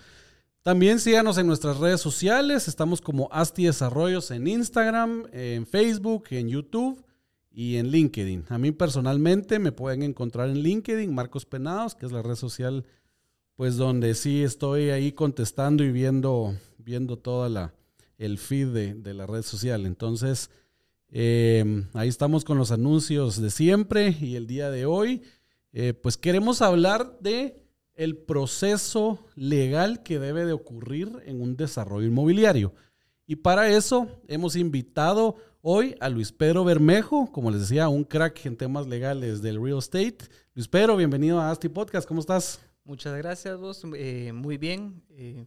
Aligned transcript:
También 0.64 1.00
síganos 1.00 1.40
en 1.40 1.48
nuestras 1.48 1.80
redes 1.80 2.02
sociales, 2.02 2.68
estamos 2.68 3.02
como 3.02 3.28
Asti 3.32 3.66
Desarrollos 3.66 4.30
en 4.30 4.46
Instagram, 4.46 5.26
en 5.32 5.66
Facebook, 5.66 6.26
en 6.30 6.50
YouTube 6.50 7.04
y 7.50 7.78
en 7.78 7.90
LinkedIn. 7.90 8.46
A 8.50 8.60
mí 8.60 8.72
personalmente 8.72 9.58
me 9.58 9.72
pueden 9.72 10.04
encontrar 10.04 10.50
en 10.50 10.60
LinkedIn, 10.60 11.16
Marcos 11.16 11.48
Penados, 11.48 11.96
que 11.96 12.06
es 12.06 12.12
la 12.12 12.22
red 12.22 12.36
social, 12.36 12.86
pues 13.56 13.76
donde 13.76 14.14
sí 14.14 14.44
estoy 14.44 14.92
ahí 14.92 15.14
contestando 15.14 15.84
y 15.84 15.92
viendo, 15.92 16.56
viendo 16.78 17.18
toda 17.18 17.50
la, 17.50 17.74
el 18.20 18.38
feed 18.38 18.96
de, 18.98 19.14
la 19.16 19.26
red 19.26 19.42
social. 19.42 19.88
Entonces, 19.88 20.52
eh, 21.10 21.86
ahí 21.94 22.08
estamos 22.08 22.46
con 22.46 22.60
los 22.60 22.70
anuncios 22.70 23.42
de 23.42 23.50
siempre 23.50 24.16
y 24.22 24.36
el 24.36 24.46
día 24.46 24.70
de 24.70 24.86
hoy, 24.86 25.24
eh, 25.74 25.96
pues 25.96 26.18
queremos 26.18 26.62
hablar 26.62 27.18
de 27.20 27.61
el 28.02 28.18
proceso 28.18 29.28
legal 29.36 30.02
que 30.02 30.18
debe 30.18 30.44
de 30.44 30.54
ocurrir 30.54 31.22
en 31.28 31.40
un 31.40 31.56
desarrollo 31.56 32.08
inmobiliario. 32.08 32.74
Y 33.28 33.36
para 33.36 33.70
eso 33.70 34.20
hemos 34.28 34.56
invitado 34.56 35.36
hoy 35.62 35.96
a 36.00 36.10
Luis 36.10 36.32
Pedro 36.32 36.64
Bermejo, 36.64 37.32
como 37.32 37.52
les 37.52 37.62
decía, 37.62 37.90
un 37.90 38.04
crack 38.04 38.44
en 38.48 38.58
temas 38.58 38.88
legales 38.88 39.44
del 39.44 39.64
real 39.64 39.78
estate. 39.78 40.18
Luis 40.56 40.68
Pedro, 40.68 40.98
bienvenido 40.98 41.40
a 41.40 41.52
Asti 41.52 41.70
Podcast, 41.70 42.08
¿cómo 42.08 42.22
estás? 42.22 42.60
Muchas 42.86 43.16
gracias 43.20 43.60
vos, 43.60 43.84
eh, 43.96 44.32
muy 44.34 44.58
bien. 44.58 45.04
Eh, 45.12 45.46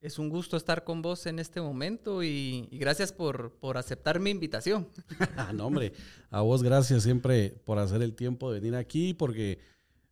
es 0.00 0.18
un 0.18 0.30
gusto 0.30 0.56
estar 0.56 0.84
con 0.84 1.02
vos 1.02 1.26
en 1.26 1.38
este 1.38 1.60
momento 1.60 2.22
y, 2.22 2.66
gracias 2.72 3.12
por, 3.12 3.52
por, 3.60 3.76
aceptar 3.76 4.20
mi 4.20 4.30
invitación. 4.30 4.88
no, 5.54 5.66
hombre, 5.66 5.92
a 6.30 6.40
vos 6.40 6.62
gracias 6.62 7.02
siempre 7.02 7.60
por 7.66 7.78
hacer 7.78 8.00
el 8.00 8.14
tiempo 8.14 8.50
de 8.50 8.60
venir 8.60 8.74
aquí, 8.74 9.12
porque 9.12 9.58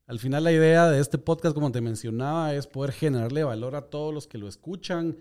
al 0.06 0.18
final 0.18 0.44
la 0.44 0.52
idea 0.52 0.88
de 0.88 1.00
este 1.00 1.18
podcast, 1.18 1.54
como 1.54 1.72
te 1.72 1.80
mencionaba, 1.80 2.54
es 2.54 2.66
poder 2.66 2.92
generarle 2.92 3.44
valor 3.44 3.74
a 3.74 3.90
todos 3.90 4.14
los 4.14 4.26
que 4.26 4.38
lo 4.38 4.48
escuchan, 4.48 5.16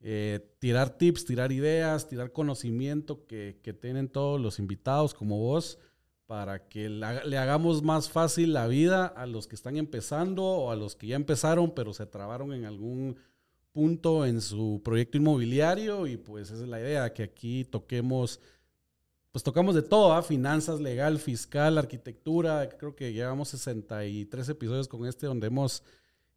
eh, 0.00 0.54
tirar 0.60 0.96
tips, 0.96 1.24
tirar 1.24 1.50
ideas, 1.50 2.08
tirar 2.08 2.32
conocimiento 2.32 3.26
que, 3.26 3.58
tienen 3.80 4.08
todos 4.08 4.40
los 4.40 4.58
invitados 4.58 5.12
como 5.12 5.38
vos 5.38 5.78
para 6.26 6.68
que 6.68 6.88
le 6.88 7.38
hagamos 7.38 7.82
más 7.82 8.10
fácil 8.10 8.52
la 8.52 8.66
vida 8.66 9.06
a 9.06 9.26
los 9.26 9.48
que 9.48 9.56
están 9.56 9.76
empezando 9.76 10.44
o 10.44 10.70
a 10.70 10.76
los 10.76 10.94
que 10.94 11.06
ya 11.06 11.16
empezaron 11.16 11.70
pero 11.74 11.94
se 11.94 12.04
trabaron 12.04 12.52
en 12.52 12.66
algún 12.66 13.16
punto 13.72 14.26
en 14.26 14.40
su 14.40 14.80
proyecto 14.84 15.18
inmobiliario. 15.18 16.06
Y 16.06 16.16
pues 16.16 16.50
esa 16.50 16.64
es 16.64 16.68
la 16.68 16.80
idea, 16.80 17.12
que 17.12 17.22
aquí 17.22 17.64
toquemos, 17.64 18.40
pues 19.38 19.44
tocamos 19.44 19.76
de 19.76 19.82
todo, 19.82 20.12
¿ah? 20.14 20.22
finanzas, 20.24 20.80
legal, 20.80 21.20
fiscal, 21.20 21.78
arquitectura, 21.78 22.68
creo 22.70 22.96
que 22.96 23.12
llevamos 23.12 23.50
63 23.50 24.48
episodios 24.48 24.88
con 24.88 25.06
este 25.06 25.28
donde 25.28 25.46
hemos 25.46 25.84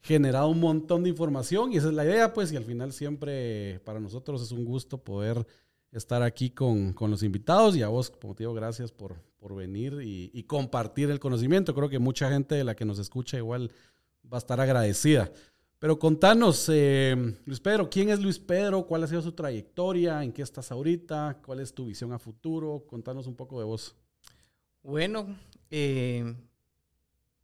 generado 0.02 0.50
un 0.50 0.60
montón 0.60 1.02
de 1.02 1.10
información 1.10 1.74
y 1.74 1.78
esa 1.78 1.88
es 1.88 1.96
la 1.96 2.06
idea, 2.06 2.32
pues, 2.32 2.52
y 2.52 2.58
al 2.58 2.64
final 2.64 2.94
siempre 2.94 3.80
para 3.86 4.00
nosotros 4.00 4.44
es 4.44 4.52
un 4.52 4.66
gusto 4.66 5.00
poder 5.00 5.48
estar 5.92 6.22
aquí 6.22 6.52
con, 6.52 6.94
los 7.00 7.24
invitados 7.24 7.76
y 7.76 7.82
a 7.82 7.88
vos, 7.88 8.12
como 8.12 8.36
te 8.36 8.44
digo, 8.44 8.54
gracias 8.54 8.92
por, 8.92 9.16
por 9.40 9.56
venir 9.56 9.98
y, 10.04 10.44
compartir 10.44 11.10
el 11.10 11.20
conocimiento. 11.20 11.74
Creo 11.74 11.90
que 11.90 11.98
mucha 11.98 12.30
gente 12.30 12.54
de 12.54 12.64
la 12.64 12.76
que 12.76 12.86
nos 12.86 13.00
escucha 13.00 13.36
igual 13.36 13.72
va 14.32 14.38
a 14.38 14.46
estar 14.46 14.62
agradecida. 14.62 15.32
Pero 15.82 15.98
contanos, 15.98 16.70
eh, 16.72 17.16
Luis 17.44 17.60
Pedro, 17.60 17.90
¿quién 17.90 18.10
es 18.10 18.20
Luis 18.20 18.38
Pedro? 18.38 18.86
¿Cuál 18.86 19.04
ha 19.04 19.08
sido 19.08 19.24
su 19.24 19.32
trayectoria? 19.32 20.24
¿En 20.24 20.32
qué 20.32 20.44
estás 20.44 20.72
ahorita? 20.72 21.40
¿Cuál 21.44 21.60
es 21.60 21.74
tu 21.74 21.88
visión 21.88 22.14
a 22.14 22.20
futuro? 22.20 22.86
Contanos 22.88 23.26
un 23.26 23.36
poco 23.36 23.58
de 23.58 23.66
vos. 23.66 23.96
Bueno, 24.84 25.36
eh, 25.72 26.36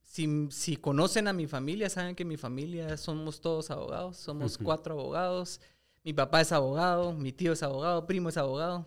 si, 0.03 0.77
conocen 0.77 1.27
a 1.27 1.33
mi 1.33 1.47
familia, 1.47 1.89
saben 1.89 2.13
que 2.13 2.25
mi 2.25 2.37
familia 2.37 2.95
somos 2.97 3.41
todos 3.41 3.71
abogados, 3.71 4.17
somos 4.17 4.59
cuatro 4.59 4.93
abogados. 4.93 5.59
Mi 6.03 6.13
papá 6.13 6.41
es 6.41 6.51
abogado, 6.51 7.13
mi 7.13 7.31
tío 7.31 7.53
es 7.53 7.63
abogado, 7.63 8.05
primo 8.05 8.29
es 8.29 8.37
abogado. 8.37 8.85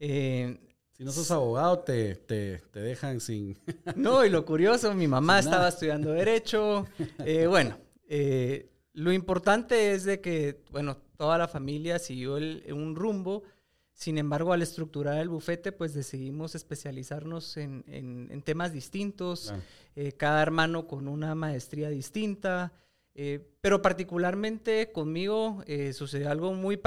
Eh, 0.00 0.58
si 0.90 1.04
no 1.04 1.12
sos 1.12 1.30
abogado, 1.30 1.78
te, 1.78 2.16
te, 2.16 2.60
dejan 2.72 3.20
sin... 3.20 3.56
no, 3.94 4.24
y 4.24 4.30
lo 4.30 4.44
curioso, 4.44 4.92
mi 4.94 5.06
mamá 5.06 5.38
estaba 5.38 5.68
estudiando 5.68 6.10
Derecho. 6.10 6.88
Eh, 7.24 7.46
bueno, 7.46 7.78
eh, 8.08 8.66
lo 8.92 9.12
importante 9.12 9.92
es 9.92 10.04
de 10.04 10.20
que, 10.20 10.62
bueno, 10.70 10.96
toda 11.16 11.38
la 11.38 11.48
familia 11.48 11.98
siguió 11.98 12.36
un 12.36 12.96
rumbo. 12.96 13.44
Sin 13.92 14.18
embargo, 14.18 14.52
al 14.52 14.62
estructurar 14.62 15.18
el 15.18 15.28
bufete, 15.28 15.72
pues 15.72 15.94
decidimos 15.94 16.54
especializarnos 16.54 17.56
en, 17.56 18.42
temas 18.44 18.72
distintos, 18.72 19.52
eh, 19.94 20.12
cada 20.12 20.42
hermano 20.42 20.86
con 20.86 21.06
una 21.06 21.34
maestría 21.34 21.90
distinta, 21.90 22.72
eh, 23.14 23.46
pero 23.60 23.82
particularmente 23.82 24.90
conmigo 24.92 25.62
eh, 25.66 25.92
sucedió 25.92 26.30
algo 26.30 26.54
muy, 26.54 26.80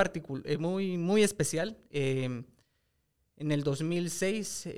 muy, 0.58 0.98
muy 0.98 1.24
especial. 1.24 1.78
en 1.92 2.46
el 3.38 3.64
2006 3.64 4.70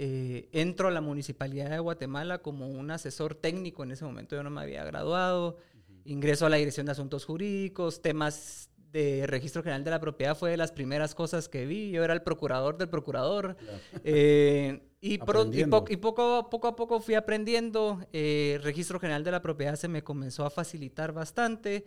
entro 0.51 0.89
a 0.89 0.91
la 0.91 1.01
Municipalidad 1.01 1.69
de 1.69 1.79
Guatemala 1.79 2.39
como 2.39 2.67
un 2.67 2.91
asesor 2.91 3.35
técnico, 3.35 3.83
en 3.83 3.91
ese 3.91 4.03
momento 4.03 4.35
yo 4.35 4.43
no 4.43 4.49
me 4.49 4.61
había 4.61 4.83
graduado, 4.83 5.57
ingreso 6.05 6.45
a 6.45 6.49
la 6.49 6.57
Dirección 6.57 6.85
de 6.85 6.93
Asuntos 6.93 7.25
Jurídicos, 7.25 8.01
temas 8.01 8.69
de 8.95 9.27
Registro 9.27 9.61
General 9.61 9.83
de 9.83 9.91
la 9.91 9.99
Propiedad 9.99 10.37
fue 10.37 10.51
de 10.51 10.57
las 10.57 10.71
primeras 10.71 11.13
cosas 11.13 11.49
que 11.49 11.65
vi. 11.65 11.91
Yo 11.91 12.03
era 12.03 12.13
el 12.13 12.21
procurador 12.21 12.77
del 12.77 12.89
procurador. 12.89 13.57
Eh, 14.03 14.81
y, 15.01 15.15
y, 15.15 15.17
poco, 15.17 16.49
poco 16.49 16.67
a 16.67 16.75
poco 16.75 16.99
fui 16.99 17.13
aprendiendo. 17.13 17.99
Eh, 18.13 18.59
Registro 18.63 18.99
General 18.99 19.23
de 19.23 19.31
la 19.31 19.41
Propiedad 19.41 19.75
se 19.75 19.87
me 19.87 20.03
comenzó 20.03 20.45
a 20.45 20.49
facilitar 20.49 21.11
bastante. 21.11 21.85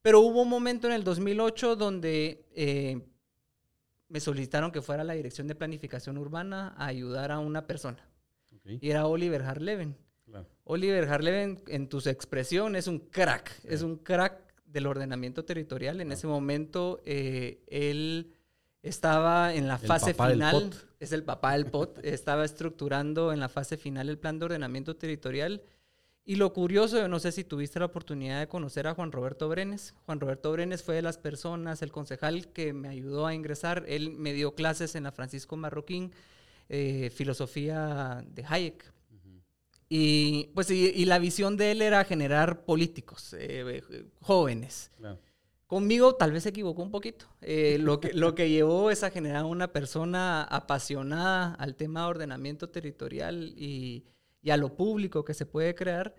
Pero 0.00 0.20
hubo 0.20 0.42
un 0.42 0.48
momento 0.48 0.86
en 0.86 0.92
el 0.92 1.04
2008 1.04 1.76
donde 1.76 2.46
eh, 2.54 3.00
me 4.08 4.20
solicitaron 4.20 4.70
que 4.70 4.80
fuera 4.80 5.02
a 5.02 5.04
la 5.04 5.14
Dirección 5.14 5.46
de 5.46 5.54
Planificación 5.54 6.16
Urbana 6.18 6.74
a 6.76 6.86
ayudar 6.86 7.32
a 7.32 7.38
una 7.38 7.66
persona. 7.66 8.08
Y 8.64 8.90
era 8.90 9.06
Oliver 9.06 9.42
Harleven. 9.42 9.96
Oliver 10.64 11.08
Harleven, 11.08 11.62
en 11.68 11.88
tus 11.88 12.06
expresiones, 12.06 12.84
es 12.84 12.88
un 12.88 12.98
crack. 12.98 13.52
Es 13.64 13.82
un 13.82 13.96
crack 13.98 14.54
del 14.66 14.86
ordenamiento 14.86 15.44
territorial. 15.44 16.00
En 16.00 16.10
ese 16.10 16.26
momento 16.26 17.00
eh, 17.04 17.62
él 17.68 18.32
estaba 18.82 19.54
en 19.54 19.68
la 19.68 19.78
fase 19.78 20.14
final, 20.14 20.74
es 21.00 21.12
el 21.12 21.22
papá 21.22 21.52
del 21.52 21.66
POT, 21.66 22.00
estaba 22.04 22.44
estructurando 22.44 23.32
en 23.32 23.40
la 23.40 23.48
fase 23.48 23.76
final 23.76 24.08
el 24.08 24.18
plan 24.18 24.38
de 24.38 24.46
ordenamiento 24.46 24.96
territorial. 24.96 25.62
Y 26.26 26.36
lo 26.36 26.54
curioso, 26.54 27.06
no 27.06 27.18
sé 27.18 27.32
si 27.32 27.44
tuviste 27.44 27.78
la 27.78 27.84
oportunidad 27.84 28.40
de 28.40 28.48
conocer 28.48 28.86
a 28.86 28.94
Juan 28.94 29.12
Roberto 29.12 29.46
Brenes. 29.50 29.94
Juan 30.06 30.20
Roberto 30.20 30.50
Brenes 30.52 30.82
fue 30.82 30.94
de 30.94 31.02
las 31.02 31.18
personas, 31.18 31.82
el 31.82 31.92
concejal 31.92 32.48
que 32.48 32.72
me 32.72 32.88
ayudó 32.88 33.26
a 33.26 33.34
ingresar. 33.34 33.84
Él 33.86 34.10
me 34.10 34.32
dio 34.32 34.54
clases 34.54 34.94
en 34.94 35.04
la 35.04 35.12
Francisco 35.12 35.56
Marroquín. 35.56 36.12
eh, 36.70 37.10
filosofía 37.14 38.24
de 38.26 38.42
Hayek. 38.48 38.93
Y 39.96 40.50
pues 40.54 40.72
y, 40.72 41.04
la 41.04 41.20
visión 41.20 41.56
de 41.56 41.70
él 41.70 41.80
era 41.80 42.02
generar 42.02 42.64
políticos 42.64 43.32
eh, 43.38 43.80
jóvenes. 44.20 44.90
Conmigo 45.68 46.16
tal 46.16 46.32
vez 46.32 46.42
se 46.42 46.48
equivocó 46.48 46.82
un 46.82 46.90
poquito. 46.90 47.26
Eh, 47.40 47.78
lo, 47.78 48.00
que, 48.00 48.12
lo 48.12 48.34
que 48.34 48.50
llevó 48.50 48.90
es 48.90 49.04
a 49.04 49.10
generar 49.10 49.44
una 49.44 49.72
persona 49.72 50.42
apasionada 50.42 51.54
al 51.54 51.76
tema 51.76 52.00
de 52.00 52.06
ordenamiento 52.08 52.70
territorial 52.70 53.54
y, 53.56 54.04
y 54.42 54.50
a 54.50 54.56
lo 54.56 54.74
público 54.74 55.24
que 55.24 55.32
se 55.32 55.46
puede 55.46 55.76
crear. 55.76 56.12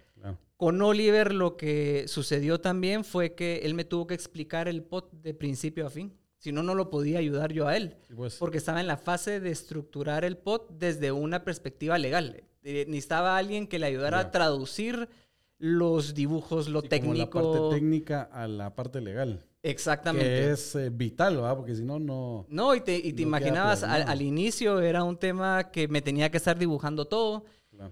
Con 0.55 0.81
Oliver 0.81 1.33
lo 1.33 1.57
que 1.57 2.07
sucedió 2.07 2.61
también 2.61 3.03
fue 3.03 3.35
que 3.35 3.57
él 3.63 3.73
me 3.73 3.83
tuvo 3.83 4.07
que 4.07 4.13
explicar 4.13 4.69
el 4.69 4.83
POT 4.83 5.11
de 5.11 5.33
principio 5.33 5.85
a 5.85 5.89
fin. 5.89 6.13
Si 6.45 6.51
no, 6.51 6.61
no 6.61 6.75
lo 6.75 6.91
podía 6.91 7.17
ayudar 7.17 7.51
yo 7.53 7.67
a 7.67 7.75
él. 7.75 7.95
Pues. 8.15 8.35
Porque 8.35 8.59
estaba 8.59 8.79
en 8.79 8.85
la 8.85 8.97
fase 8.97 9.39
de 9.39 9.49
estructurar 9.49 10.23
el 10.23 10.37
POT 10.37 10.73
desde 10.77 11.11
una 11.11 11.43
perspectiva 11.43 11.97
legal. 11.97 12.43
Eh, 12.61 12.85
necesitaba 12.87 13.35
alguien 13.35 13.65
que 13.65 13.79
le 13.79 13.87
ayudara 13.87 14.19
a 14.19 14.29
traducir 14.29 15.09
los 15.57 16.13
dibujos, 16.13 16.69
lo 16.69 16.83
técnico. 16.83 17.31
Como 17.31 17.55
la 17.55 17.61
parte 17.61 17.75
técnica 17.77 18.29
a 18.31 18.47
la 18.47 18.75
parte 18.75 19.01
legal. 19.01 19.43
Exactamente. 19.63 20.27
Que 20.27 20.51
es 20.51 20.75
eh, 20.75 20.91
vital, 20.91 21.37
¿verdad? 21.37 21.57
Porque 21.57 21.73
si 21.73 21.83
no, 21.83 21.97
no. 21.97 22.45
No, 22.47 22.75
y 22.75 22.81
te, 22.81 22.95
y 22.95 23.13
te 23.13 23.23
imaginabas, 23.23 23.81
al, 23.81 24.21
inicio 24.21 24.81
era 24.81 25.03
un 25.03 25.17
tema 25.17 25.71
que 25.71 25.87
me 25.87 26.03
tenía 26.03 26.29
que 26.29 26.37
estar 26.37 26.59
dibujando 26.59 27.05
todo. 27.05 27.45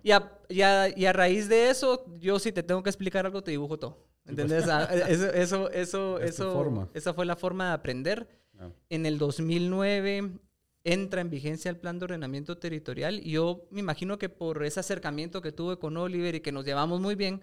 Y, 0.04 0.12
a, 0.12 0.32
y, 0.48 0.62
a, 0.62 1.12
raíz 1.12 1.50
de 1.50 1.72
eso, 1.72 2.06
yo 2.20 2.38
si 2.38 2.52
te 2.52 2.62
tengo 2.62 2.84
que 2.84 2.92
explicar 2.92 3.26
algo, 3.26 3.42
te 3.42 3.50
dibujo 3.50 3.80
todo. 3.80 3.98
Pues. 4.24 4.30
¿Entendés? 4.30 4.68
Ah, 4.68 4.84
eso, 5.10 5.34
eso, 5.34 5.70
eso, 5.72 6.20
eso 6.20 6.90
esa 6.94 7.14
fue 7.16 7.26
la 7.26 7.36
forma 7.36 7.70
de 7.70 7.74
aprender. 7.74 8.43
En 8.90 9.06
el 9.06 9.18
2009 9.18 10.32
entra 10.84 11.22
en 11.22 11.30
vigencia 11.30 11.70
el 11.70 11.78
plan 11.78 12.00
de 12.00 12.06
ordenamiento 12.06 12.58
territorial 12.58 13.20
y 13.24 13.32
yo 13.32 13.66
me 13.72 13.80
imagino 13.80 14.18
que 14.18 14.30
por 14.30 14.64
ese 14.64 14.80
acercamiento 14.80 15.42
que 15.42 15.52
tuve 15.52 15.78
con 15.78 15.98
Oliver 15.98 16.36
y 16.36 16.42
que 16.42 16.52
nos 16.52 16.66
llevamos 16.66 17.00
muy 17.00 17.16
bien, 17.16 17.42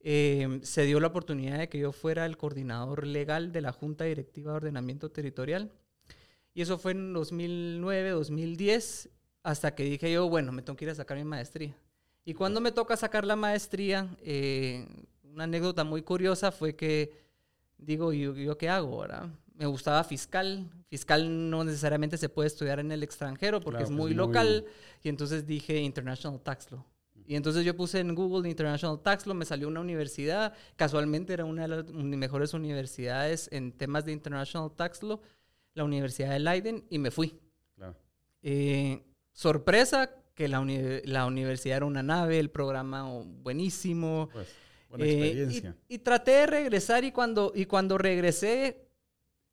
eh, 0.00 0.60
se 0.62 0.84
dio 0.84 1.00
la 1.00 1.08
oportunidad 1.08 1.58
de 1.58 1.68
que 1.68 1.78
yo 1.78 1.92
fuera 1.92 2.24
el 2.24 2.36
coordinador 2.36 3.06
legal 3.06 3.52
de 3.52 3.60
la 3.60 3.72
Junta 3.72 4.04
Directiva 4.04 4.52
de 4.52 4.56
Ordenamiento 4.56 5.10
Territorial. 5.10 5.72
Y 6.54 6.62
eso 6.62 6.78
fue 6.78 6.92
en 6.92 7.12
2009, 7.12 8.10
2010, 8.10 9.10
hasta 9.42 9.74
que 9.74 9.84
dije 9.84 10.12
yo, 10.12 10.28
bueno, 10.28 10.52
me 10.52 10.62
tengo 10.62 10.76
que 10.76 10.84
ir 10.84 10.90
a 10.90 10.94
sacar 10.94 11.16
mi 11.16 11.24
maestría. 11.24 11.74
Y 12.24 12.34
cuando 12.34 12.60
me 12.60 12.72
toca 12.72 12.96
sacar 12.96 13.24
la 13.24 13.36
maestría, 13.36 14.08
eh, 14.22 14.86
una 15.24 15.44
anécdota 15.44 15.84
muy 15.84 16.02
curiosa 16.02 16.52
fue 16.52 16.74
que 16.74 17.12
digo, 17.76 18.12
¿yo, 18.12 18.34
yo 18.34 18.58
qué 18.58 18.68
hago 18.68 18.94
ahora? 18.94 19.30
Me 19.58 19.66
gustaba 19.66 20.04
fiscal. 20.04 20.70
Fiscal 20.88 21.50
no 21.50 21.64
necesariamente 21.64 22.16
se 22.16 22.28
puede 22.28 22.46
estudiar 22.46 22.78
en 22.78 22.92
el 22.92 23.02
extranjero 23.02 23.60
porque 23.60 23.82
es 23.82 23.88
pues 23.88 23.98
muy 23.98 24.14
local. 24.14 24.64
Y 25.02 25.08
entonces 25.08 25.46
dije 25.46 25.80
International 25.80 26.40
Tax 26.40 26.70
Law. 26.70 26.84
Y 27.26 27.36
entonces 27.36 27.64
yo 27.64 27.76
puse 27.76 27.98
en 27.98 28.14
Google 28.14 28.48
International 28.48 29.02
Tax 29.02 29.26
Law, 29.26 29.34
me 29.34 29.44
salió 29.44 29.68
una 29.68 29.80
universidad, 29.80 30.54
casualmente 30.76 31.34
era 31.34 31.44
una 31.44 31.62
de 31.62 31.68
las 31.68 31.90
mejores 31.92 32.54
universidades 32.54 33.50
en 33.52 33.72
temas 33.72 34.06
de 34.06 34.12
International 34.12 34.70
Tax 34.74 35.02
Law, 35.02 35.20
la 35.74 35.84
Universidad 35.84 36.30
de 36.30 36.38
Leiden, 36.38 36.84
y 36.88 36.98
me 36.98 37.10
fui. 37.10 37.38
Eh, 38.40 39.04
sorpresa 39.32 40.10
que 40.34 40.48
la, 40.48 40.64
la, 41.04 41.26
universidad 41.26 41.78
era 41.78 41.86
una 41.86 42.02
nave, 42.02 42.38
el 42.38 42.50
programa 42.50 43.02
buenísimo. 43.42 44.30
Pues, 44.32 44.48
buena 44.88 45.04
eh, 45.04 45.10
experiencia. 45.10 45.76
y, 45.88 45.98
traté 45.98 46.30
de 46.30 46.46
regresar 46.46 47.04
y 47.04 47.12
cuando, 47.12 47.52
y 47.54 47.66
cuando 47.66 47.98
regresé 47.98 48.87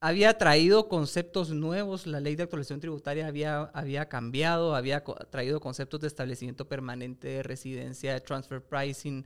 había 0.06 0.38
traído 0.38 0.88
conceptos 0.88 1.50
nuevos, 1.50 2.06
la 2.06 2.20
ley 2.20 2.36
de 2.36 2.44
actualización 2.44 2.80
tributaria 2.80 3.26
había, 3.26 3.64
había 3.74 4.08
cambiado, 4.08 4.76
había 4.76 5.04
traído 5.32 5.60
conceptos 5.60 6.00
de 6.02 6.08
establecimiento 6.08 6.68
permanente, 6.68 7.28
de 7.28 7.42
residencia, 7.42 8.14
de 8.14 8.22
transfer 8.22 8.62
pricing, 8.62 9.26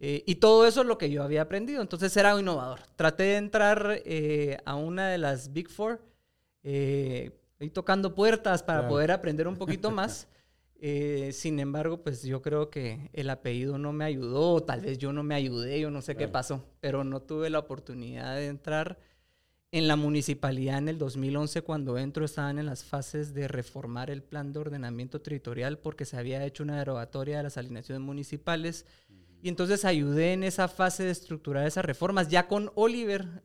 eh, 0.00 0.24
y 0.26 0.34
todo 0.36 0.66
eso 0.66 0.80
es 0.80 0.88
lo 0.88 0.98
que 0.98 1.08
yo 1.08 1.22
había 1.22 1.42
aprendido. 1.42 1.80
Entonces 1.80 2.16
era 2.16 2.34
un 2.34 2.40
innovador. 2.40 2.80
Traté 2.96 3.22
de 3.22 3.36
entrar 3.36 4.02
eh, 4.04 4.58
a 4.64 4.74
una 4.74 5.08
de 5.08 5.18
las 5.18 5.52
Big 5.52 5.68
Four, 5.68 6.00
eh, 6.64 7.30
tocando 7.72 8.16
puertas 8.16 8.64
para 8.64 8.88
poder 8.88 9.12
aprender 9.12 9.46
un 9.46 9.56
poquito 9.56 9.92
más. 9.92 10.26
Eh, 10.80 11.30
sin 11.32 11.60
embargo, 11.60 12.02
pues 12.02 12.24
yo 12.24 12.42
creo 12.42 12.70
que 12.70 13.08
el 13.12 13.30
apellido 13.30 13.78
no 13.78 13.92
me 13.92 14.04
ayudó, 14.04 14.64
tal 14.64 14.80
vez 14.80 14.98
yo 14.98 15.12
no 15.12 15.22
me 15.22 15.36
ayudé, 15.36 15.78
yo 15.78 15.92
no 15.92 16.02
sé 16.02 16.16
qué 16.16 16.26
pasó, 16.26 16.64
pero 16.80 17.04
no 17.04 17.20
tuve 17.20 17.50
la 17.50 17.60
oportunidad 17.60 18.34
de 18.34 18.46
entrar 18.46 18.98
en 19.70 19.86
la 19.86 19.96
municipalidad 19.96 20.78
en 20.78 20.88
el 20.88 20.98
2011, 20.98 21.62
cuando 21.62 21.98
entro, 21.98 22.24
estaban 22.24 22.58
en 22.58 22.66
las 22.66 22.84
fases 22.84 23.34
de 23.34 23.48
reformar 23.48 24.10
el 24.10 24.22
plan 24.22 24.52
de 24.52 24.60
ordenamiento 24.60 25.20
territorial 25.20 25.78
porque 25.78 26.06
se 26.06 26.16
había 26.16 26.44
hecho 26.44 26.62
una 26.62 26.78
derogatoria 26.78 27.38
de 27.38 27.42
las 27.42 27.58
alineaciones 27.58 28.00
municipales. 28.00 28.86
Y 29.42 29.48
entonces 29.48 29.84
ayudé 29.84 30.32
en 30.32 30.42
esa 30.42 30.68
fase 30.68 31.04
de 31.04 31.10
estructurar 31.10 31.66
esas 31.66 31.84
reformas. 31.84 32.28
Ya 32.28 32.48
con 32.48 32.72
Oliver, 32.74 33.42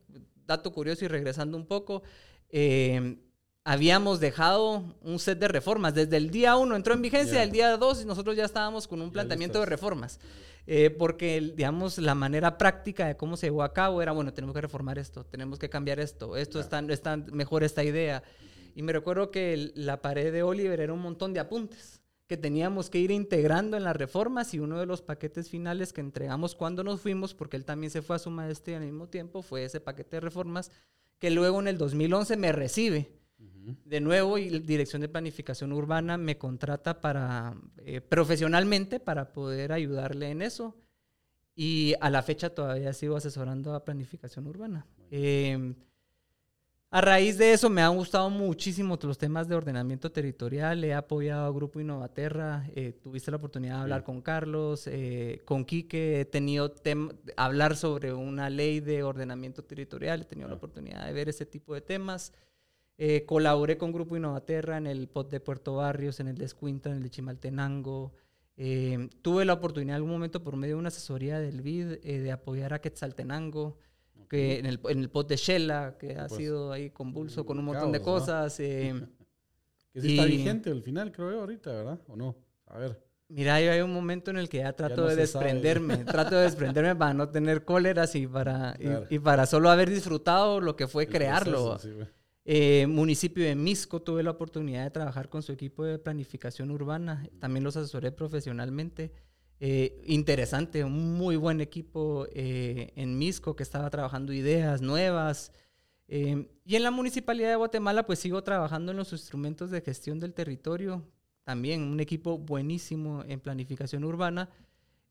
dato 0.48 0.72
curioso 0.72 1.04
y 1.04 1.10
regresando 1.10 1.58
un 1.58 1.66
poco, 1.66 2.04
eh, 2.50 3.18
habíamos 3.64 4.20
dejado 4.20 4.84
un 5.02 5.20
set 5.20 5.40
de 5.40 5.48
reformas. 5.48 5.94
Desde 5.94 6.18
el 6.18 6.30
día 6.30 6.56
1 6.58 6.76
entró 6.76 6.94
en 6.94 7.02
vigencia, 7.02 7.44
el 7.44 7.52
día 7.52 7.78
2 7.78 8.06
nosotros 8.06 8.36
ya 8.36 8.46
estábamos 8.46 8.88
con 8.88 9.02
un 9.02 9.12
planteamiento 9.12 9.60
de 9.60 9.66
reformas. 9.66 10.20
Eh, 10.66 10.90
porque, 10.90 11.54
digamos, 11.56 11.98
la 11.98 12.16
manera 12.16 12.58
práctica 12.58 13.08
de 13.08 13.18
cómo 13.18 13.36
se 13.36 13.48
llevó 13.48 13.64
a 13.64 13.74
cabo 13.74 14.02
era, 14.02 14.14
bueno, 14.14 14.34
tenemos 14.34 14.54
que 14.54 14.62
reformar 14.62 14.98
esto, 14.98 15.26
tenemos 15.26 15.60
que 15.60 15.70
cambiar 15.70 16.00
esto, 16.00 16.38
esto 16.38 16.60
está, 16.62 16.80
está 16.90 17.18
mejor 17.18 17.64
esta 17.64 17.84
idea. 17.84 18.24
Y 18.74 18.82
me 18.82 18.94
recuerdo 18.94 19.30
que 19.30 19.72
la 19.76 20.02
pared 20.02 20.32
de 20.32 20.42
Oliver 20.42 20.80
era 20.80 20.94
un 20.94 21.02
montón 21.02 21.34
de 21.34 21.42
apuntes 21.42 22.02
que 22.28 22.38
teníamos 22.38 22.90
que 22.90 23.00
ir 23.00 23.12
integrando 23.12 23.76
en 23.76 23.84
las 23.84 23.96
reformas 23.96 24.54
y 24.54 24.60
uno 24.60 24.80
de 24.80 24.86
los 24.86 25.02
paquetes 25.02 25.50
finales 25.50 25.92
que 25.92 26.00
entregamos 26.00 26.56
cuando 26.56 26.82
nos 26.82 27.02
fuimos, 27.02 27.34
porque 27.34 27.58
él 27.58 27.66
también 27.66 27.92
se 27.92 28.02
fue 28.02 28.16
a 28.16 28.20
su 28.20 28.30
maestría 28.30 28.78
al 28.78 28.86
mismo 28.86 29.08
tiempo, 29.08 29.42
fue 29.42 29.66
ese 29.66 29.82
paquete 29.82 30.16
de 30.16 30.22
reformas 30.22 30.72
que 31.20 31.30
luego 31.30 31.60
en 31.60 31.68
el 31.68 31.78
2011 31.78 32.38
me 32.38 32.54
recibe 32.54 33.12
de 33.86 34.02
nuevo, 34.02 34.38
y 34.38 34.60
Dirección 34.60 35.02
de 35.02 35.10
Planificación 35.10 35.72
Urbana 35.72 36.18
me 36.18 36.38
contrata 36.38 37.02
para, 37.02 37.56
eh, 37.86 38.02
profesionalmente 38.02 39.00
para 39.00 39.34
poder 39.34 39.72
ayudarle 39.72 40.30
en 40.30 40.42
eso. 40.42 40.76
Y 41.56 41.94
a 42.02 42.10
la 42.10 42.24
fecha 42.24 42.50
todavía 42.50 42.94
sigo 42.94 43.16
asesorando 43.16 43.74
a 43.74 43.86
Planificación 43.86 44.48
Urbana. 44.48 44.86
Em, 45.12 45.76
a 46.90 47.02
raíz 47.02 47.40
de 47.40 47.54
eso 47.54 47.72
me 47.72 47.82
han 47.82 47.96
gustado 47.96 48.30
muchísimo 48.30 49.00
los 49.02 49.18
temas 49.18 49.48
de 49.48 49.56
ordenamiento 49.56 50.12
territorial. 50.12 50.84
He 50.84 50.94
apoyado 50.94 51.48
a 51.48 51.52
Grupo 51.52 51.80
Innovaterra. 51.80 52.68
Eh, 52.76 52.94
tuviste 53.02 53.32
la 53.32 53.38
oportunidad 53.38 53.78
de 53.78 53.82
hablar 53.82 54.04
con 54.04 54.22
Carlos, 54.22 54.86
eh, 54.86 55.42
con 55.44 55.66
Quique. 55.66 56.22
He 56.22 56.26
tenido 56.26 56.72
hablar 57.36 57.76
sobre 57.76 58.14
una 58.14 58.50
ley 58.52 58.80
de 58.80 59.02
ordenamiento 59.02 59.64
territorial. 59.64 60.22
He 60.22 60.26
tenido 60.26 60.50
la 60.50 60.56
oportunidad 60.56 61.06
de 61.06 61.14
ver 61.14 61.30
ese 61.30 61.48
tipo 61.48 61.74
de 61.74 61.82
temas. 61.82 62.32
Eh, 62.98 63.26
colaboré 63.26 63.78
con 63.78 63.92
Grupo 63.92 64.16
Innovaterra 64.16 64.78
en 64.78 64.86
el 64.88 65.08
POT 65.08 65.32
de 65.32 65.40
Puerto 65.40 65.76
Barrios, 65.76 66.20
en 66.20 66.28
el 66.28 66.38
de 66.38 66.50
en 66.62 66.92
el 66.92 67.04
de 67.04 67.10
Chimaltenango. 67.10 68.14
Eh, 68.56 69.10
tuve 69.22 69.46
la 69.46 69.54
oportunidad 69.54 69.96
en 69.96 69.96
algún 69.96 70.12
momento 70.12 70.44
por 70.44 70.56
medio 70.56 70.76
de 70.76 70.80
una 70.80 70.90
asesoría 70.90 71.40
del 71.40 71.62
BID 71.62 71.94
eh, 72.04 72.20
de 72.20 72.32
apoyar 72.32 72.74
a 72.74 72.82
Quetzaltenango, 72.82 73.80
que 74.30 74.60
en 74.60 74.68
el, 74.68 74.80
en 74.90 75.00
el 75.00 75.10
POT 75.10 75.30
de 75.30 75.36
Shela, 75.38 75.98
que 76.00 76.16
ha 76.18 76.28
pues, 76.28 76.38
sido 76.38 76.72
ahí 76.72 76.92
convulso 76.92 77.46
con 77.46 77.58
un 77.58 77.66
montón 77.66 77.92
de 77.92 78.02
cosas. 78.02 78.56
que 78.58 78.94
sí 79.96 80.16
está 80.16 80.26
vigente 80.26 80.70
al 80.70 80.84
final, 80.84 81.12
creo 81.12 81.32
yo, 81.32 81.40
ahorita, 81.42 81.72
¿verdad? 81.72 82.00
¿O 82.08 82.16
no? 82.16 82.36
A 82.68 82.78
ver. 82.78 83.04
Mira, 83.28 83.56
hay 83.56 83.82
un 83.82 83.92
momento 83.92 84.30
en 84.30 84.38
el 84.38 84.48
que 84.48 84.60
ya 84.60 84.74
trato 84.74 85.08
de 85.08 85.16
desprenderme, 85.16 85.98
trato 86.06 86.36
de 86.36 86.44
desprenderme 86.44 86.96
para 86.96 87.16
no 87.16 87.30
tener 87.30 87.66
cóleras 87.66 88.14
y 88.16 88.28
para, 88.28 88.78
y, 89.10 89.18
para 89.18 89.48
solo 89.48 89.72
haber 89.72 89.90
disfrutado 89.90 90.62
lo 90.62 90.76
que 90.76 90.88
fue 90.88 91.08
crearlo. 91.08 91.80
Eh, 92.46 92.88
municipio 92.88 93.46
de 93.46 93.56
Misco 93.56 94.02
tuve 94.02 94.22
la 94.22 94.32
oportunidad 94.32 94.84
de 94.84 94.92
trabajar 94.92 95.30
con 95.30 95.42
su 95.42 95.54
equipo 95.54 95.86
de 95.86 95.98
planificación 95.98 96.72
urbana, 96.72 97.26
también 97.40 97.64
los 97.64 97.78
asesoré 97.78 98.12
profesionalmente. 98.12 99.14
Eh, 99.60 100.02
interesante, 100.06 100.84
un 100.84 101.14
muy 101.14 101.38
buen 101.38 101.62
equipo 101.62 102.28
eh, 102.34 102.92
en 102.96 103.18
Misco 103.18 103.56
que 103.56 103.64
estaba 103.64 103.90
trabajando 103.90 104.34
ideas 104.34 104.82
nuevas. 104.82 105.52
y 106.08 106.76
en 106.76 106.84
la 106.84 106.92
Municipalidad 106.92 107.50
de 107.50 107.56
Guatemala 107.56 108.06
pues 108.06 108.20
sigo 108.20 108.44
trabajando 108.44 108.92
en 108.92 108.98
los 108.98 109.14
instrumentos 109.14 109.72
de 109.72 109.82
gestión 109.82 110.20
del 110.20 110.34
territorio, 110.34 111.02
también 111.44 111.82
un 111.82 112.00
equipo 112.00 112.38
buenísimo 112.38 113.24
en 113.28 113.40
planificación 113.40 114.04
urbana. 114.04 114.50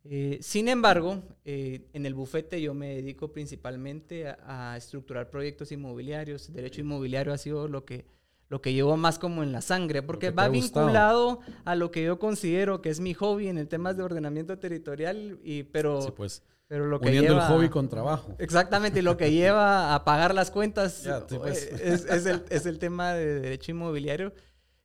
Eh, 0.05 0.39
sin 0.41 0.69
embargo, 0.69 1.23
eh, 1.45 1.89
en 1.93 2.07
el 2.07 2.15
bufete 2.15 2.61
yo 2.61 2.75
me 2.75 2.97
dedico 2.97 3.33
principalmente 3.33 4.27
a, 4.27 4.77
estructurar 4.77 5.31
proyectos 5.31 5.71
inmobiliarios. 5.71 6.53
Derecho 6.53 6.81
inmobiliario 6.81 7.33
ha 7.33 7.39
sido 7.39 7.69
lo 7.69 7.85
que, 7.85 8.07
lo 8.49 8.61
que 8.61 8.73
llevo 8.73 8.97
más 8.97 9.19
como 9.19 9.43
en 9.43 9.53
la 9.53 9.61
sangre, 9.61 10.03
porque 10.03 10.31
va 10.31 10.49
vinculado 10.49 11.41
a 11.65 11.77
lo 11.77 11.91
que 11.93 12.03
yo 12.03 12.19
considero 12.19 12.83
que 12.83 12.91
es 12.91 12.99
mi 12.99 13.15
hobby 13.15 13.49
en 13.49 13.59
el 13.59 13.69
tema 13.69 13.95
de 13.95 14.03
ordenamiento 14.03 14.59
territorial, 14.59 15.39
y, 15.43 15.65
pero... 15.65 16.13
pues. 16.17 16.43
Pero 16.69 16.87
lo 16.87 17.01
que 17.01 17.11
Uniendo 17.11 17.35
lleva, 17.35 17.47
el 17.47 17.53
hobby 17.53 17.69
con 17.69 17.87
trabajo. 17.91 18.35
Exactamente, 18.39 19.01
y 19.01 19.03
lo 19.03 19.19
que 19.19 19.31
lleva 19.31 19.95
a 19.95 20.05
pagar 20.07 20.35
las 20.35 20.51
cuentas 20.51 21.07
pues. 21.29 21.65
es, 21.71 22.07
el, 22.25 22.43
es, 22.49 22.65
el, 22.65 22.79
tema 22.79 23.13
de 23.13 23.41
derecho 23.41 23.73
inmobiliario 23.73 24.33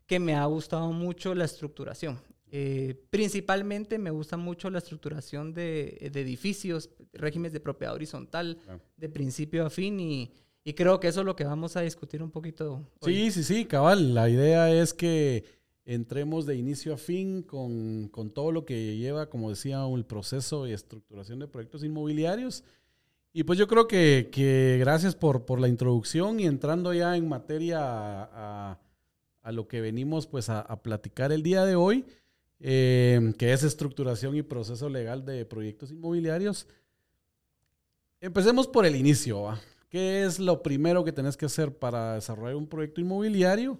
que 0.05 0.19
me 0.19 0.35
ha 0.35 0.43
gustado 0.47 0.91
mucho 0.91 1.33
la 1.33 1.45
estructuración. 1.45 2.19
Eh, 2.49 2.95
principalmente 3.09 3.97
me 3.97 4.09
gusta 4.09 4.37
mucho 4.37 4.69
la 4.69 4.77
estructuración 4.77 5.53
de, 5.53 5.97
edificios, 6.01 6.89
regímenes 7.13 7.51
de 7.51 7.59
propiedad 7.59 7.93
horizontal, 7.93 8.57
de 8.95 9.09
principio 9.09 9.65
a 9.65 9.69
fin, 9.69 9.99
y, 9.99 10.31
creo 10.75 10.99
que 10.99 11.07
eso 11.07 11.21
es 11.21 11.25
lo 11.25 11.35
que 11.35 11.45
vamos 11.45 11.77
a 11.77 11.81
discutir 11.81 12.21
un 12.21 12.31
poquito. 12.31 12.89
Sí, 13.01 13.31
sí, 13.31 13.43
sí, 13.43 13.65
cabal. 13.65 14.13
La 14.13 14.29
idea 14.29 14.69
es 14.69 14.93
que 14.93 15.45
entremos 15.85 16.45
de 16.45 16.57
inicio 16.57 16.93
a 16.93 16.97
fin 16.97 17.41
con, 17.41 18.09
todo 18.33 18.51
lo 18.51 18.65
que 18.65 18.97
lleva, 18.97 19.29
como 19.29 19.49
decía, 19.49 19.85
el 19.93 20.05
proceso 20.05 20.67
y 20.67 20.73
estructuración 20.73 21.39
de 21.39 21.47
proyectos 21.47 21.83
inmobiliarios. 21.83 22.63
Y 23.31 23.43
pues 23.43 23.59
yo 23.59 23.67
creo 23.67 23.87
que, 23.87 24.77
gracias 24.79 25.15
por, 25.15 25.45
por, 25.45 25.59
la 25.59 25.67
introducción 25.67 26.39
y 26.39 26.45
entrando 26.45 26.93
ya 26.93 27.15
en 27.15 27.29
materia 27.29 27.79
a, 27.81 28.79
lo 29.51 29.69
que 29.69 29.79
venimos 29.79 30.27
pues 30.27 30.49
a 30.49 30.81
platicar 30.83 31.31
el 31.31 31.43
día 31.43 31.63
de 31.63 31.75
hoy. 31.75 32.05
Em, 32.59 33.33
que 33.33 33.53
es 33.53 33.63
estructuración 33.63 34.35
y 34.35 34.41
proceso 34.41 34.89
legal 34.89 35.23
de 35.25 35.45
proyectos 35.45 35.91
inmobiliarios. 35.91 36.67
Empecemos 38.19 38.67
por 38.67 38.85
el 38.85 38.95
inicio. 38.95 39.59
¿Qué 39.89 40.23
es 40.23 40.39
lo 40.39 40.63
primero 40.63 41.03
que 41.03 41.11
tenés 41.11 41.37
que 41.37 41.45
hacer 41.45 41.77
para 41.77 42.15
desarrollar 42.15 42.55
un 42.55 42.67
proyecto 42.67 42.99
inmobiliario? 42.99 43.79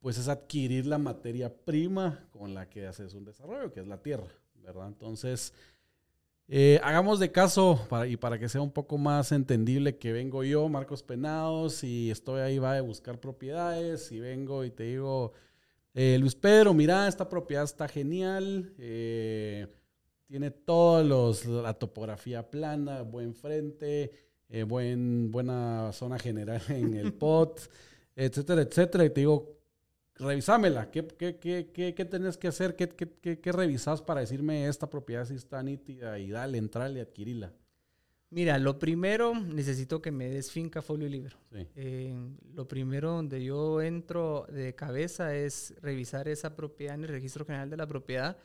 Pues 0.00 0.16
es 0.16 0.28
adquirir 0.28 0.86
la 0.86 0.96
materia 0.96 1.54
prima 1.54 2.26
con 2.30 2.54
la 2.54 2.68
que 2.70 2.86
haces 2.86 3.12
un 3.12 3.26
desarrollo, 3.26 3.70
que 3.70 3.80
es 3.80 3.86
la 3.86 4.02
tierra, 4.02 4.28
¿verdad? 4.54 4.88
Entonces, 4.88 5.52
eh, 6.48 6.80
hagamos 6.82 7.20
de 7.20 7.30
caso, 7.30 7.86
y 8.08 8.16
para 8.16 8.38
que 8.38 8.48
sea 8.48 8.62
un 8.62 8.72
poco 8.72 8.96
más 8.96 9.30
entendible, 9.30 9.98
que 9.98 10.12
vengo 10.12 10.42
yo, 10.42 10.68
Marcos 10.70 11.02
Penados, 11.02 11.84
y 11.84 12.10
estoy 12.10 12.40
ahí, 12.40 12.58
va 12.58 12.78
a 12.78 12.80
buscar 12.80 13.20
propiedades, 13.20 14.10
y 14.10 14.20
vengo 14.20 14.64
y 14.64 14.70
te 14.70 14.84
digo, 14.84 15.34
eh, 15.94 16.16
Luis 16.18 16.34
Pedro, 16.34 16.72
mira, 16.74 17.08
esta 17.08 17.28
propiedad 17.28 17.64
está 17.64 17.88
genial. 17.88 18.72
Eh, 18.78 19.66
tiene 20.26 20.50
toda 20.50 21.02
la 21.62 21.74
topografía 21.74 22.48
plana, 22.48 23.02
buen 23.02 23.34
frente, 23.34 24.12
eh, 24.48 24.62
buen, 24.62 25.30
buena 25.30 25.90
zona 25.92 26.18
general 26.18 26.62
en 26.68 26.94
el 26.94 27.12
pot, 27.18 27.60
etcétera, 28.14 28.62
etcétera. 28.62 29.04
Y 29.04 29.10
te 29.10 29.20
digo, 29.20 29.58
revisámela. 30.14 30.90
¿Qué, 30.90 31.06
qué, 31.06 31.38
qué, 31.38 31.94
qué, 31.94 32.04
tenés 32.04 32.36
que 32.36 32.48
hacer? 32.48 32.76
¿Qué, 32.76 32.88
qué, 32.88 33.40
qué 33.40 33.52
revisás 33.52 34.02
para 34.02 34.20
decirme 34.20 34.68
esta 34.68 34.88
propiedad 34.88 35.24
si 35.24 35.34
está 35.34 35.62
nítida 35.62 36.18
y 36.18 36.30
dale, 36.30 36.58
entrale, 36.58 37.00
adquirirla? 37.00 37.52
Mira, 38.32 38.58
lo 38.58 38.78
primero, 38.78 39.34
necesito 39.34 40.00
que 40.00 40.12
me 40.12 40.28
des 40.28 40.52
finca, 40.52 40.82
folio 40.82 41.08
y 41.08 41.10
libro. 41.10 41.36
Eh, 41.74 42.14
lo 42.54 42.68
primero 42.68 43.10
donde 43.10 43.42
yo 43.42 43.82
entro 43.82 44.46
de 44.48 44.72
cabeza 44.76 45.34
es 45.34 45.74
revisar 45.82 46.28
esa 46.28 46.54
propiedad 46.54 46.94
en 46.94 47.02
el 47.02 47.08
registro 47.08 47.44
general 47.44 47.70
de 47.70 47.76
la 47.76 47.88
propiedad. 47.88 48.36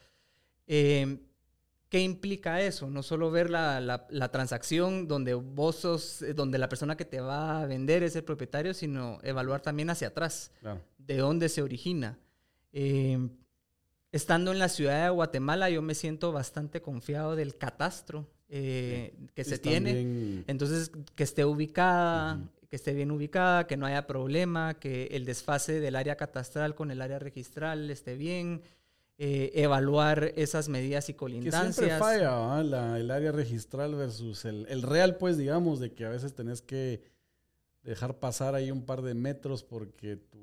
Eh, 0.65 1.19
¿Qué 1.87 1.99
implica 1.99 2.61
eso? 2.61 2.89
No 2.89 3.03
solo 3.03 3.29
ver 3.29 3.51
la, 3.51 3.79
la, 3.79 4.31
transacción 4.31 5.07
donde 5.07 5.35
vos 5.35 5.75
sos, 5.75 6.23
eh, 6.23 6.33
donde 6.33 6.57
la 6.57 6.67
persona 6.67 6.97
que 6.97 7.05
te 7.05 7.21
va 7.21 7.61
a 7.61 7.67
vender 7.67 8.01
es 8.01 8.15
el 8.15 8.23
propietario, 8.23 8.73
sino 8.73 9.19
evaluar 9.21 9.61
también 9.61 9.91
hacia 9.91 10.07
atrás, 10.07 10.51
de 10.97 11.17
dónde 11.17 11.47
se 11.47 11.61
origina. 11.61 12.17
estando 14.11 14.51
en 14.51 14.57
la 14.57 14.69
ciudad 14.69 15.03
de 15.03 15.09
Guatemala, 15.11 15.69
yo 15.69 15.83
me 15.83 15.93
siento 15.93 16.31
bastante 16.31 16.81
confiado 16.81 17.35
del 17.35 17.55
catastro 17.55 18.25
eh, 18.49 19.13
que 19.33 19.43
se 19.43 19.57
tiene. 19.57 20.43
Entonces, 20.47 20.91
que 21.15 21.23
esté 21.23 21.45
ubicada, 21.45 22.39
que 22.69 22.75
esté 22.75 22.93
bien 22.93 23.11
ubicada, 23.11 23.67
que 23.67 23.77
no 23.77 23.85
haya 23.85 24.07
problema, 24.07 24.75
que 24.75 25.07
el 25.11 25.25
desfase 25.25 25.79
del 25.79 25.95
área 25.95 26.15
catastral 26.15 26.75
con 26.75 26.91
el 26.91 27.01
área 27.01 27.19
registral 27.19 27.89
esté 27.89 28.15
bien. 28.15 28.61
Eh, 29.17 29.63
evaluar 29.63 30.33
esas 30.35 30.67
medidas 30.67 31.07
y 31.07 31.13
colindancias. 31.13 31.67
Que 31.77 31.85
siempre 31.85 31.99
falla 31.99 32.59
el 32.59 33.09
área 33.09 33.31
registral 33.31 33.95
versus 33.95 34.43
el, 34.43 34.65
el, 34.67 34.81
real, 34.81 35.15
pues 35.15 35.37
digamos, 35.37 35.79
de 35.79 35.93
que 35.93 36.03
a 36.03 36.09
veces 36.09 36.35
tenés 36.35 36.61
que 36.61 37.01
dejar 37.83 38.19
pasar 38.19 38.55
ahí 38.55 38.71
un 38.71 38.81
par 38.81 39.01
de 39.03 39.13
metros 39.13 39.63
porque 39.63 40.17
tu, 40.17 40.39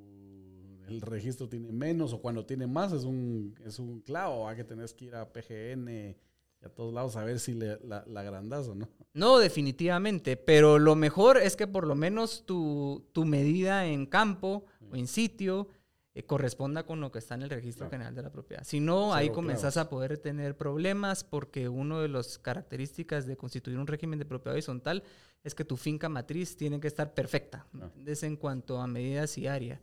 el 0.87 1.01
registro 1.01 1.49
tiene 1.49 1.73
menos 1.73 2.13
o 2.13 2.21
cuando 2.21 2.47
tiene 2.47 2.67
más 2.67 2.93
es 2.93 3.05
un, 3.05 3.55
es 3.65 3.79
un 3.79 4.01
clavo, 4.01 4.49
a 4.49 4.55
que 4.55 4.65
tenés 4.65 4.95
que 4.95 5.07
ir 5.07 5.15
a 5.15 5.31
PGN 5.31 6.17
a 6.63 6.69
todos 6.69 6.95
lados 6.95 7.17
a 7.17 7.25
ver 7.25 7.41
si 7.41 7.55
le, 7.55 7.79
la, 7.85 8.05
la 8.07 8.21
agrandas 8.21 8.69
o 8.69 8.75
no. 8.75 8.89
No, 9.15 9.39
definitivamente, 9.39 10.37
pero 10.37 10.79
lo 10.79 10.95
mejor 10.95 11.37
es 11.37 11.57
que 11.57 11.67
por 11.67 11.87
lo 11.87 11.95
menos 11.95 12.45
tu, 12.47 13.07
tu 13.13 13.25
medida 13.25 13.87
en 13.87 14.07
campo 14.07 14.65
o 14.91 14.97
en 14.97 15.07
sitio 15.07 15.69
eh, 16.15 16.25
corresponda 16.25 16.85
con 16.85 17.01
lo 17.01 17.11
que 17.11 17.19
está 17.19 17.35
en 17.35 17.43
el 17.43 17.51
registro 17.51 17.89
general 17.89 18.15
de 18.15 18.23
la 18.23 18.31
propiedad. 18.31 18.65
Si 18.65 18.81
no, 18.81 19.15
ahí 19.15 19.31
comenzás 19.31 19.79
a 19.79 19.89
poder 19.89 20.19
tener 20.19 20.57
problemas 20.57 21.25
porque 21.25 21.69
una 21.69 22.01
de 22.01 22.09
las 22.09 22.39
características 22.39 23.27
de 23.27 23.37
constituir 23.37 23.79
un 23.79 23.87
régimen 23.87 24.19
de 24.19 24.27
propiedad 24.27 24.53
horizontal 24.53 25.03
es 25.43 25.55
que 25.55 25.65
tu 25.65 25.77
finca 25.77 26.09
matriz 26.09 26.57
tiene 26.57 26.81
que 26.81 26.89
estar 26.89 27.15
perfecta, 27.15 27.67
ah. 27.81 27.91
en 28.05 28.37
cuanto 28.37 28.79
a 28.79 28.87
medidas 28.87 29.39
y 29.39 29.47
área. 29.47 29.81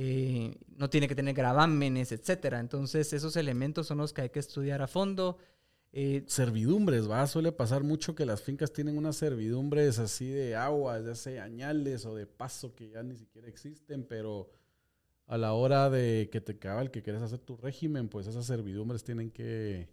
Eh, 0.00 0.56
no 0.76 0.88
tiene 0.88 1.08
que 1.08 1.14
tener 1.14 1.34
gravámenes, 1.34 2.12
etcétera. 2.12 2.60
Entonces, 2.60 3.12
esos 3.12 3.36
elementos 3.36 3.88
son 3.88 3.98
los 3.98 4.12
que 4.12 4.22
hay 4.22 4.30
que 4.30 4.38
estudiar 4.38 4.80
a 4.80 4.86
fondo. 4.86 5.38
Eh, 5.90 6.24
servidumbres, 6.26 7.10
¿va? 7.10 7.26
Suele 7.26 7.50
pasar 7.50 7.82
mucho 7.82 8.14
que 8.14 8.26
las 8.26 8.42
fincas 8.42 8.72
tienen 8.72 8.98
unas 8.98 9.16
servidumbres 9.16 9.98
así 9.98 10.28
de 10.28 10.54
agua, 10.54 11.00
ya 11.00 11.14
sea 11.14 11.44
añales 11.44 12.04
o 12.04 12.14
de 12.14 12.26
paso 12.26 12.74
que 12.74 12.90
ya 12.90 13.02
ni 13.02 13.16
siquiera 13.16 13.48
existen, 13.48 14.04
pero 14.04 14.50
a 15.26 15.38
la 15.38 15.54
hora 15.54 15.88
de 15.88 16.28
que 16.30 16.40
te 16.40 16.58
el 16.80 16.90
que 16.90 17.02
quieres 17.02 17.22
hacer 17.22 17.38
tu 17.38 17.56
régimen, 17.56 18.08
pues 18.08 18.26
esas 18.26 18.46
servidumbres 18.46 19.04
tienen 19.04 19.30
que... 19.30 19.88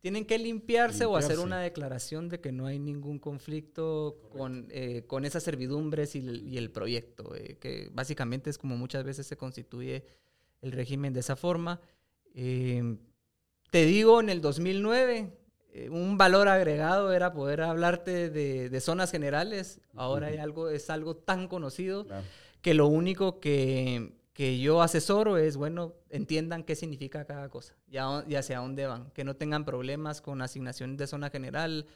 Tienen 0.00 0.24
que 0.24 0.38
limpiarse, 0.38 1.04
o 1.04 1.16
hacer 1.16 1.38
una 1.40 1.60
declaración 1.60 2.30
de 2.30 2.40
que 2.40 2.52
no 2.52 2.64
hay 2.64 2.78
ningún 2.78 3.18
conflicto 3.18 4.18
con, 4.30 4.66
eh, 4.70 5.04
con, 5.06 5.26
esas 5.26 5.42
servidumbres 5.42 6.16
y 6.16 6.56
el, 6.56 6.70
proyecto, 6.70 7.34
eh, 7.36 7.58
que 7.60 7.90
básicamente 7.92 8.48
es 8.48 8.56
como 8.56 8.78
muchas 8.78 9.04
veces 9.04 9.26
se 9.26 9.36
constituye 9.36 10.06
el 10.62 10.72
régimen 10.72 11.12
de 11.12 11.20
esa 11.20 11.36
forma. 11.36 11.82
te 12.32 13.84
digo, 13.84 14.20
en 14.20 14.30
el 14.30 14.40
2009 14.40 15.18
eh, 15.18 15.39
un 15.90 16.18
valor 16.18 16.48
agregado 16.48 17.12
era 17.12 17.32
poder 17.32 17.62
hablarte 17.62 18.30
de, 18.30 18.80
zonas 18.80 19.10
generales. 19.10 19.80
Ahora 19.94 20.28
hay 20.28 20.38
algo, 20.38 20.68
es 20.68 20.90
algo 20.90 21.16
tan 21.16 21.48
conocido 21.48 22.06
que 22.60 22.74
lo 22.74 22.86
único 22.88 23.40
que, 23.40 24.12
que, 24.32 24.58
yo 24.58 24.82
asesoro 24.82 25.38
es, 25.38 25.56
bueno, 25.56 25.94
entiendan 26.10 26.64
qué 26.64 26.74
significa 26.74 27.24
cada 27.24 27.48
cosa 27.48 27.74
y, 27.88 27.96
hacia 28.34 28.58
dónde 28.58 28.86
van. 28.86 29.10
Que 29.10 29.24
no 29.24 29.36
tengan 29.36 29.64
problemas 29.64 30.20
con 30.20 30.42
asignación 30.42 30.96
de 30.96 31.06
zona 31.06 31.30
general. 31.30 31.86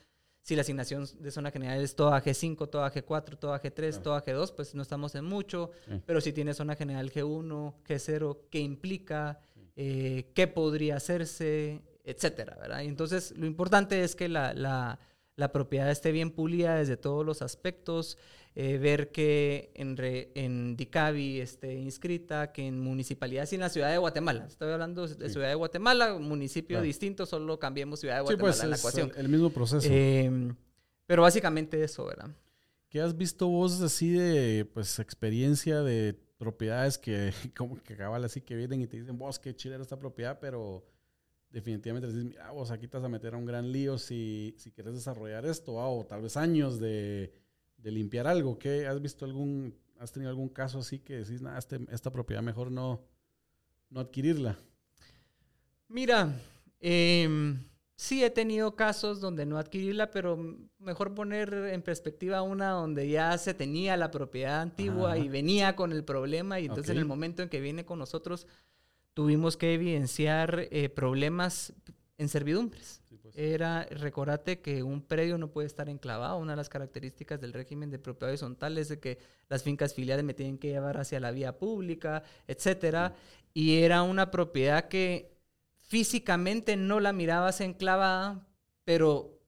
Si 0.43 0.55
la 0.55 0.61
asignación 0.61 1.07
de 1.21 1.31
zona 1.31 1.51
general 1.51 1.81
es 1.81 1.97
toda 1.97 2.23
G5, 2.23 2.69
toda 2.69 2.93
G4, 2.93 3.39
toda 3.39 3.63
G3, 3.63 4.03
toda 4.03 4.23
G2, 4.23 4.53
pues 4.55 4.75
no 4.75 4.83
estamos 4.83 5.15
en 5.15 5.25
mucho. 5.25 5.71
Pero 6.07 6.21
si 6.21 6.33
tiene 6.33 6.55
zona 6.55 6.77
general 6.77 7.11
G1, 7.11 7.75
G0, 7.87 8.39
¿qué 8.51 8.61
implica? 8.61 9.41
Eh, 9.75 10.31
¿Qué 10.35 10.47
podría 10.47 10.97
hacerse? 10.97 11.83
Etcétera, 12.05 12.57
¿verdad? 12.61 12.83
Y 12.83 12.87
entonces 12.87 13.35
lo 13.37 13.47
importante 13.47 14.05
es 14.05 14.15
que 14.15 14.29
la, 14.29 14.55
la, 14.55 14.99
la 15.37 15.53
propiedad 15.53 15.91
esté 15.91 16.13
bien 16.13 16.31
pulida 16.31 16.77
desde 16.77 16.97
todos 16.97 17.25
los 17.25 17.43
aspectos, 17.43 18.19
eh, 18.55 18.79
ver 18.79 19.11
que 19.11 19.73
en, 19.75 19.97
en 19.99 20.77
DICABI 20.77 21.41
esté 21.41 21.75
inscrita, 21.75 22.53
que 22.53 22.67
en 22.67 22.79
municipalidades 22.79 23.53
y 23.53 23.57
en 23.57 23.63
la 23.63 23.69
ciudad 23.69 23.91
de 23.91 23.99
Guatemala. 23.99 24.47
Estoy 24.47 24.73
hablando 24.73 25.09
de 25.09 25.29
ciudad 25.29 25.49
de 25.49 25.55
Guatemala, 25.55 26.19
municipio 26.19 26.81
distinto, 26.81 27.27
solo 27.27 27.59
cambiemos 27.59 28.01
ciudad 28.01 28.17
de 28.17 28.23
Guatemala 28.23 28.53
sí, 28.53 28.59
pues, 28.59 28.65
en 28.65 28.71
la 28.71 28.77
ecuación. 28.77 29.13
El, 29.17 29.29
mismo 29.29 29.51
proceso. 29.51 29.89
Em, 29.91 30.55
pero 31.07 31.23
básicamente 31.23 31.83
eso, 31.83 32.05
¿verdad? 32.05 32.31
¿Qué 32.89 33.01
has 33.01 33.17
visto 33.17 33.49
vos 33.49 33.81
así 33.81 34.13
de 34.13 34.65
pues 34.73 35.01
experiencia 35.01 35.83
de 35.83 36.17
propiedades 36.39 36.97
que 36.97 37.33
como 37.57 37.83
que 37.83 37.97
cabal 37.97 38.23
así 38.23 38.41
que 38.41 38.55
vienen 38.55 38.83
y 38.83 38.87
te 38.87 38.99
dicen, 38.99 39.19
vos 39.19 39.41
qué 39.41 39.57
chile 39.57 39.75
era 39.75 39.83
esta 39.83 39.99
propiedad, 39.99 40.39
pero 40.41 40.85
definitivamente 41.55 42.09
les 42.09 42.17
dices, 42.17 42.31
mira, 42.31 42.51
vos 42.51 42.73
aquí 42.73 42.89
te 42.89 42.97
vas 42.97 43.07
a 43.07 43.09
meter 43.09 43.33
a 43.33 43.37
un 43.37 43.47
gran 43.47 43.71
lío 43.71 43.97
si, 43.97 44.57
si 44.59 44.73
quieres 44.73 44.95
desarrollar 44.95 45.47
esto, 45.47 45.75
o 45.75 46.05
tal 46.05 46.21
vez 46.21 46.37
años 46.37 46.81
de, 46.81 47.33
de, 47.77 47.91
limpiar 47.93 48.27
algo. 48.27 48.59
¿Qué, 48.59 48.89
¿Has 48.89 49.01
visto 49.01 49.25
algún, 49.25 49.73
has 50.01 50.11
tenido 50.11 50.31
algún 50.31 50.49
caso 50.49 50.81
así 50.81 50.99
que 50.99 51.19
decís, 51.19 51.41
nada, 51.41 51.57
este, 51.57 51.79
esta 51.93 52.11
propiedad 52.11 52.43
mejor 52.43 52.73
no, 52.73 53.03
no 53.89 54.01
adquirirla? 54.01 54.59
Mira, 55.87 56.35
eh, 56.81 57.55
sí 57.95 58.25
he 58.25 58.31
tenido 58.31 58.75
casos 58.75 59.21
donde 59.21 59.47
no 59.47 59.57
adquirirla, 59.57 60.11
pero 60.11 60.37
mejor 60.81 61.15
poner 61.15 61.55
en 61.55 61.83
perspectiva 61.83 62.43
una 62.43 62.71
donde 62.71 63.09
ya 63.09 63.39
se 63.39 63.55
tenía 63.55 63.97
la 63.97 64.11
propiedad 64.11 64.61
antigua 64.61 65.17
y 65.19 65.29
venía 65.29 65.77
con 65.77 65.93
el 65.93 66.03
problema 66.03 66.59
y 66.59 66.67
entonces 66.67 66.91
en 66.91 66.99
el 66.99 67.05
momento 67.05 67.45
en 67.45 67.49
que 67.49 67.61
viene 67.61 67.85
con 67.85 68.01
nosotros 68.01 68.49
tuvimos 69.15 69.57
que 69.57 69.75
evidenciar 69.75 70.69
eh, 70.71 70.89
problemas 70.89 71.73
en 72.19 72.29
servidumbres. 72.29 73.01
Pues. 73.23 73.37
Era, 73.37 73.87
recordate 73.91 74.61
que 74.61 74.83
un 74.83 75.01
predio 75.01 75.39
no 75.39 75.51
puede 75.51 75.67
estar 75.67 75.89
enclavado. 75.89 76.37
Una 76.37 76.53
de 76.53 76.57
las 76.57 76.69
características 76.69 77.41
del 77.41 77.53
régimen 77.53 77.91
de 77.91 77.99
propiedad 77.99 78.31
horizontal 78.31 78.77
es 78.77 78.89
de 78.89 79.01
que 79.01 79.19
las 79.49 79.63
fincas 79.63 79.95
filiales 79.95 80.25
me 80.25 80.35
tienen 80.35 80.59
que 80.59 80.69
llevar 80.69 80.99
hacia 80.99 81.21
la 81.21 81.31
vía 81.31 81.57
pública, 81.57 82.23
etcétera. 82.47 83.15
Y 83.55 83.79
era 83.79 84.03
una 84.03 84.31
propiedad 84.31 84.89
que 84.89 85.33
físicamente 85.81 86.77
no 86.77 87.01
la 87.01 87.13
mirabas 87.13 87.61
enclavada, 87.61 88.47
pero 88.85 89.41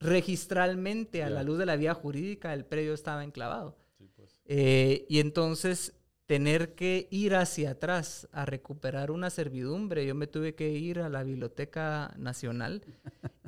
registralmente 0.00 1.24
a 1.24 1.30
la 1.30 1.42
luz 1.42 1.58
de 1.58 1.66
la 1.66 1.76
vía 1.76 1.92
jurídica 1.92 2.54
el 2.54 2.64
predio 2.64 2.94
estaba 2.94 3.24
enclavado. 3.24 3.76
Pues. 4.16 4.40
Eh, 4.46 5.06
y 5.08 5.18
entonces 5.18 5.97
tener 6.28 6.74
que 6.74 7.08
ir 7.10 7.34
hacia 7.34 7.70
atrás 7.70 8.28
a 8.32 8.44
recuperar 8.44 9.10
una 9.10 9.30
servidumbre. 9.30 10.04
Yo 10.04 10.14
me 10.14 10.26
tuve 10.26 10.54
que 10.54 10.68
ir 10.72 11.00
a 11.00 11.08
la 11.08 11.22
Biblioteca 11.22 12.14
Nacional 12.18 12.82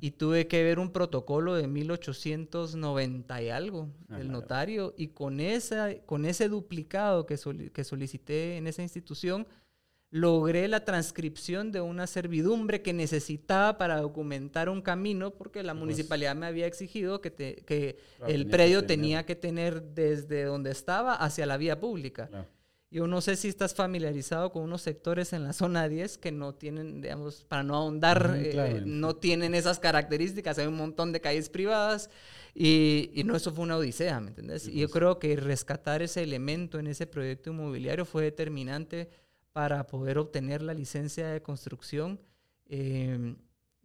y 0.00 0.12
tuve 0.12 0.48
que 0.48 0.64
ver 0.64 0.78
un 0.78 0.90
protocolo 0.90 1.54
de 1.56 1.68
1890 1.68 3.42
y 3.42 3.50
algo 3.50 3.90
del 4.08 4.32
notario 4.32 4.94
y 4.96 5.08
con, 5.08 5.40
esa, 5.40 5.94
con 6.06 6.24
ese 6.24 6.48
duplicado 6.48 7.26
que, 7.26 7.38
que 7.70 7.84
solicité 7.84 8.56
en 8.56 8.66
esa 8.66 8.80
institución, 8.80 9.46
logré 10.10 10.66
la 10.66 10.86
transcripción 10.86 11.72
de 11.72 11.82
una 11.82 12.06
servidumbre 12.06 12.80
que 12.80 12.94
necesitaba 12.94 13.76
para 13.76 14.00
documentar 14.00 14.70
un 14.70 14.80
camino, 14.80 15.32
porque 15.32 15.62
la 15.62 15.74
pues 15.74 15.80
municipalidad 15.80 16.34
me 16.34 16.46
había 16.46 16.66
exigido 16.66 17.20
que, 17.20 17.30
que 17.30 17.98
el 18.26 18.46
predio 18.46 18.86
tenía 18.86 19.26
que 19.26 19.36
tener 19.36 19.82
desde 19.82 20.44
donde 20.44 20.70
estaba 20.70 21.12
hacia 21.14 21.44
la 21.44 21.58
vía 21.58 21.78
pública. 21.78 22.30
Yo 22.92 23.06
no 23.06 23.20
sé 23.20 23.36
si 23.36 23.46
estás 23.46 23.72
familiarizado 23.72 24.50
con 24.50 24.64
unos 24.64 24.82
sectores 24.82 25.32
en 25.32 25.44
la 25.44 25.52
zona 25.52 25.88
10 25.88 26.18
que 26.18 26.32
no 26.32 26.54
tienen, 26.56 27.00
digamos, 27.00 27.44
para 27.44 27.62
no 27.62 27.76
ahondar, 27.76 28.34
eh, 28.36 28.82
no 28.84 29.14
tienen 29.14 29.54
esas 29.54 29.78
características. 29.78 30.58
Hay 30.58 30.66
un 30.66 30.76
montón 30.76 31.12
de 31.12 31.20
calles 31.20 31.48
privadas 31.48 32.10
y, 32.52 33.12
y 33.14 33.22
no, 33.22 33.36
eso 33.36 33.52
fue 33.52 33.62
una 33.62 33.76
odisea, 33.76 34.18
¿me 34.18 34.28
entiendes? 34.30 34.66
y 34.66 34.80
yo 34.80 34.88
pues. 34.88 34.94
creo 34.94 35.18
que 35.20 35.36
rescatar 35.36 36.02
ese 36.02 36.24
elemento 36.24 36.80
en 36.80 36.88
ese 36.88 37.06
proyecto 37.06 37.50
inmobiliario 37.50 38.04
fue 38.04 38.24
determinante 38.24 39.08
para 39.52 39.86
poder 39.86 40.18
obtener 40.18 40.60
la 40.60 40.74
licencia 40.74 41.28
de 41.28 41.42
construcción. 41.42 42.20
Eh, 42.66 43.36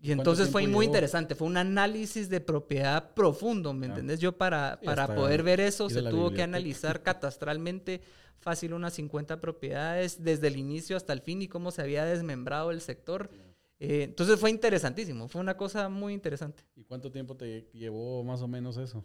y 0.01 0.11
entonces 0.11 0.49
fue 0.49 0.67
muy 0.67 0.85
interesante, 0.85 1.35
fue 1.35 1.47
un 1.47 1.57
análisis 1.57 2.29
de 2.29 2.39
propiedad 2.39 3.13
profundo, 3.13 3.73
¿me 3.73 3.87
entiendes? 3.87 4.19
Yo 4.19 4.37
para, 4.37 4.79
para 4.83 5.13
poder 5.15 5.41
ver 5.41 5.59
eso 5.59 5.89
se 5.89 6.03
tuvo 6.03 6.31
que 6.31 6.43
analizar 6.43 7.01
catastralmente 7.03 8.01
fácil 8.37 8.73
unas 8.73 8.93
50 8.93 9.41
propiedades 9.41 10.23
desde 10.23 10.47
el 10.47 10.57
inicio 10.57 10.95
hasta 10.95 11.13
el 11.13 11.21
fin 11.21 11.41
y 11.41 11.47
cómo 11.47 11.71
se 11.71 11.81
había 11.81 12.05
desmembrado 12.05 12.69
el 12.69 12.81
sector. 12.81 13.31
Eh, 13.79 14.03
entonces 14.03 14.39
fue 14.39 14.51
interesantísimo, 14.51 15.27
fue 15.27 15.41
una 15.41 15.57
cosa 15.57 15.89
muy 15.89 16.13
interesante. 16.13 16.63
¿Y 16.75 16.83
cuánto 16.83 17.11
tiempo 17.11 17.35
te 17.35 17.67
llevó 17.73 18.23
más 18.23 18.41
o 18.41 18.47
menos 18.47 18.77
eso? 18.77 19.03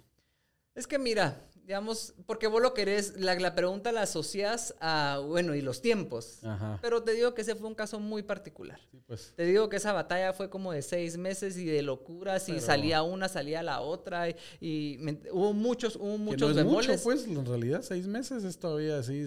Es 0.75 0.87
que 0.87 0.99
mira, 0.99 1.49
digamos, 1.67 2.15
porque 2.27 2.47
vos 2.47 2.61
lo 2.61 2.75
querés, 2.75 3.19
la, 3.19 3.35
la 3.37 3.55
pregunta 3.55 3.93
la 3.93 4.03
asocias 4.03 4.75
a, 4.81 5.21
bueno, 5.25 5.55
y 5.55 5.63
los 5.63 5.81
tiempos. 5.81 6.41
Pero 6.83 7.03
te 7.03 7.13
digo 7.13 7.35
que 7.35 7.43
ese 7.43 7.55
fue 7.55 7.69
un 7.69 7.75
caso 7.75 8.01
muy 8.01 8.23
particular. 8.23 8.81
Pues. 9.07 9.33
Te 9.37 9.45
digo 9.45 9.69
que 9.69 9.77
esa 9.77 9.93
batalla 9.93 10.33
fue 10.33 10.51
como 10.51 10.73
de 10.73 10.83
seis 10.83 11.17
meses 11.17 11.57
y 11.57 11.65
de 11.65 11.83
locuras 11.83 12.49
y 12.49 12.61
salía 12.61 13.03
una, 13.03 13.29
salía 13.29 13.63
la 13.63 13.81
otra 13.81 14.29
y, 14.61 14.99
hubo 15.31 15.53
muchos, 15.53 15.97
hubo 15.97 16.19
muchos 16.19 16.49
que 16.49 16.65
no 16.65 16.81
es 16.81 16.89
mucho, 16.89 17.03
pues, 17.03 17.27
en 17.27 17.47
realidad 17.47 17.83
seis 17.83 18.07
meses 18.07 18.45
es 18.45 18.59
todavía 18.59 18.99
así. 18.99 19.27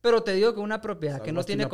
Pero 0.00 0.22
te 0.22 0.32
digo 0.32 0.54
que 0.54 0.60
una 0.60 0.80
propiedad 0.80 1.20
que 1.20 1.30
no 1.30 1.44
tiene 1.44 1.68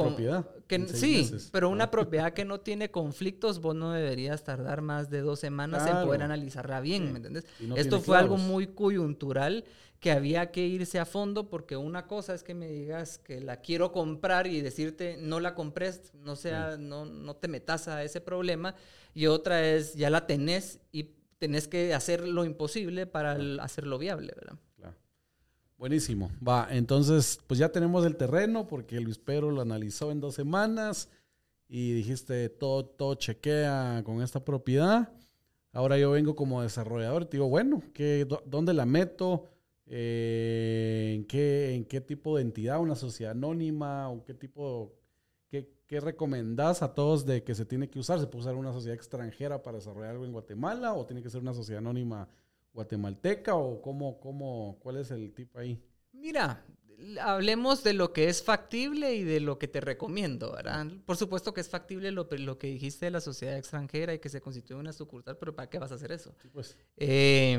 que 0.66 0.86
sí, 0.88 1.30
pero 1.52 1.70
una 1.70 1.90
propiedad 1.90 2.32
que 2.32 2.44
no 2.44 2.58
tiene 2.58 2.90
conflictos, 2.90 3.60
vos 3.60 3.76
no 3.76 3.92
deberías 3.92 4.42
tardar 4.42 4.80
más 4.80 5.10
de 5.10 5.20
dos 5.20 5.38
semanas 5.38 5.86
en 5.86 6.04
poder 6.04 6.22
analizarla 6.22 6.80
bien, 6.80 7.12
¿me 7.12 7.18
entiendes? 7.18 7.44
Esto 7.76 8.00
fue 8.00 8.18
algo 8.18 8.36
muy 8.36 8.68
coyuntural 8.68 9.64
que 10.00 10.10
había 10.10 10.50
que 10.50 10.66
irse 10.66 10.98
a 10.98 11.04
fondo 11.04 11.48
porque 11.48 11.76
una 11.76 12.06
cosa 12.06 12.34
es 12.34 12.42
que 12.42 12.54
me 12.54 12.68
digas 12.68 13.18
que 13.18 13.40
la 13.40 13.60
quiero 13.60 13.92
comprar 13.92 14.46
y 14.46 14.60
decirte 14.60 15.16
no 15.18 15.40
la 15.40 15.54
compres, 15.54 16.12
no 16.14 16.36
sea, 16.36 16.76
no, 16.76 17.04
no 17.06 17.36
te 17.36 17.48
metas 17.48 17.88
a 17.88 18.04
ese 18.04 18.20
problema 18.20 18.74
y 19.14 19.26
otra 19.26 19.66
es 19.66 19.94
ya 19.94 20.10
la 20.10 20.26
tenés 20.26 20.80
y 20.92 21.14
tenés 21.38 21.68
que 21.68 21.94
hacer 21.94 22.26
lo 22.26 22.44
imposible 22.44 23.06
para 23.06 23.38
hacerlo 23.62 23.99
viable, 23.99 24.32
¿verdad? 24.34 24.58
Buenísimo. 25.78 26.30
Va, 26.47 26.68
entonces, 26.71 27.38
pues 27.47 27.58
ya 27.60 27.68
tenemos 27.68 28.06
el 28.06 28.16
terreno 28.16 28.66
porque 28.66 28.99
Luis 28.99 29.18
Pedro 29.18 29.50
lo 29.50 29.60
analizó 29.60 30.10
en 30.10 30.21
dos 30.21 30.34
semanas 30.34 31.10
y 31.68 31.92
dijiste 31.92 32.49
todo, 32.49 32.86
todo 32.86 33.14
chequea 33.14 34.00
con 34.04 34.23
esta 34.23 34.42
propiedad. 34.42 35.10
Ahora 35.73 35.99
yo 35.99 36.12
vengo 36.12 36.34
como 36.34 36.62
desarrollador 36.62 37.23
y 37.23 37.25
te 37.26 37.36
digo, 37.36 37.50
bueno, 37.50 37.82
¿qué, 37.92 38.26
¿dónde 38.47 38.73
la 38.73 38.86
meto? 38.86 39.50
Eh, 39.86 41.12
¿en, 41.14 41.25
qué, 41.26 41.75
¿En 41.75 41.84
qué 41.84 42.00
tipo 42.00 42.36
de 42.36 42.42
entidad? 42.42 42.80
¿Una 42.80 42.96
sociedad 42.96 43.32
anónima? 43.32 44.10
¿O 44.10 44.25
qué 44.25 44.34
tipo, 44.34 44.94
qué, 45.49 45.72
qué 45.86 46.00
recomendás 46.00 46.82
a 46.82 46.94
todos 46.94 47.25
de 47.25 47.44
que 47.44 47.54
se 47.54 47.64
tiene 47.64 47.88
que 47.88 47.99
usar? 47.99 48.18
¿Se 48.18 48.26
puede 48.26 48.42
usar 48.42 48.56
una 48.56 48.72
sociedad 48.72 48.96
extranjera 48.96 49.62
para 49.62 49.78
desarrollar 49.78 50.12
algo 50.12 50.25
en 50.25 50.32
Guatemala 50.32 50.94
o 50.94 51.06
tiene 51.06 51.22
que 51.22 51.30
ser 51.30 51.40
una 51.40 51.54
sociedad 51.54 51.78
anónima 51.78 52.28
guatemalteca 52.72 53.54
o 53.54 53.80
cómo, 53.80 54.20
cómo, 54.20 54.78
cuál 54.80 54.99
es 54.99 55.10
el 55.10 55.32
tipo 55.32 55.58
ahí? 55.58 55.80
Mira, 56.12 56.64
hablemos 57.22 57.82
de 57.84 57.92
lo 57.92 58.12
que 58.12 58.28
es 58.28 58.42
factible 58.42 59.14
y 59.14 59.25
de 59.25 59.40
lo 59.40 59.58
que 59.58 59.68
te 59.68 59.80
recomiendo, 59.80 60.52
¿verdad? 60.52 60.86
Por 61.04 61.16
supuesto 61.16 61.54
que 61.54 61.60
es 61.60 61.68
factible 61.68 62.10
lo, 62.10 62.28
lo 62.30 62.58
que 62.58 62.66
dijiste 62.68 63.06
de 63.06 63.12
la 63.12 63.20
sociedad 63.20 63.56
extranjera 63.56 64.14
y 64.14 64.18
que 64.18 64.28
se 64.28 64.40
constituye 64.40 64.78
una 64.78 64.92
sucursal, 64.92 65.36
pero 65.38 65.54
¿para 65.54 65.70
qué 65.70 65.78
vas 65.78 65.92
a 65.92 65.96
hacer 65.96 66.12
eso? 66.12 66.34
pues. 66.52 66.76
Eh, 66.96 67.58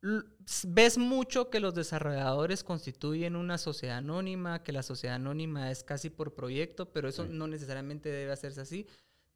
ves 0.00 0.98
mucho 0.98 1.50
que 1.50 1.60
los 1.60 1.74
desarrolladores 1.74 2.64
constituyen 2.64 3.36
una 3.36 3.58
sociedad 3.58 3.98
anónima, 3.98 4.62
que 4.62 4.72
la 4.72 4.82
sociedad 4.82 5.16
anónima 5.16 5.70
es 5.70 5.82
casi 5.82 6.10
por 6.10 6.34
proyecto, 6.34 6.92
pero 6.92 7.08
eso 7.08 7.26
no 7.26 7.46
necesariamente 7.46 8.08
debe 8.08 8.32
hacerse 8.32 8.60
así. 8.60 8.86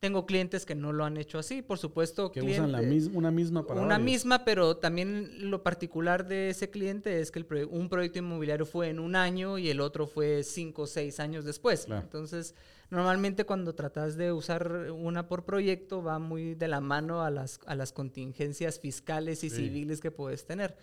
Tengo 0.03 0.27
clientes 0.27 0.67
que 0.67 0.75
no 0.75 0.93
lo 0.93 1.05
han 1.05 1.17
hecho 1.17 1.39
así, 1.39 1.63
por 1.63 1.79
supuesto. 1.79 2.33
Que 2.33 2.43
usan 2.43 2.73
la 2.73 2.81
una 3.13 3.31
misma 3.31 3.65
para 3.65 3.81
Una 3.81 4.01
misma, 4.01 4.45
pero 4.45 4.77
también 4.77 5.49
lo 5.49 5.63
particular 5.63 6.27
de 6.27 6.51
ese 6.51 6.71
cliente 6.71 7.21
es 7.21 7.31
que 7.31 7.47
un 7.71 7.89
proyecto 7.89 8.19
inmobiliario 8.19 8.67
fue 8.67 8.89
en 8.89 8.99
un 8.99 9.15
año 9.15 9.59
y 9.59 9.71
el 9.71 9.79
otro 9.81 10.09
fue 10.09 10.43
cinco 10.43 10.83
o 10.83 10.87
seis 10.89 11.21
años 11.21 11.45
después. 11.45 11.87
Entonces, 11.89 12.57
normalmente 12.91 13.45
cuando 13.45 13.77
tratas 13.77 14.17
de 14.17 14.33
usar 14.33 14.91
una 14.91 15.29
por 15.29 15.45
proyecto 15.45 16.03
va 16.03 16.19
muy 16.19 16.57
de 16.57 16.67
la 16.67 16.81
mano 16.81 17.23
a 17.23 17.31
las, 17.31 17.61
a 17.67 17.77
las 17.77 17.93
contingencias 17.93 18.81
fiscales 18.81 19.45
y 19.45 19.51
civiles 19.51 20.01
que 20.01 20.11
puedes 20.11 20.45
tener. 20.45 20.77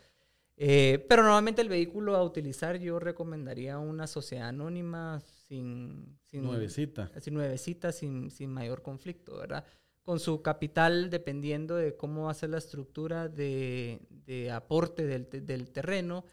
Eh, 0.56 1.06
pero 1.10 1.24
normalmente 1.24 1.62
el 1.62 1.68
vehículo 1.68 2.16
a 2.16 2.24
utilizar 2.24 2.78
yo 2.78 3.00
recomendaría 3.00 3.80
una 3.80 4.08
sociedad 4.08 4.48
anónima 4.48 5.22
sin... 5.50 6.18
sin 6.26 6.44
nuevecita. 6.44 7.12
Sin 7.20 7.34
nuevecita, 7.34 7.92
sin, 7.92 8.32
sin 8.32 8.52
mayor 8.52 8.82
conflicto, 8.82 9.38
¿verdad? 9.38 9.66
Con 10.04 10.20
su 10.20 10.42
capital 10.42 11.10
dependiendo 11.10 11.76
de 11.76 11.96
cómo 11.98 12.26
va 12.26 12.32
a 12.32 12.36
ser 12.36 12.52
la 12.52 12.60
estructura 12.60 13.28
de, 13.28 14.00
de 14.10 14.52
aporte 14.52 15.06
del, 15.06 15.28
del 15.46 15.72
terreno. 15.72 16.24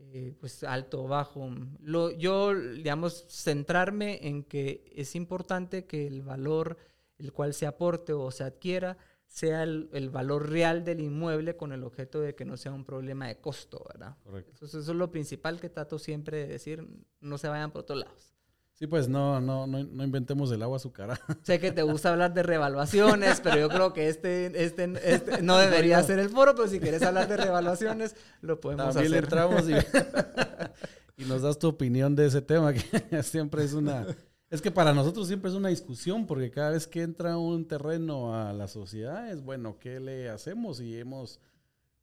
Eh, 0.00 0.34
pues 0.38 0.62
alto 0.64 1.04
o 1.04 1.08
bajo. 1.08 1.50
Lo, 1.80 2.10
yo, 2.10 2.54
digamos, 2.54 3.24
centrarme 3.28 4.26
en 4.26 4.44
que 4.44 4.92
es 4.94 5.16
importante 5.16 5.86
que 5.86 6.06
el 6.06 6.22
valor 6.22 6.76
el 7.18 7.32
cual 7.32 7.54
se 7.54 7.66
aporte 7.66 8.12
o 8.12 8.30
se 8.30 8.44
adquiera 8.44 8.98
sea 9.26 9.64
el, 9.64 10.10
valor 10.10 10.48
real 10.48 10.84
del 10.84 11.00
inmueble 11.00 11.56
con 11.56 11.72
el 11.72 11.82
objeto 11.82 12.20
de 12.20 12.36
que 12.36 12.44
no 12.44 12.56
sea 12.56 12.72
un 12.72 12.84
problema 12.84 13.26
de 13.26 13.40
costo, 13.40 13.84
¿verdad? 13.88 14.16
Correcto. 14.22 14.64
Eso, 14.64 14.78
es 14.78 14.86
lo 14.86 15.10
principal 15.10 15.60
que 15.60 15.68
trato 15.68 15.98
siempre 15.98 16.38
de 16.38 16.46
decir, 16.46 16.86
no 17.20 17.36
se 17.36 17.48
vayan 17.48 17.72
por 17.72 17.80
otros 17.80 17.98
lados. 17.98 18.33
Sí, 18.74 18.86
pues 18.88 19.08
no, 19.08 19.40
no, 19.40 19.66
no, 19.66 19.84
no 19.84 20.04
inventemos 20.04 20.50
el 20.50 20.62
agua 20.62 20.76
azucarada. 20.76 21.20
Sé 21.42 21.60
que 21.60 21.70
te 21.70 21.82
gusta 21.82 22.10
hablar 22.10 22.34
de 22.34 22.42
revaluaciones, 22.42 23.40
pero 23.40 23.56
yo 23.56 23.68
creo 23.68 23.92
que 23.92 24.08
este, 24.08 24.46
este, 24.64 24.92
este 25.04 25.42
no 25.42 25.58
debería 25.58 26.02
ser 26.02 26.18
el 26.18 26.28
foro, 26.28 26.54
pero 26.54 26.68
si 26.68 26.80
quieres 26.80 27.02
hablar 27.02 27.28
de 27.28 27.36
revaluaciones, 27.36 28.16
lo 28.40 28.60
podemos 28.60 28.94
También 28.94 29.12
hacer. 29.12 29.24
entramos 29.24 29.68
y, 29.68 29.74
y 31.22 31.24
nos 31.26 31.42
das 31.42 31.58
tu 31.58 31.68
opinión 31.68 32.16
de 32.16 32.26
ese 32.26 32.42
tema, 32.42 32.72
que 32.72 33.22
siempre 33.22 33.64
es 33.64 33.74
una 33.74 34.06
es 34.54 34.62
que 34.62 34.70
para 34.70 34.94
nosotros 34.94 35.26
siempre 35.26 35.50
es 35.50 35.56
una 35.56 35.70
discusión, 35.70 36.26
porque 36.26 36.52
cada 36.52 36.70
vez 36.70 36.86
que 36.86 37.02
entra 37.02 37.36
un 37.38 37.66
terreno 37.66 38.36
a 38.36 38.52
la 38.52 38.68
sociedad 38.68 39.28
es, 39.28 39.42
bueno, 39.42 39.80
¿qué 39.80 39.98
le 39.98 40.28
hacemos? 40.28 40.80
Y 40.80 40.96
hemos 40.96 41.40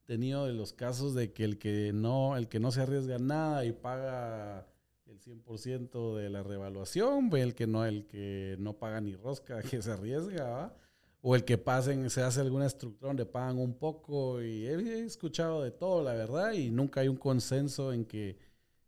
tenido 0.03 0.45
los 0.49 0.73
casos 0.73 1.15
de 1.15 1.31
que 1.31 1.45
el 1.45 1.57
que 1.57 1.93
no, 1.93 2.35
el 2.35 2.49
que 2.49 2.59
no 2.59 2.71
se 2.71 2.81
arriesga 2.81 3.19
nada 3.19 3.63
y 3.63 3.71
paga 3.71 4.67
el 5.11 5.19
100% 5.19 6.15
de 6.15 6.29
la 6.29 6.41
revaluación, 6.41 7.29
el 7.35 7.53
que 7.53 7.67
no, 7.67 7.85
el 7.85 8.07
que 8.07 8.55
no 8.59 8.77
paga 8.77 9.01
ni 9.01 9.15
rosca, 9.15 9.61
que 9.69 9.81
se 9.81 9.91
arriesga, 9.91 10.73
o 11.21 11.35
el 11.35 11.43
que 11.43 11.57
pasen, 11.57 12.09
se 12.09 12.21
hace 12.21 12.39
alguna 12.41 12.65
estructura 12.65 13.09
donde 13.09 13.25
pagan 13.25 13.59
un 13.59 13.73
poco, 13.73 14.41
y 14.41 14.65
he, 14.65 15.05
escuchado 15.05 15.61
de 15.63 15.71
todo, 15.71 16.01
la 16.01 16.13
verdad, 16.13 16.53
y 16.53 16.71
nunca 16.71 17.01
hay 17.01 17.09
un 17.09 17.17
consenso 17.17 17.91
en 17.91 18.05
que, 18.05 18.37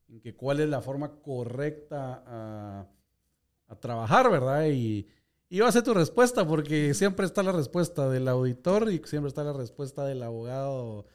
en 0.08 0.22
que 0.22 0.34
cuál 0.34 0.62
es 0.62 0.70
la 0.70 0.82
forma 0.82 1.12
correcta 1.22 2.24
a 2.26 3.80
trabajar, 3.80 4.32
¿verdad? 4.32 4.68
Y, 4.68 5.08
Y 5.50 5.60
va 5.60 5.68
a 5.68 5.72
ser 5.72 5.84
tu 5.84 5.94
respuesta, 5.94 6.48
porque 6.48 6.94
siempre 6.94 7.26
está 7.26 7.44
la 7.44 7.52
respuesta 7.52 8.10
del 8.10 8.28
auditor 8.28 8.92
y 8.92 9.02
siempre 9.06 9.28
está 9.28 9.44
la 9.44 9.54
respuesta 9.54 10.06
del 10.06 10.24
abogado 10.24 11.06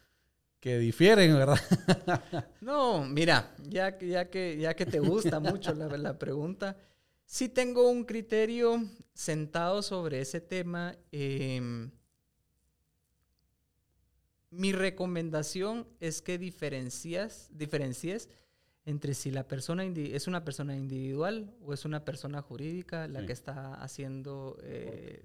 que 0.61 0.79
difieren, 0.79 1.35
¿verdad? 1.35 1.59
no, 2.61 3.05
mira, 3.05 3.55
ya, 3.69 3.99
ya, 3.99 4.29
que, 4.29 4.59
ya 4.59 4.75
que 4.75 4.87
te 4.87 4.99
gusta 4.99 5.41
mucho 5.41 5.73
la, 5.75 5.97
la 5.97 6.19
pregunta, 6.19 6.77
sí 7.25 7.49
tengo 7.49 7.89
un 7.89 8.05
criterio 8.05 8.83
sentado 9.13 9.83
sobre 9.83 10.21
ese 10.21 10.41
tema. 10.41 10.97
Em, 11.13 11.91
mi 14.51 14.73
recomendación 14.73 15.87
es 16.01 16.23
que 16.23 16.39
diferencias, 16.39 17.49
diferencies 17.53 18.29
entre 18.87 19.13
si 19.13 19.31
la 19.31 19.47
persona 19.47 19.85
es 19.85 20.27
una 20.27 20.45
persona 20.45 20.75
individual 20.75 21.55
o 21.61 21.75
es 21.75 21.85
una 21.85 22.07
persona 22.07 22.41
jurídica 22.41 23.07
la 23.07 23.27
que 23.27 23.35
está 23.35 23.75
haciendo 23.75 24.59
eh, 24.63 25.23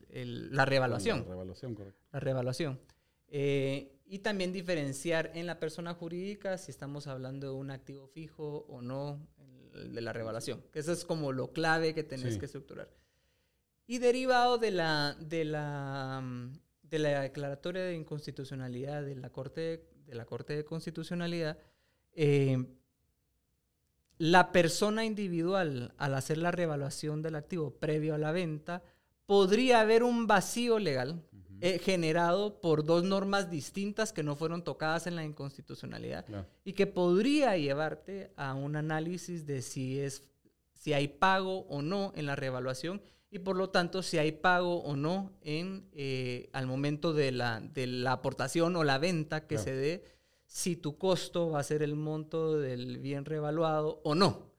la 0.51 0.65
reevaluación. 0.65 1.19
La 1.19 1.25
reevaluación, 1.25 1.73
correcto. 1.73 2.01
La 2.11 2.19
reevaluación. 2.19 2.79
Eh, 3.29 4.01
y 4.13 4.19
también 4.19 4.53
diferenciar 4.53 5.31
en 5.33 5.47
la 5.47 5.59
persona 5.59 5.95
jurídica 5.95 6.59
si 6.59 6.69
estamos 6.69 7.07
hablando 7.07 7.47
de 7.47 7.53
un 7.53 7.71
activo 7.71 8.05
fijo 8.05 8.63
o 8.69 8.79
no 8.79 9.27
de 9.73 10.01
la 10.01 10.13
reevaluación. 10.13 10.63
Eso 10.71 10.91
es 10.91 11.03
como 11.03 11.31
lo 11.31 11.51
clave 11.51 11.95
que 11.95 12.03
tenés 12.03 12.37
que 12.37 12.45
estructurar. 12.45 12.91
Y 13.87 13.97
derivado 13.97 14.59
de 14.59 14.69
la, 14.69 15.17
de 15.19 15.45
la, 15.45 16.23
de 16.83 16.99
la 16.99 17.21
declaratoria 17.21 17.85
de 17.85 17.95
inconstitucionalidad 17.95 19.01
de 19.01 19.15
la 19.15 19.31
Corte, 19.31 19.89
de, 20.05 20.13
la 20.13 20.25
Corte 20.25 20.55
de 20.55 20.63
Constitucionalidad, 20.63 21.57
eh, 22.11 22.63
la 24.19 24.51
persona 24.51 25.05
individual, 25.05 25.95
al 25.97 26.13
hacer 26.13 26.37
la 26.37 26.51
revaluación 26.51 27.23
del 27.23 27.33
activo 27.33 27.71
previo 27.79 28.13
a 28.13 28.19
la 28.19 28.31
venta, 28.31 28.83
podría 29.25 29.81
haber 29.81 30.03
un 30.03 30.27
vacío 30.27 30.77
legal 30.77 31.23
eh, 31.61 31.79
generado 31.79 32.59
por 32.59 32.83
dos 32.83 33.03
normas 33.03 33.49
distintas 33.49 34.11
que 34.11 34.23
no 34.23 34.35
fueron 34.35 34.63
tocadas 34.63 35.07
en 35.07 35.15
la 35.15 35.23
inconstitucionalidad 35.23 36.25
y 36.63 36.73
que 36.73 36.87
podría 36.87 37.57
llevarte 37.57 38.31
a 38.35 38.53
un 38.53 38.75
análisis 38.75 39.45
de 39.45 39.61
si, 39.61 39.99
es, 39.99 40.23
si 40.73 40.93
hay 40.93 41.07
pago 41.07 41.59
o 41.69 41.81
no 41.81 42.11
en 42.15 42.25
la 42.25 42.35
revaluación 42.35 43.01
y 43.29 43.39
por 43.39 43.55
lo 43.55 43.69
tanto 43.69 44.03
si 44.03 44.17
hay 44.17 44.31
pago 44.31 44.83
o 44.83 44.95
no 44.95 45.31
en, 45.41 45.89
eh, 45.93 46.49
al 46.53 46.67
momento 46.67 47.13
de 47.13 47.31
la, 47.31 47.61
de 47.61 47.87
la 47.87 48.11
aportación 48.11 48.75
o 48.75 48.83
la 48.83 48.97
venta 48.97 49.47
que 49.47 49.57
se 49.57 49.73
dé 49.73 50.03
si 50.45 50.75
tu 50.75 50.97
costo 50.99 51.49
va 51.49 51.59
a 51.59 51.63
ser 51.63 51.81
el 51.81 51.95
monto 51.95 52.59
del 52.59 52.99
bien 52.99 53.25
revaluado 53.25 54.01
o 54.03 54.13
no. 54.13 54.53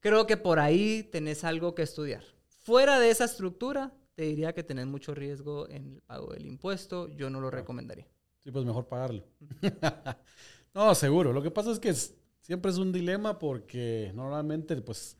Creo 0.00 0.26
que 0.26 0.36
por 0.36 0.58
ahí 0.60 1.02
tenés 1.02 1.44
algo 1.44 1.74
que 1.74 1.82
estudiar. 1.82 2.22
Fuera 2.58 3.00
de 3.00 3.10
esa 3.10 3.24
estructura, 3.24 3.92
te 4.18 4.24
diría 4.24 4.52
que 4.52 4.64
tenés 4.64 4.88
mucho 4.88 5.14
riesgo 5.14 5.68
en 5.70 5.92
el 5.92 6.00
pago 6.00 6.32
del 6.32 6.44
impuesto. 6.44 7.06
Yo 7.06 7.30
no 7.30 7.40
lo 7.40 7.52
recomendaría. 7.52 8.08
Sí, 8.38 8.50
pues 8.50 8.64
mejor 8.64 8.88
pagarlo. 8.88 9.22
no, 10.74 10.92
seguro. 10.96 11.32
Lo 11.32 11.40
que 11.40 11.52
pasa 11.52 11.70
es 11.70 11.78
que 11.78 11.94
siempre 12.40 12.72
es 12.72 12.78
un 12.78 12.90
dilema 12.90 13.38
porque 13.38 14.10
normalmente, 14.16 14.74
pues, 14.82 15.16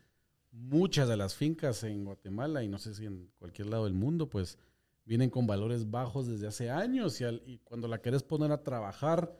muchas 0.50 1.08
de 1.08 1.16
las 1.16 1.36
fincas 1.36 1.84
en 1.84 2.04
Guatemala 2.04 2.64
y 2.64 2.68
no 2.68 2.80
sé 2.80 2.92
si 2.92 3.06
en 3.06 3.30
cualquier 3.38 3.68
lado 3.68 3.84
del 3.84 3.94
mundo, 3.94 4.28
pues, 4.28 4.58
vienen 5.04 5.30
con 5.30 5.46
valores 5.46 5.88
bajos 5.88 6.26
desde 6.26 6.48
hace 6.48 6.68
años 6.68 7.20
y, 7.20 7.24
y 7.24 7.58
cuando 7.58 7.86
la 7.86 8.02
querés 8.02 8.24
poner 8.24 8.50
a 8.50 8.64
trabajar 8.64 9.32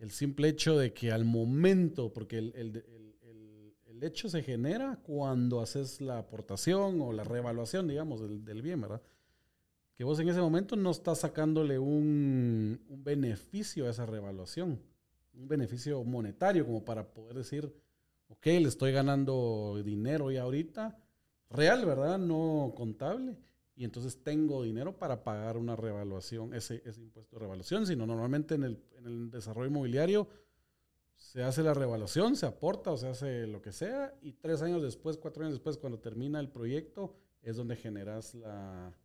el 0.00 0.10
simple 0.10 0.48
hecho 0.48 0.78
de 0.78 0.94
que 0.94 1.12
al 1.12 1.26
momento, 1.26 2.14
porque 2.14 2.38
el, 2.38 2.54
el, 2.56 2.84
hecho 4.02 4.28
se 4.28 4.42
genera 4.42 4.98
cuando 5.02 5.60
haces 5.60 6.00
la 6.00 6.18
aportación 6.18 7.00
o 7.00 7.12
la 7.12 7.24
reevaluación, 7.24 7.88
digamos, 7.88 8.20
del, 8.20 8.62
bien, 8.62 8.80
¿verdad? 8.80 9.02
Que 9.94 10.04
vos 10.04 10.18
en 10.20 10.28
ese 10.28 10.40
momento 10.40 10.76
no 10.76 10.90
estás 10.90 11.20
sacándole 11.20 11.78
un, 11.78 12.80
un 12.88 13.04
beneficio 13.04 13.86
a 13.86 13.90
esa 13.90 14.06
reevaluación, 14.06 14.80
un 15.34 15.48
beneficio 15.48 16.02
monetario 16.04 16.64
como 16.64 16.84
para 16.84 17.08
poder 17.08 17.36
decir, 17.36 17.72
ok, 18.28 18.46
le 18.46 18.68
estoy 18.68 18.92
ganando 18.92 19.80
dinero 19.84 20.30
ya 20.30 20.42
ahorita, 20.42 20.98
real, 21.50 21.84
¿verdad? 21.84 22.18
No 22.18 22.72
contable 22.76 23.36
y 23.78 23.84
entonces 23.84 24.24
tengo 24.24 24.64
dinero 24.64 24.98
para 24.98 25.22
pagar 25.22 25.56
una 25.56 25.76
revaluación, 25.76 26.52
ese, 26.52 26.82
ese 26.84 27.00
impuesto 27.00 27.36
de 27.36 27.40
revaluación, 27.40 27.86
sino 27.86 28.06
normalmente 28.06 28.56
en 28.56 28.64
el, 28.64 28.82
en 28.98 29.06
el, 29.06 29.30
desarrollo 29.30 29.70
inmobiliario 29.70 30.26
se 31.18 31.42
hace 31.42 31.62
la 31.62 31.74
revaluación, 31.74 32.36
se 32.36 32.46
aporta 32.46 32.92
o 32.92 32.96
se 32.96 33.08
hace 33.08 33.46
lo 33.46 33.60
que 33.60 33.72
sea, 33.72 34.14
y 34.22 34.32
tres 34.32 34.62
años 34.62 34.82
después, 34.82 35.18
cuatro 35.18 35.42
años 35.42 35.54
después, 35.54 35.76
cuando 35.76 35.98
termina 35.98 36.40
el 36.40 36.48
proyecto, 36.48 37.14
es 37.42 37.56
donde 37.56 37.76
generas 37.76 38.34
la, 38.34 38.96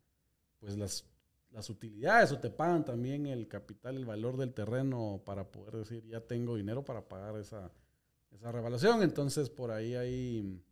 pues 0.60 0.78
las, 0.78 1.04
las 1.50 1.68
utilidades 1.68 2.32
o 2.32 2.38
te 2.38 2.50
pagan 2.50 2.84
también 2.84 3.26
el 3.26 3.48
capital, 3.48 3.96
el 3.96 4.06
valor 4.06 4.36
del 4.36 4.54
terreno 4.54 5.20
para 5.24 5.50
poder 5.50 5.76
decir, 5.76 6.06
ya 6.06 6.20
tengo 6.20 6.56
dinero 6.56 6.84
para 6.84 7.08
pagar 7.08 7.36
esa, 7.36 7.70
esa 8.30 8.52
revaluación. 8.52 9.02
Entonces, 9.02 9.50
por 9.50 9.70
ahí 9.70 9.94
hay 9.94 10.62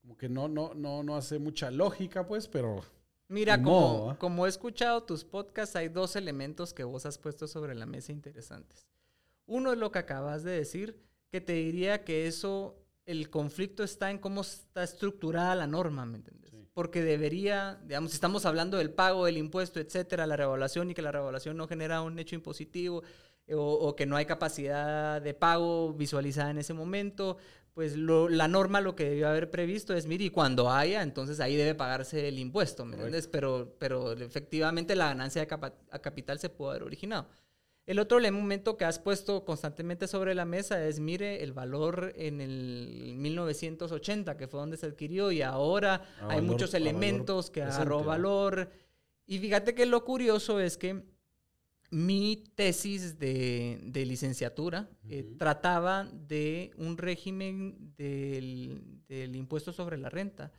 como 0.00 0.16
que 0.16 0.28
no, 0.28 0.48
no, 0.48 0.72
no, 0.74 1.02
no 1.02 1.16
hace 1.16 1.38
mucha 1.38 1.70
lógica, 1.70 2.26
pues, 2.26 2.48
pero 2.48 2.82
Mira, 3.28 3.62
como, 3.62 4.16
como 4.18 4.46
he 4.46 4.48
escuchado 4.48 5.02
tus 5.02 5.24
podcasts, 5.24 5.76
hay 5.76 5.88
dos 5.88 6.16
elementos 6.16 6.72
que 6.72 6.84
vos 6.84 7.04
has 7.04 7.18
puesto 7.18 7.46
sobre 7.46 7.74
la 7.74 7.84
mesa 7.84 8.12
interesantes. 8.12 8.88
Uno 9.48 9.72
es 9.72 9.78
lo 9.78 9.90
que 9.90 9.98
acabas 9.98 10.44
de 10.44 10.52
decir, 10.52 11.00
que 11.30 11.40
te 11.40 11.54
diría 11.54 12.04
que 12.04 12.28
eso, 12.28 12.76
el 13.06 13.30
conflicto 13.30 13.82
está 13.82 14.10
en 14.10 14.18
cómo 14.18 14.42
está 14.42 14.84
estructurada 14.84 15.54
la 15.56 15.66
norma, 15.66 16.06
¿me 16.06 16.18
entiendes? 16.18 16.52
Porque 16.72 17.02
debería, 17.02 17.80
digamos, 17.84 18.12
si 18.12 18.14
estamos 18.14 18.46
hablando 18.46 18.76
del 18.76 18.90
pago 18.90 19.24
del 19.26 19.36
impuesto, 19.36 19.80
etcétera, 19.80 20.26
la 20.26 20.36
revaluación 20.36 20.90
y 20.90 20.94
que 20.94 21.02
la 21.02 21.10
revaluación 21.10 21.56
no 21.56 21.66
genera 21.66 22.02
un 22.02 22.16
hecho 22.20 22.36
impositivo 22.36 23.02
eh, 23.46 23.54
o, 23.54 23.62
o 23.62 23.96
que 23.96 24.06
no 24.06 24.16
hay 24.16 24.26
capacidad 24.26 25.20
de 25.20 25.34
pago 25.34 25.92
visualizada 25.92 26.50
en 26.50 26.58
ese 26.58 26.74
momento, 26.74 27.38
pues 27.78 27.96
la 27.96 28.48
norma 28.48 28.80
lo 28.80 28.96
que 28.96 29.08
debió 29.08 29.28
haber 29.28 29.52
previsto 29.52 29.94
es, 29.94 30.04
mire, 30.06 30.24
y 30.24 30.30
cuando 30.30 30.68
haya, 30.68 31.00
entonces 31.00 31.38
ahí 31.38 31.54
debe 31.54 31.76
pagarse 31.76 32.26
el 32.26 32.40
impuesto, 32.40 32.84
¿me 32.84 32.96
entiendes? 32.96 33.28
Pero, 33.28 33.76
pero 33.78 34.14
efectivamente 34.14 34.96
la 34.96 35.06
ganancia 35.06 35.46
de 35.46 35.72
a 35.90 35.98
capital 36.00 36.40
se 36.40 36.48
pudo 36.48 36.70
haber 36.70 36.82
originado. 36.82 37.28
El 37.88 37.98
otro 38.00 38.18
elemento 38.18 38.76
que 38.76 38.84
has 38.84 38.98
puesto 38.98 39.46
constantemente 39.46 40.06
sobre 40.08 40.34
la 40.34 40.44
mesa 40.44 40.86
es, 40.86 41.00
mire, 41.00 41.42
el 41.42 41.54
valor 41.54 42.12
en 42.16 42.42
el 42.42 43.14
1980, 43.16 44.36
que 44.36 44.46
fue 44.46 44.60
donde 44.60 44.76
se 44.76 44.84
adquirió, 44.84 45.32
y 45.32 45.40
ahora 45.40 46.02
hay 46.20 46.42
muchos 46.42 46.74
elementos 46.74 47.48
que 47.48 47.62
agarró 47.62 48.04
valor. 48.04 48.70
Y 49.24 49.38
fíjate 49.38 49.74
que 49.74 49.86
lo 49.86 50.04
curioso 50.04 50.60
es 50.60 50.76
que 50.76 51.02
mi 51.90 52.44
tesis 52.54 53.18
de, 53.18 53.80
licenciatura 54.06 54.90
eh, 55.08 55.24
trataba 55.38 56.04
de 56.12 56.72
un 56.76 56.98
régimen 56.98 57.94
del, 57.96 59.34
impuesto 59.34 59.72
sobre 59.72 59.96
la 59.96 60.10
renta, 60.10 60.52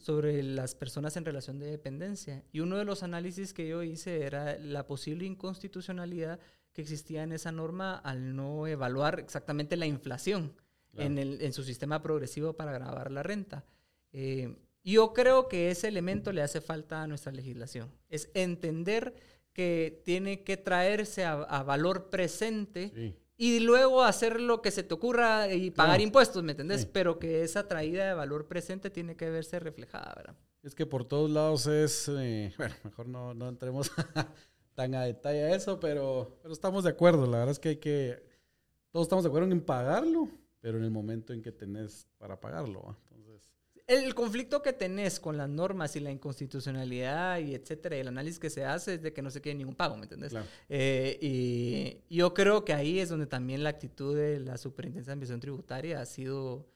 sobre 0.00 0.42
las 0.42 0.74
personas 0.74 1.16
en 1.16 1.24
relación 1.24 1.58
de 1.58 1.64
dependencia. 1.64 2.44
Y 2.52 2.60
uno 2.60 2.76
de 2.76 2.84
los 2.84 3.02
análisis 3.02 3.54
que 3.54 3.66
yo 3.66 3.82
hice 3.82 4.20
era 4.20 4.58
la 4.58 4.86
posible 4.86 5.24
inconstitucionalidad 5.24 6.38
que 6.74 6.82
existía 6.82 7.22
en 7.22 7.32
esa 7.32 7.52
norma 7.52 7.96
al 7.96 8.36
no 8.36 8.66
evaluar 8.66 9.20
exactamente 9.20 9.76
la 9.76 9.86
inflación 9.86 10.52
en, 10.96 11.52
su 11.52 11.64
sistema 11.64 12.02
progresivo 12.02 12.52
para 12.52 12.72
grabar 12.72 13.10
la 13.10 13.22
renta. 13.22 13.64
Eh, 14.12 14.56
yo 14.82 15.12
creo 15.12 15.48
que 15.48 15.70
ese 15.70 15.88
elemento 15.88 16.32
le 16.32 16.42
hace 16.42 16.60
falta 16.60 17.02
a 17.02 17.06
nuestra 17.06 17.32
legislación. 17.32 17.90
Es 18.10 18.28
entender 18.34 19.14
que 19.52 20.02
tiene 20.04 20.42
que 20.42 20.56
traerse 20.56 21.24
a, 21.24 21.62
valor 21.62 22.10
presente 22.10 23.16
y 23.36 23.60
luego 23.60 24.02
hacer 24.02 24.40
lo 24.40 24.60
que 24.60 24.72
se 24.72 24.82
te 24.82 24.94
ocurra 24.94 25.52
y 25.52 25.70
pagar 25.70 26.00
impuestos, 26.00 26.42
¿me 26.42 26.52
entendés? 26.52 26.86
Pero 26.86 27.18
que 27.18 27.42
esa 27.42 27.66
traída 27.66 28.06
de 28.06 28.14
valor 28.14 28.46
presente 28.46 28.90
tiene 28.90 29.16
que 29.16 29.30
verse 29.30 29.58
reflejada, 29.60 30.12
¿verdad? 30.16 30.36
Es 30.62 30.74
que 30.74 30.86
por 30.86 31.04
todos 31.04 31.30
lados 31.30 31.66
es, 31.66 32.08
eh, 32.08 32.52
bueno, 32.58 32.74
mejor 32.82 33.06
no, 33.06 33.32
no 33.32 33.48
entremos 33.48 33.90
tan 34.74 34.94
a 34.94 35.02
detalle 35.02 35.44
a 35.44 35.54
eso, 35.54 35.80
pero, 35.80 36.38
pero 36.42 36.52
estamos 36.52 36.84
de 36.84 36.90
acuerdo, 36.90 37.26
la 37.26 37.38
verdad 37.38 37.52
es 37.52 37.58
que 37.58 37.70
hay 37.70 37.76
que, 37.76 38.22
todos 38.90 39.06
estamos 39.06 39.24
de 39.24 39.28
acuerdo 39.28 39.50
en 39.50 39.60
pagarlo, 39.60 40.28
pero 40.60 40.78
en 40.78 40.84
el 40.84 40.90
momento 40.90 41.32
en 41.32 41.42
que 41.42 41.52
tenés 41.52 42.08
para 42.18 42.40
pagarlo, 42.40 42.96
el 43.86 44.14
conflicto 44.14 44.62
que 44.62 44.72
tenés 44.72 45.20
con 45.20 45.36
las 45.36 45.48
normas 45.48 45.94
y 45.96 46.00
la 46.00 46.10
inconstitucionalidad 46.10 47.38
y 47.40 47.54
etcétera, 47.54 47.96
y 47.96 48.00
el 48.00 48.08
análisis 48.08 48.38
que 48.38 48.48
se 48.48 48.64
hace 48.64 48.94
es 48.94 49.02
de 49.02 49.12
que 49.12 49.20
no 49.20 49.30
se 49.30 49.40
quiere 49.40 49.58
ningún 49.58 49.74
pago, 49.74 49.96
¿me 49.96 50.04
entiendes? 50.04 50.32
Eh, 50.68 51.18
y 51.20 52.16
yo 52.16 52.32
creo 52.32 52.64
que 52.64 52.72
ahí 52.72 52.98
es 52.98 53.10
donde 53.10 53.26
también 53.26 53.62
la 53.62 53.70
actitud 53.70 54.16
de 54.16 54.40
la 54.40 54.56
Superintendencia 54.56 55.10
de 55.10 55.12
Administración 55.12 55.40
Tributaria 55.40 56.00
ha 56.00 56.06
sido 56.06 56.66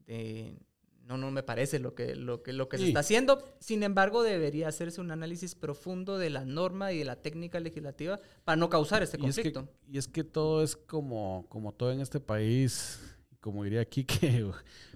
de 0.00 0.58
no, 1.06 1.16
no 1.16 1.30
me 1.30 1.42
parece 1.42 1.78
lo 1.78 1.94
que, 1.94 2.14
lo 2.14 2.42
que, 2.42 2.52
lo 2.52 2.68
que 2.68 2.78
se 2.78 2.88
está 2.88 3.00
haciendo. 3.00 3.42
Sin 3.58 3.82
embargo, 3.82 4.22
debería 4.22 4.68
hacerse 4.68 5.00
un 5.00 5.10
análisis 5.10 5.54
profundo 5.54 6.18
de 6.18 6.30
la 6.30 6.44
norma 6.44 6.92
y 6.92 6.98
de 6.98 7.04
la 7.04 7.16
técnica 7.16 7.60
legislativa 7.60 8.20
para 8.44 8.56
no 8.56 8.68
causar 8.68 9.02
este 9.02 9.18
conflicto. 9.18 9.60
Y 9.60 9.62
es 9.62 9.68
que, 9.68 9.92
y 9.92 9.98
es 9.98 10.08
que 10.08 10.24
todo 10.24 10.62
es 10.62 10.76
como, 10.76 11.46
como 11.48 11.72
todo 11.72 11.92
en 11.92 12.00
este 12.00 12.20
país 12.20 13.00
como 13.42 13.64
diría 13.64 13.80
aquí, 13.80 14.04
que 14.06 14.50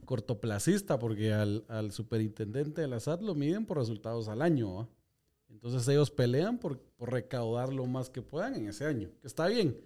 cortoplacista, 0.07 0.99
porque 0.99 1.35
al, 1.35 1.65
al, 1.69 1.93
superintendente 1.93 2.81
de 2.81 2.89
la 2.89 3.01
SAT 3.01 3.21
lo 3.21 3.35
miden 3.35 3.67
por 3.67 3.77
resultados 3.77 4.29
al 4.29 4.41
año. 4.41 4.89
Entonces 5.51 5.87
ellos 5.89 6.11
pelean 6.11 6.59
por, 6.59 6.79
por, 6.79 7.13
recaudar 7.13 7.73
lo 7.73 7.87
más 7.87 8.09
que 8.09 8.23
puedan 8.23 8.55
en 8.55 8.69
ese 8.69 8.87
año, 8.87 9.11
que 9.21 9.27
está 9.27 9.49
bien, 9.49 9.77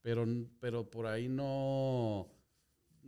pero, 0.00 0.24
pero 0.60 0.88
por 0.88 1.06
ahí 1.06 1.28
no, 1.28 2.28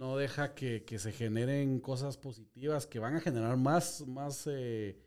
no 0.01 0.17
deja 0.17 0.55
que, 0.55 0.83
que 0.87 0.99
se 0.99 1.13
generen 1.13 1.79
cosas 1.79 2.17
positivas 2.17 2.87
que 2.87 2.99
van 2.99 3.17
a 3.17 3.21
generar 3.21 3.59
más, 3.59 4.07
más 4.09 4.47
eh, 4.47 4.99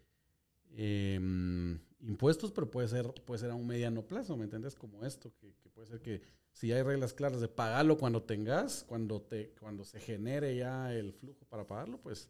em, 0.70 1.80
impuestos, 2.02 2.52
pero 2.52 2.70
puede 2.70 2.88
ser, 2.88 3.12
puede 3.26 3.40
ser 3.40 3.50
a 3.50 3.56
un 3.56 3.66
mediano 3.66 4.06
plazo, 4.06 4.38
¿me 4.38 4.44
entiendes? 4.44 4.76
Como 4.76 5.04
esto, 5.04 5.34
que, 5.36 5.52
puede 5.72 5.88
ser 5.88 6.00
que 6.00 6.22
si 6.52 6.72
hay 6.72 6.84
reglas 6.84 7.12
claras 7.12 7.42
de 7.42 7.48
pagarlo 7.48 7.98
cuando 7.98 8.22
tengas, 8.22 8.84
cuando, 8.84 9.20
te, 9.20 9.56
cuando 9.60 9.84
se 9.84 10.00
genere 10.00 10.56
ya 10.56 10.94
el 10.94 11.12
flujo 11.12 11.44
para 11.50 11.66
pagarlo, 11.66 12.00
pues 12.00 12.30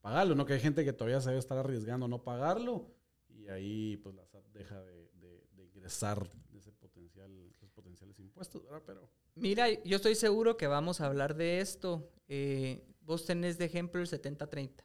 pagarlo, 0.00 0.36
¿no? 0.36 0.46
Que 0.46 0.52
hay 0.52 0.60
gente 0.60 0.84
que 0.84 0.92
todavía 0.92 1.20
se 1.20 1.30
debe 1.30 1.40
estar 1.40 1.58
arriesgando 1.58 2.06
a 2.06 2.08
no 2.08 2.22
pagarlo 2.22 2.94
y 3.28 3.48
ahí 3.48 3.96
pues 3.96 4.14
la 4.14 4.24
SAT 4.24 4.44
deja 4.52 4.80
de, 4.84 5.10
de, 5.14 5.64
ingresar 5.64 6.30
ese 6.56 6.70
potencial, 6.70 7.30
esos 7.50 7.70
potenciales 7.70 8.20
impuestos, 8.20 8.62
¿verdad? 8.62 8.82
Pero... 8.86 9.10
Mira, 9.40 9.68
yo 9.84 9.96
estoy 9.96 10.14
seguro 10.14 10.56
que 10.56 10.66
vamos 10.66 11.00
a 11.00 11.06
hablar 11.06 11.36
de 11.36 11.60
esto. 11.60 12.10
Eh, 12.28 12.84
vos 13.02 13.24
tenés 13.24 13.58
de 13.58 13.64
ejemplo 13.64 14.00
el 14.00 14.08
70-30. 14.08 14.84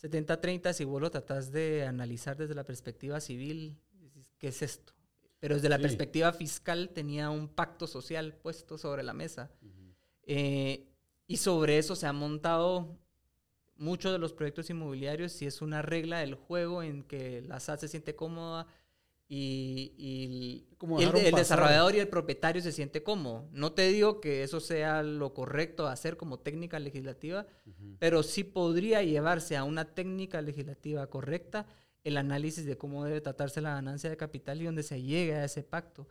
70-30, 0.00 0.72
si 0.74 0.84
vos 0.84 1.00
lo 1.00 1.10
tratás 1.10 1.50
de 1.50 1.84
analizar 1.84 2.36
desde 2.36 2.54
la 2.54 2.64
perspectiva 2.64 3.18
civil, 3.20 3.78
¿qué 4.38 4.48
es 4.48 4.60
esto? 4.60 4.92
pero 5.38 5.54
desde 5.54 5.68
la 5.68 5.78
perspectiva 5.78 6.32
fiscal 6.32 6.90
tenía 6.90 7.30
un 7.30 7.48
pacto 7.48 7.86
social 7.86 8.34
puesto 8.34 8.78
sobre 8.78 9.02
la 9.02 9.12
mesa. 9.12 9.50
Eh, 10.24 10.88
y 11.26 11.36
sobre 11.36 11.78
eso 11.78 11.94
se 11.94 12.06
han 12.06 12.16
montado 12.16 12.98
muchos 13.76 14.12
de 14.12 14.18
los 14.18 14.32
proyectos 14.32 14.70
inmobiliarios 14.70 15.32
si 15.32 15.46
es 15.46 15.60
una 15.60 15.82
regla 15.82 16.18
del 16.18 16.34
juego 16.34 16.82
en 16.82 17.02
que 17.02 17.42
la 17.42 17.60
SAT 17.60 17.80
se 17.80 17.88
siente 17.88 18.16
cómoda 18.16 18.66
y, 19.28 20.66
el, 21.00 21.34
desarrollador 21.34 21.96
y 21.96 21.98
el 21.98 22.08
propietario 22.08 22.62
se 22.62 22.70
siente 22.70 23.02
cómodo. 23.02 23.48
No 23.52 23.72
te 23.72 23.88
digo 23.88 24.20
que 24.20 24.42
eso 24.42 24.60
sea 24.60 25.02
lo 25.02 25.34
correcto 25.34 25.88
hacer 25.88 26.16
como 26.16 26.38
técnica 26.38 26.78
legislativa, 26.78 27.46
pero 27.98 28.22
sí 28.22 28.44
podría 28.44 29.02
llevarse 29.02 29.56
a 29.56 29.64
una 29.64 29.94
técnica 29.94 30.40
legislativa 30.42 31.08
correcta 31.08 31.66
el 32.04 32.18
análisis 32.18 32.64
de 32.64 32.78
cómo 32.78 33.04
debe 33.04 33.20
tratarse 33.20 33.60
la 33.60 33.74
ganancia 33.74 34.08
de 34.08 34.16
capital 34.16 34.62
y 34.62 34.66
donde 34.66 34.84
se 34.84 35.02
llega 35.02 35.38
a 35.38 35.44
ese 35.44 35.64
pacto. 35.64 36.06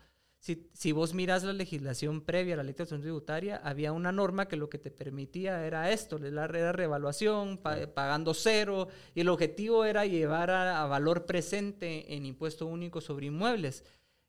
Si, 0.45 0.69
si, 0.73 0.91
vos 0.91 1.15
miras 1.15 1.43
la 1.43 1.53
legislación 1.53 2.21
previa 2.21 2.53
a 2.53 2.58
la 2.58 2.63
ley 2.63 2.75
de 2.75 2.86
tributaria, 2.86 3.58
había 3.63 3.91
una 3.91 4.12
norma 4.12 4.47
que 4.47 4.58
lo 4.58 4.69
que 4.69 4.77
te 4.77 4.91
permitía 4.91 5.65
era 5.65 5.89
esto, 5.89 6.19
la 6.19 6.45
era 6.45 6.71
revaluación, 6.71 7.58
pagando 7.58 8.36
cero, 8.36 8.88
y 9.15 9.21
el 9.21 9.29
objetivo 9.29 9.86
era 9.86 10.05
llevar 10.05 10.51
a, 10.51 10.86
valor 10.86 11.25
presente 11.25 12.13
en 12.13 12.27
impuesto 12.27 12.67
único 12.67 13.01
sobre 13.01 13.25
inmuebles. 13.25 13.86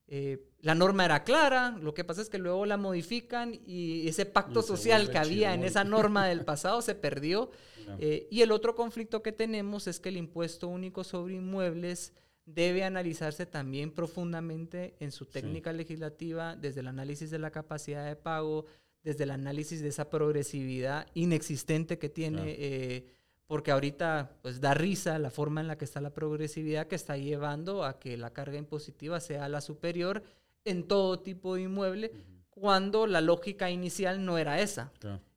Eh, 0.08 0.52
la 0.62 0.74
norma 0.74 1.04
era 1.04 1.22
clara, 1.22 1.76
lo 1.82 1.92
que 1.92 2.02
pasa 2.02 2.22
es 2.22 2.30
que 2.30 2.38
luego 2.38 2.64
la 2.64 2.78
modifican 2.78 3.52
y 3.66 4.08
ese 4.08 4.24
pacto 4.24 4.62
social 4.62 5.10
que 5.10 5.18
había 5.18 5.52
en 5.52 5.64
esa 5.64 5.84
norma 5.84 6.26
del 6.26 6.44
pasado 6.46 6.80
se 6.80 6.94
perdió. 6.94 7.50
Eh, 7.98 8.26
y 8.30 8.40
el 8.40 8.52
otro 8.52 8.74
conflicto 8.74 9.22
que 9.22 9.32
tenemos 9.32 9.86
es 9.86 10.00
que 10.00 10.08
el 10.08 10.16
impuesto 10.16 10.66
único 10.66 11.04
sobre 11.04 11.34
inmuebles 11.34 12.14
debe 12.46 12.84
analizarse 12.84 13.44
también 13.44 13.90
profundamente 13.90 14.94
en 15.00 15.10
su 15.10 15.26
técnica 15.26 15.72
legislativa, 15.72 16.54
desde 16.54 16.80
el 16.80 16.86
análisis 16.86 17.30
de 17.30 17.40
la 17.40 17.50
capacidad 17.50 18.06
de 18.06 18.14
pago, 18.14 18.64
desde 19.02 19.24
el 19.24 19.32
análisis 19.32 19.82
de 19.82 19.88
esa 19.88 20.08
progresividad 20.08 21.08
inexistente 21.14 21.98
que 21.98 22.08
tiene, 22.08 22.54
eh, 22.58 23.06
porque 23.46 23.72
ahorita 23.72 24.38
pues 24.42 24.60
da 24.60 24.74
risa 24.74 25.18
la 25.18 25.30
forma 25.30 25.60
en 25.60 25.68
la 25.68 25.76
que 25.76 25.84
está 25.84 26.00
la 26.00 26.14
progresividad 26.14 26.86
que 26.86 26.96
está 26.96 27.16
llevando 27.16 27.84
a 27.84 27.98
que 27.98 28.16
la 28.16 28.32
carga 28.32 28.58
impositiva 28.58 29.20
sea 29.20 29.48
la 29.48 29.60
superior 29.60 30.22
en 30.64 30.84
todo 30.86 31.20
tipo 31.20 31.56
de 31.56 31.62
inmueble, 31.62 32.12
cuando 32.50 33.06
la 33.06 33.20
lógica 33.20 33.70
inicial 33.70 34.24
no 34.24 34.38
era 34.38 34.60
esa. 34.60 34.92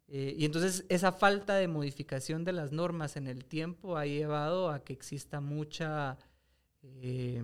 Eh, 0.08 0.36
y 0.38 0.46
entonces 0.46 0.86
esa 0.90 1.12
falta 1.12 1.56
de 1.56 1.68
modificación 1.68 2.44
de 2.44 2.54
las 2.54 2.72
normas 2.72 3.16
en 3.16 3.28
el 3.28 3.46
tiempo 3.46 3.98
ha 3.98 4.06
llevado 4.06 4.72
a 4.72 4.84
que 4.84 4.94
exista 4.94 5.40
mucha 5.40 6.18
eh, 6.84 7.44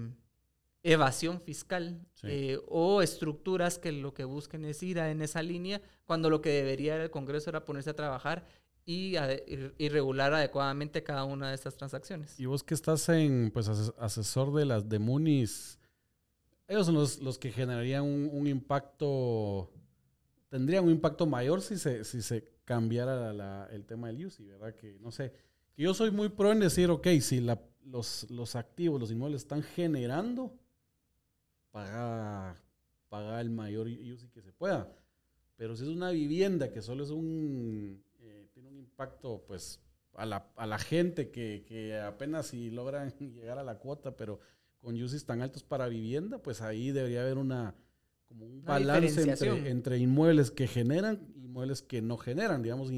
evasión 0.84 1.42
fiscal 1.42 2.00
eh, 2.24 2.60
o 2.68 3.02
estructuras 3.02 3.80
que 3.80 3.92
lo 3.92 4.14
que 4.14 4.24
busquen 4.24 4.66
es 4.66 4.84
ir 4.84 4.98
en 4.98 5.22
esa 5.22 5.42
línea 5.42 5.82
cuando 6.06 6.30
lo 6.30 6.42
que 6.42 6.50
debería 6.50 7.02
el 7.02 7.10
Congreso 7.10 7.50
era 7.50 7.66
ponerse 7.66 7.90
a 7.90 7.96
trabajar 7.96 8.46
y, 8.86 9.16
regular 9.90 10.34
adecuadamente 10.34 11.04
cada 11.04 11.24
una 11.24 11.50
de 11.50 11.56
estas 11.56 11.76
transacciones. 11.76 12.40
Y 12.40 12.46
vos 12.46 12.64
que 12.64 12.76
estás 12.76 13.10
en 13.10 13.50
pues 13.52 13.68
asesor 13.68 14.54
de 14.54 14.66
las 14.66 14.88
de 14.88 15.00
Munis, 15.00 15.80
ellos 16.68 16.86
son 16.86 16.96
los, 16.96 17.20
los 17.20 17.40
que 17.40 17.52
generarían 17.52 18.04
un, 18.04 18.30
un 18.32 18.46
impacto 18.46 19.72
tendrían 20.50 20.86
un 20.86 20.92
impacto 20.92 21.26
mayor 21.26 21.62
si 21.62 21.78
se, 21.78 22.06
si 22.06 22.22
se 22.22 22.44
cambiara 22.64 23.68
el 23.72 23.86
tema 23.86 24.08
del 24.08 24.26
UCI, 24.26 24.46
¿verdad? 24.46 24.74
Que 24.76 24.98
no 25.02 25.12
sé, 25.12 25.34
que 25.74 25.84
yo 25.84 25.94
soy 25.94 26.12
muy 26.12 26.30
pro 26.30 26.52
en 26.54 26.62
decir, 26.62 26.90
ok, 26.90 27.08
si 27.20 27.42
la, 27.42 27.60
los, 27.86 28.30
los 28.30 28.56
activos, 28.56 29.00
los 29.00 29.12
inmuebles 29.12 29.44
están 29.44 29.64
generando, 29.64 30.54
paga, 31.72 32.56
paga 33.10 33.42
el 33.42 33.50
mayor 33.50 33.88
UCI 33.88 34.30
que 34.30 34.42
se 34.42 34.52
pueda. 34.52 34.92
Pero 35.56 35.76
si 35.76 35.84
es 35.84 35.90
una 35.90 36.12
vivienda 36.12 36.72
que 36.72 36.82
solo 36.82 37.04
es 37.04 37.12
un, 37.12 38.04
eh, 38.20 38.48
tiene 38.54 38.70
un 38.70 38.78
impacto, 38.78 39.44
pues, 39.48 39.80
a 40.16 40.26
la, 40.26 40.50
a 40.56 40.66
la 40.66 40.80
gente 40.80 41.30
que, 41.30 41.64
que, 41.68 41.98
apenas 42.00 42.48
si 42.48 42.72
logran 42.72 43.12
llegar 43.20 43.58
a 43.58 43.64
la 43.64 43.78
cuota, 43.78 44.16
pero 44.16 44.40
con 44.80 45.02
UCIs 45.02 45.26
tan 45.26 45.42
altos 45.42 45.64
para 45.64 45.88
vivienda, 45.88 46.40
pues 46.40 46.62
ahí 46.62 46.92
debería 46.92 47.22
haber 47.22 47.38
una, 47.38 47.76
como 48.28 48.46
un 48.46 48.64
balance 48.64 49.22
entre, 49.22 49.70
entre, 49.70 49.98
inmuebles 49.98 50.52
que 50.52 50.68
generan 50.68 51.28
y 51.36 51.46
inmuebles 51.46 51.82
que 51.82 52.02
no 52.02 52.18
generan, 52.18 52.62
digamos, 52.62 52.92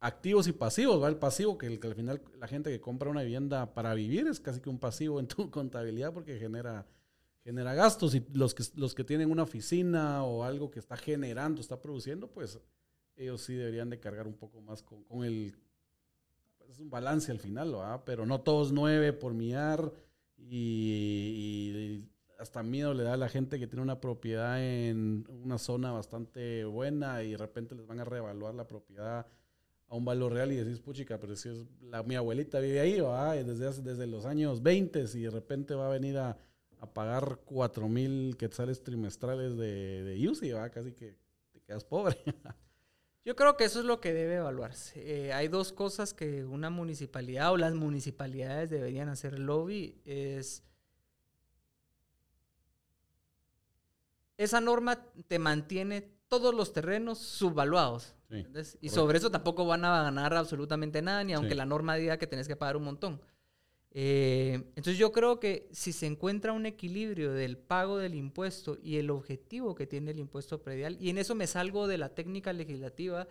activos 0.00 0.46
y 0.48 0.52
pasivos, 0.52 1.02
¿va? 1.02 1.08
El 1.08 1.16
pasivo, 1.16 1.58
que, 1.58 1.66
el, 1.66 1.80
que 1.80 1.88
al 1.88 1.94
final 1.94 2.22
la 2.38 2.46
gente 2.46 2.70
que 2.70 2.80
compra 2.80 3.10
una 3.10 3.22
vivienda 3.22 3.74
para 3.74 3.94
vivir 3.94 4.26
es 4.26 4.40
casi 4.40 4.60
que 4.60 4.70
un 4.70 4.78
pasivo 4.78 5.20
en 5.20 5.26
tu 5.26 5.50
contabilidad 5.50 6.12
porque 6.12 6.38
genera, 6.38 6.86
genera 7.42 7.74
gastos 7.74 8.14
y 8.14 8.24
los 8.32 8.54
que, 8.54 8.64
los 8.76 8.94
que 8.94 9.04
tienen 9.04 9.30
una 9.30 9.42
oficina 9.42 10.24
o 10.24 10.44
algo 10.44 10.70
que 10.70 10.78
está 10.78 10.96
generando, 10.96 11.60
está 11.60 11.80
produciendo, 11.80 12.30
pues 12.30 12.60
ellos 13.16 13.42
sí 13.42 13.54
deberían 13.54 13.90
de 13.90 13.98
cargar 13.98 14.26
un 14.26 14.34
poco 14.34 14.60
más 14.60 14.82
con, 14.82 15.02
con 15.04 15.24
el... 15.24 15.56
Pues, 16.58 16.70
es 16.70 16.78
un 16.78 16.90
balance 16.90 17.32
al 17.32 17.40
final, 17.40 17.74
¿va? 17.74 18.04
Pero 18.04 18.26
no 18.26 18.40
todos 18.42 18.72
nueve 18.72 19.12
por 19.12 19.34
millar 19.34 19.92
y 20.36 22.04
hasta 22.38 22.62
miedo 22.62 22.94
le 22.94 23.02
da 23.02 23.14
a 23.14 23.16
la 23.16 23.28
gente 23.28 23.58
que 23.58 23.66
tiene 23.66 23.82
una 23.82 24.00
propiedad 24.00 24.62
en 24.62 25.26
una 25.28 25.58
zona 25.58 25.90
bastante 25.90 26.64
buena 26.64 27.24
y 27.24 27.32
de 27.32 27.36
repente 27.36 27.74
les 27.74 27.86
van 27.86 27.98
a 27.98 28.04
reevaluar 28.04 28.54
la 28.54 28.66
propiedad 28.66 29.26
a 29.88 29.96
un 29.96 30.04
valor 30.04 30.32
real 30.32 30.52
y 30.52 30.56
decís, 30.56 30.80
puchica, 30.80 31.18
pero 31.18 31.34
si 31.34 31.48
es 31.48 31.66
la, 31.80 32.02
mi 32.02 32.14
abuelita 32.14 32.60
vive 32.60 32.80
ahí, 32.80 33.00
¿va? 33.00 33.34
Desde, 33.34 33.82
desde 33.82 34.06
los 34.06 34.26
años 34.26 34.62
20 34.62 35.04
y 35.14 35.20
de 35.22 35.30
repente 35.30 35.74
va 35.74 35.86
a 35.86 35.90
venir 35.90 36.18
a, 36.18 36.36
a 36.80 36.92
pagar 36.92 37.40
4 37.44 37.88
mil 37.88 38.36
quetzales 38.36 38.82
trimestrales 38.82 39.56
de, 39.56 40.04
de 40.04 40.28
UCI, 40.28 40.52
¿va? 40.52 40.68
Casi 40.70 40.92
que 40.92 41.16
te 41.52 41.60
quedas 41.60 41.84
pobre. 41.84 42.18
Yo 43.24 43.36
creo 43.36 43.56
que 43.56 43.64
eso 43.64 43.80
es 43.80 43.84
lo 43.84 44.00
que 44.00 44.12
debe 44.12 44.36
evaluarse. 44.36 45.26
Eh, 45.26 45.32
hay 45.32 45.48
dos 45.48 45.72
cosas 45.72 46.14
que 46.14 46.44
una 46.44 46.70
municipalidad 46.70 47.52
o 47.52 47.56
las 47.56 47.74
municipalidades 47.74 48.70
deberían 48.70 49.08
hacer 49.08 49.38
lobby. 49.38 50.00
Es 50.04 50.62
esa 54.38 54.60
norma 54.60 55.04
te 55.26 55.38
mantiene 55.38 56.08
todos 56.28 56.54
los 56.54 56.72
terrenos 56.72 57.18
subvaluados. 57.18 58.14
y 58.80 58.90
sobre 58.90 59.18
eso 59.18 59.30
tampoco 59.30 59.66
van 59.66 59.84
a 59.84 60.02
ganar 60.02 60.34
absolutamente 60.34 61.02
nada, 61.02 61.24
ni 61.24 61.32
aunque 61.32 61.54
la 61.54 61.66
norma 61.66 61.96
diga 61.96 62.18
que 62.18 62.26
tenés 62.26 62.46
que 62.46 62.56
pagar 62.56 62.76
un 62.76 62.84
montón. 62.84 63.20
Eh, 63.90 64.64
entonces 64.76 64.98
yo 64.98 65.12
creo 65.12 65.40
que 65.40 65.68
si 65.72 65.92
se 65.92 66.06
encuentra 66.06 66.52
un 66.52 66.66
equilibrio 66.66 67.32
del 67.32 67.56
pago 67.56 67.96
del 67.96 68.14
impuesto 68.14 68.76
y 68.82 68.98
el 68.98 69.10
objetivo 69.10 69.74
que 69.74 69.86
tiene 69.86 70.10
el 70.10 70.18
impuesto 70.18 70.62
predial, 70.62 70.96
y 71.00 71.10
en 71.10 71.18
eso 71.18 71.34
me 71.34 71.46
salgo 71.46 71.86
de 71.86 71.98
la 71.98 72.10
técnica 72.10 72.52
legislativa, 72.52 73.26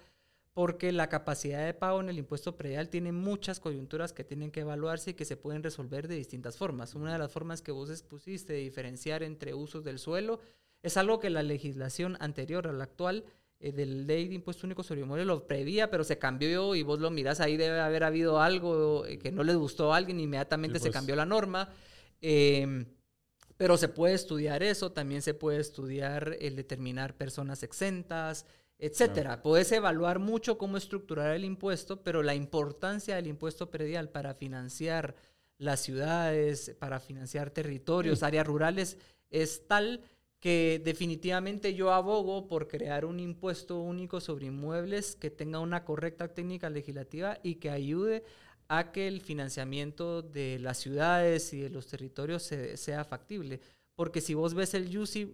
porque 0.53 0.91
la 0.91 1.07
capacidad 1.07 1.63
de 1.63 1.75
pago 1.75 1.99
en 1.99 2.09
el 2.09 2.17
impuesto 2.17 2.57
predial 2.57 2.89
tiene 2.89 3.11
muchas 3.11 3.59
coyunturas 3.59 4.11
que 4.11 4.23
tienen 4.23 4.49
que 4.49 4.61
evaluarse 4.61 5.11
y 5.11 5.13
que 5.13 5.23
se 5.23 5.37
pueden 5.37 5.61
resolver 5.61 6.07
de 6.07 6.15
distintas 6.15 6.57
formas. 6.57 6.95
Una 6.95 7.13
de 7.13 7.19
las 7.19 7.31
formas 7.31 7.61
que 7.61 7.71
vos 7.71 7.91
expusiste 7.91 8.53
de 8.53 8.59
diferenciar 8.59 9.21
entre 9.21 9.53
usos 9.53 9.83
del 9.83 9.99
suelo 9.99 10.39
es 10.83 10.97
algo 10.97 11.19
que 11.19 11.29
la 11.29 11.43
legislación 11.43 12.17
anterior 12.19 12.67
a 12.67 12.73
la 12.73 12.83
actual 12.83 13.25
eh, 13.59 13.71
del 13.71 14.05
ley 14.05 14.27
de 14.27 14.35
impuesto 14.35 14.67
único 14.67 14.83
sobre 14.83 15.01
inmuebles 15.01 15.25
lo 15.25 15.47
prevía, 15.47 15.89
pero 15.89 16.03
se 16.03 16.19
cambió 16.19 16.75
y 16.75 16.83
vos 16.83 16.99
lo 16.99 17.09
mirás, 17.09 17.39
ahí 17.39 17.57
debe 17.57 17.79
haber 17.79 18.03
habido 18.03 18.39
algo 18.39 19.05
eh, 19.05 19.17
que 19.17 19.31
no 19.31 19.43
le 19.43 19.55
gustó 19.55 19.93
a 19.93 19.97
alguien, 19.97 20.19
inmediatamente 20.19 20.79
se 20.79 20.85
pues. 20.85 20.93
cambió 20.93 21.15
la 21.15 21.25
norma. 21.25 21.69
Em, 22.21 22.85
pero 23.57 23.75
se 23.77 23.89
puede 23.89 24.13
estudiar 24.13 24.61
eso, 24.61 24.91
también 24.91 25.23
se 25.23 25.33
puede 25.33 25.59
estudiar 25.59 26.37
el 26.39 26.55
determinar 26.55 27.15
personas 27.15 27.63
exentas, 27.63 28.45
etcétera. 28.77 29.41
Puedes 29.41 29.71
evaluar 29.71 30.19
mucho 30.19 30.59
cómo 30.59 30.77
estructurar 30.77 31.35
el 31.35 31.43
impuesto, 31.43 32.03
pero 32.03 32.21
la 32.21 32.35
importancia 32.35 33.15
del 33.15 33.25
impuesto 33.25 33.71
predial 33.71 34.09
para 34.09 34.35
financiar 34.35 35.15
las 35.57 35.79
ciudades, 35.79 36.75
para 36.77 36.99
financiar 36.99 37.49
territorios, 37.49 38.21
áreas 38.21 38.45
rurales, 38.45 38.97
es 39.31 39.67
tal 39.67 40.01
que 40.47 40.81
definitivamente 40.81 41.73
yo 41.73 41.91
abogo 41.91 42.47
por 42.47 42.69
crear 42.69 43.03
un 43.03 43.19
impuesto 43.19 43.81
único 43.81 44.21
sobre 44.21 44.45
inmuebles 44.45 45.17
que 45.17 45.29
tenga 45.29 45.59
una 45.59 45.83
correcta 45.83 46.29
técnica 46.29 46.69
legislativa 46.69 47.37
y 47.43 47.55
que 47.55 47.69
ayude 47.69 48.23
a 48.69 48.93
que 48.93 49.09
el 49.09 49.19
financiamiento 49.19 50.21
de 50.21 50.57
las 50.59 50.77
ciudades 50.77 51.51
y 51.51 51.59
de 51.59 51.69
los 51.69 51.87
territorios 51.87 52.43
sea 52.43 53.03
factible. 53.03 53.59
Porque 53.93 54.21
si 54.21 54.35
vos 54.35 54.53
ves 54.53 54.73
el 54.73 54.97
UCI, 54.97 55.33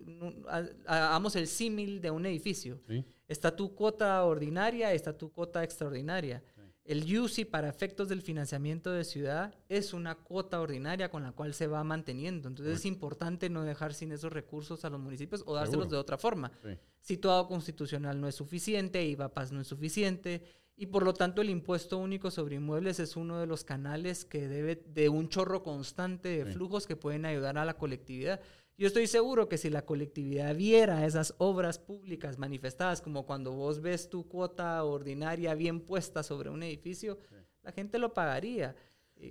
hagamos 0.87 1.35
el 1.35 1.45
símil 1.45 2.01
de 2.01 2.09
un 2.09 2.25
edificio. 2.25 2.79
Está 3.27 3.55
tu 3.55 3.75
cuota 3.75 4.25
ordinaria, 4.25 4.93
está 4.93 5.15
tu 5.15 5.31
cuota 5.31 5.63
extraordinaria. 5.63 6.41
El 6.85 7.17
UCI 7.17 7.45
para 7.45 7.69
efectos 7.69 8.09
del 8.09 8.21
financiamiento 8.21 8.91
de 8.91 9.05
ciudad 9.05 9.55
es 9.69 9.93
una 9.93 10.15
cuota 10.15 10.59
ordinaria 10.59 11.09
con 11.09 11.23
la 11.23 11.31
cual 11.31 11.53
se 11.53 11.67
va 11.67 11.83
manteniendo. 11.85 12.49
Entonces 12.49 12.79
es 12.79 12.85
importante 12.85 13.49
no 13.49 13.63
dejar 13.63 13.93
sin 13.93 14.11
esos 14.11 14.33
recursos 14.33 14.83
a 14.83 14.89
los 14.89 14.99
municipios 14.99 15.43
o 15.45 15.55
dárselos 15.55 15.89
de 15.89 15.97
otra 15.97 16.17
forma. 16.17 16.51
Situado 16.99 17.47
constitucional 17.47 18.19
no 18.19 18.27
es 18.27 18.35
suficiente, 18.35 19.05
IVAPAS 19.05 19.53
no 19.53 19.61
es 19.61 19.67
suficiente 19.67 20.43
y 20.75 20.87
por 20.87 21.03
lo 21.03 21.13
tanto 21.13 21.41
el 21.41 21.49
impuesto 21.49 21.97
único 21.97 22.31
sobre 22.31 22.55
inmuebles 22.55 22.99
es 22.99 23.15
uno 23.15 23.39
de 23.39 23.45
los 23.45 23.63
canales 23.63 24.25
que 24.25 24.47
debe 24.47 24.75
de 24.75 25.07
un 25.07 25.29
chorro 25.29 25.63
constante 25.63 26.43
de 26.43 26.51
flujos 26.51 26.87
que 26.87 26.95
pueden 26.95 27.25
ayudar 27.25 27.57
a 27.57 27.65
la 27.65 27.77
colectividad. 27.77 28.41
Yo 28.75 28.87
estoy 28.87 29.05
seguro 29.05 29.47
que 29.47 29.57
si 29.57 29.69
la 29.69 29.85
colectividad 29.85 30.55
viera 30.55 31.05
esas 31.05 31.35
obras 31.37 31.77
públicas 31.77 32.39
manifestadas, 32.39 33.01
como 33.01 33.25
cuando 33.25 33.51
vos 33.51 33.81
ves 33.81 34.09
tu 34.09 34.27
cuota 34.27 34.83
ordinaria 34.83 35.53
bien 35.53 35.79
puesta 35.79 36.23
sobre 36.23 36.49
un 36.49 36.63
edificio, 36.63 37.19
la 37.61 37.71
gente 37.71 37.99
lo 37.99 38.13
pagaría. 38.13 38.75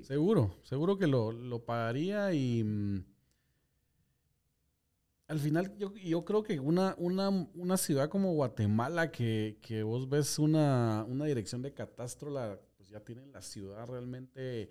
Seguro, 0.02 0.56
seguro 0.62 0.96
que 0.96 1.06
lo, 1.06 1.32
lo 1.32 1.64
pagaría 1.64 2.32
y 2.32 2.62
mm, 2.62 3.04
al 5.26 5.38
final 5.38 5.76
yo, 5.76 5.92
yo 5.94 6.24
creo 6.24 6.42
que 6.42 6.60
una, 6.60 6.94
una, 6.98 7.28
una, 7.28 7.76
ciudad 7.76 8.08
como 8.08 8.32
Guatemala, 8.32 9.10
que, 9.10 9.58
que 9.60 9.82
vos 9.82 10.08
ves 10.08 10.38
una, 10.38 11.04
una 11.08 11.24
dirección 11.24 11.62
de 11.62 11.74
catastro, 11.74 12.30
la, 12.30 12.58
pues 12.76 12.88
ya 12.88 13.00
tienen 13.00 13.32
la 13.32 13.42
ciudad 13.42 13.86
realmente 13.86 14.70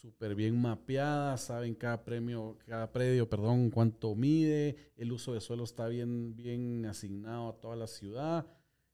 súper 0.00 0.34
bien 0.34 0.60
mapeada, 0.60 1.36
saben 1.36 1.74
cada 1.74 2.04
premio, 2.04 2.58
cada 2.66 2.92
predio, 2.92 3.28
perdón, 3.28 3.70
cuánto 3.70 4.14
mide, 4.14 4.76
el 4.96 5.12
uso 5.12 5.32
de 5.32 5.40
suelo 5.40 5.64
está 5.64 5.88
bien, 5.88 6.36
bien 6.36 6.84
asignado 6.86 7.48
a 7.48 7.60
toda 7.60 7.76
la 7.76 7.86
ciudad. 7.86 8.46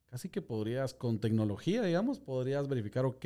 Casi 0.06 0.28
que 0.28 0.42
podrías, 0.42 0.92
con 0.92 1.20
tecnología, 1.20 1.82
digamos, 1.82 2.18
podrías 2.18 2.68
verificar, 2.68 3.04
ok, 3.04 3.24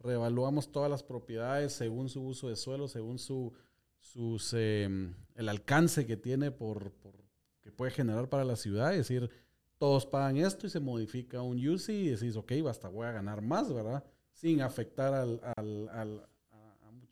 reevaluamos 0.00 0.70
todas 0.70 0.90
las 0.90 1.02
propiedades 1.02 1.72
según 1.72 2.08
su 2.08 2.22
uso 2.22 2.48
de 2.48 2.56
suelo, 2.56 2.88
según 2.88 3.18
su, 3.18 3.52
sus, 3.98 4.52
em, 4.52 5.14
el 5.34 5.48
alcance 5.48 6.06
que 6.06 6.16
tiene 6.16 6.50
por, 6.50 6.92
por, 6.92 7.14
que 7.62 7.72
puede 7.72 7.92
generar 7.92 8.28
para 8.28 8.44
la 8.44 8.56
ciudad, 8.56 8.92
es 8.92 9.08
decir, 9.08 9.30
todos 9.78 10.06
pagan 10.06 10.36
esto 10.36 10.66
y 10.66 10.70
se 10.70 10.80
modifica 10.80 11.42
un 11.42 11.66
UCI 11.66 11.92
y 11.92 12.08
decís, 12.10 12.36
ok, 12.36 12.52
basta, 12.62 12.88
voy 12.88 13.06
a 13.06 13.12
ganar 13.12 13.40
más, 13.40 13.72
¿verdad? 13.72 14.04
Sin 14.32 14.60
afectar 14.60 15.14
al, 15.14 15.40
al 15.56 16.26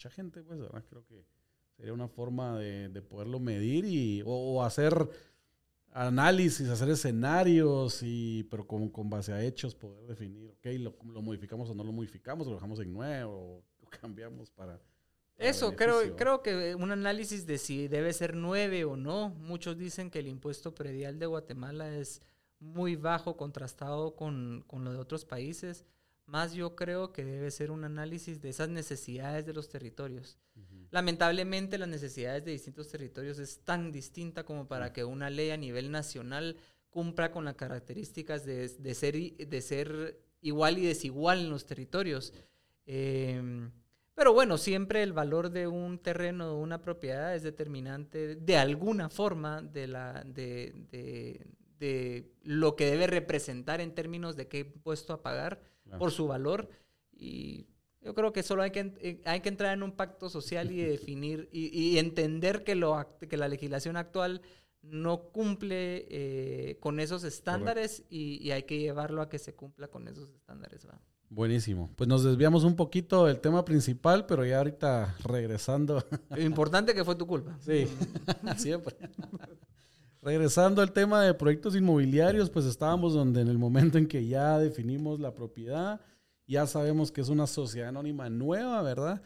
mucha 0.03 0.11
gente, 0.11 0.43
pues, 0.43 0.59
¿verdad? 0.59 0.85
Creo 0.89 1.05
que 1.07 1.25
sería 1.77 1.93
una 1.93 2.09
forma 2.09 2.59
de, 2.59 3.03
poderlo 3.03 3.39
medir 3.39 3.85
y, 3.85 4.23
o, 4.27 4.65
hacer 4.65 5.09
análisis, 5.93 6.69
hacer 6.69 6.89
escenarios, 6.91 8.03
y, 8.03 8.43
pero 8.51 8.67
con, 8.67 8.89
con 8.89 9.09
base 9.09 9.33
a 9.33 9.45
hechos 9.45 9.77
poder 9.77 10.07
definir, 10.07 10.51
ok, 10.51 10.67
lo, 10.81 10.97
lo 11.13 11.23
modificamos 11.23 11.71
o 11.71 11.75
no 11.75 11.85
lo 11.85 11.93
modificamos, 11.93 12.49
lo 12.49 12.55
dejamos 12.55 12.81
en 12.81 12.93
nuevo, 12.93 13.63
o 13.81 13.91
cambiamos 14.01 14.51
para... 14.51 14.81
Eso, 15.39 15.77
creo, 15.77 16.17
creo 16.17 16.43
que 16.43 16.75
un 16.75 16.91
análisis 16.91 17.47
de 17.47 17.59
si 17.59 17.89
debe 17.89 18.13
ser 18.13 18.35
nueve 18.35 18.85
o 18.85 18.97
no. 18.97 19.31
Muchos 19.31 19.77
dicen 19.77 20.11
que 20.11 20.21
el 20.21 20.29
impuesto 20.29 20.75
predial 20.75 21.19
de 21.19 21.27
Guatemala 21.27 21.97
es 21.97 22.23
muy 22.61 22.95
bajo 22.97 23.37
contrastado 23.37 24.15
con, 24.15 24.63
con 24.69 24.85
lo 24.85 24.93
de 24.93 24.99
otros 24.99 25.25
países. 25.25 25.85
Más 26.27 26.55
yo 26.55 26.77
creo 26.77 27.13
que 27.13 27.25
debe 27.25 27.51
ser 27.51 27.71
un 27.71 27.85
análisis 27.85 28.41
de 28.41 28.49
esas 28.49 28.69
necesidades 28.69 29.45
de 29.45 29.53
los 29.53 29.69
territorios. 29.69 30.39
Lamentablemente 30.91 31.79
las 31.79 31.89
necesidades 31.89 32.45
de 32.45 32.53
distintos 32.53 32.89
territorios 32.89 33.39
es 33.39 33.61
tan 33.65 33.91
distinta 33.93 34.45
como 34.45 34.69
para 34.69 34.93
que 34.93 35.05
una 35.05 35.31
ley 35.31 35.51
a 35.51 35.57
nivel 35.57 35.91
nacional 35.91 36.57
cumpla 36.91 37.33
con 37.33 37.45
las 37.47 37.55
características 37.55 38.45
de, 38.45 38.69
ser, 38.95 39.15
de 39.15 39.61
ser 39.63 40.21
igual 40.43 40.79
y 40.79 40.87
desigual 40.87 41.41
en 41.41 41.51
los 41.51 41.65
territorios. 41.65 42.35
Em, 42.85 43.71
pero 44.15 44.35
bueno, 44.35 44.59
siempre 44.59 45.03
el 45.03 45.15
valor 45.15 45.49
de 45.51 45.67
un 45.67 45.99
terreno, 45.99 46.49
de 46.49 46.55
una 46.57 46.83
propiedad, 46.83 47.35
es 47.35 47.43
determinante 47.43 48.37
de 48.37 48.57
alguna 48.59 49.09
forma 49.09 49.63
de, 49.63 49.87
la, 49.87 50.23
de, 50.27 50.75
de 51.79 52.31
lo 52.43 52.77
que 52.77 52.87
debe 52.87 53.07
representar 53.07 53.81
en 53.81 53.95
términos 53.95 54.37
de 54.37 54.49
qué 54.49 54.59
impuesto 54.61 55.15
a 55.15 55.23
pagar 55.23 55.72
por 55.99 56.11
su 56.11 56.27
valor. 56.27 56.69
Y 57.13 57.67
yo 58.01 58.15
creo 58.15 58.33
que 58.33 58.43
solo 58.43 58.63
hay 58.63 58.71
que, 58.71 58.95
eh, 59.01 59.21
hay 59.25 59.41
que 59.41 59.49
entrar 59.49 59.75
en 59.75 59.83
un 59.83 59.93
pacto 59.93 60.29
social 60.29 60.71
y 60.71 60.83
definir 60.83 61.49
y, 61.53 61.99
entender 61.99 62.65
que, 62.65 62.75
lo, 62.75 63.07
que 63.29 63.37
la 63.37 63.49
legislación 63.49 63.97
actual 63.97 64.43
no 64.83 65.29
cumple 65.31 66.07
eh, 66.11 66.79
con 66.81 66.99
esos 66.99 67.23
estándares 67.25 68.05
y, 68.11 68.51
hay 68.51 68.65
que 68.65 68.79
llevarlo 68.79 69.23
a 69.23 69.29
que 69.29 69.39
se 69.39 69.55
cumpla 69.55 69.89
con 69.89 70.09
esos 70.09 70.31
estándares. 70.31 70.87
Buenísimo. 71.31 71.89
Pues 71.97 72.09
nos 72.09 72.25
desviamos 72.25 72.65
un 72.65 72.77
poquito 72.77 73.27
del 73.27 73.41
tema 73.41 73.65
principal, 73.65 74.27
pero 74.27 74.45
ya 74.45 74.59
ahorita 74.59 75.17
regresando. 75.25 76.05
Importante 76.37 76.95
que 76.95 77.05
fue 77.05 77.15
tu 77.15 77.27
culpa. 77.27 77.57
Sí, 77.61 77.87
siempre. 78.59 78.97
Regresando 80.23 80.83
al 80.83 80.93
tema 80.93 81.21
de 81.25 81.35
proyectos 81.35 81.75
inmobiliarios, 81.75 82.49
pues 82.49 82.65
estábamos 82.65 83.13
donde 83.13 83.41
en 83.41 83.49
el 83.49 83.59
momento 83.59 83.99
en 83.99 84.07
que 84.07 84.25
ya 84.25 84.57
definimos 84.57 85.19
la 85.19 85.35
propiedad, 85.35 86.01
ya 86.47 86.65
sabemos 86.69 87.11
que 87.11 87.23
es 87.23 87.29
una 87.29 87.49
sociedad 87.49 87.89
anónima 87.89 88.31
nueva, 88.31 88.83
¿verdad? 88.83 89.21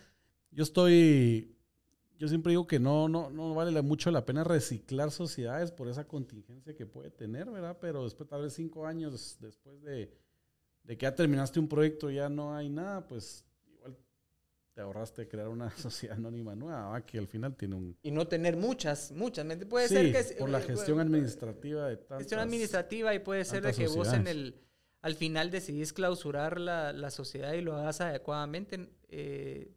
Yo 0.51 0.63
estoy, 0.63 1.55
yo 2.19 2.29
siempre 2.29 2.53
digo 2.53 2.67
que 2.67 2.81
no, 2.81 3.11
no, 3.11 3.29
no 3.29 3.55
vale 3.55 3.83
mucho 3.83 4.11
la 4.11 4.25
pena 4.25 4.43
reciclar 4.43 5.11
sociedades 5.11 5.71
por 5.71 5.89
esa 5.89 6.09
contingencia 6.09 6.75
que 6.75 6.87
puede 6.87 7.11
tener, 7.11 7.51
¿verdad? 7.51 7.77
Pero 7.79 8.05
después, 8.05 8.27
tal 8.27 8.41
vez 8.41 8.55
cinco 8.55 8.87
años 8.87 9.37
después 9.39 9.83
de, 9.83 10.11
que 10.87 10.97
ya 10.97 11.15
terminaste 11.15 11.61
un 11.61 11.69
proyecto, 11.69 12.11
ya 12.11 12.31
no 12.31 12.55
hay 12.55 12.71
nada, 12.71 13.07
pues 13.07 13.45
te 14.77 14.83
ahorraste 14.83 15.27
crear 15.27 15.49
una 15.49 15.71
sociedad 15.79 16.19
anónima 16.19 16.55
nueva, 16.55 17.01
que 17.07 17.17
al 17.19 17.27
final 17.27 17.57
tiene 17.57 17.77
un... 17.77 17.97
Y 18.03 18.11
no 18.11 18.29
tener 18.29 18.59
muchas, 18.59 19.11
muchas. 19.11 19.47
Puede 19.65 19.89
ser 19.89 20.13
que... 20.13 20.35
por 20.35 20.51
la 20.51 20.61
gestión 20.61 21.01
administrativa 21.01 21.89
de 21.89 21.97
tantas, 21.97 22.19
Gestión 22.19 22.41
administrativa 22.41 23.15
y 23.15 23.21
puede 23.21 23.47
ser 23.47 23.63
de 23.63 23.73
que 23.73 23.89
vos 23.89 24.13
en 24.13 24.27
el... 24.29 24.61
Al 25.01 25.15
final 25.15 25.51
decidís 25.51 25.95
clausurar 25.95 26.61
la, 26.61 26.93
la 26.93 27.11
sociedad 27.11 27.55
y 27.55 27.63
lo 27.63 27.75
hagas 27.75 28.03
adecuadamente. 28.03 28.91
Eh, 29.09 29.73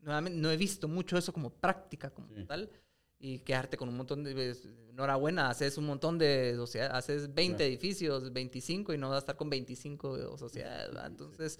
nuevamente, 0.00 0.38
no 0.38 0.50
he 0.50 0.56
visto 0.56 0.88
mucho 0.88 1.18
eso 1.18 1.32
como 1.34 1.50
práctica, 1.50 2.08
como 2.08 2.28
tal. 2.46 2.70
Y 3.18 3.40
quedarte 3.40 3.76
con 3.76 3.90
un 3.90 3.98
montón 3.98 4.24
de... 4.24 4.32
Pues, 4.32 4.66
enhorabuena, 4.92 5.48
haces 5.48 5.78
un 5.78 5.86
montón 5.86 6.18
de 6.18 6.54
sociedades, 6.56 6.94
haces 6.94 7.34
20 7.34 7.66
edificios, 7.66 8.32
25 8.32 8.92
y 8.92 8.98
no 8.98 9.08
vas 9.08 9.16
a 9.16 9.18
estar 9.18 9.36
con 9.36 9.50
25 9.50 10.38
sociedades. 10.38 10.90
Entonces 11.06 11.58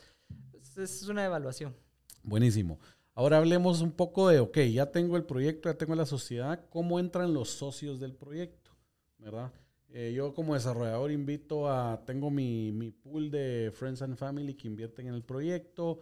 es 0.76 1.08
una 1.08 1.24
evaluación. 1.24 1.74
Buenísimo. 2.22 2.78
Ahora 3.14 3.38
hablemos 3.38 3.82
un 3.82 3.92
poco 3.92 4.28
de, 4.28 4.40
ok, 4.40 4.58
ya 4.72 4.90
tengo 4.90 5.16
el 5.16 5.24
proyecto, 5.24 5.70
ya 5.70 5.76
tengo 5.76 5.94
la 5.94 6.06
sociedad, 6.06 6.64
¿cómo 6.70 6.98
entran 6.98 7.34
los 7.34 7.50
socios 7.50 8.00
del 8.00 8.14
proyecto? 8.14 8.70
¿Verdad? 9.18 9.52
Eh, 9.90 10.14
yo 10.16 10.32
como 10.32 10.54
desarrollador 10.54 11.10
invito 11.10 11.68
a, 11.68 12.02
tengo 12.06 12.30
mi, 12.30 12.72
mi, 12.72 12.90
pool 12.90 13.30
de 13.30 13.70
Friends 13.74 14.00
and 14.00 14.16
Family 14.16 14.54
que 14.54 14.66
invierten 14.66 15.08
en 15.08 15.14
el 15.14 15.22
proyecto. 15.22 15.98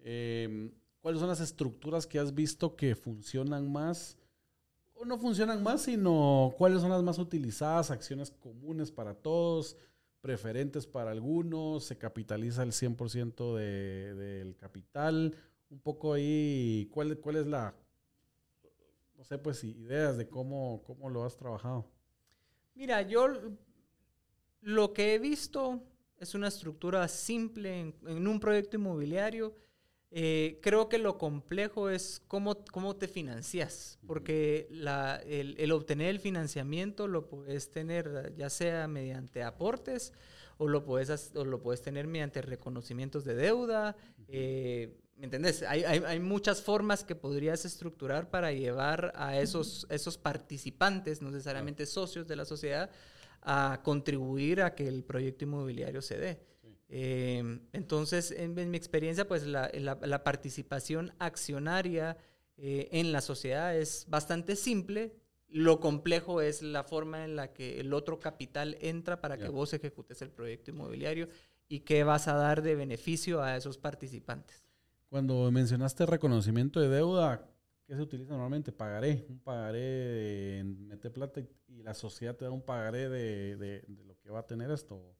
Em, 0.00 0.72
¿Cuáles 1.00 1.20
son 1.20 1.28
las 1.28 1.40
estructuras 1.40 2.04
que 2.04 2.18
has 2.18 2.34
visto 2.34 2.74
que 2.74 2.96
funcionan 2.96 3.70
más? 3.70 4.18
O 4.94 5.04
no 5.04 5.16
funcionan 5.18 5.62
más, 5.62 5.82
sino 5.82 6.52
cuáles 6.58 6.80
son 6.80 6.90
las 6.90 7.04
más 7.04 7.18
utilizadas, 7.18 7.92
acciones 7.92 8.32
comunes 8.32 8.90
para 8.90 9.14
todos 9.14 9.76
preferentes 10.28 10.86
para 10.86 11.10
algunos, 11.10 11.84
se 11.84 11.96
capitaliza 11.96 12.62
el 12.62 12.72
100% 12.72 13.56
de, 13.56 14.14
del 14.14 14.56
capital. 14.56 15.34
Un 15.70 15.80
poco 15.80 16.12
ahí, 16.12 16.86
¿cuál, 16.92 17.16
¿cuál 17.16 17.36
es 17.36 17.46
la, 17.46 17.74
no 19.16 19.24
sé, 19.24 19.38
pues 19.38 19.64
ideas 19.64 20.18
de 20.18 20.28
cómo, 20.28 20.82
cómo 20.84 21.08
lo 21.08 21.24
has 21.24 21.34
trabajado? 21.34 21.86
Mira, 22.74 23.00
yo 23.00 23.26
lo 24.60 24.92
que 24.92 25.14
he 25.14 25.18
visto 25.18 25.82
es 26.18 26.34
una 26.34 26.48
estructura 26.48 27.08
simple 27.08 27.94
en, 28.06 28.28
un 28.28 28.38
proyecto 28.38 28.76
inmobiliario 28.76 29.56
Eh, 30.10 30.58
creo 30.62 30.88
que 30.88 30.98
lo 30.98 31.18
complejo 31.18 31.90
es 31.90 32.22
cómo, 32.28 32.64
cómo 32.72 32.96
te 32.96 33.08
financias, 33.08 33.98
porque 34.06 34.66
la, 34.70 35.16
el, 35.26 35.54
el, 35.58 35.70
obtener 35.72 36.08
el 36.08 36.18
financiamiento 36.18 37.06
lo 37.08 37.28
puedes 37.28 37.70
tener 37.70 38.32
ya 38.34 38.48
sea 38.48 38.88
mediante 38.88 39.42
aportes 39.42 40.14
o 40.56 40.66
lo 40.66 40.84
puedes, 40.84 41.32
o 41.34 41.44
lo 41.44 41.60
puedes 41.60 41.82
tener 41.82 42.06
mediante 42.06 42.42
reconocimientos 42.42 43.24
de 43.24 43.34
deuda. 43.34 43.96
Eh, 44.28 44.96
¿Me 45.16 45.24
entendés? 45.24 45.62
Hay, 45.62 45.84
hay, 45.84 46.02
hay, 46.04 46.20
muchas 46.20 46.62
formas 46.62 47.04
que 47.04 47.14
podrías 47.14 47.64
estructurar 47.64 48.30
para 48.30 48.52
llevar 48.52 49.12
a 49.16 49.38
esos, 49.38 49.86
esos 49.90 50.16
participantes, 50.16 51.22
no 51.22 51.30
necesariamente 51.30 51.86
socios 51.86 52.26
de 52.26 52.36
la 52.36 52.44
sociedad, 52.44 52.90
a 53.42 53.80
contribuir 53.82 54.62
a 54.62 54.74
que 54.74 54.86
el 54.86 55.04
proyecto 55.04 55.44
inmobiliario 55.44 56.02
se 56.02 56.18
dé. 56.18 56.40
Eh, 56.88 57.60
entonces, 57.72 58.30
en, 58.30 58.54
mi 58.54 58.76
experiencia, 58.76 59.28
pues 59.28 59.46
la, 59.46 59.70
la, 59.74 60.24
participación 60.24 61.12
accionaria 61.18 62.16
eh, 62.56 62.88
en 62.92 63.12
la 63.12 63.20
sociedad 63.20 63.76
es 63.76 64.06
bastante 64.08 64.56
simple. 64.56 65.14
Lo 65.48 65.80
complejo 65.80 66.40
es 66.40 66.62
la 66.62 66.84
forma 66.84 67.24
en 67.24 67.36
la 67.36 67.52
que 67.52 67.80
el 67.80 67.92
otro 67.92 68.18
capital 68.18 68.76
entra 68.80 69.20
para 69.20 69.38
que 69.38 69.48
vos 69.48 69.72
ejecutes 69.72 70.20
el 70.22 70.30
proyecto 70.30 70.70
inmobiliario 70.70 71.28
y 71.68 71.80
qué 71.80 72.04
vas 72.04 72.28
a 72.28 72.34
dar 72.34 72.62
de 72.62 72.74
beneficio 72.74 73.42
a 73.42 73.56
esos 73.56 73.78
participantes. 73.78 74.64
Cuando 75.08 75.50
mencionaste 75.50 76.04
reconocimiento 76.04 76.80
de 76.80 76.88
deuda, 76.88 77.48
¿qué 77.86 77.94
se 77.94 78.02
utiliza 78.02 78.32
normalmente? 78.32 78.72
Pagaré, 78.72 79.24
un 79.28 79.38
pagaré 79.38 80.58
en 80.58 80.86
mete 80.86 81.10
plata 81.10 81.40
y, 81.40 81.48
la 81.82 81.94
sociedad 81.94 82.36
te 82.36 82.44
da 82.44 82.50
un 82.50 82.60
pagaré 82.60 83.08
de, 83.08 83.56
de, 83.56 83.84
de 83.86 84.04
lo 84.04 84.18
que 84.18 84.28
va 84.30 84.40
a 84.40 84.46
tener 84.46 84.70
esto. 84.70 85.16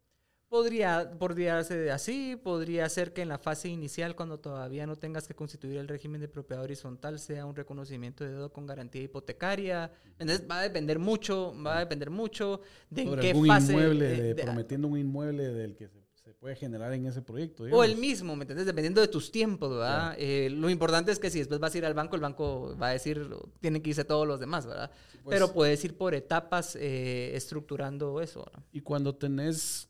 Podría, 0.49 1.11
podría 1.18 1.62
ser 1.62 1.90
así, 1.90 2.34
podría 2.42 2.88
ser 2.88 3.12
que 3.12 3.20
en 3.20 3.28
la 3.28 3.36
fase 3.36 3.68
inicial, 3.68 4.16
cuando 4.16 4.38
todavía 4.38 4.86
no 4.86 4.96
tengas 4.96 5.28
que 5.28 5.34
constituir 5.34 5.76
el 5.76 5.88
régimen 5.88 6.22
de 6.22 6.28
propiedad 6.28 6.64
horizontal, 6.64 7.18
sea 7.18 7.44
un 7.44 7.55
reconocimiento 7.55 8.24
de 8.24 8.30
deuda 8.30 8.49
con 8.49 8.64
garantía 8.64 9.03
hipotecaria. 9.03 9.92
Entonces 10.18 10.49
va 10.51 10.61
a 10.61 10.62
depender 10.62 10.99
mucho, 10.99 11.55
va 11.62 11.76
a 11.76 11.80
depender 11.80 12.09
mucho 12.09 12.62
de 12.88 13.03
en 13.03 13.20
qué 13.20 13.34
fase. 13.46 13.72
Inmueble, 13.72 14.34
prometiendo 14.36 14.88
un 14.88 14.99
inmueble 14.99 15.49
del 15.49 15.76
que 15.76 15.88
se, 15.88 16.32
puede 16.40 16.57
generar 16.57 16.94
en 16.94 17.05
ese 17.05 17.20
proyecto. 17.20 17.64
O 17.64 17.84
el 17.84 17.96
mismo, 17.96 18.34
¿me 18.36 18.44
entiendes? 18.44 18.64
Dependiendo 18.64 19.01
de 19.01 19.09
tus 19.09 19.30
tiempos, 19.30 19.70
¿verdad? 19.70 20.14
Eh, 20.18 20.49
lo 20.51 20.70
importante 20.70 21.12
es 21.12 21.18
que 21.18 21.30
si 21.30 21.40
después 21.40 21.61
vas 21.61 21.74
a 21.74 21.78
ir 21.78 21.84
al 21.84 21.94
banco, 21.94 22.16
el 22.16 22.22
banco 22.22 22.76
va 22.80 22.88
a 22.88 22.92
decir, 22.92 23.28
tienen 23.61 23.82
que 23.82 23.90
irse 23.90 24.05
todos 24.05 24.26
los 24.26 24.38
demás, 24.38 24.64
¿verdad? 24.64 24.90
Pues 25.24 25.34
Pero 25.34 25.53
puedes 25.53 25.84
ir 25.84 25.96
por 25.96 26.14
etapas 26.14 26.76
eh, 26.76 27.32
estructurando 27.34 28.20
eso. 28.22 28.44
¿verdad? 28.44 28.62
Y 28.72 28.80
cuando 28.80 29.14
tenés 29.14 29.88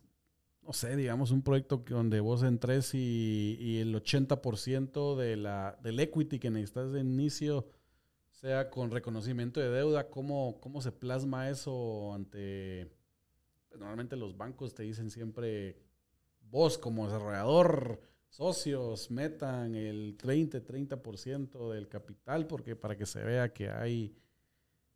no 0.68 0.74
sé, 0.74 0.96
digamos, 0.96 1.30
un 1.30 1.40
proyecto 1.40 1.82
donde 1.88 2.20
vos 2.20 2.42
entres 2.42 2.92
y, 2.92 3.56
y 3.58 3.78
el 3.78 3.94
80% 3.94 5.16
de 5.16 5.36
la, 5.38 5.78
del 5.82 5.98
equity 5.98 6.38
que 6.38 6.50
necesitas 6.50 6.92
de 6.92 7.00
inicio 7.00 7.66
sea 8.32 8.68
con 8.68 8.90
reconocimiento 8.90 9.60
de 9.60 9.70
deuda, 9.70 10.10
¿cómo, 10.10 10.58
cómo 10.60 10.82
se 10.82 10.92
plasma 10.92 11.48
eso 11.48 12.12
ante... 12.12 12.86
Pues, 13.70 13.80
normalmente 13.80 14.14
los 14.14 14.36
bancos 14.36 14.74
te 14.74 14.82
dicen 14.82 15.10
siempre, 15.10 15.78
vos 16.50 16.76
como 16.76 17.06
desarrollador, 17.06 18.02
socios, 18.28 19.10
metan 19.10 19.74
el 19.74 20.18
30, 20.18 20.66
30% 20.66 21.72
del 21.72 21.88
capital 21.88 22.46
porque 22.46 22.76
para 22.76 22.94
que 22.94 23.06
se 23.06 23.24
vea 23.24 23.54
que 23.54 23.70
hay 23.70 24.14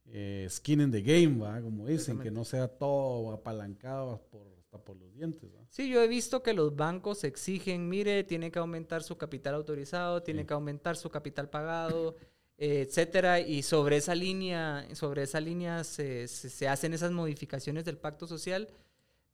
eh, 0.05 0.47
skin 0.51 0.83
in 0.83 0.91
the 0.91 1.01
game, 1.01 1.43
¿va? 1.43 1.63
como 1.63 1.87
dicen, 1.87 2.19
que 2.19 2.31
no 2.31 2.45
sea 2.45 2.69
todo 2.69 3.33
apalancado 3.33 4.21
por 4.31 4.62
por 4.79 4.97
los 4.97 5.13
dientes. 5.13 5.51
Sí, 5.69 5.89
yo 5.89 6.03
he 6.03 6.09
visto 6.09 6.43
que 6.43 6.53
los 6.53 6.75
bancos 6.75 7.25
exigen, 7.25 7.89
mire, 7.89 8.25
tiene 8.25 8.51
que 8.51 8.59
aumentar 8.59 9.03
su 9.03 9.17
capital 9.17 9.55
autorizado, 9.55 10.23
tiene 10.23 10.47
que 10.47 10.55
aumentar 10.55 10.97
su 10.97 11.11
capital 11.11 11.49
pagado, 11.49 12.17
etcétera, 12.57 13.41
y 13.41 13.63
sobre 13.63 13.97
esa 13.97 14.15
línea, 14.15 14.87
sobre 14.95 15.23
esa 15.23 15.41
línea 15.41 15.85
se, 15.85 16.29
se, 16.29 16.69
hacen 16.69 16.95
esas 16.95 17.11
modificaciones 17.11 17.85
del 17.85 17.99
pacto 17.99 18.27
social, 18.27 18.69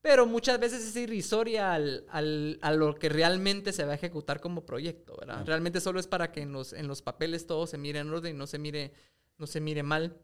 pero 0.01 0.27
muchas 0.27 0.59
veces 0.59 0.87
es 0.87 0.97
irrisoria 0.97 1.75
al, 1.75 2.07
al, 2.09 2.59
a 2.63 2.73
lo 2.73 2.95
que 2.95 3.09
realmente 3.09 3.73
se 3.73 3.85
va 3.85 3.93
a 3.93 3.97
ejecutar 3.97 4.41
como 4.41 4.65
proyecto, 4.65 5.17
¿verdad? 5.19 5.45
Realmente 5.45 5.81
solo 5.81 6.01
es 6.01 6.07
para 6.07 6.33
que 6.33 6.43
en 6.43 6.53
los, 6.53 6.73
en 6.73 6.87
los 6.87 7.03
papeles 7.03 7.47
todo 7.47 7.67
se 7.67 7.79
mire 7.79 7.99
en 7.99 8.11
orden 8.11 8.35
y 8.35 8.39
no 8.39 8.47
se 8.47 8.59
mire, 8.59 8.93
no 9.37 9.47
se 9.47 9.61
mire 9.61 9.83
mal. 9.83 10.17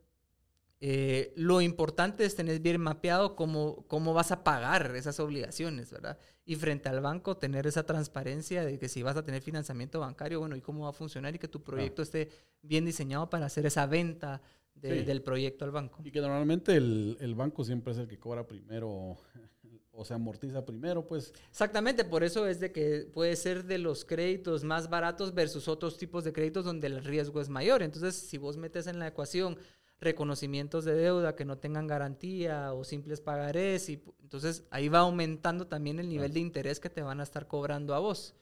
Eh, 0.80 1.32
lo 1.36 1.60
importante 1.60 2.24
es 2.24 2.34
tener 2.34 2.60
bien 2.60 2.80
mapeado 2.80 3.36
cómo, 3.36 3.84
cómo 3.88 4.12
vas 4.12 4.32
a 4.32 4.44
pagar 4.44 4.94
esas 4.96 5.18
obligaciones, 5.20 5.90
¿verdad? 5.90 6.18
Y 6.44 6.56
frente 6.56 6.88
al 6.88 7.00
banco 7.00 7.36
tener 7.36 7.66
esa 7.66 7.84
transparencia 7.86 8.64
de 8.64 8.78
que 8.78 8.88
si 8.88 9.02
vas 9.02 9.16
a 9.16 9.24
tener 9.24 9.40
financiamiento 9.40 10.00
bancario, 10.00 10.40
bueno, 10.40 10.56
y 10.56 10.60
cómo 10.60 10.84
va 10.84 10.90
a 10.90 10.92
funcionar 10.92 11.34
y 11.34 11.38
que 11.38 11.48
tu 11.48 11.62
proyecto 11.62 12.02
esté 12.02 12.28
bien 12.60 12.84
diseñado 12.84 13.30
para 13.30 13.46
hacer 13.46 13.64
esa 13.66 13.86
venta 13.86 14.42
del 14.74 15.22
proyecto 15.22 15.64
al 15.64 15.70
banco. 15.70 16.00
Y 16.04 16.10
que 16.10 16.20
normalmente 16.20 16.76
el, 16.76 17.16
el, 17.20 17.34
banco 17.34 17.64
siempre 17.64 17.92
es 17.92 17.98
el 17.98 18.06
que 18.06 18.18
cobra 18.18 18.46
primero 18.46 19.16
o 19.96 20.04
se 20.04 20.14
amortiza 20.14 20.64
primero, 20.64 21.06
pues. 21.06 21.32
Exactamente, 21.48 22.04
por 22.04 22.24
eso 22.24 22.46
es 22.46 22.60
de 22.60 22.72
que 22.72 23.08
puede 23.12 23.36
ser 23.36 23.64
de 23.64 23.78
los 23.78 24.04
créditos 24.04 24.64
más 24.64 24.90
baratos 24.90 25.32
versus 25.32 25.68
otros 25.68 25.96
tipos 25.96 26.24
de 26.24 26.32
créditos 26.32 26.64
donde 26.64 26.88
el 26.88 27.02
riesgo 27.02 27.40
es 27.40 27.48
mayor. 27.48 27.82
Entonces, 27.82 28.14
si 28.14 28.36
vos 28.36 28.56
metes 28.56 28.86
en 28.86 28.98
la 28.98 29.06
ecuación 29.06 29.56
reconocimientos 30.04 30.84
de 30.84 30.94
deuda 30.94 31.34
que 31.34 31.44
no 31.44 31.58
tengan 31.58 31.86
garantía 31.86 32.72
o 32.72 32.84
simples 32.84 33.20
pagarés. 33.20 33.88
Y, 33.88 34.02
entonces 34.22 34.64
ahí 34.70 34.88
va 34.88 35.00
aumentando 35.00 35.66
también 35.66 35.98
el 35.98 36.08
nivel 36.08 36.32
de 36.32 36.40
interés 36.40 36.80
que 36.80 36.90
te 36.90 37.02
van 37.02 37.20
a 37.20 37.24
estar 37.24 37.46
cobrando 37.46 37.94
a 37.94 37.98
vos. 37.98 38.34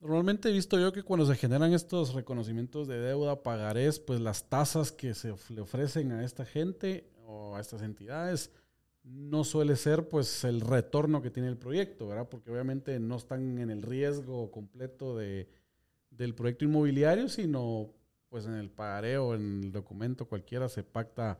Normalmente 0.00 0.50
he 0.50 0.52
visto 0.52 0.78
yo 0.78 0.92
que 0.92 1.02
cuando 1.02 1.26
se 1.26 1.34
generan 1.36 1.72
estos 1.72 2.14
reconocimientos 2.14 2.86
de 2.86 3.00
deuda, 3.00 3.42
pagarés, 3.42 3.98
pues 3.98 4.20
las 4.20 4.48
tasas 4.48 4.92
que 4.92 5.14
se 5.14 5.34
le 5.48 5.60
ofrecen 5.62 6.12
a 6.12 6.24
esta 6.24 6.44
gente 6.44 7.10
o 7.24 7.56
a 7.56 7.60
estas 7.60 7.82
entidades 7.82 8.50
no 9.06 9.44
suele 9.44 9.76
ser 9.76 10.08
pues 10.08 10.44
el 10.44 10.60
retorno 10.60 11.22
que 11.22 11.30
tiene 11.30 11.48
el 11.48 11.56
proyecto, 11.56 12.08
¿verdad? 12.08 12.28
Porque 12.28 12.50
obviamente 12.50 12.98
no 12.98 13.16
están 13.16 13.58
en 13.58 13.70
el 13.70 13.82
riesgo 13.82 14.50
completo 14.50 15.16
de, 15.16 15.48
del 16.10 16.34
proyecto 16.34 16.64
inmobiliario, 16.64 17.28
sino 17.28 17.92
pues 18.28 18.46
en 18.46 18.54
el 18.54 18.70
pagaré 18.70 19.18
o 19.18 19.34
en 19.34 19.64
el 19.64 19.72
documento 19.72 20.26
cualquiera 20.26 20.68
se 20.68 20.82
pacta, 20.82 21.38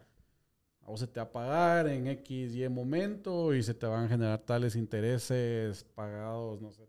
vos 0.82 1.00
se 1.00 1.06
te 1.06 1.20
va 1.20 1.26
a 1.26 1.32
pagar 1.32 1.88
en 1.88 2.06
X, 2.06 2.54
Y 2.54 2.68
momento 2.68 3.54
y 3.54 3.62
se 3.62 3.74
te 3.74 3.86
van 3.86 4.04
a 4.04 4.08
generar 4.08 4.38
tales 4.40 4.76
intereses 4.76 5.84
pagados, 5.94 6.60
no 6.60 6.72
sé, 6.72 6.86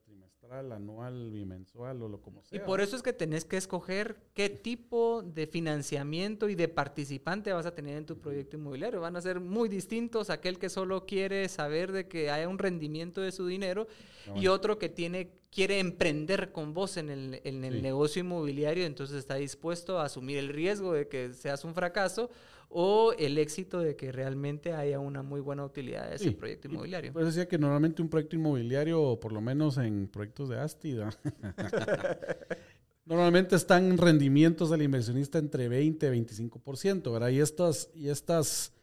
anual, 0.51 1.31
bimensual 1.31 2.01
o 2.01 2.07
lo 2.07 2.21
como 2.21 2.43
sea. 2.43 2.57
Y 2.57 2.65
por 2.65 2.81
eso 2.81 2.95
es 2.95 3.01
que 3.01 3.13
tenés 3.13 3.45
que 3.45 3.57
escoger 3.57 4.17
qué 4.33 4.49
tipo 4.49 5.21
de 5.23 5.47
financiamiento 5.47 6.49
y 6.49 6.55
de 6.55 6.67
participante 6.67 7.53
vas 7.53 7.65
a 7.65 7.75
tener 7.75 7.97
en 7.97 8.05
tu 8.05 8.19
proyecto 8.19 8.57
inmobiliario. 8.57 9.01
Van 9.01 9.15
a 9.15 9.21
ser 9.21 9.39
muy 9.39 9.69
distintos 9.69 10.29
aquel 10.29 10.59
que 10.59 10.69
solo 10.69 11.05
quiere 11.05 11.47
saber 11.49 11.91
de 11.91 12.07
que 12.07 12.31
haya 12.31 12.47
un 12.47 12.59
rendimiento 12.59 13.21
de 13.21 13.31
su 13.31 13.47
dinero 13.47 13.87
y 14.35 14.47
otro 14.47 14.77
que 14.77 14.89
tiene 14.89 15.31
quiere 15.49 15.79
emprender 15.79 16.51
con 16.51 16.73
vos 16.73 16.97
en 16.97 17.09
el, 17.09 17.41
en 17.43 17.63
el 17.63 17.81
negocio 17.81 18.19
inmobiliario, 18.19 18.85
entonces 18.85 19.17
está 19.17 19.35
dispuesto 19.35 19.97
a 19.97 20.05
asumir 20.05 20.37
el 20.37 20.49
riesgo 20.49 20.93
de 20.93 21.07
que 21.07 21.33
seas 21.33 21.63
un 21.63 21.73
fracaso 21.73 22.29
o 22.69 23.13
el 23.17 23.37
éxito 23.37 23.79
de 23.79 23.95
que 23.95 24.11
realmente 24.11 24.73
haya 24.73 24.99
una 24.99 25.23
muy 25.23 25.39
buena 25.39 25.63
utilidad 25.63 26.09
de 26.09 26.15
ese 26.15 26.31
proyecto 26.31 26.67
inmobiliario. 26.67 27.13
Pues 27.13 27.27
decía 27.27 27.47
que 27.47 27.57
normalmente 27.57 28.01
un 28.01 28.09
proyecto 28.09 28.35
inmobiliario, 28.35 29.19
por 29.19 29.31
lo 29.31 29.41
menos 29.41 29.77
en 29.77 30.07
proyectos 30.07 30.49
de 30.49 30.59
Astida, 30.59 31.09
normalmente 33.05 33.55
están 33.55 33.97
rendimientos 33.97 34.69
del 34.69 34.81
inversionista 34.81 35.39
entre 35.39 35.69
20 35.69 36.07
y 36.07 36.25
25%, 36.25 37.11
¿verdad? 37.11 37.29
Y 37.29 37.39
estas, 37.39 37.89
y 37.95 38.09
estas 38.09 38.73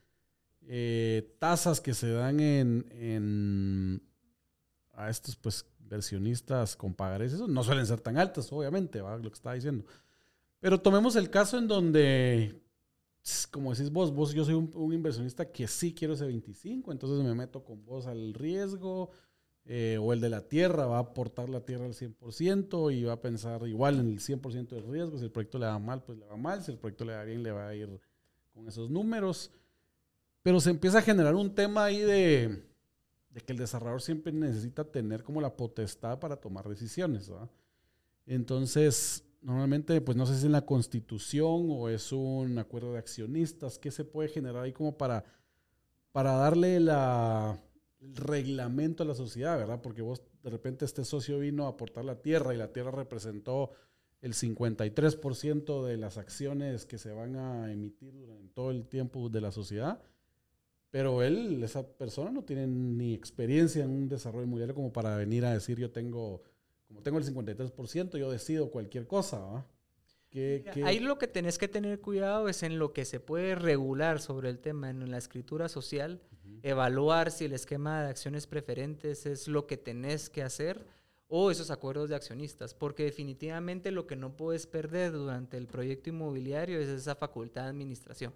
eh, 0.63 1.37
tasas 1.39 1.81
que 1.81 1.93
se 1.93 2.11
dan 2.11 2.41
en, 2.41 2.87
en 2.93 4.03
a 4.95 5.11
estos 5.11 5.37
pues 5.37 5.67
versionistas 5.79 6.77
con 6.77 6.95
pagares, 6.95 7.33
eso 7.33 7.47
no 7.47 7.63
suelen 7.63 7.87
ser 7.87 8.01
tan 8.01 8.17
altas, 8.17 8.51
obviamente, 8.53 9.01
¿va? 9.01 9.17
lo 9.17 9.31
que 9.31 9.35
estaba 9.35 9.55
diciendo. 9.55 9.85
Pero 10.61 10.81
tomemos 10.81 11.17
el 11.17 11.29
caso 11.31 11.59
en 11.59 11.69
donde, 11.69 12.63
como 13.51 13.73
decís 13.73 13.91
vos, 13.91 14.13
vos 14.13 14.35
yo 14.35 14.45
soy 14.45 14.55
un, 14.55 14.93
inversionista 14.93 15.51
que 15.51 15.67
sí 15.67 15.95
quiero 15.95 16.15
ese 16.15 16.27
25, 16.27 16.93
entonces 16.93 17.25
me 17.25 17.35
meto 17.35 17.65
con 17.65 17.85
vos 17.85 18.07
al 18.07 18.35
riesgo, 18.35 19.11
eh, 19.65 19.99
o 20.01 20.13
el 20.13 20.21
de 20.21 20.29
la 20.29 20.43
tierra, 20.43 20.87
va 20.87 20.99
a 20.99 21.01
aportar 21.01 21.49
la 21.49 21.61
tierra 21.61 21.87
al 21.87 21.95
100% 21.95 22.95
y 22.95 23.05
va 23.05 23.15
a 23.15 23.21
pensar 23.21 23.67
igual 23.67 24.01
en 24.01 24.09
el 24.09 24.21
100% 24.21 24.69
del 24.69 24.87
riesgo, 24.87 25.19
si 25.19 25.25
el 25.25 25.31
proyecto 25.31 25.59
le 25.59 25.67
va 25.67 25.79
mal, 25.79 26.03
pues 26.03 26.19
le 26.19 26.27
va 26.27 26.37
mal, 26.37 26.63
si 26.63 26.71
el 26.71 26.79
proyecto 26.79 27.05
le 27.05 27.15
va 27.15 27.25
bien, 27.25 27.43
le 27.43 27.51
va 27.51 27.69
a 27.69 27.75
ir 27.75 28.01
con 28.53 28.69
esos 28.69 28.91
números. 28.91 29.51
Pero 30.43 30.61
se 30.61 30.69
empieza 30.69 30.99
a 30.99 31.03
generar 31.03 31.35
un 31.35 31.55
tema 31.55 31.85
ahí 31.85 32.01
de 32.01 32.63
de 33.35 33.41
que 33.41 33.53
el 33.53 33.59
desarrollador 33.59 34.01
siempre 34.01 34.33
necesita 34.33 34.85
tener 34.85 35.25
como 35.25 35.41
la 35.41 35.57
potestad 35.57 36.21
para 36.21 36.37
tomar 36.37 36.69
decisiones. 36.69 37.31
Entonces, 38.27 39.25
normalmente, 39.45 40.01
pues 40.01 40.17
no 40.17 40.27
sé 40.27 40.33
si 40.33 40.39
es 40.41 40.45
en 40.45 40.53
la 40.53 40.67
constitución 40.67 41.69
o 41.71 41.89
es 41.89 42.11
un 42.13 42.59
acuerdo 42.59 42.93
de 42.93 42.99
accionistas, 42.99 43.79
¿qué 43.79 43.91
se 43.91 44.05
puede 44.05 44.29
generar 44.29 44.65
ahí 44.65 44.73
como 44.73 44.97
para, 44.97 45.25
para 46.13 46.33
darle 46.33 46.81
la, 46.81 47.63
el 48.01 48.17
reglamento 48.17 49.03
a 49.03 49.07
la 49.07 49.15
sociedad, 49.15 49.57
¿verdad? 49.57 49.81
Porque 49.83 50.03
vos 50.03 50.23
de 50.43 50.51
repente 50.51 50.85
este 50.85 51.05
socio 51.05 51.39
vino 51.39 51.67
a 51.67 51.71
aportar 51.71 52.05
la 52.05 52.21
tierra 52.21 52.55
y 52.55 52.59
la 52.59 52.73
tierra 52.73 52.91
representó 52.91 53.71
el 54.21 54.33
53% 54.33 55.85
de 55.85 55.97
las 55.99 56.17
acciones 56.17 56.87
que 56.87 56.99
se 56.99 57.13
van 57.13 57.37
a 57.37 57.71
emitir 57.71 58.15
en 58.15 58.49
todo 58.51 58.71
el 58.71 58.87
tiempo 58.87 59.29
de 59.29 59.41
la 59.43 59.53
sociedad. 59.53 60.01
Pero 60.91 61.23
él, 61.23 61.63
esa 61.63 61.87
persona, 61.87 62.31
no 62.31 62.45
tiene 62.45 62.67
ni 62.67 63.13
experiencia 63.13 63.85
en 63.85 63.91
un 63.91 64.09
desarrollo 64.09 64.45
inmobiliario 64.45 64.75
como 64.75 64.93
para 64.93 65.17
venir 65.17 65.45
a 65.45 65.53
decir 65.53 65.79
yo 65.79 65.91
tengo, 65.91 66.43
como 66.95 67.03
tengo 67.03 67.19
el 67.19 67.25
53%, 67.25 68.19
yo 68.19 68.31
decido 68.31 68.71
cualquier 68.71 69.09
cosa. 69.09 69.41
¿va? 69.41 69.67
Ahí 70.85 71.01
lo 71.01 71.19
que 71.19 71.27
tenés 71.27 71.59
que 71.59 71.67
tener 71.67 72.01
cuidado 72.01 72.49
es 72.49 72.63
en 72.63 72.79
lo 72.79 72.93
que 72.93 73.05
se 73.05 73.19
puede 73.19 73.57
regular 73.57 74.21
sobre 74.21 74.49
el 74.49 74.61
tema 74.61 74.91
en 74.91 75.11
la 75.11 75.19
escritura 75.19 75.69
social, 75.69 76.21
evaluar 76.63 77.33
si 77.33 77.47
el 77.47 77.53
esquema 77.53 78.03
de 78.03 78.11
acciones 78.11 78.47
preferentes 78.47 79.27
es 79.27 79.49
lo 79.49 79.67
que 79.67 79.77
tenés 79.77 80.31
que 80.31 80.43
hacer 80.43 80.87
o 81.27 81.51
esos 81.51 81.71
acuerdos 81.71 82.09
de 82.09 82.17
accionistas, 82.17 82.75
porque 82.75 83.05
definitivamente 83.05 83.91
lo 83.91 84.07
que 84.07 84.15
no 84.15 84.37
puedes 84.37 84.67
perder 84.67 85.13
durante 85.13 85.57
el 85.57 85.67
proyecto 85.67 86.11
inmobiliario 86.11 86.79
es 86.79 86.89
esa 86.89 87.17
facultad 87.17 87.65
de 87.65 87.71
administración. 87.71 88.33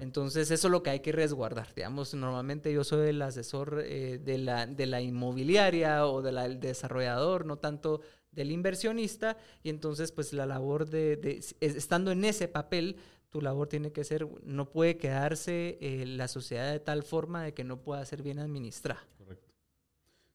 Entonces, 0.00 0.50
eso 0.50 0.68
es 0.68 0.70
lo 0.70 0.82
que 0.82 0.90
hay 0.90 1.00
que 1.00 1.12
resguardar. 1.12 1.74
Digamos, 1.74 2.14
normalmente 2.14 2.72
yo 2.72 2.84
soy 2.84 3.10
el 3.10 3.20
asesor 3.20 3.82
eh, 3.84 4.18
de, 4.18 4.38
la, 4.38 4.66
de 4.66 4.86
la 4.86 5.02
inmobiliaria 5.02 6.06
o 6.06 6.22
del 6.22 6.58
desarrollador, 6.58 7.44
no 7.44 7.58
tanto 7.58 8.00
del 8.30 8.50
inversionista, 8.50 9.36
y 9.62 9.68
entonces, 9.68 10.10
pues 10.10 10.32
la 10.32 10.46
labor 10.46 10.88
de, 10.88 11.40
estando 11.60 12.12
en 12.12 12.24
ese 12.24 12.48
papel, 12.48 12.96
tu 13.28 13.40
labor 13.40 13.68
tiene 13.68 13.92
que 13.92 14.04
ser, 14.04 14.26
no 14.42 14.70
puede 14.70 14.96
quedarse 14.96 15.78
eh, 15.80 16.04
la 16.06 16.28
sociedad 16.28 16.72
de 16.72 16.80
tal 16.80 17.02
forma 17.02 17.44
de 17.44 17.52
que 17.52 17.64
no 17.64 17.82
pueda 17.82 18.04
ser 18.06 18.22
bien 18.22 18.38
administrada. 18.38 19.06
Correcto. 19.18 19.52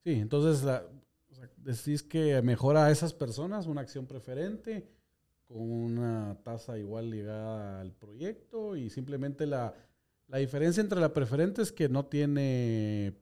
Sí, 0.04 0.14
entonces 0.14 0.64
la, 0.64 0.86
decís 1.58 2.04
que 2.04 2.42
mejora 2.42 2.86
a 2.86 2.92
esas 2.92 3.14
personas 3.14 3.68
una 3.68 3.82
acción 3.82 4.06
preferente 4.06 4.88
con 5.50 5.62
una 5.62 6.38
tasa 6.44 6.78
igual 6.78 7.10
ligada 7.10 7.82
al 7.82 7.92
proyecto 7.92 8.76
y 8.76 8.92
simplemente 8.92 9.48
la, 9.48 9.74
la 10.28 10.38
diferencia 10.38 10.80
entre 10.80 11.00
la 11.00 11.12
preferente 11.12 11.64
es 11.64 11.72
que 11.72 11.90
no 11.90 12.06
tiene 12.06 13.16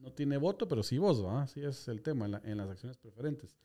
no 0.00 0.12
tiene 0.12 0.36
voto, 0.36 0.66
pero 0.66 0.82
sí 0.82 0.98
voz, 0.98 1.24
¿ah? 1.24 1.42
Así 1.42 1.62
es 1.62 1.86
el 1.88 2.02
tema 2.02 2.26
en, 2.42 2.56
las 2.56 2.68
acciones 2.68 2.96
preferentes. 2.96 3.56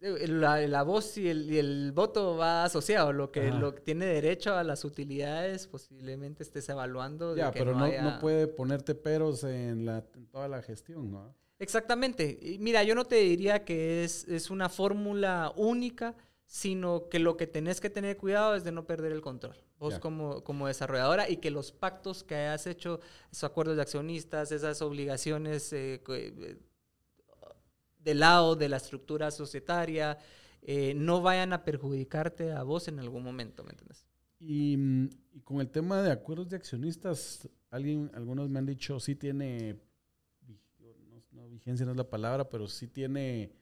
Eh, 0.00 0.28
la, 0.28 0.60
la 0.66 0.82
voz 0.82 1.16
y 1.16 1.28
el, 1.28 1.50
y 1.50 1.58
el, 1.58 1.92
voto 1.92 2.36
va 2.36 2.64
asociado. 2.64 3.12
Lo 3.12 3.32
que, 3.32 3.50
lo 3.50 3.74
que 3.74 3.80
tiene 3.80 4.04
derecho 4.04 4.54
a 4.54 4.62
las 4.62 4.84
utilidades 4.84 5.66
posiblemente 5.66 6.42
estés 6.42 6.68
evaluando. 6.68 7.34
Ya, 7.36 7.50
pero 7.50 7.74
no, 7.74 7.86
no, 7.86 8.18
puede 8.18 8.46
ponerte 8.48 8.94
peros 8.94 9.44
en, 9.44 9.86
la, 9.86 10.04
en 10.14 10.26
toda 10.26 10.46
la 10.46 10.62
gestión, 10.62 11.10
¿no? 11.10 11.34
Exactamente. 11.58 12.38
mira, 12.60 12.84
yo 12.84 12.94
no 12.94 13.04
te 13.04 13.16
diría 13.16 13.64
que 13.64 14.04
es, 14.04 14.50
una 14.50 14.68
fórmula 14.68 15.52
única, 15.56 16.14
sino 16.48 17.10
que 17.10 17.18
lo 17.18 17.36
que 17.36 17.46
tenés 17.46 17.78
que 17.78 17.90
tener 17.90 18.16
cuidado 18.16 18.54
es 18.56 18.64
de 18.64 18.72
no 18.72 18.86
perder 18.86 19.12
el 19.12 19.20
control. 19.20 19.54
Vos 19.78 19.98
como, 19.98 20.42
como 20.42 20.66
desarrolladora 20.66 21.28
y 21.28 21.36
que 21.36 21.50
los 21.50 21.72
pactos 21.72 22.24
que 22.24 22.34
hayas 22.34 22.66
hecho, 22.66 23.00
esos 23.30 23.44
acuerdos 23.44 23.76
de 23.76 23.82
accionistas, 23.82 24.50
esas 24.50 24.80
obligaciones 24.80 25.70
eh, 25.74 26.02
eh, 26.08 26.56
del 27.98 28.20
lado 28.20 28.56
de 28.56 28.70
la 28.70 28.78
estructura 28.78 29.30
societaria, 29.30 30.18
eh, 30.62 30.94
no 30.96 31.20
vayan 31.20 31.52
a 31.52 31.64
perjudicarte 31.64 32.50
a 32.52 32.62
vos 32.62 32.88
en 32.88 32.98
algún 32.98 33.22
momento, 33.22 33.62
¿me 33.62 33.70
entiendes? 33.70 34.06
Y, 34.40 34.78
y, 35.32 35.40
con 35.42 35.60
el 35.60 35.68
tema 35.68 36.00
de 36.00 36.10
acuerdos 36.10 36.48
de 36.48 36.56
accionistas, 36.56 37.46
alguien, 37.70 38.10
algunos 38.14 38.48
me 38.48 38.58
han 38.58 38.66
dicho, 38.66 38.98
sí 39.00 39.14
tiene 39.14 39.78
vigencia 41.48 41.84
no 41.84 41.92
es 41.92 41.98
la 41.98 42.08
palabra, 42.08 42.48
pero 42.48 42.68
sí 42.68 42.86
tiene 42.86 43.52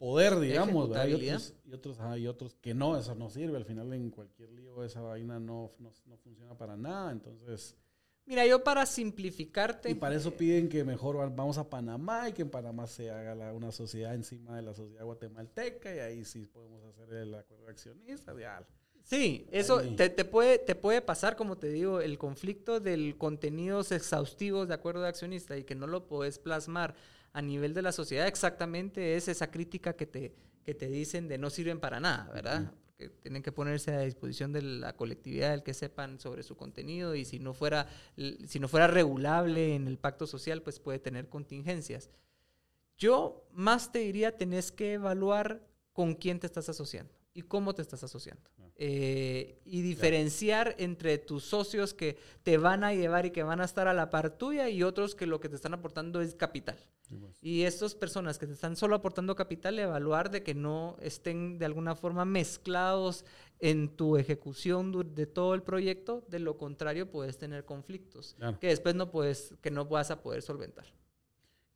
poder, 0.00 0.40
digamos, 0.40 0.88
Y 0.88 0.92
otros, 0.92 1.54
y 1.66 1.72
otros, 1.74 1.98
y 2.18 2.26
otros 2.26 2.54
que 2.54 2.72
no, 2.72 2.96
eso 2.96 3.14
no 3.14 3.28
sirve. 3.28 3.58
Al 3.58 3.66
final 3.66 3.92
en 3.92 4.10
cualquier 4.10 4.50
lío 4.50 4.82
esa 4.82 5.02
vaina 5.02 5.38
no, 5.38 5.72
no, 5.78 6.16
funciona 6.16 6.56
para 6.56 6.74
nada. 6.74 7.12
Entonces... 7.12 7.76
Mira, 8.24 8.46
yo 8.46 8.64
para 8.64 8.86
simplificarte... 8.86 9.90
Y 9.90 9.94
para 9.94 10.14
eso 10.14 10.34
piden 10.34 10.70
que 10.70 10.84
mejor 10.84 11.16
vamos 11.34 11.58
a 11.58 11.68
Panamá 11.68 12.30
y 12.30 12.32
que 12.32 12.42
en 12.42 12.48
Panamá 12.48 12.86
se 12.86 13.10
haga 13.10 13.52
una 13.52 13.72
sociedad 13.72 14.14
encima 14.14 14.56
de 14.56 14.62
la 14.62 14.72
sociedad 14.72 15.04
guatemalteca 15.04 15.94
y 15.94 15.98
ahí 15.98 16.24
sí 16.24 16.46
podemos 16.46 16.82
hacer 16.84 17.12
el 17.12 17.34
acuerdo 17.34 17.66
de 17.66 17.72
accionistas. 17.72 18.38
Ya. 18.38 18.66
Sí, 19.02 19.46
eso 19.50 19.82
te, 19.96 20.24
puede, 20.24 20.58
te 20.58 20.74
puede 20.74 21.02
pasar, 21.02 21.36
como 21.36 21.58
te 21.58 21.68
digo, 21.68 22.00
el 22.00 22.16
conflicto 22.16 22.80
del 22.80 23.18
contenidos 23.18 23.92
exhaustivos 23.92 24.68
de 24.68 24.74
acuerdo 24.74 25.02
de 25.02 25.08
accionista 25.08 25.58
y 25.58 25.64
que 25.64 25.74
no 25.74 25.86
lo 25.86 26.06
puedes 26.06 26.38
plasmar 26.38 26.94
a 27.32 27.42
nivel 27.42 27.74
de 27.74 27.82
la 27.82 27.92
sociedad, 27.92 28.26
exactamente 28.26 29.16
es 29.16 29.28
esa 29.28 29.50
crítica 29.50 29.94
que 29.94 30.06
te, 30.06 30.34
que 30.64 30.74
te 30.74 30.88
dicen 30.88 31.28
de 31.28 31.38
no 31.38 31.50
sirven 31.50 31.80
para 31.80 32.00
nada, 32.00 32.30
¿verdad? 32.32 32.72
Porque 32.86 33.08
tienen 33.08 33.42
que 33.42 33.52
ponerse 33.52 33.92
a 33.92 34.00
disposición 34.00 34.52
de 34.52 34.62
la 34.62 34.96
colectividad, 34.96 35.54
el 35.54 35.62
que 35.62 35.74
sepan 35.74 36.18
sobre 36.18 36.42
su 36.42 36.56
contenido 36.56 37.14
y 37.14 37.24
si 37.24 37.38
no 37.38 37.54
fuera, 37.54 37.86
si 38.46 38.58
no 38.58 38.68
fuera 38.68 38.86
regulable 38.86 39.74
en 39.74 39.86
el 39.86 39.98
pacto 39.98 40.26
social, 40.26 40.62
pues 40.62 40.80
puede 40.80 40.98
tener 40.98 41.28
contingencias. 41.28 42.10
Yo 42.98 43.46
más 43.52 43.92
te 43.92 44.00
diría, 44.00 44.36
tenés 44.36 44.72
que 44.72 44.94
evaluar 44.94 45.66
con 45.92 46.14
quién 46.14 46.40
te 46.40 46.46
estás 46.46 46.68
asociando 46.68 47.19
y 47.40 47.42
cómo 47.42 47.74
te 47.74 47.82
estás 47.82 48.04
asociando. 48.04 48.42
Eh, 48.76 49.60
y 49.64 49.82
diferenciar 49.82 50.74
entre 50.78 51.18
tus 51.18 51.44
socios 51.44 51.92
que 51.92 52.16
te 52.42 52.56
van 52.56 52.84
a 52.84 52.94
llevar 52.94 53.26
y 53.26 53.30
que 53.30 53.42
van 53.42 53.60
a 53.60 53.64
estar 53.64 53.88
a 53.88 53.94
la 53.94 54.08
par 54.10 54.38
tuya 54.38 54.68
y 54.68 54.82
otros 54.82 55.14
que 55.14 55.26
lo 55.26 55.40
que 55.40 55.48
te 55.48 55.56
están 55.56 55.74
aportando 55.74 56.20
es 56.20 56.34
capital. 56.34 56.78
Pues. 57.08 57.36
Y 57.42 57.62
estas 57.62 57.94
personas 57.94 58.38
que 58.38 58.46
te 58.46 58.52
están 58.52 58.76
solo 58.76 58.94
aportando 58.94 59.34
capital, 59.34 59.78
evaluar 59.78 60.30
de 60.30 60.42
que 60.42 60.54
no 60.54 60.96
estén 61.00 61.58
de 61.58 61.66
alguna 61.66 61.94
forma 61.94 62.24
mezclados 62.24 63.24
en 63.58 63.88
tu 63.88 64.16
ejecución 64.16 65.14
de 65.14 65.26
todo 65.26 65.54
el 65.54 65.62
proyecto, 65.62 66.24
de 66.28 66.38
lo 66.38 66.56
contrario 66.56 67.10
puedes 67.10 67.36
tener 67.38 67.64
conflictos 67.64 68.36
que 68.60 68.68
después 68.68 68.94
no 68.94 69.10
puedes, 69.10 69.54
que 69.60 69.70
no 69.70 69.86
vas 69.86 70.10
a 70.10 70.22
poder 70.22 70.42
solventar. 70.42 70.86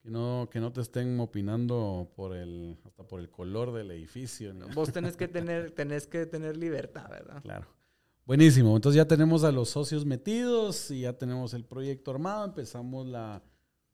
Que 0.04 0.10
no, 0.10 0.50
que 0.52 0.60
no 0.60 0.70
te 0.70 0.82
estén 0.82 1.18
opinando 1.18 2.12
por 2.14 2.36
el, 2.36 2.76
hasta 2.84 3.04
por 3.04 3.20
el 3.20 3.30
color 3.30 3.72
del 3.72 3.90
edificio. 3.90 4.54
Vos 4.74 4.92
tenés 4.92 5.16
que 5.16 5.28
tener, 5.28 5.70
tenés 5.70 6.06
que 6.06 6.26
tener 6.26 6.58
libertad, 6.58 7.08
¿verdad? 7.08 7.42
Claro. 7.42 7.66
Buenísimo. 8.26 8.76
Entonces 8.76 8.98
ya 8.98 9.08
tenemos 9.08 9.44
a 9.44 9.50
los 9.50 9.70
socios 9.70 10.04
metidos 10.04 10.90
y 10.90 11.00
ya 11.00 11.14
tenemos 11.14 11.54
el 11.54 11.64
proyecto 11.64 12.10
armado. 12.10 12.44
Empezamos 12.44 13.06
la, 13.06 13.42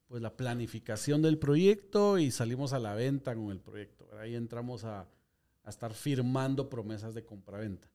pues, 0.08 0.20
la 0.20 0.36
planificación 0.36 1.22
del 1.22 1.38
proyecto 1.38 2.18
y 2.18 2.32
salimos 2.32 2.72
a 2.72 2.80
la 2.80 2.94
venta 2.94 3.32
con 3.36 3.52
el 3.52 3.60
proyecto. 3.60 4.08
Ahí 4.20 4.34
entramos 4.34 4.82
a, 4.82 5.06
a 5.62 5.70
estar 5.70 5.94
firmando 5.94 6.68
promesas 6.68 7.14
de 7.14 7.24
compraventa. 7.24 7.88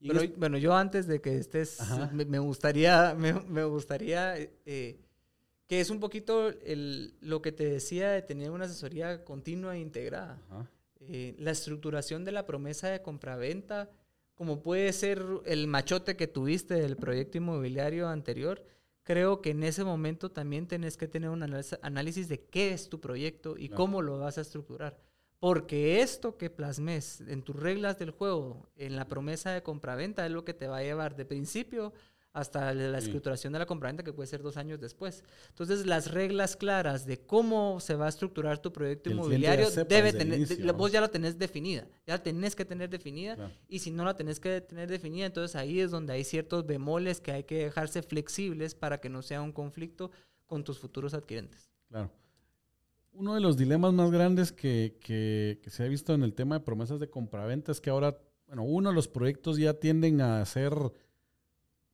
Pero, 0.00 0.20
bueno, 0.36 0.58
yo 0.58 0.74
antes 0.74 1.06
de 1.06 1.20
que 1.20 1.38
estés, 1.38 1.78
me, 2.12 2.38
gustaría, 2.38 3.14
me, 3.14 3.32
me 3.32 3.64
gustaría 3.64 4.36
eh, 4.36 5.00
que 5.66 5.80
es 5.80 5.90
un 5.90 6.00
poquito 6.00 6.48
el, 6.48 7.14
lo 7.20 7.42
que 7.42 7.52
te 7.52 7.68
decía 7.68 8.10
de 8.10 8.22
tener 8.22 8.50
una 8.50 8.66
asesoría 8.66 9.24
continua 9.24 9.76
e 9.76 9.80
integrada. 9.80 10.40
Eh, 11.00 11.34
la 11.38 11.50
estructuración 11.50 12.24
de 12.24 12.32
la 12.32 12.46
promesa 12.46 12.88
de 12.88 13.02
compraventa, 13.02 13.90
como 14.34 14.62
puede 14.62 14.92
ser 14.92 15.22
el 15.44 15.66
machote 15.66 16.16
que 16.16 16.26
tuviste 16.26 16.74
del 16.74 16.96
proyecto 16.96 17.38
inmobiliario 17.38 18.08
anterior, 18.08 18.64
creo 19.02 19.40
que 19.40 19.50
en 19.50 19.62
ese 19.62 19.84
momento 19.84 20.30
también 20.30 20.66
tenés 20.66 20.96
que 20.96 21.08
tener 21.08 21.30
un 21.30 21.42
análisis 21.82 22.28
de 22.28 22.40
qué 22.44 22.72
es 22.72 22.88
tu 22.88 23.00
proyecto 23.00 23.56
y 23.56 23.68
cómo 23.68 24.02
lo 24.02 24.18
vas 24.18 24.38
a 24.38 24.42
estructurar. 24.42 24.98
Porque 25.38 26.00
esto 26.00 26.38
que 26.38 26.48
plasmes 26.48 27.20
en 27.20 27.42
tus 27.42 27.56
reglas 27.56 27.98
del 27.98 28.10
juego, 28.10 28.68
en 28.76 28.96
la 28.96 29.06
promesa 29.06 29.52
de 29.52 29.62
compraventa, 29.62 30.24
es 30.24 30.32
lo 30.32 30.44
que 30.44 30.54
te 30.54 30.66
va 30.66 30.78
a 30.78 30.82
llevar 30.82 31.14
de 31.14 31.26
principio 31.26 31.92
hasta 32.36 32.74
la 32.74 32.98
escrituración 32.98 33.54
de 33.54 33.58
la 33.58 33.64
compraventa, 33.64 34.02
que 34.02 34.12
puede 34.12 34.26
ser 34.26 34.42
dos 34.42 34.58
años 34.58 34.78
después. 34.78 35.24
Entonces, 35.48 35.86
las 35.86 36.10
reglas 36.10 36.54
claras 36.54 37.06
de 37.06 37.18
cómo 37.18 37.80
se 37.80 37.94
va 37.94 38.04
a 38.04 38.08
estructurar 38.10 38.58
tu 38.58 38.74
proyecto 38.74 39.08
inmobiliario 39.08 39.70
debe 39.70 40.12
tener, 40.12 40.72
vos 40.74 40.92
ya 40.92 41.00
la 41.00 41.08
tenés 41.08 41.38
definida, 41.38 41.88
ya 42.06 42.14
la 42.14 42.22
tenés 42.22 42.54
que 42.54 42.66
tener 42.66 42.90
definida, 42.90 43.50
y 43.68 43.78
si 43.78 43.90
no 43.90 44.04
la 44.04 44.14
tenés 44.14 44.38
que 44.38 44.60
tener 44.60 44.90
definida, 44.90 45.24
entonces 45.24 45.56
ahí 45.56 45.80
es 45.80 45.90
donde 45.90 46.12
hay 46.12 46.24
ciertos 46.24 46.66
bemoles 46.66 47.22
que 47.22 47.32
hay 47.32 47.44
que 47.44 47.64
dejarse 47.64 48.02
flexibles 48.02 48.74
para 48.74 49.00
que 49.00 49.08
no 49.08 49.22
sea 49.22 49.40
un 49.40 49.52
conflicto 49.52 50.10
con 50.44 50.62
tus 50.62 50.78
futuros 50.78 51.14
adquirentes. 51.14 51.70
Claro. 51.88 52.12
Uno 53.12 53.34
de 53.34 53.40
los 53.40 53.56
dilemas 53.56 53.94
más 53.94 54.10
grandes 54.10 54.52
que, 54.52 54.98
que, 55.00 55.58
que 55.62 55.70
se 55.70 55.84
ha 55.84 55.88
visto 55.88 56.12
en 56.12 56.22
el 56.22 56.34
tema 56.34 56.58
de 56.58 56.64
promesas 56.66 57.00
de 57.00 57.08
compraventa 57.08 57.72
es 57.72 57.80
que 57.80 57.88
ahora, 57.88 58.20
bueno, 58.46 58.64
uno, 58.64 58.92
los 58.92 59.08
proyectos 59.08 59.56
ya 59.56 59.72
tienden 59.72 60.20
a 60.20 60.44
ser 60.44 60.74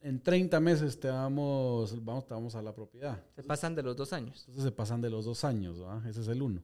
en 0.02 0.20
30 0.20 0.58
meses 0.60 0.98
te 0.98 1.08
damos, 1.08 2.04
vamos, 2.04 2.26
te 2.26 2.34
vamos 2.34 2.54
a 2.54 2.62
la 2.62 2.74
propiedad. 2.74 3.24
Se 3.34 3.42
pasan 3.42 3.74
de 3.74 3.82
los 3.82 3.96
dos 3.96 4.12
años. 4.12 4.40
Entonces 4.40 4.64
se 4.64 4.72
pasan 4.72 5.00
de 5.00 5.10
los 5.10 5.24
dos 5.24 5.44
años, 5.44 5.78
ese 6.06 6.20
es 6.20 6.28
el 6.28 6.42
uno. 6.42 6.62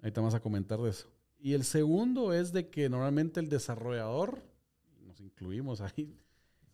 Ahí 0.00 0.10
te 0.10 0.20
vamos 0.20 0.34
a 0.34 0.40
comentar 0.40 0.80
de 0.80 0.90
eso. 0.90 1.08
Y 1.38 1.54
el 1.54 1.64
segundo 1.64 2.32
es 2.32 2.52
de 2.52 2.68
que 2.68 2.88
normalmente 2.88 3.38
el 3.38 3.48
desarrollador, 3.48 4.42
nos 5.06 5.20
incluimos 5.20 5.80
ahí, 5.80 6.16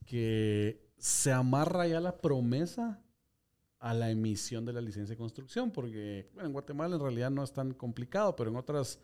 que 0.07 0.91
se 0.97 1.33
amarra 1.33 1.87
ya 1.87 2.01
la 2.01 2.17
promesa 2.17 3.03
a 3.79 3.93
la 3.93 4.11
emisión 4.11 4.65
de 4.65 4.73
la 4.73 4.81
licencia 4.81 5.13
de 5.13 5.19
construcción, 5.19 5.71
porque 5.71 6.31
bueno, 6.33 6.47
en 6.47 6.53
Guatemala 6.55 6.97
en 6.97 7.03
realidad 7.03 7.31
no 7.31 7.45
es 7.45 7.53
tan 7.53 7.75
complicado, 7.75 8.35
pero 8.35 8.51
en 8.51 8.57
otras 8.57 8.99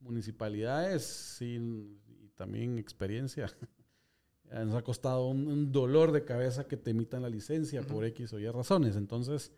municipalidades 0.00 1.02
sin, 1.02 1.98
y 2.22 2.28
también 2.34 2.78
experiencia. 2.78 3.50
Nos 4.52 4.74
ha 4.74 4.82
costado 4.82 5.26
un, 5.26 5.72
dolor 5.72 6.12
de 6.12 6.24
cabeza 6.24 6.66
que 6.66 6.76
te 6.76 6.90
emitan 6.90 7.22
la 7.22 7.28
licencia 7.28 7.82
por 7.82 8.04
X 8.04 8.32
o 8.32 8.38
Y 8.38 8.48
razones. 8.48 8.96
Entonces, 8.96 9.52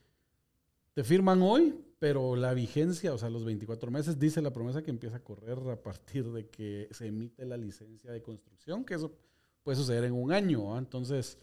te 0.94 1.04
firman 1.04 1.42
hoy, 1.42 1.78
pero 1.98 2.34
la 2.36 2.54
vigencia, 2.54 3.12
o 3.12 3.18
sea, 3.18 3.30
los 3.30 3.44
24 3.44 3.90
meses, 3.90 4.18
dice 4.18 4.42
la 4.42 4.52
promesa 4.52 4.82
que 4.82 4.90
empieza 4.90 5.16
a 5.18 5.22
correr 5.22 5.58
a 5.70 5.80
partir 5.80 6.30
de 6.32 6.48
que 6.48 6.88
se 6.90 7.06
emite 7.06 7.44
la 7.44 7.56
licencia 7.56 8.10
de 8.10 8.22
construcción, 8.22 8.84
que 8.84 8.94
eso 8.94 9.12
puede 9.62 9.76
suceder 9.76 10.04
en 10.04 10.14
un 10.14 10.32
año. 10.32 10.76
Entonces, 10.78 11.38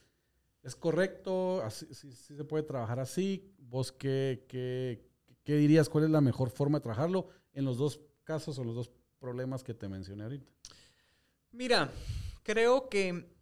es 0.64 0.76
correcto, 0.76 1.62
así, 1.62 1.86
sí, 1.94 2.12
se 2.12 2.44
puede 2.44 2.64
trabajar 2.64 3.00
así. 3.00 3.54
¿Vos 3.60 3.92
qué, 3.92 4.46
qué, 4.48 5.08
qué 5.44 5.56
dirías? 5.56 5.88
¿Cuál 5.88 6.06
es 6.06 6.10
la 6.10 6.22
mejor 6.22 6.50
forma 6.50 6.80
de 6.80 6.84
trabajarlo 6.84 7.30
en 7.54 7.66
los 7.66 7.78
dos 7.78 8.02
casos 8.24 8.58
o 8.58 8.64
los 8.64 8.76
dos 8.76 8.92
problemas 9.20 9.64
que 9.64 9.74
te 9.74 9.88
mencioné 9.88 10.24
ahorita? 10.24 10.52
Mira, 11.52 11.92
creo 12.44 12.90
que 12.90 13.35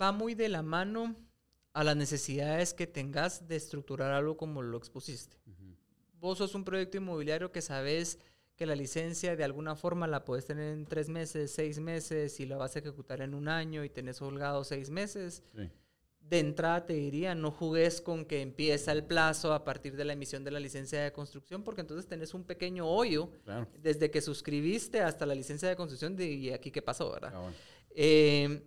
va 0.00 0.12
muy 0.12 0.34
de 0.34 0.48
la 0.48 0.62
mano 0.62 1.16
a 1.72 1.84
las 1.84 1.96
necesidades 1.96 2.74
que 2.74 2.86
tengas 2.86 3.46
de 3.46 3.56
estructurar 3.56 4.12
algo 4.12 4.36
como 4.36 4.62
lo 4.62 4.78
expusiste. 4.78 5.36
Vos 6.14 6.38
sos 6.38 6.54
un 6.54 6.64
proyecto 6.64 6.96
inmobiliario 6.96 7.52
que 7.52 7.62
sabes 7.62 8.18
que 8.56 8.66
la 8.66 8.74
licencia 8.74 9.36
de 9.36 9.44
alguna 9.44 9.76
forma 9.76 10.08
la 10.08 10.24
puedes 10.24 10.44
tener 10.44 10.72
en 10.72 10.84
tres 10.84 11.08
meses, 11.08 11.52
seis 11.52 11.78
meses 11.78 12.40
y 12.40 12.46
la 12.46 12.56
vas 12.56 12.74
a 12.74 12.80
ejecutar 12.80 13.20
en 13.20 13.34
un 13.34 13.48
año 13.48 13.84
y 13.84 13.88
tenés 13.88 14.20
holgado 14.20 14.64
seis 14.64 14.90
meses. 14.90 15.44
De 16.18 16.40
entrada 16.40 16.84
te 16.84 16.94
diría, 16.94 17.36
no 17.36 17.52
jugues 17.52 18.00
con 18.00 18.24
que 18.24 18.42
empieza 18.42 18.90
el 18.90 19.04
plazo 19.04 19.54
a 19.54 19.62
partir 19.62 19.96
de 19.96 20.04
la 20.04 20.14
emisión 20.14 20.42
de 20.42 20.50
la 20.50 20.58
licencia 20.58 21.00
de 21.00 21.12
construcción, 21.12 21.62
porque 21.62 21.82
entonces 21.82 22.08
tenés 22.08 22.34
un 22.34 22.42
pequeño 22.42 22.86
hoyo 22.88 23.30
desde 23.80 24.10
que 24.10 24.20
suscribiste 24.20 25.00
hasta 25.00 25.24
la 25.24 25.36
licencia 25.36 25.68
de 25.68 25.76
construcción 25.76 26.16
de, 26.16 26.26
y 26.26 26.50
aquí 26.50 26.72
qué 26.72 26.82
pasó, 26.82 27.12
¿verdad? 27.12 27.32
Ah, 27.32 27.52
eh, 27.90 28.60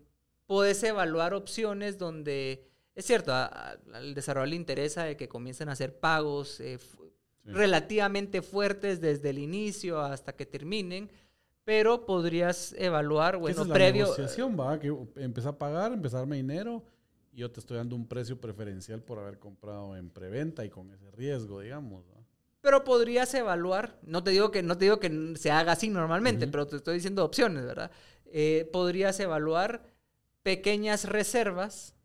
puedes 0.52 0.84
evaluar 0.84 1.34
opciones 1.34 1.98
donde, 1.98 2.68
es 2.94 3.06
cierto, 3.06 3.34
al 3.34 4.14
desarrollo 4.14 4.48
le 4.48 4.58
interesa 4.58 5.06
de 5.06 5.16
que 5.16 5.30
comiencen 5.30 5.70
a 5.70 5.72
hacer 5.72 5.98
pagos 5.98 6.60
eh, 6.60 6.78
relativamente 7.46 8.42
fuertes 8.42 9.00
desde 9.00 9.30
el 9.30 9.40
inicio 9.40 10.02
hasta 10.02 10.34
que 10.34 10.46
terminen, 10.46 11.10
pero 11.64 12.06
podrías 12.06 12.76
evaluar, 12.78 13.38
bueno, 13.38 13.62
es 13.62 13.68
previo... 13.70 14.04
La 14.04 14.12
negociación, 14.12 14.58
va, 14.60 14.78
que 14.78 14.94
empieza 15.16 15.48
a 15.48 15.58
pagar, 15.58 15.94
empezar 15.94 16.18
a 16.18 16.22
darme 16.24 16.36
dinero 16.36 16.84
y 17.32 17.38
yo 17.38 17.50
te 17.50 17.62
estoy 17.62 17.78
dando 17.78 17.96
un 17.96 18.06
precio 18.06 18.42
preferencial 18.42 19.02
por 19.02 19.20
haber 19.20 19.40
comprado 19.40 19.96
en 19.96 20.10
preventa 20.10 20.66
y 20.66 20.70
con 20.70 20.92
ese 20.92 21.10
riesgo, 21.12 21.62
digamos. 21.62 22.04
Pero 22.60 22.84
podrías 22.84 23.34
evaluar, 23.36 23.98
no 24.04 24.22
te 24.22 24.32
digo 24.32 24.52
que, 24.52 24.64
no 24.64 24.78
te 24.78 24.84
digo 24.84 25.00
que 25.00 25.34
se 25.38 25.50
haga 25.50 25.72
así 25.72 25.88
normalmente, 25.88 26.46
pero 26.46 26.68
te 26.68 26.76
estoy 26.76 26.96
diciendo 26.96 27.24
opciones, 27.24 27.64
¿verdad? 27.66 27.90
Eh, 28.26 28.70
podrías 28.74 29.18
evaluar 29.22 29.91
pequeñas 30.44 31.06
reservas 31.06 31.96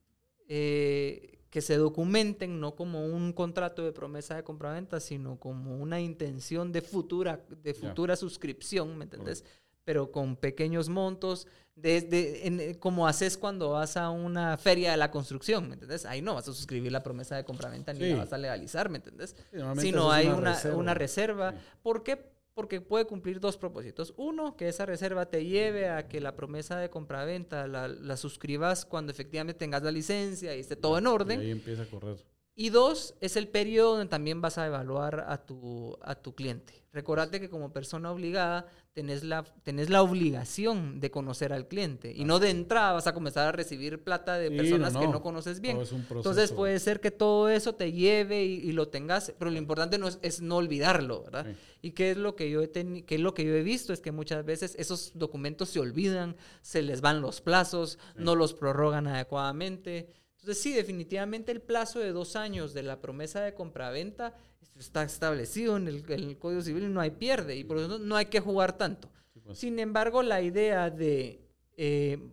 eh, 0.49 1.37
que 1.51 1.63
se 1.63 1.77
documenten 1.77 2.61
no 2.61 2.75
como 2.75 3.07
un 3.07 3.33
contrato 3.33 3.83
de 3.83 3.93
promesa 3.93 4.37
de 4.37 4.45
compraventa, 4.45 5.01
sino 5.01 5.39
como 5.39 5.77
una 5.77 6.01
intención 6.01 6.71
de 6.73 6.83
futura, 6.83 7.41
de 7.49 7.73
futura 7.73 8.15
suscripción, 8.17 8.99
¿me 8.99 9.05
entendés? 9.05 9.45
Pero 9.85 10.13
con 10.13 10.37
pequeños 10.37 10.89
montos, 10.89 11.47
desde 11.75 12.77
como 12.79 13.07
haces 13.07 13.39
cuando 13.39 13.71
vas 13.71 13.97
a 13.97 14.11
una 14.11 14.59
feria 14.59 14.91
de 14.91 14.97
la 14.97 15.11
construcción, 15.11 15.69
¿me 15.69 15.75
entendés? 15.75 16.05
Ahí 16.05 16.21
no 16.21 16.35
vas 16.35 16.49
a 16.49 16.53
suscribir 16.53 16.93
la 16.93 17.03
promesa 17.03 17.37
de 17.37 17.45
compraventa 17.45 17.93
ni 17.93 18.11
la 18.11 18.17
vas 18.17 18.33
a 18.33 18.39
legalizar, 18.39 18.91
¿me 18.91 18.99
entendés? 18.99 19.37
sino 19.79 20.11
hay 20.13 20.27
una, 20.27 20.53
reserva. 20.53 20.77
Una 20.77 20.95
reserva. 20.95 21.55
¿Por 21.83 22.03
qué? 22.03 22.36
Porque 22.57 22.81
puede 22.81 23.05
cumplir 23.05 23.39
dos 23.39 23.59
propósitos. 23.59 24.15
Uno, 24.17 24.57
que 24.57 24.67
esa 24.69 24.87
reserva 24.87 25.27
te 25.27 25.45
lleve 25.45 25.91
a 25.91 26.09
que 26.09 26.23
la 26.23 26.35
promesa 26.35 26.79
de 26.79 26.89
compraventa 26.89 27.67
la, 27.67 27.87
la 27.87 28.17
suscribas 28.17 28.87
cuando 28.87 29.13
efectivamente 29.13 29.59
tengas 29.59 29.83
la 29.83 29.91
licencia 29.91 30.57
y 30.57 30.61
esté 30.61 30.75
todo 30.75 30.97
en 30.97 31.07
orden. 31.07 31.41
Y 31.43 31.45
ahí 31.45 31.51
empieza 31.51 31.83
a 31.83 31.87
correr. 31.87 32.17
Y 32.59 32.71
dos, 32.71 33.15
es 33.21 33.37
el 33.37 33.49
periodo 33.49 33.97
donde 33.97 34.09
también 34.09 34.41
vas 34.41 34.57
a 34.57 34.67
evaluar 34.67 35.27
a 35.29 35.45
tu, 35.45 35.99
a 36.01 36.15
tu 36.15 36.35
cliente. 36.35 36.83
Recordate 36.97 37.39
que 37.39 37.51
como 37.51 37.71
persona 37.71 38.11
obligada 38.11 38.67
tenés 38.95 39.23
la, 39.23 39.45
tenés 39.63 39.91
la 39.91 40.01
obligación 40.01 40.99
de 40.99 41.11
conocer 41.11 41.53
al 41.53 41.69
cliente 41.69 42.11
y 42.17 42.25
no 42.25 42.39
de 42.39 42.49
entrada 42.49 42.95
vas 42.95 43.07
a 43.07 43.13
comenzar 43.13 43.47
a 43.47 43.53
recibir 43.53 44.03
plata 44.03 44.39
de 44.39 44.51
personas 44.51 44.97
que 44.97 45.07
no 45.07 45.21
conoces 45.21 45.61
bien. 45.61 45.79
Entonces 46.09 46.53
puede 46.53 46.79
ser 46.79 47.01
que 47.01 47.11
todo 47.11 47.51
eso 47.51 47.75
te 47.75 47.93
lleve 47.93 48.47
y, 48.47 48.73
lo 48.73 48.89
tengas, 48.89 49.35
pero 49.39 49.51
lo 49.51 49.59
importante 49.59 49.99
no 49.99 50.09
es, 50.09 50.41
no 50.41 50.57
olvidarlo, 50.57 51.25
¿verdad? 51.25 51.49
Y 51.83 51.91
qué 51.91 52.13
es, 52.13 52.17
lo 52.17 52.35
que 52.37 52.49
yo 52.49 52.63
he 52.63 52.71
qué 52.71 53.17
es 53.17 53.21
lo 53.21 53.35
que 53.35 53.45
yo 53.45 53.55
he 53.55 53.63
visto 53.63 53.93
es 53.93 54.01
que 54.01 54.13
muchas 54.13 54.43
veces 54.47 54.75
esos 54.79 55.13
documentos 55.15 55.69
se 55.69 55.81
olvidan, 55.81 56.37
se 56.63 56.81
les 56.81 57.03
van 57.03 57.21
los 57.21 57.43
plazos, 57.43 57.99
no 58.17 58.35
los 58.35 58.55
prorrogan 58.55 59.07
adecuadamente. 59.07 60.09
Entonces 60.47 60.63
sí, 60.63 60.73
definitivamente 60.75 61.51
el 61.51 61.61
plazo 61.61 61.99
de 61.99 62.13
dos 62.13 62.37
años 62.37 62.73
de 62.73 62.85
la 62.85 63.01
promesa 63.01 63.43
de 63.43 63.53
compraventa 63.53 64.33
está 64.79 65.03
establecido 65.03 65.77
en 65.77 65.89
el, 65.89 66.39
Código 66.39 66.63
Civil 66.63 66.85
y 66.85 66.87
no 66.87 67.01
hay 67.01 67.11
pierde 67.11 67.57
y 67.57 67.65
por 67.65 67.79
eso 67.79 67.99
no 67.99 68.15
hay 68.15 68.27
que 68.27 68.39
jugar 68.39 68.79
tanto. 68.79 69.11
Pues. 69.43 69.59
Sin 69.59 69.81
embargo, 69.81 70.23
la 70.23 70.41
idea 70.43 70.89
de 70.89 71.41
eh, 71.77 72.31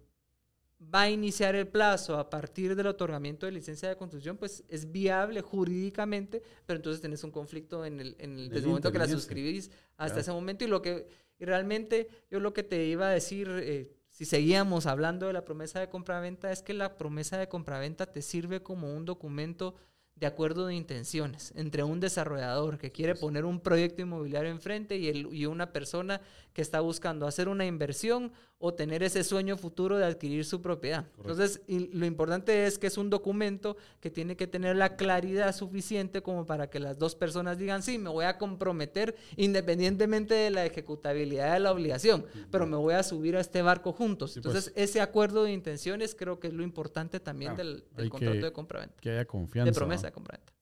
va 0.94 1.02
a 1.02 1.10
iniciar 1.10 1.56
el 1.56 1.68
plazo 1.68 2.20
a 2.20 2.30
partir 2.30 2.76
del 2.76 2.86
otorgamiento 2.86 3.48
de 3.48 3.54
licencia 3.54 3.90
de 3.90 3.96
construcción, 3.96 4.38
pues 4.38 4.64
es 4.70 4.92
viable 4.92 5.42
jurídicamente, 5.42 6.44
pero 6.68 6.78
entonces 6.78 7.02
tenés 7.02 7.24
un 7.24 7.32
conflicto 7.32 7.84
en 7.84 8.00
el, 8.00 8.16
en 8.20 8.38
el, 8.38 8.64
momento 8.64 8.92
que 8.92 9.00
la 9.00 9.08
suscribís 9.08 9.72
hasta 9.98 10.20
ese 10.20 10.32
momento 10.32 10.64
y 10.64 10.68
lo 10.68 10.84
que 10.84 11.08
realmente 11.40 12.10
yo 12.30 12.40
lo 12.40 12.54
que 12.54 12.62
te 12.62 12.86
iba 12.86 13.08
a 13.08 13.12
decir, 13.12 13.50
eh, 13.50 13.92
si 14.14 14.26
seguíamos 14.26 14.86
hablando 14.86 15.26
de 15.26 15.34
la 15.34 15.44
promesa 15.44 15.80
de 15.80 15.90
compraventa, 15.90 16.52
es 16.52 16.62
que 16.62 16.76
la 16.76 16.98
promesa 16.98 17.40
de 17.40 17.50
compraventa 17.50 18.06
te 18.06 18.22
sirve 18.22 18.62
como 18.62 18.96
un 18.96 19.06
documento 19.06 19.74
de 20.16 20.28
acuerdo 20.28 20.68
de 20.68 20.76
intenciones 20.76 21.52
entre 21.56 21.82
un 21.82 22.00
desarrollador 22.00 22.78
que 22.78 22.92
quiere 22.92 23.16
poner 23.16 23.44
un 23.44 23.60
proyecto 23.60 24.04
inmobiliario 24.04 24.52
enfrente 24.52 24.98
y, 24.98 25.08
el, 25.08 25.34
y 25.34 25.48
una 25.48 25.74
persona 25.74 26.22
que 26.54 26.62
está 26.62 26.80
buscando 26.80 27.26
hacer 27.26 27.50
una 27.50 27.66
inversión 27.66 28.32
o 28.66 28.74
tener 28.74 29.04
ese 29.04 29.26
sueño 29.26 29.58
futuro 29.58 29.98
de 29.98 30.06
adquirir 30.06 30.46
su 30.46 30.62
propiedad. 30.62 31.06
Entonces, 31.18 31.60
lo 31.68 32.06
importante 32.06 32.66
es 32.66 32.80
que 32.80 32.88
es 32.88 32.98
un 32.98 33.10
documento 33.10 33.76
que 34.00 34.10
tiene 34.10 34.38
que 34.38 34.48
tener 34.48 34.78
la 34.78 34.96
claridad 34.96 35.54
suficiente 35.54 36.22
como 36.22 36.46
para 36.46 36.70
que 36.70 36.80
las 36.80 36.98
dos 36.98 37.14
personas 37.14 37.58
digan, 37.58 37.84
sí, 37.84 37.98
me 37.98 38.10
voy 38.10 38.24
a 38.24 38.38
comprometer 38.38 39.18
independientemente 39.36 40.34
de 40.34 40.50
la 40.50 40.66
ejecutabilidad 40.66 41.52
de 41.56 41.60
la 41.60 41.74
obligación, 41.74 42.26
pero 42.52 42.66
me 42.66 42.78
voy 42.78 42.94
a 42.94 43.04
subir 43.04 43.36
a 43.36 43.42
este 43.42 43.62
barco 43.62 43.92
juntos. 43.92 44.38
Entonces, 44.38 44.72
pues. 44.74 44.90
ese 44.90 45.02
acuerdo 45.02 45.44
de 45.44 45.52
intenciones 45.52 46.16
creo 46.16 46.40
que 46.40 46.48
es 46.48 46.54
lo 46.54 46.64
importante 46.64 47.20
también 47.20 47.58
del, 47.58 47.84
contrato 48.10 48.46
de 48.46 48.54
compraventa. 48.54 48.96
Que 49.02 49.10
haya 49.10 49.26
confianza. 49.26 49.72
De 49.72 49.76
promesa 49.76 50.08
de 50.08 50.14
compraventa. 50.14 50.54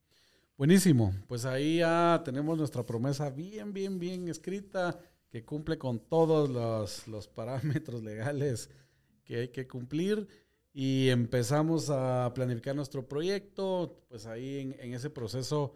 Buenísimo. 0.58 1.14
Pues 1.28 1.46
ahí 1.46 1.78
ya 1.78 2.20
tenemos 2.26 2.58
nuestra 2.58 2.84
promesa 2.84 3.30
bien, 3.30 3.74
bien, 3.74 4.00
bien 4.00 4.28
escrita 4.28 4.98
que 5.32 5.46
cumple 5.46 5.78
con 5.78 6.00
todos 6.00 6.50
los, 7.08 7.28
parámetros 7.30 8.04
legales 8.04 8.70
que 9.24 9.38
hay 9.38 9.48
que 9.48 9.68
cumplir 9.68 10.28
y 10.74 11.10
empezamos 11.10 11.90
a 11.90 12.32
planificar 12.36 12.76
nuestro 12.76 13.08
proyecto, 13.08 14.04
pues 14.10 14.26
ahí 14.26 14.76
en, 14.78 14.94
ese 14.94 15.10
proceso 15.10 15.76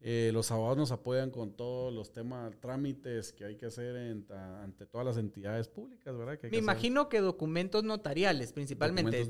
eh, 0.00 0.30
los 0.32 0.50
abogados 0.50 0.78
nos 0.78 0.92
apoyan 0.92 1.30
con 1.30 1.52
todos 1.54 1.92
los 1.92 2.12
temas, 2.12 2.58
trámites 2.60 3.32
que 3.32 3.44
hay 3.44 3.56
que 3.56 3.66
hacer 3.66 3.96
ante 4.30 4.86
todas 4.86 5.06
las 5.06 5.16
entidades 5.16 5.68
públicas, 5.68 6.16
¿verdad? 6.16 6.38
Me 6.50 6.58
imagino 6.58 7.08
que 7.08 7.20
documentos 7.20 7.84
notariales 7.84 8.52
principalmente. 8.52 9.26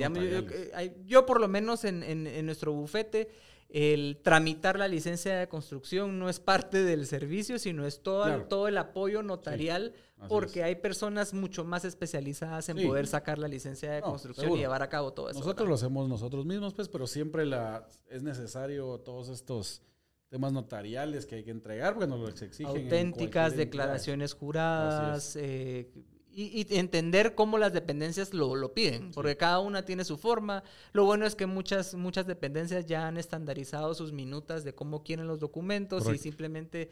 Yo, 1.04 1.26
por 1.26 1.40
lo 1.40 1.48
menos 1.48 1.84
en, 1.84 2.02
en 2.02 2.46
nuestro 2.46 2.72
bufete 2.72 3.28
el 3.72 4.20
tramitar 4.22 4.78
la 4.78 4.86
licencia 4.86 5.38
de 5.38 5.48
construcción 5.48 6.18
no 6.18 6.28
es 6.28 6.38
parte 6.40 6.84
del 6.84 7.06
servicio, 7.06 7.58
sino 7.58 7.86
es 7.86 8.02
todo, 8.02 8.26
el, 8.26 8.44
todo 8.46 8.68
el 8.68 8.76
apoyo 8.76 9.22
notarial, 9.22 9.94
porque 10.28 10.62
hay 10.62 10.74
personas 10.74 11.32
mucho 11.32 11.64
más 11.64 11.86
especializadas 11.86 12.68
en 12.68 12.86
poder 12.86 13.06
sacar 13.06 13.38
la 13.38 13.48
licencia 13.48 13.90
de 13.90 14.02
construcción 14.02 14.52
y 14.52 14.58
llevar 14.58 14.82
a 14.82 14.90
cabo 14.90 15.14
todo 15.14 15.30
eso. 15.30 15.38
Nosotros 15.38 15.66
lo 15.66 15.74
hacemos 15.74 16.06
nosotros 16.06 16.44
mismos, 16.44 16.74
pues, 16.74 16.90
pero 16.90 17.06
siempre 17.06 17.46
la, 17.46 17.88
es 18.10 18.22
necesario 18.22 18.98
todos 18.98 19.30
estos 19.30 19.80
temas 20.28 20.52
notariales 20.52 21.24
que 21.24 21.36
hay 21.36 21.44
que 21.44 21.50
entregar, 21.50 21.94
porque 21.94 22.08
nos 22.08 22.20
lo 22.20 22.28
exigen. 22.28 22.66
Auténticas, 22.66 23.56
declaraciones 23.56 24.34
juradas, 24.34 25.34
eh, 25.36 25.90
y, 26.34 26.66
entender 26.76 27.34
cómo 27.34 27.58
las 27.58 27.72
dependencias 27.72 28.32
lo, 28.32 28.54
lo 28.54 28.72
piden, 28.72 29.10
porque 29.12 29.36
cada 29.36 29.60
una 29.60 29.84
tiene 29.84 30.04
su 30.04 30.16
forma. 30.16 30.62
Lo 30.92 31.04
bueno 31.04 31.26
es 31.26 31.34
que 31.34 31.46
muchas, 31.46 31.94
muchas 31.94 32.26
dependencias 32.26 32.86
ya 32.86 33.06
han 33.06 33.16
estandarizado 33.16 33.94
sus 33.94 34.12
minutas 34.12 34.64
de 34.64 34.74
cómo 34.74 35.02
quieren 35.02 35.26
los 35.26 35.40
documentos 35.40 36.06
y 36.12 36.18
simplemente 36.18 36.90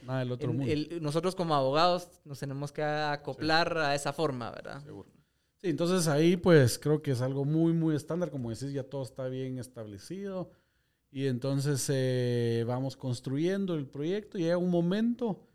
nosotros 1.01 1.35
como 1.35 1.55
abogados 1.55 2.09
nos 2.25 2.39
tenemos 2.39 2.73
que 2.73 2.83
acoplar 2.83 3.77
a 3.79 3.95
esa 3.95 4.13
forma, 4.13 4.51
¿verdad? 4.51 4.83
Seguro. 4.85 5.09
Sí, 5.57 5.69
entonces 5.69 6.09
ahí 6.09 6.37
pues 6.37 6.79
creo 6.79 7.03
que 7.03 7.11
es 7.11 7.21
algo 7.21 7.45
muy, 7.45 7.73
muy 7.73 7.95
estándar, 7.95 8.31
como 8.31 8.51
decís, 8.51 8.73
ya 8.73 8.83
todo 8.83 9.03
está 9.03 9.29
bien 9.29 9.59
establecido. 9.59 10.51
Y 11.13 11.27
entonces 11.27 11.85
eh, 11.93 12.65
vamos 12.67 12.97
construyendo 12.97 13.75
el 13.75 13.87
proyecto. 13.87 14.39
Y 14.39 14.43
llega 14.43 14.57
un 14.57 14.71
momento 14.71 15.50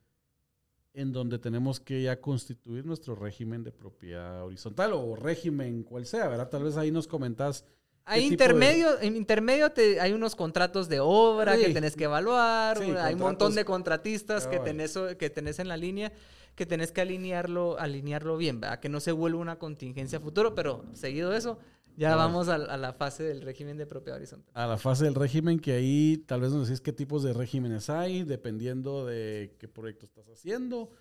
en 0.96 1.12
donde 1.12 1.38
tenemos 1.38 1.80
que 1.80 2.04
ya 2.04 2.20
constituir 2.22 2.86
nuestro 2.86 3.16
régimen 3.16 3.64
de 3.64 3.72
propiedad 3.72 4.44
horizontal 4.44 4.94
o 4.94 5.16
régimen 5.16 5.84
cual 5.84 6.06
sea, 6.06 6.28
¿verdad? 6.28 6.50
Tal 6.50 6.64
vez 6.64 6.78
ahí 6.78 6.90
nos 6.90 7.08
comentás. 7.08 7.66
Hay 8.06 8.24
intermedio, 8.24 9.00
en 9.02 9.16
intermedio 9.16 9.72
te, 9.72 10.00
hay 10.00 10.14
unos 10.14 10.36
contratos 10.36 10.88
de 10.88 11.00
obra 11.00 11.58
que 11.58 11.70
tenés 11.70 11.96
que 11.96 12.06
evaluar, 12.06 12.80
hay 12.82 13.14
un 13.14 13.20
montón 13.20 13.56
de 13.56 13.66
contratistas 13.66 14.48
que 14.48 14.60
tenés, 14.60 14.98
que 15.18 15.30
tenés 15.30 15.60
en 15.60 15.68
la 15.68 15.76
línea 15.76 16.14
que 16.56 16.66
tenés 16.66 16.92
que 16.92 17.02
alinearlo, 17.02 17.78
alinearlo 17.78 18.38
bien, 18.38 18.62
¿verdad? 18.62 18.80
Que 18.80 18.90
no 18.90 19.00
se 19.00 19.12
vuelva 19.12 19.40
una 19.40 19.60
contingencia 19.60 20.20
futuro, 20.20 20.56
pero 20.56 20.86
seguido 20.94 21.34
eso, 21.34 21.60
ya 21.98 22.16
vamos 22.16 22.48
a, 22.50 22.58
la 22.58 22.94
fase 22.94 23.24
del 23.24 23.42
régimen 23.42 23.78
de 23.78 23.86
propiedad 23.86 24.18
horizontal. 24.18 24.52
A 24.54 24.68
la 24.68 24.78
fase 24.78 25.06
del 25.06 25.16
régimen, 25.16 25.60
que 25.60 25.74
ahí 25.74 26.24
tal 26.26 26.42
vez 26.42 26.52
nos 26.52 26.68
decís 26.68 26.82
qué 26.82 26.94
tipos 26.94 27.24
de 27.24 27.34
regímenes 27.34 27.90
hay, 27.90 28.24
dependiendo 28.24 29.06
de 29.06 29.56
qué 29.60 29.68
proyecto 29.68 30.06
estás 30.06 30.28
haciendo. 30.30 30.92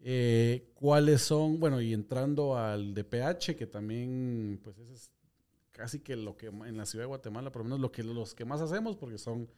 Eh, 0.00 0.70
cuáles 0.74 1.22
son, 1.22 1.58
bueno, 1.58 1.80
y 1.80 1.92
entrando 1.94 2.56
al 2.58 2.94
DPH, 2.94 3.56
que 3.56 3.66
también, 3.66 4.60
pues 4.62 4.78
ese 4.78 4.92
es 4.92 5.10
casi 5.70 6.00
que 6.00 6.14
lo 6.14 6.36
que 6.36 6.46
en 6.46 6.76
la 6.76 6.86
ciudad 6.86 7.04
de 7.04 7.08
Guatemala, 7.08 7.50
por 7.50 7.60
lo 7.60 7.64
menos 7.64 7.80
lo 7.80 7.90
que, 7.90 8.02
los 8.02 8.34
que 8.34 8.44
más 8.44 8.60
hacemos, 8.60 8.96
porque 8.96 9.18
son 9.18 9.48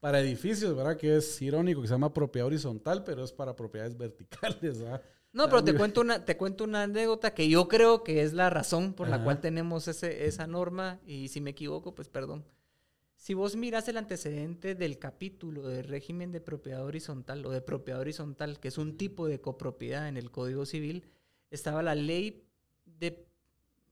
para 0.00 0.20
edificios, 0.20 0.76
¿verdad? 0.76 0.96
Que 0.96 1.16
es 1.16 1.40
irónico 1.42 1.80
que 1.80 1.88
se 1.88 1.94
llama 1.94 2.12
propiedad 2.12 2.46
horizontal, 2.46 3.02
pero 3.04 3.24
es 3.24 3.32
para 3.32 3.56
propiedades 3.56 3.96
verticales, 3.98 4.80
¿verdad? 4.80 5.02
No, 5.36 5.50
pero 5.50 5.62
te 5.62 5.74
cuento, 5.74 6.00
una, 6.00 6.24
te 6.24 6.38
cuento 6.38 6.64
una 6.64 6.84
anécdota 6.84 7.34
que 7.34 7.46
yo 7.46 7.68
creo 7.68 8.02
que 8.02 8.22
es 8.22 8.32
la 8.32 8.48
razón 8.48 8.94
por 8.94 9.06
la 9.06 9.22
cual 9.22 9.38
tenemos 9.38 9.86
ese, 9.86 10.26
esa 10.26 10.46
norma 10.46 10.98
y 11.06 11.28
si 11.28 11.42
me 11.42 11.50
equivoco, 11.50 11.94
pues 11.94 12.08
perdón. 12.08 12.42
Si 13.16 13.34
vos 13.34 13.54
miras 13.54 13.86
el 13.88 13.98
antecedente 13.98 14.74
del 14.74 14.98
capítulo 14.98 15.68
de 15.68 15.82
régimen 15.82 16.32
de 16.32 16.40
propiedad 16.40 16.82
horizontal 16.82 17.44
o 17.44 17.50
de 17.50 17.60
propiedad 17.60 18.00
horizontal, 18.00 18.58
que 18.58 18.68
es 18.68 18.78
un 18.78 18.96
tipo 18.96 19.26
de 19.26 19.38
copropiedad 19.38 20.08
en 20.08 20.16
el 20.16 20.30
Código 20.30 20.64
Civil, 20.64 21.04
estaba 21.50 21.82
la 21.82 21.94
ley 21.94 22.42
de, 22.86 23.26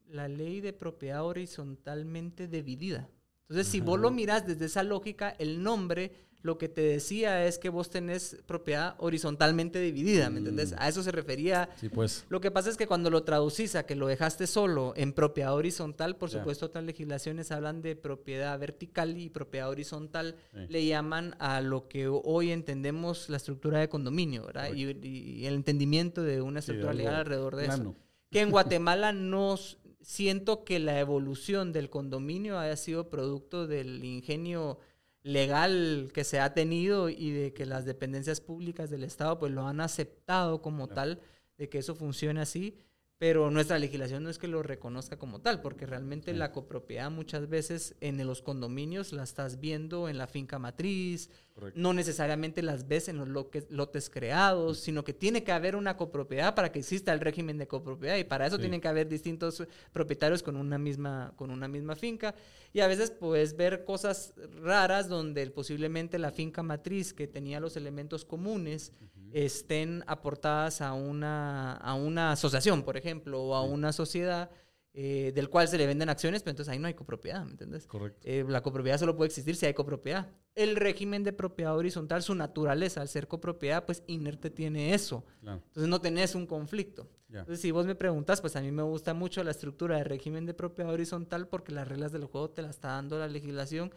la 0.08 0.28
ley 0.28 0.62
de 0.62 0.72
propiedad 0.72 1.26
horizontalmente 1.26 2.48
dividida. 2.48 3.10
Entonces, 3.42 3.68
si 3.70 3.82
vos 3.82 4.00
lo 4.00 4.10
mirás 4.10 4.46
desde 4.46 4.64
esa 4.64 4.82
lógica, 4.82 5.36
el 5.38 5.62
nombre 5.62 6.24
lo 6.44 6.58
que 6.58 6.68
te 6.68 6.82
decía 6.82 7.46
es 7.46 7.58
que 7.58 7.70
vos 7.70 7.88
tenés 7.88 8.36
propiedad 8.44 8.96
horizontalmente 8.98 9.80
dividida, 9.80 10.28
¿me 10.28 10.40
entendés? 10.40 10.72
Mm. 10.72 10.76
A 10.78 10.88
eso 10.88 11.02
se 11.02 11.10
refería. 11.10 11.70
Sí, 11.80 11.88
pues. 11.88 12.26
Lo 12.28 12.42
que 12.42 12.50
pasa 12.50 12.68
es 12.68 12.76
que 12.76 12.86
cuando 12.86 13.08
lo 13.08 13.22
traducís 13.22 13.74
a 13.76 13.86
que 13.86 13.94
lo 13.94 14.06
dejaste 14.06 14.46
solo 14.46 14.92
en 14.94 15.14
propiedad 15.14 15.54
horizontal, 15.54 16.16
por 16.16 16.28
supuesto 16.28 16.66
otras 16.66 16.84
legislaciones 16.84 17.50
hablan 17.50 17.80
de 17.80 17.96
propiedad 17.96 18.58
vertical 18.58 19.16
y 19.16 19.30
propiedad 19.30 19.70
horizontal, 19.70 20.36
le 20.68 20.84
llaman 20.84 21.34
a 21.38 21.62
lo 21.62 21.88
que 21.88 22.08
hoy 22.08 22.50
entendemos 22.50 23.30
la 23.30 23.38
estructura 23.38 23.78
de 23.78 23.88
condominio, 23.88 24.44
¿verdad? 24.44 24.70
Y, 24.74 25.46
el 25.46 25.54
entendimiento 25.54 26.22
de 26.22 26.42
una 26.42 26.58
estructura 26.58 26.92
legal 26.92 27.14
alrededor 27.14 27.56
de 27.56 27.66
eso. 27.68 27.96
Que 28.30 28.42
en 28.42 28.50
Guatemala 28.50 29.12
no 29.14 29.56
siento 30.02 30.62
que 30.64 30.78
la 30.78 31.00
evolución 31.00 31.72
del 31.72 31.88
condominio 31.88 32.58
haya 32.58 32.76
sido 32.76 33.08
producto 33.08 33.66
del 33.66 34.04
ingenio 34.04 34.78
legal 35.24 36.10
que 36.12 36.22
se 36.22 36.38
ha 36.38 36.54
tenido 36.54 37.08
y 37.08 37.32
de 37.32 37.52
que 37.52 37.66
las 37.66 37.84
dependencias 37.84 38.40
públicas 38.40 38.90
del 38.90 39.02
Estado 39.02 39.38
pues 39.38 39.50
lo 39.52 39.66
han 39.66 39.80
aceptado 39.80 40.62
como 40.62 40.86
tal, 40.86 41.20
de 41.58 41.68
que 41.68 41.78
eso 41.78 41.94
funcione 41.94 42.40
así, 42.40 42.78
pero 43.16 43.50
nuestra 43.50 43.78
legislación 43.78 44.22
no 44.22 44.28
es 44.28 44.38
que 44.38 44.48
lo 44.48 44.62
reconozca 44.62 45.18
como 45.18 45.40
tal, 45.40 45.62
porque 45.62 45.86
realmente 45.86 46.34
la 46.34 46.52
copropiedad 46.52 47.10
muchas 47.10 47.48
veces 47.48 47.96
en 48.00 48.24
los 48.26 48.42
condominios 48.42 49.12
la 49.12 49.22
estás 49.22 49.60
viendo 49.60 50.10
en 50.10 50.18
la 50.18 50.26
finca 50.26 50.58
matriz, 50.58 51.30
no 51.74 51.92
necesariamente 51.92 52.62
las 52.62 52.88
ves 52.88 53.08
en 53.08 53.16
los 53.16 53.28
lotes 53.70 54.10
creados, 54.10 54.80
sino 54.80 55.04
que 55.04 55.12
tiene 55.12 55.44
que 55.44 55.52
haber 55.52 55.76
una 55.76 55.96
copropiedad 55.96 56.54
para 56.54 56.72
que 56.72 56.80
exista 56.80 57.12
el 57.12 57.20
régimen 57.20 57.58
de 57.58 57.68
copropiedad 57.68 58.16
y 58.16 58.24
para 58.24 58.46
eso 58.46 58.58
tienen 58.58 58.80
que 58.80 58.88
haber 58.88 59.08
distintos 59.08 59.62
propietarios 59.92 60.42
con 60.42 60.56
una 60.56 60.78
misma, 60.78 61.32
con 61.36 61.50
una 61.50 61.68
misma 61.68 61.94
finca. 61.94 62.34
Y 62.72 62.80
a 62.80 62.88
veces 62.88 63.12
puedes 63.12 63.56
ver 63.56 63.84
cosas 63.84 64.34
raras 64.62 65.08
donde 65.08 65.48
posiblemente 65.50 66.18
la 66.18 66.32
finca 66.32 66.62
matriz 66.62 67.14
que 67.14 67.28
tenía 67.28 67.60
los 67.60 67.76
elementos 67.76 68.24
comunes 68.24 68.92
estén 69.32 70.02
aportadas 70.06 70.80
a 70.80 70.92
una, 70.92 71.74
a 71.74 71.94
una 71.94 72.32
asociación, 72.32 72.82
por 72.82 72.96
ejemplo, 72.96 73.42
o 73.42 73.54
a 73.54 73.62
una 73.62 73.92
sociedad 73.92 74.50
eh, 74.96 75.32
del 75.34 75.50
cual 75.50 75.66
se 75.66 75.76
le 75.76 75.88
venden 75.88 76.08
acciones, 76.08 76.44
pero 76.44 76.52
entonces 76.52 76.72
ahí 76.72 76.78
no 76.78 76.86
hay 76.86 76.94
copropiedad, 76.94 77.44
¿me 77.44 77.50
entiendes? 77.50 77.84
Correcto. 77.88 78.20
Eh, 78.22 78.44
la 78.46 78.62
copropiedad 78.62 78.96
solo 78.96 79.16
puede 79.16 79.26
existir 79.26 79.56
si 79.56 79.66
hay 79.66 79.74
copropiedad. 79.74 80.30
El 80.54 80.76
régimen 80.76 81.24
de 81.24 81.32
propiedad 81.32 81.76
horizontal, 81.76 82.22
su 82.22 82.36
naturaleza, 82.36 83.00
al 83.00 83.08
ser 83.08 83.26
copropiedad, 83.26 83.84
pues 83.86 84.04
inerte 84.06 84.50
tiene 84.50 84.94
eso. 84.94 85.24
Entonces 85.42 85.88
no 85.88 86.00
tenés 86.00 86.36
un 86.36 86.46
conflicto. 86.46 87.08
Entonces 87.28 87.60
si 87.60 87.72
vos 87.72 87.86
me 87.86 87.96
preguntas, 87.96 88.40
pues 88.40 88.54
a 88.54 88.60
mí 88.60 88.70
me 88.70 88.84
gusta 88.84 89.14
mucho 89.14 89.42
la 89.42 89.50
estructura 89.50 89.96
de 89.96 90.04
régimen 90.04 90.46
de 90.46 90.54
propiedad 90.54 90.92
horizontal 90.92 91.48
porque 91.48 91.72
las 91.72 91.88
reglas 91.88 92.12
del 92.12 92.26
juego 92.26 92.50
te 92.50 92.62
las 92.62 92.76
está 92.76 92.88
dando 92.90 93.18
la 93.18 93.26
legislación 93.26 93.92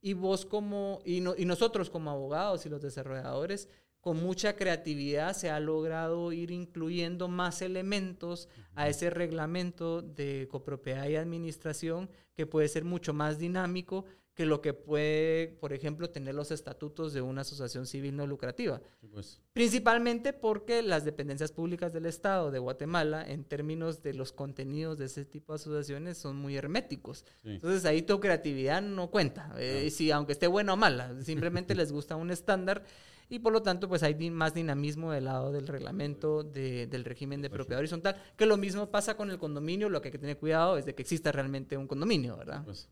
y 0.00 0.14
vos 0.14 0.46
como, 0.46 1.02
y, 1.04 1.16
y 1.18 1.44
nosotros 1.44 1.90
como 1.90 2.10
abogados 2.10 2.64
y 2.64 2.70
los 2.70 2.80
desarrolladores, 2.80 3.68
con 4.00 4.18
mucha 4.18 4.56
creatividad 4.56 5.34
se 5.34 5.50
ha 5.50 5.60
logrado 5.60 6.32
ir 6.32 6.50
incluyendo 6.50 7.28
más 7.28 7.62
elementos 7.62 8.48
a 8.74 8.88
ese 8.88 9.10
reglamento 9.10 10.02
de 10.02 10.48
copropiedad 10.50 11.08
y 11.08 11.16
administración 11.16 12.08
que 12.34 12.46
puede 12.46 12.68
ser 12.68 12.84
mucho 12.84 13.12
más 13.12 13.38
dinámico 13.38 14.04
que 14.38 14.46
lo 14.46 14.60
que 14.60 14.72
puede, 14.72 15.48
por 15.48 15.72
ejemplo, 15.72 16.10
tener 16.10 16.32
los 16.32 16.52
estatutos 16.52 17.12
de 17.12 17.20
una 17.20 17.40
asociación 17.40 17.88
civil 17.88 18.14
no 18.14 18.24
lucrativa. 18.24 18.80
Pues. 19.12 19.40
Principalmente 19.52 20.32
porque 20.32 20.80
las 20.80 21.04
dependencias 21.04 21.50
públicas 21.50 21.92
del 21.92 22.06
Estado 22.06 22.52
de 22.52 22.60
Guatemala, 22.60 23.28
en 23.28 23.42
términos 23.42 24.00
de 24.00 24.14
los 24.14 24.30
contenidos 24.30 24.96
de 24.96 25.06
ese 25.06 25.24
tipo 25.24 25.52
de 25.52 25.56
asociaciones, 25.56 26.18
son 26.18 26.36
muy 26.36 26.56
herméticos. 26.56 27.24
Entonces 27.42 27.84
ahí 27.84 28.02
tu 28.02 28.20
creatividad 28.20 28.80
no 28.80 29.10
cuenta. 29.10 29.52
Eh, 29.58 29.90
si 29.90 30.12
aunque 30.12 30.34
esté 30.34 30.46
buena 30.46 30.74
o 30.74 30.76
mala, 30.76 31.20
simplemente 31.20 31.74
les 31.74 31.90
gusta 31.90 32.14
un 32.14 32.30
estándar 32.30 32.84
y 33.28 33.38
por 33.38 33.52
lo 33.52 33.62
tanto 33.62 33.88
pues 33.88 34.02
hay 34.02 34.30
más 34.30 34.54
dinamismo 34.54 35.12
del 35.12 35.24
lado 35.24 35.52
del 35.52 35.66
reglamento 35.66 36.42
del 36.42 37.04
régimen 37.04 37.42
de 37.42 37.50
propiedad 37.50 37.80
horizontal, 37.80 38.20
que 38.36 38.46
lo 38.46 38.56
mismo 38.56 38.90
pasa 38.90 39.16
con 39.16 39.30
el 39.30 39.38
condominio, 39.38 39.88
lo 39.88 40.00
que 40.00 40.08
hay 40.08 40.12
que 40.12 40.18
tener 40.18 40.38
cuidado 40.38 40.78
es 40.78 40.86
de 40.86 40.94
que 40.94 41.02
exista 41.02 41.32
realmente 41.32 41.76
un 41.76 41.86
condominio, 41.86 42.36
¿verdad? 42.36 42.64
Pues, 42.64 42.88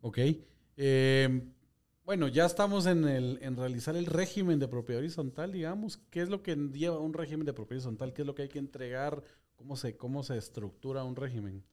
ok. 0.00 0.18
Em, 0.76 1.52
bueno, 2.04 2.28
ya 2.28 2.46
estamos 2.46 2.86
en, 2.86 3.08
el, 3.08 3.38
en 3.42 3.56
realizar 3.56 3.96
el 3.96 4.06
régimen 4.06 4.58
de 4.58 4.68
propiedad 4.68 5.00
horizontal, 5.00 5.50
digamos. 5.50 5.98
¿Qué 6.10 6.22
es 6.22 6.28
lo 6.28 6.42
que 6.42 6.54
lleva 6.54 6.98
un 6.98 7.12
régimen 7.12 7.46
de 7.46 7.52
propiedad 7.52 7.78
horizontal? 7.78 8.12
¿Qué 8.12 8.22
es 8.22 8.26
lo 8.26 8.34
que 8.34 8.42
hay 8.42 8.48
que 8.48 8.60
entregar? 8.60 9.22
¿Cómo 9.56 9.76
se, 9.76 9.96
cómo 9.96 10.22
se 10.22 10.36
estructura 10.36 11.02
un 11.02 11.16
régimen? 11.16 11.64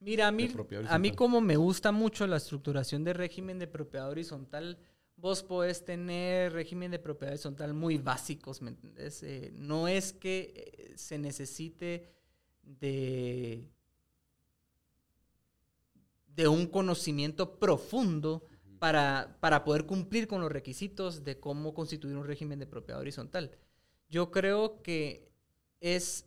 Mira, 0.00 0.28
a 0.28 0.32
mí, 0.32 0.48
a 0.88 0.98
mí 0.98 1.12
como 1.12 1.40
me 1.40 1.56
gusta 1.56 1.90
mucho 1.90 2.26
la 2.26 2.36
estructuración 2.36 3.02
de 3.02 3.12
régimen 3.14 3.58
de 3.58 3.66
propiedad 3.66 4.08
horizontal, 4.08 4.78
vos 5.18 5.42
podés 5.42 5.84
tener 5.84 6.52
régimen 6.52 6.90
de 6.90 6.98
propiedad 6.98 7.34
horizontal 7.34 7.74
muy 7.74 7.98
básicos, 7.98 8.62
¿me 8.62 8.70
entendés? 8.70 9.22
Eh, 9.22 9.50
no 9.54 9.88
es 9.88 10.12
que 10.12 10.52
eh, 10.54 10.92
se 10.96 11.18
necesite 11.18 12.08
de, 12.62 13.68
de 16.34 16.48
un 16.48 16.66
conocimiento 16.66 17.58
profundo 17.58 18.44
para, 18.78 19.36
para 19.40 19.64
poder 19.64 19.86
cumplir 19.86 20.28
con 20.28 20.40
los 20.40 20.52
requisitos 20.52 21.24
de 21.24 21.40
cómo 21.40 21.74
constituir 21.74 22.16
un 22.16 22.26
régimen 22.26 22.60
de 22.60 22.66
propiedad 22.66 23.00
horizontal. 23.00 23.50
Yo 24.08 24.30
creo 24.30 24.82
que 24.82 25.32
es 25.80 26.26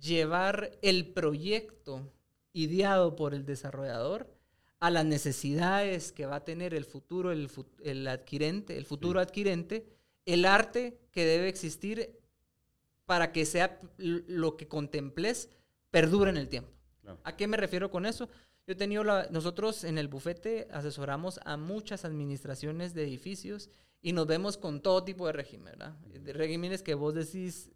llevar 0.00 0.76
el 0.82 1.12
proyecto 1.12 2.12
ideado 2.52 3.14
por 3.14 3.34
el 3.34 3.46
desarrollador 3.46 4.35
a 4.80 4.90
las 4.90 5.04
necesidades 5.04 6.12
que 6.12 6.26
va 6.26 6.36
a 6.36 6.44
tener 6.44 6.74
el 6.74 6.84
futuro, 6.84 7.32
el, 7.32 7.50
el 7.82 8.06
adquirente, 8.08 8.76
el 8.76 8.84
futuro 8.84 9.20
adquirente, 9.20 9.86
el 10.26 10.44
arte 10.44 10.98
que 11.12 11.24
debe 11.24 11.48
existir 11.48 12.18
para 13.06 13.32
que 13.32 13.46
sea 13.46 13.80
lo 13.96 14.56
que 14.56 14.68
contemples 14.68 15.48
perdure 15.90 16.30
en 16.30 16.36
el 16.36 16.48
tiempo. 16.48 16.72
¿A 17.22 17.36
qué 17.36 17.46
me 17.46 17.56
refiero 17.56 17.90
con 17.90 18.04
eso? 18.04 18.28
Yo 18.66 18.72
he 18.72 18.76
tenido 18.76 19.04
la, 19.04 19.28
nosotros 19.30 19.84
en 19.84 19.96
el 19.96 20.08
bufete 20.08 20.66
asesoramos 20.72 21.38
a 21.44 21.56
muchas 21.56 22.04
administraciones 22.04 22.94
de 22.94 23.04
edificios 23.04 23.70
y 24.02 24.12
nos 24.12 24.26
vemos 24.26 24.58
con 24.58 24.80
todo 24.80 25.04
tipo 25.04 25.26
de 25.26 25.32
régimen, 25.32 25.66
¿verdad? 25.66 25.94
De 26.00 26.32
regímenes 26.32 26.82
que 26.82 26.94
vos 26.94 27.14
decís, 27.14 27.70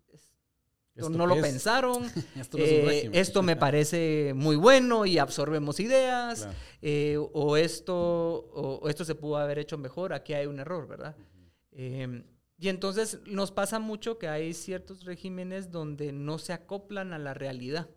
no 1.09 1.27
lo 1.27 1.41
pensaron, 1.41 2.05
eh, 2.55 3.11
esto, 3.13 3.43
me 3.43 3.57
parece 3.57 4.33
muy 4.35 4.57
bueno 4.57 5.07
y 5.07 5.19
absorbemos 5.19 5.81
ideas, 5.81 6.49
eh, 6.83 7.17
o, 7.19 7.57
esto, 7.57 7.97
o, 7.97 8.89
esto 8.89 9.05
se 9.05 9.15
pudo 9.15 9.37
haber 9.37 9.59
hecho 9.59 9.79
mejor, 9.79 10.13
aquí 10.13 10.35
hay 10.35 10.47
un 10.47 10.59
error, 10.59 10.87
¿verdad? 10.87 11.17
Em, 11.73 12.25
y 12.59 12.69
entonces 12.69 13.21
nos 13.27 13.53
pasa 13.53 13.79
mucho 13.79 14.19
que 14.19 14.29
hay 14.29 14.53
ciertos 14.53 15.05
regímenes 15.05 15.71
donde 15.71 16.13
no 16.13 16.39
se 16.39 16.53
acoplan 16.53 17.13
a 17.13 17.19
la 17.19 17.35
realidad, 17.35 17.89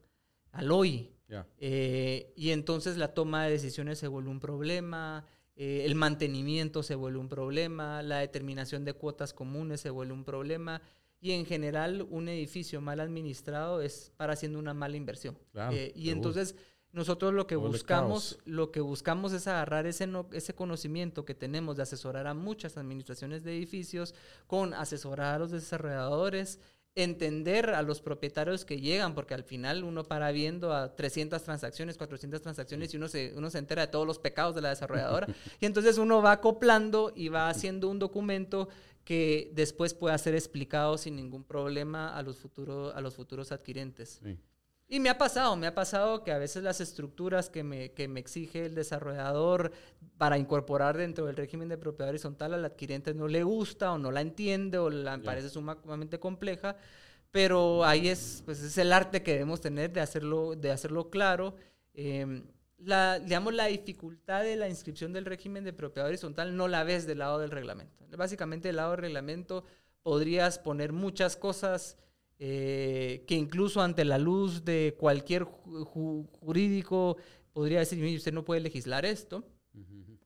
al 0.52 0.72
hoy. 0.72 1.10
Eh, 1.58 2.32
y 2.36 2.52
entonces 2.52 2.96
la 2.98 3.16
toma 3.16 3.44
de 3.44 3.52
decisiones 3.52 3.98
se 3.98 4.08
vuelve 4.08 4.30
un 4.30 4.40
problema, 4.40 5.26
el 5.56 5.96
mantenimiento 5.96 6.84
se 6.84 6.94
vuelve 6.94 7.18
un 7.18 7.30
problema, 7.30 8.04
la 8.04 8.20
determinación 8.20 8.86
de 8.86 8.94
cuotas 8.94 9.34
comunes 9.34 9.82
se 9.82 9.90
vuelve 9.90 10.14
un 10.14 10.24
problema 10.24 10.82
y 11.24 11.32
en 11.32 11.46
general 11.46 12.06
un 12.10 12.28
edificio 12.28 12.82
mal 12.82 13.00
administrado 13.00 13.82
es 13.82 14.12
para 14.18 14.34
haciendo 14.34 14.60
una 14.60 14.74
mala 14.74 14.98
inversión. 14.98 15.38
Claro, 15.54 15.74
Eh, 15.76 15.94
y 15.96 16.10
entonces 16.10 16.56
nosotros 16.92 17.34
lo 17.34 17.48
que 17.48 17.56
buscamos, 17.78 18.40
lo 18.46 18.72
que 18.72 18.82
buscamos 18.82 19.32
es 19.32 19.48
agarrar 19.48 19.86
ese, 19.88 20.06
no- 20.06 20.28
ese 20.34 20.54
conocimiento 20.54 21.24
que 21.24 21.34
tenemos 21.34 21.78
de 21.78 21.84
asesorar 21.84 22.28
a 22.28 22.34
muchas 22.34 22.76
administraciones 22.78 23.44
de 23.44 23.56
edificios, 23.56 24.14
con 24.48 24.74
asesorar 24.74 25.36
a 25.36 25.40
los 25.40 25.52
desarrolladores, 25.52 26.60
entender 26.96 27.72
a 27.72 27.82
los 27.82 28.02
propietarios 28.02 28.66
que 28.66 28.80
llegan, 28.80 29.16
porque 29.16 29.34
al 29.34 29.44
final 29.44 29.84
uno 29.84 30.04
para 30.04 30.32
viendo 30.32 30.74
a 30.74 30.96
300 30.96 31.42
transacciones, 31.42 31.98
400 31.98 32.42
transacciones 32.42 32.94
y 32.94 32.98
uno 32.98 33.08
se, 33.08 33.34
uno 33.36 33.50
se 33.50 33.58
entera 33.58 33.82
de 33.84 33.88
todos 33.92 34.06
los 34.06 34.20
pecados 34.20 34.54
de 34.54 34.62
la 34.62 34.70
desarrolladora. 34.70 35.26
y 35.60 35.66
entonces 35.66 35.98
uno 35.98 36.22
va 36.22 36.34
acoplando 36.34 37.12
y 37.16 37.30
va 37.30 37.50
haciendo 37.50 37.90
un 37.90 37.98
documento 37.98 38.68
que 39.04 39.52
después 39.54 39.94
pueda 39.94 40.18
ser 40.18 40.34
explicado 40.36 40.98
sin 40.98 41.16
ningún 41.16 41.44
problema 41.44 42.16
a 42.18 42.22
los, 42.24 42.38
futuro- 42.38 42.94
a 42.96 43.02
los 43.02 43.16
futuros 43.16 43.52
adquirentes. 43.52 44.20
Sí. 44.24 44.38
Y 44.88 45.00
me 45.00 45.10
ha 45.10 45.18
pasado, 45.18 45.56
me 45.56 45.66
ha 45.66 45.74
pasado 45.74 46.24
que 46.24 46.32
a 46.32 46.38
veces 46.38 46.62
las 46.64 46.80
estructuras 46.80 47.50
que 47.50 47.64
me, 47.64 47.92
que 47.94 48.08
me 48.08 48.20
exige 48.20 48.66
el 48.66 48.76
desarrollador 48.76 49.72
para 50.18 50.38
incorporar 50.38 50.98
dentro 50.98 51.26
del 51.26 51.36
régimen 51.36 51.68
de 51.70 51.78
propiedad 51.78 52.10
horizontal 52.10 52.54
al 52.54 52.64
adquirente 52.66 53.14
no 53.14 53.28
le 53.28 53.44
gusta 53.44 53.92
o 53.94 53.98
no 53.98 54.12
la 54.12 54.22
entiende 54.22 54.78
o 54.78 54.90
la 54.90 55.18
Ya. 55.18 55.24
parece 55.24 55.50
sumamente 55.50 56.20
compleja, 56.20 56.76
pero 57.32 57.84
ahí 57.84 58.08
es, 58.10 58.44
pues 58.46 58.62
es 58.62 58.78
el 58.78 58.94
arte 58.94 59.24
que 59.24 59.32
debemos 59.34 59.62
tener 59.62 59.92
de 59.92 60.02
hacerlo, 60.02 60.54
de 60.56 60.70
hacerlo 60.72 61.10
claro. 61.10 61.56
Eh, 61.96 62.44
la, 62.86 63.20
digamos, 63.20 63.54
la 63.54 63.66
dificultad 63.68 64.44
de 64.44 64.56
la 64.56 64.68
inscripción 64.70 65.14
del 65.14 65.26
régimen 65.26 65.64
de 65.64 65.74
propiedad 65.74 66.08
horizontal 66.10 66.56
no 66.56 66.68
la 66.68 66.84
ves 66.84 67.06
del 67.08 67.20
lado 67.20 67.40
del 67.40 67.52
reglamento. 67.52 68.06
Básicamente 68.18 68.68
del 68.70 68.76
lado 68.78 68.92
del 68.92 69.00
reglamento 69.02 69.64
podrías 70.02 70.60
poner 70.60 70.92
muchas 70.94 71.36
cosas 71.38 71.98
eh, 72.40 73.24
que 73.28 73.36
incluso 73.36 73.82
ante 73.82 74.04
la 74.04 74.18
luz 74.18 74.66
de 74.66 74.96
cualquier 75.00 75.44
ju- 75.46 75.86
ju- 75.86 76.28
jurídico 76.42 77.16
podría 77.54 77.80
decir, 77.80 78.00
"Mire, 78.00 78.18
usted 78.18 78.34
no 78.34 78.44
puede 78.44 78.60
legislar 78.60 79.06
esto, 79.06 79.46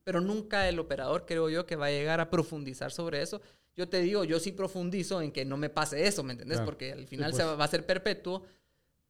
pero 0.04 0.22
nunca 0.22 0.68
el 0.70 0.80
operador 0.80 1.26
creo 1.26 1.50
yo 1.50 1.66
que 1.66 1.76
va 1.76 1.88
a 1.88 1.92
llegar 1.92 2.20
a 2.22 2.30
profundizar 2.30 2.92
sobre 2.92 3.22
eso. 3.22 3.42
Yo 3.76 3.88
te 3.90 4.00
digo, 4.02 4.24
yo 4.24 4.40
sí 4.40 4.52
profundizo 4.54 5.22
en 5.22 5.32
que 5.32 5.46
no 5.46 5.58
me 5.58 5.70
pase 5.70 6.08
eso, 6.08 6.24
¿me 6.24 6.32
entendés? 6.32 6.58
Claro. 6.58 6.66
Porque 6.72 6.94
al 6.94 7.02
Sí, 7.02 7.08
final 7.08 7.32
pues. 7.32 7.44
se 7.44 7.48
va, 7.48 7.56
va 7.56 7.66
a 7.66 7.68
ser 7.68 7.86
perpetuo, 7.86 8.44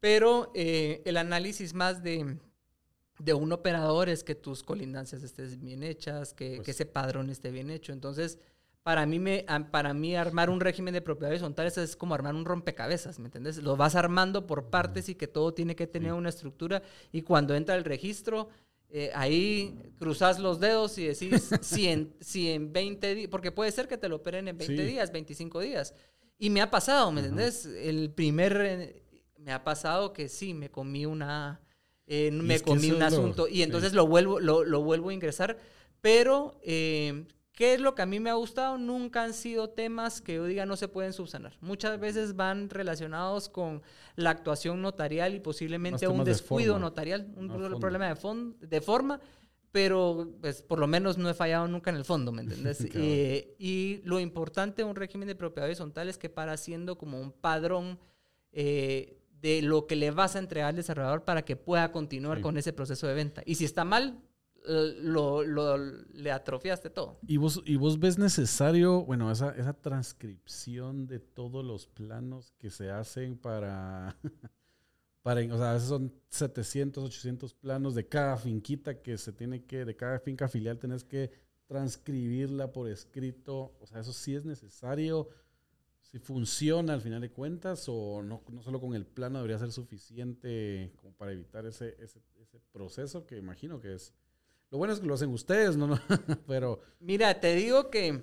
pero 0.00 0.50
eh, 0.54 1.00
el 1.06 1.16
análisis 1.16 1.72
más 1.74 2.02
de, 2.02 2.36
de 3.18 3.34
un 3.34 3.52
operador 3.52 4.08
es 4.08 4.22
que 4.24 4.34
tus 4.34 4.62
colindancias 4.62 5.22
estén 5.22 5.60
bien 5.64 5.82
hechas, 5.82 6.32
que, 6.34 6.56
Pues. 6.56 6.64
que 6.64 6.70
ese 6.70 6.86
padrón 6.86 7.30
esté 7.30 7.50
bien 7.50 7.70
hecho. 7.70 7.92
Entonces, 7.92 8.38
para 8.82 9.04
mí, 9.06 9.18
me, 9.18 9.44
para 9.70 9.92
mí 9.92 10.16
armar 10.16 10.48
un 10.50 10.60
régimen 10.60 10.94
de 10.94 11.02
propiedad 11.02 11.30
horizontal 11.32 11.66
es 11.66 11.96
como 11.96 12.14
armar 12.14 12.34
un 12.34 12.44
rompecabezas, 12.44 13.18
¿me 13.18 13.26
entiendes? 13.26 13.58
Lo 13.62 13.76
vas 13.76 13.94
armando 13.96 14.46
por 14.46 14.70
partes 14.70 15.08
y 15.08 15.14
que 15.14 15.26
todo 15.26 15.52
tiene 15.52 15.76
que 15.76 15.86
tener 15.86 16.12
una 16.14 16.28
estructura 16.30 16.82
y 17.12 17.22
cuando 17.22 17.54
entra 17.54 17.74
el 17.74 17.84
registro, 17.84 18.48
eh, 18.90 19.10
ahí 19.14 19.78
cruzas 19.98 20.38
los 20.38 20.60
dedos 20.60 20.96
y 20.96 21.04
decís 21.08 21.50
si 21.60 21.88
en, 21.88 22.14
si 22.20 22.48
en 22.50 22.72
20 22.72 23.14
días, 23.14 23.28
porque 23.30 23.52
puede 23.52 23.70
ser 23.72 23.88
que 23.88 23.98
te 23.98 24.08
lo 24.08 24.16
operen 24.16 24.48
en 24.48 24.56
20 24.56 24.76
Sí. 24.76 24.82
días, 24.90 25.12
25 25.12 25.60
días. 25.60 25.92
Y 26.38 26.48
me 26.48 26.62
ha 26.62 26.70
pasado, 26.70 27.10
¿me 27.12 27.20
entendés? 27.20 27.66
El 27.66 28.10
primer, 28.10 28.56
eh, 28.64 29.02
me 29.38 29.52
ha 29.52 29.64
pasado 29.64 30.14
que 30.14 30.28
sí, 30.30 30.54
me 30.54 30.70
comí 30.70 31.04
una, 31.04 31.60
eh, 32.08 32.30
me 32.32 32.58
comí 32.60 32.90
un 32.90 32.98
lo- 32.98 33.04
asunto 33.06 33.46
y 33.48 33.56
sí. 33.56 33.62
entonces 33.62 33.92
lo, 33.92 34.06
vuelvo, 34.06 34.40
lo, 34.40 34.64
lo 34.64 34.82
vuelvo 34.82 35.10
a 35.10 35.14
ingresar, 35.14 35.58
pero... 36.00 36.58
eh, 36.62 37.24
¿Qué 37.52 37.74
es 37.74 37.80
lo 37.80 37.96
que 37.96 38.02
a 38.02 38.06
mí 38.06 38.20
me 38.20 38.30
ha 38.30 38.34
gustado? 38.34 38.78
Nunca 38.78 39.24
han 39.24 39.34
sido 39.34 39.68
temas 39.70 40.20
que 40.20 40.36
yo 40.36 40.44
diga 40.44 40.64
no 40.64 40.76
se 40.76 40.86
pueden 40.86 41.12
subsanar. 41.12 41.56
Muchas 41.60 41.98
veces 41.98 42.36
van 42.36 42.70
relacionados 42.70 43.48
con 43.48 43.82
la 44.14 44.30
actuación 44.30 44.80
notarial 44.80 45.34
y 45.34 45.40
posiblemente 45.40 46.06
un 46.06 46.18
de 46.22 46.30
descuido 46.30 46.78
notarial, 46.78 47.26
un 47.34 47.48
no 47.48 47.54
pro- 47.54 47.62
fondo. 47.64 47.80
problema 47.80 48.06
de, 48.60 48.80
forma, 48.80 49.20
pero 49.72 50.30
pues 50.40 50.62
por 50.62 50.78
lo 50.78 50.86
menos 50.86 51.18
no 51.18 51.28
he 51.28 51.34
fallado 51.34 51.66
nunca 51.66 51.90
en 51.90 51.96
el 51.96 52.04
fondo, 52.04 52.30
¿me 52.30 52.42
entendés? 52.42 52.78
Cabal. 52.92 52.92
Eh, 53.04 53.56
y 53.58 54.02
lo 54.04 54.20
importante 54.20 54.82
de 54.82 54.88
un 54.88 54.94
régimen 54.94 55.26
de 55.26 55.34
propiedad 55.34 55.66
horizontal 55.66 56.08
es 56.08 56.16
que 56.16 56.28
para 56.30 56.56
siendo 56.56 56.96
como 56.96 57.20
un 57.20 57.32
padrón 57.32 57.98
eh, 58.52 59.17
de 59.40 59.62
lo 59.62 59.86
que 59.86 59.96
le 59.96 60.10
vas 60.10 60.36
a 60.36 60.38
entregar 60.40 60.70
al 60.70 60.76
desarrollador 60.76 61.24
para 61.24 61.44
que 61.44 61.56
pueda 61.56 61.92
continuar 61.92 62.38
Sí. 62.38 62.42
con 62.42 62.56
ese 62.58 62.72
proceso 62.72 63.06
de 63.06 63.14
venta. 63.14 63.42
Y 63.46 63.54
si 63.54 63.64
está 63.64 63.84
mal, 63.84 64.20
eh, 64.66 64.96
lo, 65.00 65.44
lo- 65.44 65.76
le 65.78 66.30
atrofiaste 66.32 66.90
todo. 66.90 67.18
¿Y 67.26 67.36
vos, 67.36 67.62
¿Y 67.64 67.76
vos 67.76 67.98
ves 68.00 68.18
necesario, 68.18 69.04
bueno, 69.04 69.30
esa, 69.30 69.50
esa 69.52 69.72
transcripción 69.74 71.06
de 71.06 71.20
todos 71.20 71.64
los 71.64 71.86
planos 71.86 72.52
que 72.58 72.70
se 72.70 72.90
hacen 72.90 73.38
para, 73.38 74.16
para, 75.22 75.40
o 75.54 75.56
sea, 75.58 75.70
a 75.70 75.74
veces 75.74 75.88
son 75.88 76.12
700, 76.30 77.04
800 77.04 77.54
planos 77.54 77.94
de 77.94 78.06
cada 78.08 78.36
finquita 78.36 79.00
que 79.00 79.16
se 79.18 79.32
tiene 79.32 79.64
que, 79.64 79.84
de 79.84 79.94
cada 79.96 80.18
finca 80.18 80.48
filial 80.48 80.78
tenés 80.78 81.04
que 81.04 81.30
transcribirla 81.68 82.72
por 82.72 82.88
escrito, 82.88 83.74
o 83.80 83.86
sea, 83.86 84.00
eso 84.00 84.12
sí 84.12 84.34
es 84.34 84.44
necesario, 84.44 85.28
si 86.10 86.18
funciona 86.18 86.94
al 86.94 87.00
final 87.00 87.20
de 87.20 87.30
cuentas 87.30 87.84
o 87.88 88.22
no, 88.22 88.42
no 88.50 88.62
solo 88.62 88.80
con 88.80 88.94
el 88.94 89.06
plano 89.06 89.38
debería 89.38 89.58
ser 89.58 89.72
suficiente 89.72 90.92
como 90.96 91.12
para 91.12 91.32
evitar 91.32 91.66
ese, 91.66 91.96
ese, 92.00 92.20
ese 92.40 92.60
proceso 92.72 93.26
que 93.26 93.36
imagino 93.36 93.80
que 93.80 93.94
es... 93.94 94.14
Lo 94.70 94.78
bueno 94.78 94.92
es 94.92 95.00
que 95.00 95.06
lo 95.06 95.14
hacen 95.14 95.30
ustedes, 95.30 95.76
¿no? 95.76 95.86
no 95.86 95.98
pero... 96.46 96.80
Mira, 97.00 97.40
te 97.40 97.54
digo 97.54 97.90
que 97.90 98.22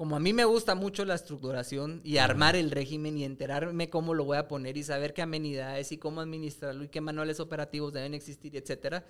como 0.00 0.16
a 0.16 0.20
mí 0.20 0.32
me 0.32 0.46
gusta 0.46 0.74
mucho 0.74 1.04
la 1.04 1.14
estructuración 1.14 2.00
y 2.04 2.16
armar 2.16 2.56
el 2.56 2.70
régimen 2.70 3.18
y 3.18 3.24
enterarme 3.24 3.90
cómo 3.90 4.14
lo 4.14 4.24
voy 4.24 4.38
a 4.38 4.48
poner 4.48 4.78
y 4.78 4.82
saber 4.82 5.12
qué 5.12 5.20
amenidades 5.20 5.92
y 5.92 5.98
cómo 5.98 6.22
administrarlo 6.22 6.84
y 6.84 6.88
qué 6.88 7.02
manuales 7.02 7.38
operativos 7.38 7.92
deben 7.92 8.14
existir, 8.14 8.56
etcétera, 8.56 9.04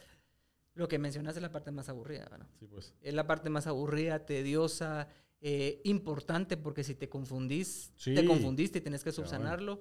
lo 0.74 0.88
que 0.88 0.98
mencionas 0.98 1.36
es 1.36 1.42
la 1.42 1.52
parte 1.52 1.70
más 1.70 1.88
aburrida, 1.88 2.26
¿verdad? 2.28 2.48
Sí, 2.58 2.66
pues. 2.66 2.92
Es 3.02 3.14
la 3.14 3.28
parte 3.28 3.50
más 3.50 3.68
aburrida, 3.68 4.26
tediosa, 4.26 5.06
eh, 5.40 5.80
importante, 5.84 6.56
porque 6.56 6.84
si 6.84 6.94
te 6.94 7.08
confundís, 7.08 7.92
Sí. 7.96 8.14
te 8.14 8.24
confundiste 8.24 8.78
y 8.78 8.82
tenés 8.82 9.02
que 9.04 9.12
subsanarlo. 9.12 9.80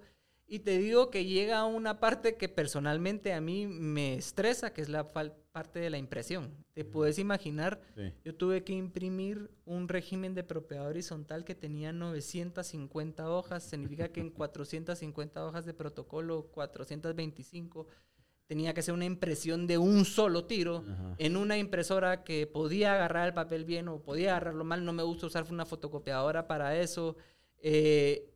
Y 0.52 0.60
te 0.60 0.80
digo 0.80 1.12
que 1.12 1.26
llega 1.26 1.64
una 1.66 2.00
parte 2.00 2.36
que 2.36 2.50
personalmente 2.50 3.34
a 3.34 3.42
mí 3.42 3.68
me 3.68 4.16
estresa, 4.16 4.74
que 4.74 4.82
es 4.82 4.90
la 4.90 5.14
parte 5.14 5.80
de 5.80 5.92
la 5.92 6.00
impresión. 6.00 6.56
Te 6.74 6.84
puedes 6.86 7.20
imaginar, 7.20 7.80
Sí. 7.96 8.12
yo 8.24 8.34
tuve 8.34 8.64
que 8.64 8.74
imprimir 8.74 9.52
un 9.66 9.88
régimen 9.88 10.34
de 10.34 10.44
propiedad 10.44 10.88
horizontal 10.88 11.46
que 11.46 11.54
tenía 11.54 11.94
950 11.94 13.30
hojas, 13.30 13.64
significa 13.64 14.10
que 14.12 14.22
en 14.22 14.30
450 14.34 15.46
hojas 15.46 15.66
de 15.68 15.74
protocolo, 15.76 16.48
425, 16.52 17.86
tenía 18.50 18.74
que 18.74 18.80
hacer 18.80 18.96
una 18.96 19.06
impresión 19.06 19.68
de 19.68 19.78
un 19.78 20.06
solo 20.06 20.46
tiro 20.46 20.78
Ajá. 20.78 21.14
en 21.20 21.38
una 21.38 21.60
impresora 21.60 22.24
que 22.24 22.48
podía 22.48 22.96
agarrar 22.96 23.28
el 23.28 23.34
papel 23.36 23.64
bien 23.64 23.88
o 23.88 24.02
podía 24.02 24.32
agarrarlo 24.32 24.64
mal. 24.64 24.84
No 24.84 24.92
me 24.92 25.04
gusta 25.04 25.28
usar 25.28 25.46
una 25.52 25.68
fotocopiadora 25.68 26.48
para 26.48 26.76
eso. 26.76 27.16
Eh, 27.62 28.28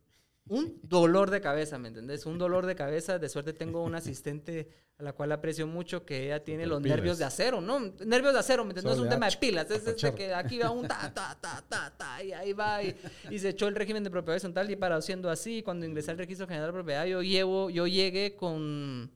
un 0.46 0.78
dolor 0.84 1.30
de 1.32 1.40
cabeza, 1.40 1.78
¿me 1.78 1.88
entendés? 1.88 2.26
Un 2.26 2.38
dolor 2.38 2.64
de 2.64 2.76
cabeza. 2.76 3.18
De 3.18 3.28
suerte 3.28 3.52
tengo 3.54 3.82
una 3.82 3.98
asistente 3.98 4.68
a 4.98 5.02
la 5.02 5.14
cual 5.14 5.32
aprecio 5.32 5.66
mucho 5.66 6.06
que 6.06 6.26
ella 6.26 6.44
tiene 6.44 6.64
los 6.66 6.80
nervios 6.80 7.18
de 7.18 7.24
acero, 7.24 7.60
¿no? 7.60 7.80
Nervios 8.06 8.34
de 8.34 8.38
acero, 8.38 8.64
¿me 8.64 8.70
entendés? 8.70 8.92
Es 8.92 8.98
Solo 8.98 9.08
un 9.08 9.12
tema 9.12 9.28
de 9.28 9.36
pilas. 9.36 9.68
Es, 9.68 9.78
es 9.78 9.84
de 9.84 9.90
apachar. 9.90 10.14
que 10.14 10.32
aquí 10.32 10.58
va 10.58 10.70
un 10.70 10.86
ta, 10.86 11.12
ta, 11.12 11.36
ta, 11.40 11.64
ta, 11.68 11.92
ta, 11.98 12.22
y 12.22 12.32
ahí 12.32 12.52
va. 12.52 12.84
Y, 12.84 12.94
y 13.30 13.38
se 13.40 13.48
echó 13.48 13.66
el 13.66 13.74
régimen 13.74 14.04
de 14.04 14.10
propiedad 14.10 14.34
horizontal 14.34 14.70
y 14.70 14.76
para 14.76 15.02
siendo 15.02 15.28
así, 15.28 15.64
cuando 15.64 15.86
ingresé 15.86 16.12
al 16.12 16.18
registro 16.18 16.46
general 16.46 16.68
de 16.68 16.72
propiedad, 16.74 17.04
yo 17.04 17.20
llevo, 17.20 17.68
yo 17.70 17.88
llegué 17.88 18.36
con 18.36 19.10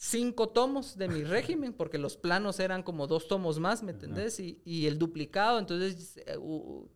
cinco 0.00 0.48
tomos 0.50 0.96
de 0.96 1.08
mi 1.08 1.24
régimen, 1.24 1.72
porque 1.72 1.98
los 1.98 2.16
planos 2.16 2.60
eran 2.60 2.84
como 2.84 3.08
dos 3.08 3.26
tomos 3.26 3.58
más, 3.58 3.82
¿me 3.82 3.90
entendés? 3.90 4.38
Y, 4.38 4.60
y 4.64 4.86
el 4.86 4.96
duplicado, 4.96 5.58
entonces 5.58 6.18
eh, 6.24 6.36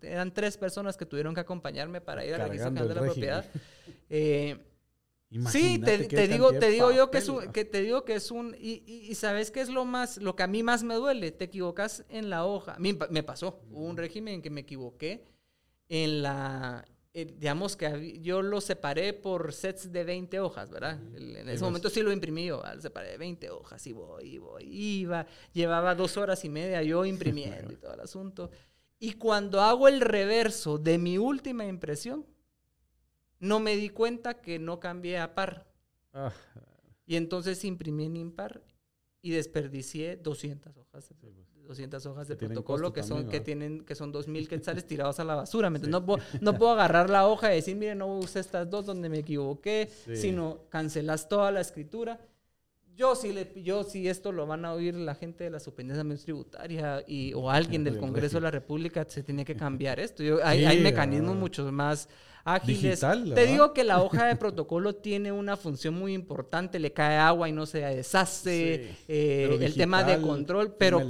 eran 0.03 0.32
tres 0.32 0.57
personas 0.57 0.96
que 0.96 1.05
tuvieron 1.05 1.34
que 1.34 1.40
acompañarme 1.40 2.00
para 2.00 2.24
ir 2.24 2.32
al 2.34 2.40
registro 2.48 2.70
general 2.70 2.88
de 2.88 2.94
la 2.94 3.00
propiedad. 3.14 3.50
Eh, 4.14 4.59
sí, 5.50 5.78
te, 5.84 6.28
digo, 6.28 6.53
te 6.61 6.68
digo 6.70 6.90
yo 6.92 7.11
que 7.11 7.18
es 7.18 7.28
un, 7.28 7.53
que 7.53 7.64
te 7.64 7.80
digo 7.82 8.05
que 8.05 8.14
es 8.14 8.30
un, 8.30 8.55
y, 8.61 8.82
y- 8.86 9.11
y 9.11 9.14
sabes 9.14 9.50
qué 9.50 9.62
es 9.62 9.70
lo 9.70 9.84
más, 9.86 10.18
lo 10.18 10.36
que 10.36 10.42
a 10.42 10.46
mí 10.46 10.62
más 10.62 10.82
me 10.84 10.94
duele, 10.94 11.32
te 11.32 11.46
equivocas 11.46 12.05
en 12.11 12.28
la 12.30 12.44
hoja. 12.46 12.76
Pa- 12.98 13.09
me 13.11 13.22
pasó, 13.22 13.62
hubo 13.70 13.86
un 13.86 13.96
régimen 13.96 14.34
en 14.34 14.42
que 14.42 14.50
me 14.50 14.61
equivoqué 14.62 15.24
en 15.88 16.22
la, 16.22 16.84
eh, 17.15 17.27
digamos 17.27 17.77
que 17.77 18.21
yo 18.23 18.41
lo 18.41 18.61
separé 18.61 19.13
por 19.13 19.53
sets 19.53 19.93
de 19.93 20.03
20 20.03 20.41
hojas, 20.41 20.71
¿verdad? 20.71 20.99
En 21.15 21.49
ese 21.49 21.63
momento 21.63 21.91
sí 21.91 22.03
lo 22.03 22.11
imprimí 22.11 22.47
yo, 22.47 22.63
lo 22.75 22.81
separé 22.81 23.11
de 23.11 23.19
20 23.19 23.51
hojas 23.51 23.87
y 23.87 23.93
voy, 23.93 24.35
y 24.35 24.39
voy, 24.39 24.65
iba, 24.65 25.27
llevaba 25.53 25.95
dos 25.95 26.17
horas 26.17 26.45
y 26.45 26.49
media 26.49 26.83
yo 26.83 27.05
imprimiendo 27.05 27.73
y 27.73 27.77
todo 27.77 27.93
el 27.95 28.01
asunto. 28.01 28.51
Y 28.99 29.15
cuando 29.15 29.61
hago 29.61 29.89
el 29.89 30.01
reverso 30.01 30.79
de 30.79 30.97
mi 30.97 31.19
última 31.19 31.67
impresión, 31.67 32.25
no 33.41 33.61
me 33.61 33.77
di 33.77 33.91
cuenta 33.91 34.41
que 34.41 34.59
no 34.59 34.81
cambié 34.81 35.19
a 35.19 35.35
par. 35.35 35.67
Ah, 36.13 36.33
Y 37.05 37.17
entonces 37.17 37.65
imprimí 37.65 38.07
en 38.07 38.17
impar 38.17 38.63
y 39.21 39.33
desperdicié 39.33 40.17
200 40.17 40.77
hojas 40.77 41.09
de, 41.09 41.15
Sí, 41.15 41.21
pues. 41.21 41.35
200 41.65 42.05
hojas 42.07 42.29
de 42.29 42.37
Que 42.37 42.47
protocolo 42.47 42.93
que 42.93 43.03
son, 43.03 43.19
también, 43.19 43.31
que 43.31 43.41
tienen, 43.41 43.85
que 43.85 43.95
son 43.95 44.13
2.000 44.13 44.49
quetzales 44.49 44.87
tirados 44.87 45.19
a 45.21 45.25
la 45.25 45.35
basura. 45.35 45.71
¿me 45.71 45.79
entiendes? 45.79 46.01
No, 46.01 46.07
puedo, 46.07 46.23
no 46.41 46.55
puedo 46.59 46.73
agarrar 46.73 47.09
la 47.11 47.27
hoja 47.27 47.53
y 47.53 47.57
decir, 47.57 47.77
mire, 47.77 47.95
no 47.95 48.07
usé 48.19 48.41
estas 48.41 48.69
dos 48.69 48.87
donde 48.87 49.09
me 49.09 49.19
equivoqué, 49.19 49.89
Sí. 50.07 50.17
sino 50.17 50.61
cancelas 50.69 51.29
toda 51.29 51.51
la 51.53 51.61
escritura. 51.61 52.21
Yo 52.95 53.15
sí, 53.17 53.33
le, 53.33 53.51
yo 53.63 53.85
sí 53.85 54.07
esto 54.07 54.33
lo 54.33 54.47
van 54.47 54.67
a 54.67 54.75
oír 54.75 54.95
la 54.95 55.15
gente 55.15 55.45
de 55.45 55.51
la 55.51 55.61
Superintendencia 55.61 56.25
Tributaria 56.27 57.03
y, 57.07 57.33
o 57.33 57.51
alguien 57.51 57.85
del 57.85 57.95
Del 57.95 58.01
Congreso 58.03 58.37
de 58.37 58.43
la 58.43 58.51
República, 58.51 59.07
se 59.09 59.23
tiene 59.23 59.47
que 59.47 59.57
cambiar 59.57 59.99
esto. 59.99 60.23
Yo- 60.23 60.45
hay, 60.45 60.59
Sí, 60.61 60.65
hay 60.67 60.81
mecanismos 60.81 61.35
ah. 61.37 61.39
mucho 61.39 61.73
más 61.73 62.09
ágiles. 62.45 62.82
Digital, 62.82 63.24
Te 63.24 63.30
¿verdad? 63.30 63.53
digo 63.53 63.72
que 63.72 63.84
la 63.84 64.03
hoja 64.03 64.26
de 64.26 64.36
protocolo 64.36 64.95
tiene 64.97 65.32
una 65.32 65.57
función 65.57 65.95
muy 65.95 66.12
importante, 66.14 66.78
le 66.78 66.93
cae 66.93 67.16
agua 67.16 67.49
y 67.49 67.53
no 67.53 67.66
se 67.66 67.78
deshace, 67.80 68.88
Sí. 68.97 69.05
eh, 69.09 69.59
el 69.61 69.74
tema 69.74 70.05
de 70.05 70.20
control, 70.20 70.74
pero 70.78 71.01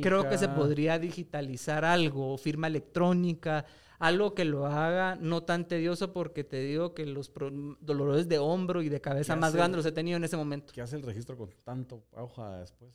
creo 0.00 0.28
que 0.28 0.38
se 0.38 0.48
podría 0.48 0.98
digitalizar 0.98 1.84
algo, 1.84 2.36
firma 2.38 2.66
electrónica, 2.66 3.64
algo 3.98 4.34
que 4.34 4.46
lo 4.46 4.66
haga 4.66 5.16
no 5.20 5.42
tan 5.42 5.68
tedioso 5.68 6.12
porque 6.12 6.42
te 6.42 6.60
digo 6.62 6.94
que 6.94 7.04
los 7.04 7.28
pro- 7.28 7.50
dolores 7.80 8.28
de 8.28 8.38
hombro 8.38 8.80
y 8.80 8.88
de 8.88 9.00
cabeza 9.00 9.34
¿Qué 9.34 9.40
más 9.40 9.54
grandes 9.54 9.76
los 9.76 9.86
he 9.86 9.92
tenido 9.92 10.16
en 10.16 10.24
ese 10.24 10.38
momento. 10.38 10.72
¿Qué 10.74 10.80
hace 10.80 10.96
el 10.96 11.02
registro 11.02 11.36
con 11.36 11.50
tanto 11.64 12.02
hoja 12.12 12.60
después? 12.60 12.90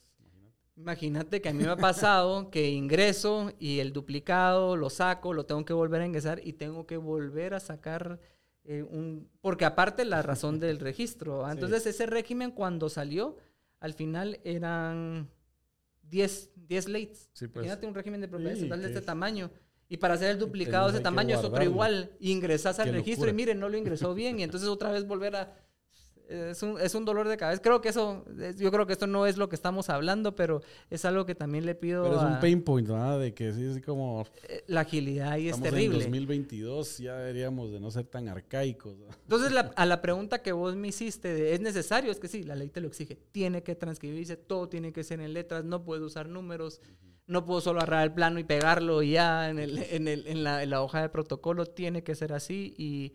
Imagínate. 0.75 1.41
Que 1.41 1.49
a 1.49 1.53
mí 1.53 1.63
me 1.63 1.69
ha 1.69 1.77
pasado 1.77 2.49
que 2.49 2.69
ingreso 2.69 3.51
y 3.59 3.79
el 3.79 3.93
duplicado 3.93 4.75
lo 4.75 4.89
saco, 4.89 5.33
lo 5.33 5.45
tengo 5.45 5.63
que 5.65 5.73
volver 5.73 6.01
a 6.01 6.05
ingresar 6.05 6.41
y 6.43 6.53
tengo 6.53 6.85
que 6.85 6.97
volver 6.97 7.53
a 7.53 7.59
sacar 7.59 8.19
eh, 8.63 8.83
un... 8.83 9.29
Porque 9.41 9.65
aparte 9.65 10.05
la 10.05 10.21
razón 10.21 10.59
del 10.59 10.79
registro. 10.79 11.45
Sí. 11.45 11.51
Entonces 11.51 11.85
ese 11.85 12.05
régimen 12.05 12.51
cuando 12.51 12.89
salió, 12.89 13.37
al 13.79 13.93
final 13.93 14.39
eran 14.43 15.29
10, 16.03 16.51
10 16.55 16.89
lates. 16.89 17.29
Sí, 17.33 17.47
pues. 17.47 17.65
Imagínate 17.65 17.87
un 17.87 17.95
régimen 17.95 18.21
de 18.21 18.27
propiedad 18.27 18.55
Sí, 18.55 18.67
de 18.67 18.87
este 18.87 19.01
tamaño. 19.01 19.51
Y 19.87 19.97
para 19.97 20.15
hacer 20.15 20.31
el 20.31 20.39
duplicado 20.39 20.87
de 20.87 20.95
ese 20.95 21.03
tamaño 21.03 21.37
es 21.37 21.43
otro 21.43 21.63
igual. 21.63 22.11
Ingresas 22.19 22.79
al 22.79 22.87
Qué 22.87 22.91
registro 22.93 23.27
locura. 23.27 23.31
y 23.31 23.35
miren, 23.35 23.59
no 23.59 23.69
lo 23.69 23.77
ingresó 23.77 24.13
bien. 24.15 24.39
Y 24.39 24.43
entonces 24.43 24.67
otra 24.67 24.91
vez 24.91 25.05
volver 25.05 25.35
a... 25.35 25.53
Es 26.29 26.63
un, 26.63 26.79
es 26.79 26.95
un 26.95 27.05
dolor 27.05 27.27
de 27.27 27.37
cabeza. 27.37 27.61
Creo 27.61 27.81
que 27.81 27.89
eso, 27.89 28.25
es- 28.39 28.57
yo 28.57 28.71
creo 28.71 28.85
que 28.87 28.93
esto 28.93 29.07
no 29.07 29.25
es 29.25 29.37
lo 29.37 29.47
que 29.49 29.55
estamos 29.55 29.89
hablando, 29.89 30.35
pero 30.35 30.61
es 30.89 31.05
algo 31.05 31.25
que 31.25 31.35
también 31.35 31.65
le 31.65 31.75
pido 31.75 32.03
Pero 32.03 32.15
es 32.17 32.21
un 32.23 32.33
a- 32.33 32.39
pain 32.39 32.61
point, 32.63 32.87
¿verdad? 32.87 33.19
De 33.19 33.33
que 33.33 33.51
sí, 33.53 33.65
así 33.67 33.81
como 33.81 34.25
eh, 34.49 34.63
la 34.67 34.81
agilidad 34.81 35.31
ahí 35.33 35.47
es 35.47 35.55
estamos 35.55 35.67
en 35.67 35.73
terrible. 35.73 36.03
2022, 36.05 36.97
ya 36.99 37.17
deberíamos 37.17 37.71
de 37.71 37.79
no 37.79 37.91
ser 37.91 38.05
tan 38.05 38.27
arcaicos. 38.27 38.97
¿verdad? 38.99 39.15
Entonces, 39.23 39.51
la- 39.51 39.71
a 39.75 39.85
la 39.85 40.01
pregunta 40.01 40.41
que 40.41 40.51
vos 40.51 40.75
me 40.75 40.87
hiciste, 40.87 41.33
de, 41.33 41.53
¿es 41.53 41.61
necesario? 41.61 42.11
Es 42.11 42.19
que 42.19 42.27
sí, 42.27 42.43
la 42.43 42.55
ley 42.55 42.69
te 42.69 42.81
lo 42.81 42.87
exige. 42.87 43.17
Tiene 43.31 43.63
que 43.63 43.75
transcribirse, 43.75 44.35
todo 44.37 44.67
tiene 44.69 44.91
que 44.93 45.03
ser 45.03 45.19
en 45.21 45.33
letras, 45.33 45.63
no 45.63 45.83
puedes 45.83 46.03
usar 46.03 46.27
números, 46.27 46.81
no 47.27 47.43
puedo 47.45 47.61
solo 47.61 47.79
agarrar 47.79 48.03
el 48.03 48.13
plano 48.13 48.39
y 48.39 48.43
pegarlo 48.43 49.01
ya 49.01 49.49
en, 49.49 49.59
el, 49.59 49.77
en, 49.79 50.07
el- 50.07 50.27
en 50.27 50.43
la, 50.43 50.63
en 50.63 50.69
la 50.69 50.81
hoja 50.81 51.01
de 51.01 51.09
protocolo, 51.09 51.65
tiene 51.65 52.03
que 52.03 52.15
ser 52.15 52.33
así 52.33 52.73
y 52.77 53.13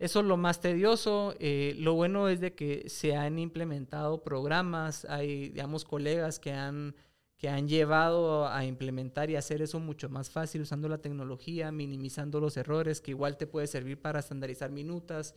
eso 0.00 0.20
es 0.20 0.26
lo 0.26 0.36
más 0.36 0.60
tedioso. 0.60 1.34
Eh, 1.38 1.74
lo 1.78 1.94
bueno 1.94 2.28
es 2.28 2.40
de 2.40 2.54
que 2.54 2.88
se 2.88 3.14
han 3.14 3.38
implementado 3.38 4.24
programas, 4.24 5.04
hay, 5.04 5.50
digamos, 5.50 5.84
colegas 5.84 6.40
que 6.40 6.52
han 6.52 6.96
que 7.38 7.48
han 7.48 7.68
llevado 7.68 8.46
a 8.48 8.66
implementar 8.66 9.30
y 9.30 9.36
hacer 9.36 9.62
eso 9.62 9.80
mucho 9.80 10.10
más 10.10 10.28
fácil 10.28 10.60
usando 10.60 10.90
la 10.90 10.98
tecnología, 10.98 11.72
minimizando 11.72 12.38
los 12.38 12.58
errores, 12.58 13.00
que 13.00 13.12
igual 13.12 13.38
te 13.38 13.46
puede 13.46 13.66
servir 13.66 13.98
para 13.98 14.18
estandarizar 14.20 14.70
minutas. 14.70 15.34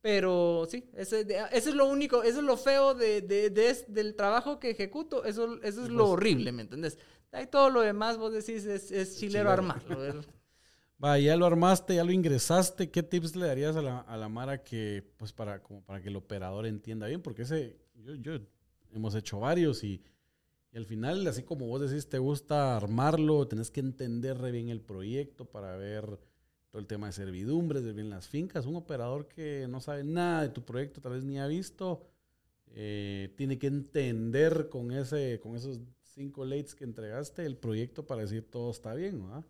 Pero 0.00 0.66
sí, 0.70 0.90
ese, 0.94 1.20
eso 1.52 1.70
es 1.70 1.74
lo 1.76 1.86
único, 1.88 2.22
eso 2.24 2.38
es 2.38 2.44
lo 2.44 2.56
feo 2.56 2.94
de, 2.94 3.20
de- 3.22 3.50
del 3.88 4.14
trabajo 4.16 4.58
que 4.60 4.70
ejecuto, 4.70 5.24
eso, 5.24 5.60
eso 5.62 5.82
es 5.84 5.90
lo 5.90 6.06
pues. 6.06 6.12
horrible, 6.12 6.52
¿me 6.52 6.62
entendés? 6.62 6.98
Ahí 7.32 7.46
todo 7.48 7.70
lo 7.70 7.82
demás 7.82 8.16
vos 8.16 8.32
decís 8.32 8.64
es, 8.64 8.90
es 8.92 9.18
chilero 9.18 9.50
chilero. 9.50 9.50
armarlo. 9.50 10.24
Va, 11.02 11.16
ya 11.18 11.36
lo 11.36 11.46
armaste, 11.46 11.94
ya 11.94 12.04
lo 12.04 12.10
ingresaste. 12.10 12.90
¿Qué 12.90 13.04
tips 13.04 13.36
le 13.36 13.46
darías 13.46 13.76
a 13.76 13.82
la, 13.82 14.00
a 14.00 14.16
la 14.16 14.28
Mara 14.28 14.64
que, 14.64 15.04
pues, 15.16 15.32
para, 15.32 15.62
como 15.62 15.82
para 15.82 16.00
que 16.00 16.08
el 16.08 16.16
operador 16.16 16.66
entienda 16.66 17.06
bien? 17.06 17.22
Porque 17.22 17.42
ese, 17.42 17.76
yo, 17.94 18.16
yo 18.16 18.38
hemos 18.92 19.14
hecho 19.14 19.38
varios 19.38 19.84
y, 19.84 20.02
y 20.72 20.76
al 20.76 20.86
final, 20.86 21.24
así 21.28 21.44
como 21.44 21.66
vos 21.66 21.80
decís, 21.88 22.08
te 22.08 22.18
gusta 22.18 22.76
armarlo, 22.76 23.46
tenés 23.46 23.70
que 23.70 23.78
entender 23.78 24.38
re 24.38 24.50
bien 24.50 24.70
el 24.70 24.80
proyecto 24.80 25.44
para 25.44 25.76
ver 25.76 26.18
todo 26.70 26.80
el 26.80 26.88
tema 26.88 27.06
de 27.06 27.12
servidumbres, 27.12 27.84
de 27.84 27.92
bien 27.92 28.10
las 28.10 28.26
fincas. 28.26 28.66
Un 28.66 28.74
operador 28.74 29.28
que 29.28 29.66
no 29.68 29.80
sabe 29.80 30.02
nada 30.02 30.42
de 30.42 30.48
tu 30.48 30.64
proyecto, 30.64 31.00
tal 31.00 31.12
vez 31.12 31.22
ni 31.22 31.38
ha 31.38 31.46
visto, 31.46 32.08
eh, 32.72 33.32
tiene 33.36 33.56
que 33.56 33.68
entender 33.68 34.68
con, 34.68 34.90
ese, 34.90 35.38
con 35.40 35.54
esos 35.54 35.80
cinco 36.02 36.44
lates 36.44 36.74
que 36.74 36.82
entregaste 36.82 37.46
el 37.46 37.56
proyecto 37.56 38.04
para 38.04 38.22
decir 38.22 38.50
todo 38.50 38.72
está 38.72 38.94
bien, 38.94 39.24
¿verdad? 39.24 39.44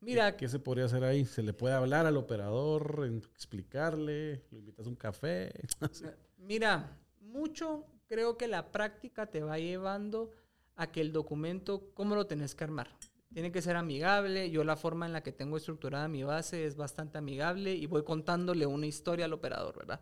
Mira, 0.00 0.36
¿Qué 0.36 0.48
se 0.48 0.58
podría 0.58 0.86
hacer 0.86 1.04
ahí? 1.04 1.26
¿Se 1.26 1.42
le 1.42 1.52
puede 1.52 1.74
hablar 1.74 2.06
al 2.06 2.16
operador, 2.16 3.06
explicarle? 3.34 4.42
¿Lo 4.50 4.58
invitas 4.58 4.86
a 4.86 4.88
un 4.88 4.96
café? 4.96 5.52
Sí. 5.92 6.06
Mira, 6.38 6.98
mucho 7.20 7.84
creo 8.06 8.36
que 8.36 8.48
la 8.48 8.72
práctica 8.72 9.26
te 9.26 9.42
va 9.42 9.58
llevando 9.58 10.30
a 10.74 10.90
que 10.90 11.00
el 11.00 11.12
documento, 11.12 11.92
¿cómo 11.94 12.16
lo 12.16 12.26
tenés 12.26 12.54
que 12.54 12.64
armar? 12.64 12.88
Tiene 13.32 13.52
que 13.52 13.62
ser 13.62 13.76
amigable. 13.76 14.50
Yo 14.50 14.64
la 14.64 14.76
forma 14.76 15.06
en 15.06 15.12
la 15.12 15.22
que 15.22 15.30
tengo 15.30 15.56
estructurada 15.56 16.08
mi 16.08 16.24
base 16.24 16.64
es 16.64 16.76
bastante 16.76 17.18
amigable 17.18 17.74
y 17.74 17.86
voy 17.86 18.02
contándole 18.02 18.66
una 18.66 18.86
historia 18.86 19.26
al 19.26 19.32
operador, 19.32 19.76
¿verdad? 19.76 20.00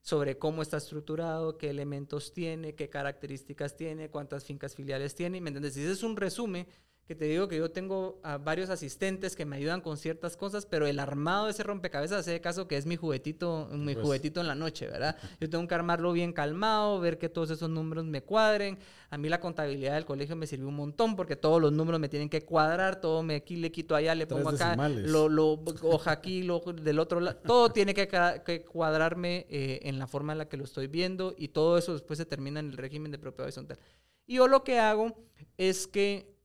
Sobre 0.00 0.38
cómo 0.38 0.62
está 0.62 0.78
estructurado, 0.78 1.58
qué 1.58 1.68
elementos 1.68 2.32
tiene, 2.32 2.74
qué 2.74 2.88
características 2.88 3.76
tiene, 3.76 4.08
cuántas 4.08 4.44
fincas 4.44 4.74
filiales 4.74 5.14
tiene. 5.14 5.40
¿Me 5.42 5.50
entiendes? 5.50 5.74
Si 5.74 5.82
ese 5.82 5.92
es 5.92 6.02
un 6.02 6.16
resumen 6.16 6.66
que 7.10 7.16
te 7.16 7.24
digo 7.24 7.48
que 7.48 7.56
yo 7.56 7.72
tengo 7.72 8.20
a 8.22 8.38
varios 8.38 8.70
asistentes 8.70 9.34
que 9.34 9.44
me 9.44 9.56
ayudan 9.56 9.80
con 9.80 9.96
ciertas 9.96 10.36
cosas, 10.36 10.64
pero 10.64 10.86
el 10.86 11.00
armado 11.00 11.46
de 11.46 11.50
ese 11.50 11.64
rompecabezas 11.64 12.20
hace 12.20 12.40
caso 12.40 12.68
que 12.68 12.76
es 12.76 12.86
mi 12.86 12.94
juguetito, 12.94 13.68
mi 13.72 13.94
Pues. 13.94 14.04
juguetito 14.06 14.40
en 14.40 14.46
la 14.46 14.54
noche, 14.54 14.86
¿verdad? 14.86 15.16
Yo 15.40 15.50
tengo 15.50 15.66
que 15.66 15.74
armarlo 15.74 16.12
bien 16.12 16.32
calmado, 16.32 17.00
ver 17.00 17.18
que 17.18 17.28
todos 17.28 17.50
esos 17.50 17.68
números 17.68 18.04
me 18.04 18.22
cuadren. 18.22 18.78
A 19.10 19.18
mí 19.18 19.28
la 19.28 19.40
contabilidad 19.40 19.94
del 19.94 20.04
colegio 20.04 20.36
me 20.36 20.46
sirvió 20.46 20.68
un 20.68 20.76
montón 20.76 21.16
porque 21.16 21.34
todos 21.34 21.60
los 21.60 21.72
números 21.72 21.98
me 22.00 22.08
tienen 22.08 22.28
que 22.28 22.42
cuadrar, 22.44 23.00
todo 23.00 23.24
me 23.24 23.34
aquí 23.34 23.56
le 23.56 23.72
quito 23.72 23.96
allá, 23.96 24.14
le 24.14 24.26
Tres 24.26 24.38
pongo 24.38 24.50
acá, 24.50 24.66
decimales. 24.66 25.10
lo, 25.10 25.28
lo 25.28 25.54
hoja 25.82 26.12
aquí, 26.12 26.44
lo 26.44 26.60
del 26.60 27.00
otro 27.00 27.18
lado, 27.18 27.38
todo 27.44 27.72
tiene 27.72 27.92
que, 27.92 28.06
que 28.46 28.62
cuadrarme 28.62 29.48
eh, 29.50 29.80
en 29.82 29.98
la 29.98 30.06
forma 30.06 30.30
en 30.30 30.38
la 30.38 30.48
que 30.48 30.56
lo 30.56 30.62
estoy 30.62 30.86
viendo 30.86 31.34
y 31.36 31.48
todo 31.48 31.76
eso 31.76 31.92
después 31.92 32.18
se 32.18 32.24
termina 32.24 32.60
en 32.60 32.66
el 32.70 32.76
régimen 32.76 33.10
de 33.10 33.18
propiedad 33.18 33.46
horizontal. 33.46 33.80
Y 34.28 34.36
yo 34.36 34.46
lo 34.46 34.62
que 34.62 34.78
hago 34.78 35.12
es 35.58 35.88
que 35.88 36.38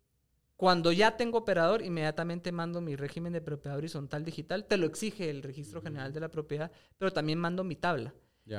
cuando 0.55 0.91
ya 0.91 1.17
tengo 1.17 1.37
operador, 1.39 1.81
inmediatamente 1.81 2.51
mando 2.51 2.79
mi 2.81 2.95
régimen 2.95 3.33
de 3.33 3.41
propiedad 3.41 3.77
horizontal 3.77 4.23
digital. 4.23 4.65
Te 4.65 4.77
lo 4.77 4.85
exige 4.85 5.29
el 5.29 5.43
Registro 5.43 5.81
General 5.81 6.13
de 6.13 6.19
la 6.21 6.29
Propiedad, 6.29 6.71
pero 6.97 7.11
también 7.11 7.39
mando 7.39 7.63
mi 7.63 7.75
tabla. 7.75 8.13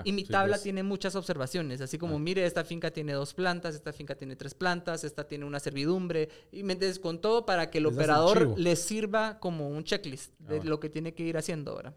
Y 0.04 0.10
mi 0.10 0.22
sí, 0.24 0.32
tabla 0.32 0.54
pues. 0.56 0.64
tiene 0.64 0.82
muchas 0.82 1.14
observaciones, 1.14 1.80
así 1.80 1.96
como, 1.96 2.16
Ah. 2.16 2.18
mire, 2.18 2.44
esta 2.44 2.64
finca 2.64 2.90
tiene 2.90 3.12
dos 3.12 3.32
plantas, 3.34 3.76
esta 3.76 3.92
finca 3.92 4.16
tiene 4.16 4.34
tres 4.34 4.52
plantas, 4.52 5.04
esta 5.04 5.28
tiene 5.28 5.44
una 5.44 5.60
servidumbre, 5.60 6.28
y 6.50 6.64
me 6.64 6.72
entiendes, 6.72 6.98
con 6.98 7.20
todo 7.20 7.46
para 7.46 7.70
que 7.70 7.78
el 7.78 7.84
Les 7.84 7.92
operador 7.94 8.58
le 8.58 8.74
sirva 8.74 9.38
como 9.38 9.68
un 9.68 9.84
checklist 9.84 10.32
Ah, 10.40 10.44
de 10.48 10.56
bueno. 10.56 10.70
lo 10.70 10.80
que 10.80 10.90
tiene 10.90 11.14
que 11.14 11.22
ir 11.22 11.36
haciendo 11.36 11.70
ahora. 11.70 11.94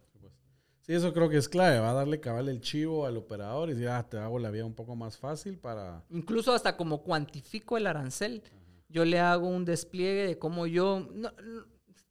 Sí, 0.81 0.93
eso 0.93 1.13
creo 1.13 1.29
que 1.29 1.37
es 1.37 1.49
clave. 1.49 1.79
Va 1.79 1.89
a 1.89 1.93
darle 1.93 2.19
cabal 2.19 2.47
el 2.49 2.61
chivo 2.61 3.07
al 3.07 3.17
operador 3.17 3.69
y 3.69 3.73
decir, 3.73 3.89
ah, 3.89 4.07
te 4.07 4.17
hago 4.17 4.37
la 4.37 4.51
vida 4.51 4.65
un 4.65 4.73
poco 4.75 4.95
más 4.95 5.17
fácil 5.17 5.57
para... 5.57 6.03
Incluso 6.11 6.53
hasta 6.53 6.77
como 6.77 7.01
cuantifico 7.03 7.75
el 7.77 7.87
arancel, 7.87 8.43
yo 8.89 9.05
le 9.05 9.19
hago 9.19 9.47
un 9.47 9.65
despliegue 9.65 10.25
de 10.25 10.37
cómo 10.37 10.67
yo... 10.67 11.07
no- 11.13 11.31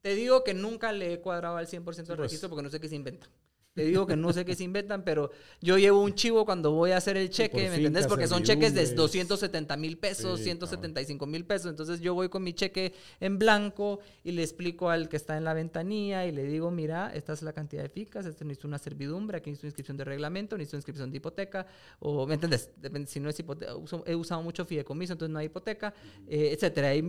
te 0.01 0.15
digo 0.15 0.45
que 0.45 0.53
nunca 0.53 0.93
le 0.93 1.11
he 1.13 1.19
cuadrado 1.19 1.57
al 1.57 1.67
100% 1.67 2.07
del 2.13 2.17
pues. 2.17 2.29
registro 2.31 2.49
porque 2.49 2.63
no 2.63 2.69
sé 2.69 2.79
qué 2.79 2.87
se 2.87 2.95
inventa. 2.95 3.29
Te 3.73 3.85
digo 3.85 4.07
que 4.07 4.15
no 4.15 4.33
sé 4.33 4.45
qué 4.45 4.55
se 4.55 4.63
inventan, 4.63 5.03
pero 5.03 5.31
yo 5.61 5.77
llevo 5.77 6.01
un 6.01 6.13
chivo 6.13 6.43
cuando 6.43 6.71
voy 6.71 6.91
a 6.91 6.97
hacer 6.97 7.17
el 7.17 7.29
cheque, 7.29 7.61
por 7.61 7.69
¿me 7.69 7.75
entendés? 7.75 8.07
Porque 8.07 8.27
son 8.27 8.43
cheques 8.43 8.73
de 8.73 8.85
servidumbres. 8.87 9.27
270 9.27 9.77
mil 9.77 9.97
pesos, 9.97 10.39
Sí, 10.39 10.45
175 10.45 11.25
mil 11.27 11.45
pesos. 11.45 11.69
Entonces 11.69 12.01
yo 12.01 12.13
voy 12.13 12.29
con 12.29 12.43
mi 12.43 12.53
cheque 12.53 12.93
en 13.19 13.37
blanco 13.37 13.99
y 14.23 14.31
le 14.31 14.41
explico 14.41 14.89
al 14.89 15.07
que 15.07 15.17
está 15.17 15.37
en 15.37 15.43
la 15.43 15.53
ventanilla 15.53 16.25
y 16.25 16.31
le 16.31 16.43
digo, 16.43 16.71
mira, 16.71 17.11
esta 17.13 17.33
es 17.33 17.43
la 17.43 17.53
cantidad 17.53 17.83
de 17.83 17.89
ficas, 17.89 18.25
este 18.25 18.43
necesito 18.43 18.67
una 18.67 18.79
servidumbre, 18.79 19.37
aquí 19.37 19.51
necesito 19.51 19.67
inscripción 19.67 19.97
de 19.97 20.03
reglamento, 20.03 20.57
necesito 20.57 20.77
inscripción 20.77 21.11
de 21.11 21.17
hipoteca, 21.17 21.67
o, 21.99 22.25
¿me 22.25 22.33
entendés? 22.33 22.71
Depende, 22.75 23.07
si 23.07 23.19
no 23.19 23.29
es 23.29 23.39
hipoteca, 23.39 23.73
he 24.07 24.15
usado 24.15 24.41
mucho 24.41 24.65
fideicomiso, 24.65 25.13
entonces 25.13 25.31
no 25.31 25.39
hay 25.39 25.45
hipoteca, 25.45 25.93
eh, 26.27 26.49
etcétera. 26.53 26.95
Y, 26.95 27.03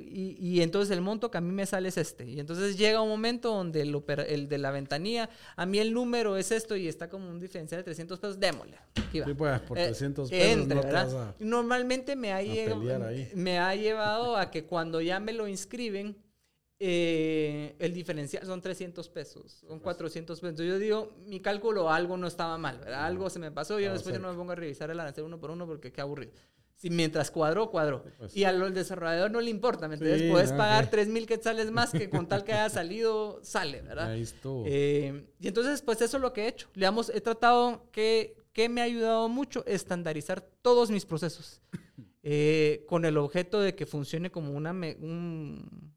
y, 0.00 0.36
y 0.40 0.62
entonces 0.62 0.94
el 0.96 1.00
monto 1.00 1.30
que 1.30 1.38
a 1.38 1.40
mí 1.40 1.52
me 1.52 1.66
sale 1.66 1.88
es 1.88 1.96
este. 1.98 2.24
Y 2.24 2.40
entonces 2.40 2.76
llega 2.76 3.00
un 3.00 3.08
momento 3.08 3.50
donde 3.50 3.82
el, 3.82 4.02
el 4.28 4.48
de 4.48 4.58
la 4.58 4.70
ventanilla, 4.70 5.28
a 5.56 5.66
mí 5.66 5.78
el 5.78 5.92
número 5.92 6.36
es 6.36 6.50
esto 6.52 6.76
y 6.76 6.88
está 6.88 7.08
como 7.08 7.28
un 7.28 7.40
diferencial 7.40 7.80
de 7.80 7.84
300 7.84 8.18
pesos, 8.18 8.40
démosle. 8.40 8.78
Aquí 8.96 9.20
va. 9.20 9.26
Sí, 9.26 9.34
pues, 9.34 9.60
por 9.60 9.78
Eh, 9.78 9.86
300 9.86 10.30
que 10.30 10.38
pesos 10.38 10.52
entre, 10.52 10.74
no 10.74 10.80
te 10.80 10.86
¿verdad? 10.86 11.04
vas 11.06 11.14
a... 11.14 11.34
Normalmente 11.38 12.16
me 12.16 12.32
ha, 12.32 12.40
me 13.34 13.58
ha 13.58 13.74
llevado 13.74 14.36
a 14.36 14.50
que 14.50 14.64
cuando 14.64 15.00
ya 15.00 15.20
me 15.20 15.32
lo 15.32 15.48
inscriben, 15.48 16.16
eh, 16.80 17.74
el 17.80 17.92
diferencial 17.92 18.46
son 18.46 18.62
300 18.62 19.08
pesos, 19.08 19.64
son 19.66 19.80
400 19.80 20.38
pesos. 20.38 20.50
Entonces 20.50 20.72
yo 20.72 20.78
digo, 20.78 21.12
mi 21.26 21.40
cálculo 21.40 21.90
algo 21.90 22.16
no 22.16 22.26
estaba 22.28 22.56
mal, 22.56 22.78
¿verdad? 22.78 23.04
Algo 23.04 23.28
se 23.30 23.38
me 23.40 23.50
pasó, 23.50 23.74
yo 23.74 23.86
Estaba 23.86 23.94
después 23.94 24.14
yo 24.14 24.20
no 24.22 24.30
me 24.30 24.36
pongo 24.38 24.52
a 24.52 24.54
revisar 24.54 24.90
el 24.90 25.00
arancel 25.00 25.24
uno 25.24 25.40
por 25.40 25.50
uno 25.50 25.66
porque 25.66 25.90
qué 25.92 26.00
aburrido. 26.00 26.32
Si 26.78 26.90
mientras 26.90 27.30
cuadró, 27.30 27.70
cuadró. 27.70 28.04
Pues. 28.18 28.36
Y 28.36 28.44
al 28.44 28.72
desarrollador 28.72 29.30
no 29.32 29.40
le 29.40 29.50
importa, 29.50 29.88
¿me 29.88 29.94
entiendes? 29.94 30.22
Sí, 30.22 30.30
Puedes 30.30 30.52
no, 30.52 30.58
pagar. 30.58 30.88
3 30.88 31.08
mil 31.08 31.26
quetzales 31.26 31.70
más 31.72 31.90
que 31.90 32.08
con 32.08 32.26
tal 32.28 32.44
que 32.44 32.52
haya 32.52 32.70
salido, 32.70 33.40
sale, 33.42 33.82
¿verdad? 33.82 34.12
Ahí 34.12 34.22
estuvo. 34.22 34.62
Eh, 34.66 35.26
y 35.40 35.48
entonces, 35.48 35.82
pues 35.82 36.00
eso 36.02 36.16
es 36.18 36.20
lo 36.22 36.32
que 36.32 36.44
he 36.44 36.48
hecho. 36.48 36.68
Digamos, 36.74 37.10
he 37.12 37.20
tratado 37.20 37.90
que, 37.90 38.36
que 38.52 38.68
me 38.68 38.80
ha 38.80 38.84
ayudado 38.84 39.28
mucho 39.28 39.64
estandarizar 39.66 40.40
todos 40.62 40.90
mis 40.92 41.04
procesos 41.04 41.60
eh, 42.22 42.84
con 42.88 43.04
el 43.04 43.16
objeto 43.18 43.60
de 43.60 43.74
que 43.74 43.84
funcione 43.84 44.30
como 44.30 44.52
una 44.52 44.72
me- 44.72 44.96
un, 45.00 45.92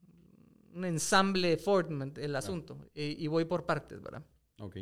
un 0.73 0.85
ensamble 0.85 1.57
Ford, 1.57 1.89
¿me 1.91 2.05
ent- 2.05 2.17
el 2.17 2.35
asunto. 2.35 2.77
Y 2.95 3.27
voy 3.27 3.45
por 3.45 3.67
partes, 3.67 4.01
¿verdad? 4.01 4.23
Ok. 4.59 4.77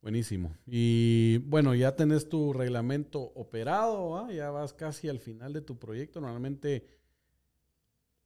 Buenísimo. 0.00 0.54
Y 0.66 1.38
bueno, 1.38 1.74
ya 1.74 1.96
tenés 1.96 2.28
tu 2.28 2.52
reglamento 2.52 3.20
operado, 3.20 4.30
ya 4.30 4.50
vas 4.50 4.72
casi 4.72 5.08
al 5.08 5.18
final 5.18 5.52
de 5.52 5.62
tu 5.62 5.78
proyecto. 5.78 6.20
Normalmente, 6.20 6.86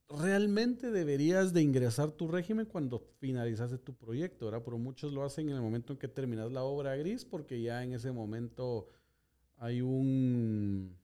realmente 0.09 0.91
deberías 0.91 1.53
de 1.53 1.61
ingresar 1.61 2.11
tu 2.11 2.27
régimen 2.27 2.65
cuando 2.65 2.99
finalizaste 3.19 3.77
tu 3.77 3.95
proyecto, 3.95 4.45
¿verdad? 4.45 4.61
Pero 4.63 4.77
muchos 4.77 5.13
lo 5.13 5.23
hacen 5.23 5.49
en 5.49 5.55
el 5.55 5.61
momento 5.61 5.93
en 5.93 5.99
que 5.99 6.07
terminas 6.07 6.51
la 6.51 6.63
obra 6.63 6.95
gris 6.95 7.25
porque 7.25 7.61
ya 7.61 7.83
en 7.83 7.93
ese 7.93 8.11
momento 8.11 8.87
hay 9.57 9.81
un... 9.81 10.97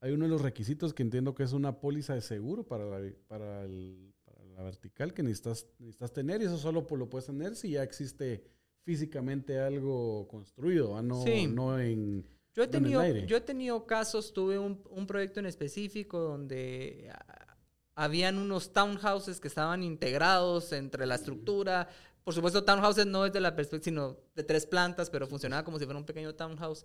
Hay 0.00 0.12
uno 0.12 0.26
de 0.26 0.30
los 0.30 0.42
requisitos 0.42 0.92
que 0.92 1.02
entiendo 1.02 1.34
que 1.34 1.44
es 1.44 1.54
una 1.54 1.80
póliza 1.80 2.14
de 2.14 2.20
seguro 2.20 2.66
para 2.66 2.84
la, 2.84 3.10
para 3.26 3.66
la 3.66 4.62
vertical 4.62 5.14
que 5.14 5.22
necesitas, 5.22 5.66
necesitas 5.78 6.12
tener 6.12 6.42
y 6.42 6.44
eso 6.44 6.58
solo 6.58 6.86
lo 6.90 7.08
puedes 7.08 7.26
tener 7.26 7.56
si 7.56 7.70
ya 7.70 7.82
existe 7.82 8.44
físicamente 8.84 9.58
algo 9.58 10.28
construido, 10.28 10.96
¿ah? 10.96 11.02
no, 11.02 11.22
Sí. 11.22 11.46
no 11.46 11.78
en... 11.80 12.24
Yo 12.54 12.62
he 12.62 12.66
no 12.66 12.70
en 12.72 12.76
el 12.76 12.82
tenido, 12.82 13.00
aire. 13.00 13.26
yo 13.26 13.36
he 13.36 13.40
tenido 13.40 13.84
casos, 13.86 14.32
tuve 14.32 14.58
un, 14.58 14.80
un 14.90 15.06
proyecto 15.06 15.40
en 15.40 15.46
específico 15.46 16.20
donde 16.20 17.10
ah, 17.12 17.56
habían 17.96 18.38
unos 18.38 18.72
townhouses 18.72 19.40
que 19.40 19.48
estaban 19.48 19.82
integrados 19.82 20.72
entre 20.72 21.04
la 21.06 21.16
estructura. 21.16 21.88
Por 22.22 22.32
supuesto, 22.32 22.62
townhouses 22.64 23.06
no 23.06 23.26
es 23.26 23.32
de 23.32 23.40
la 23.40 23.56
perspectiva, 23.56 23.84
sino 23.84 24.16
de 24.36 24.44
tres 24.44 24.66
plantas, 24.66 25.10
pero 25.10 25.26
funcionaba 25.26 25.64
como 25.64 25.78
si 25.78 25.84
fuera 25.84 25.98
un 25.98 26.06
pequeño 26.06 26.34
townhouse. 26.34 26.84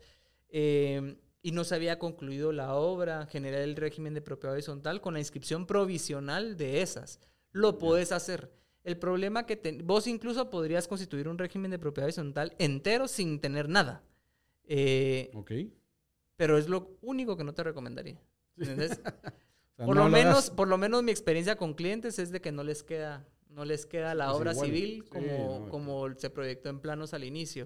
Eh, 0.50 1.18
y 1.42 1.52
no 1.52 1.64
se 1.64 1.76
había 1.76 2.00
concluido 2.00 2.52
la 2.52 2.74
obra, 2.76 3.26
generé 3.28 3.64
el 3.64 3.76
régimen 3.76 4.14
de 4.14 4.22
propiedad 4.22 4.54
horizontal 4.54 5.00
con 5.02 5.14
la 5.14 5.20
inscripción 5.20 5.66
provisional 5.68 6.58
de 6.58 6.82
esas. 6.82 7.20
Lo 7.52 7.78
puedes 7.78 8.12
hacer. 8.12 8.52
El 8.84 8.98
problema 8.98 9.46
que 9.46 9.56
ten- 9.56 9.86
vos 9.86 10.08
incluso 10.08 10.50
podrías 10.50 10.88
constituir 10.88 11.28
un 11.28 11.38
régimen 11.38 11.70
de 11.72 11.80
propiedad 11.80 12.06
horizontal 12.06 12.56
entero 12.60 13.08
sin 13.08 13.40
tener 13.40 13.68
nada. 13.70 14.02
Eh, 14.66 15.32
Ok. 15.34 15.52
pero 16.36 16.58
es 16.58 16.70
lo 16.70 16.98
único 17.02 17.36
que 17.36 17.44
no 17.44 17.54
te 17.54 17.64
recomendaría. 17.64 18.20
¿entendés? 18.58 18.92
O 19.80 19.82
sea, 19.82 19.86
por, 19.88 19.96
no 19.96 20.02
lo 20.10 20.16
hagas- 20.18 20.26
menos, 20.26 20.50
por 20.50 20.68
lo 20.68 20.78
menos 20.78 21.04
mi 21.04 21.12
experiencia 21.12 21.56
con 21.56 21.74
clientes 21.74 22.20
es 22.20 22.32
de 22.32 22.42
que 22.42 22.52
no 22.52 22.64
les 22.66 22.84
queda, 22.84 23.26
no 23.50 23.64
les 23.64 23.86
queda 23.86 24.14
la 24.14 24.26
Pues 24.26 24.38
obra 24.38 24.52
igual. 24.52 24.66
civil 24.68 25.04
Sí, 25.06 25.10
como, 25.10 25.60
no, 25.62 25.70
como 25.70 26.16
se 26.16 26.30
proyectó 26.30 26.68
en 26.68 26.82
planos 26.82 27.14
al 27.14 27.24
inicio. 27.24 27.66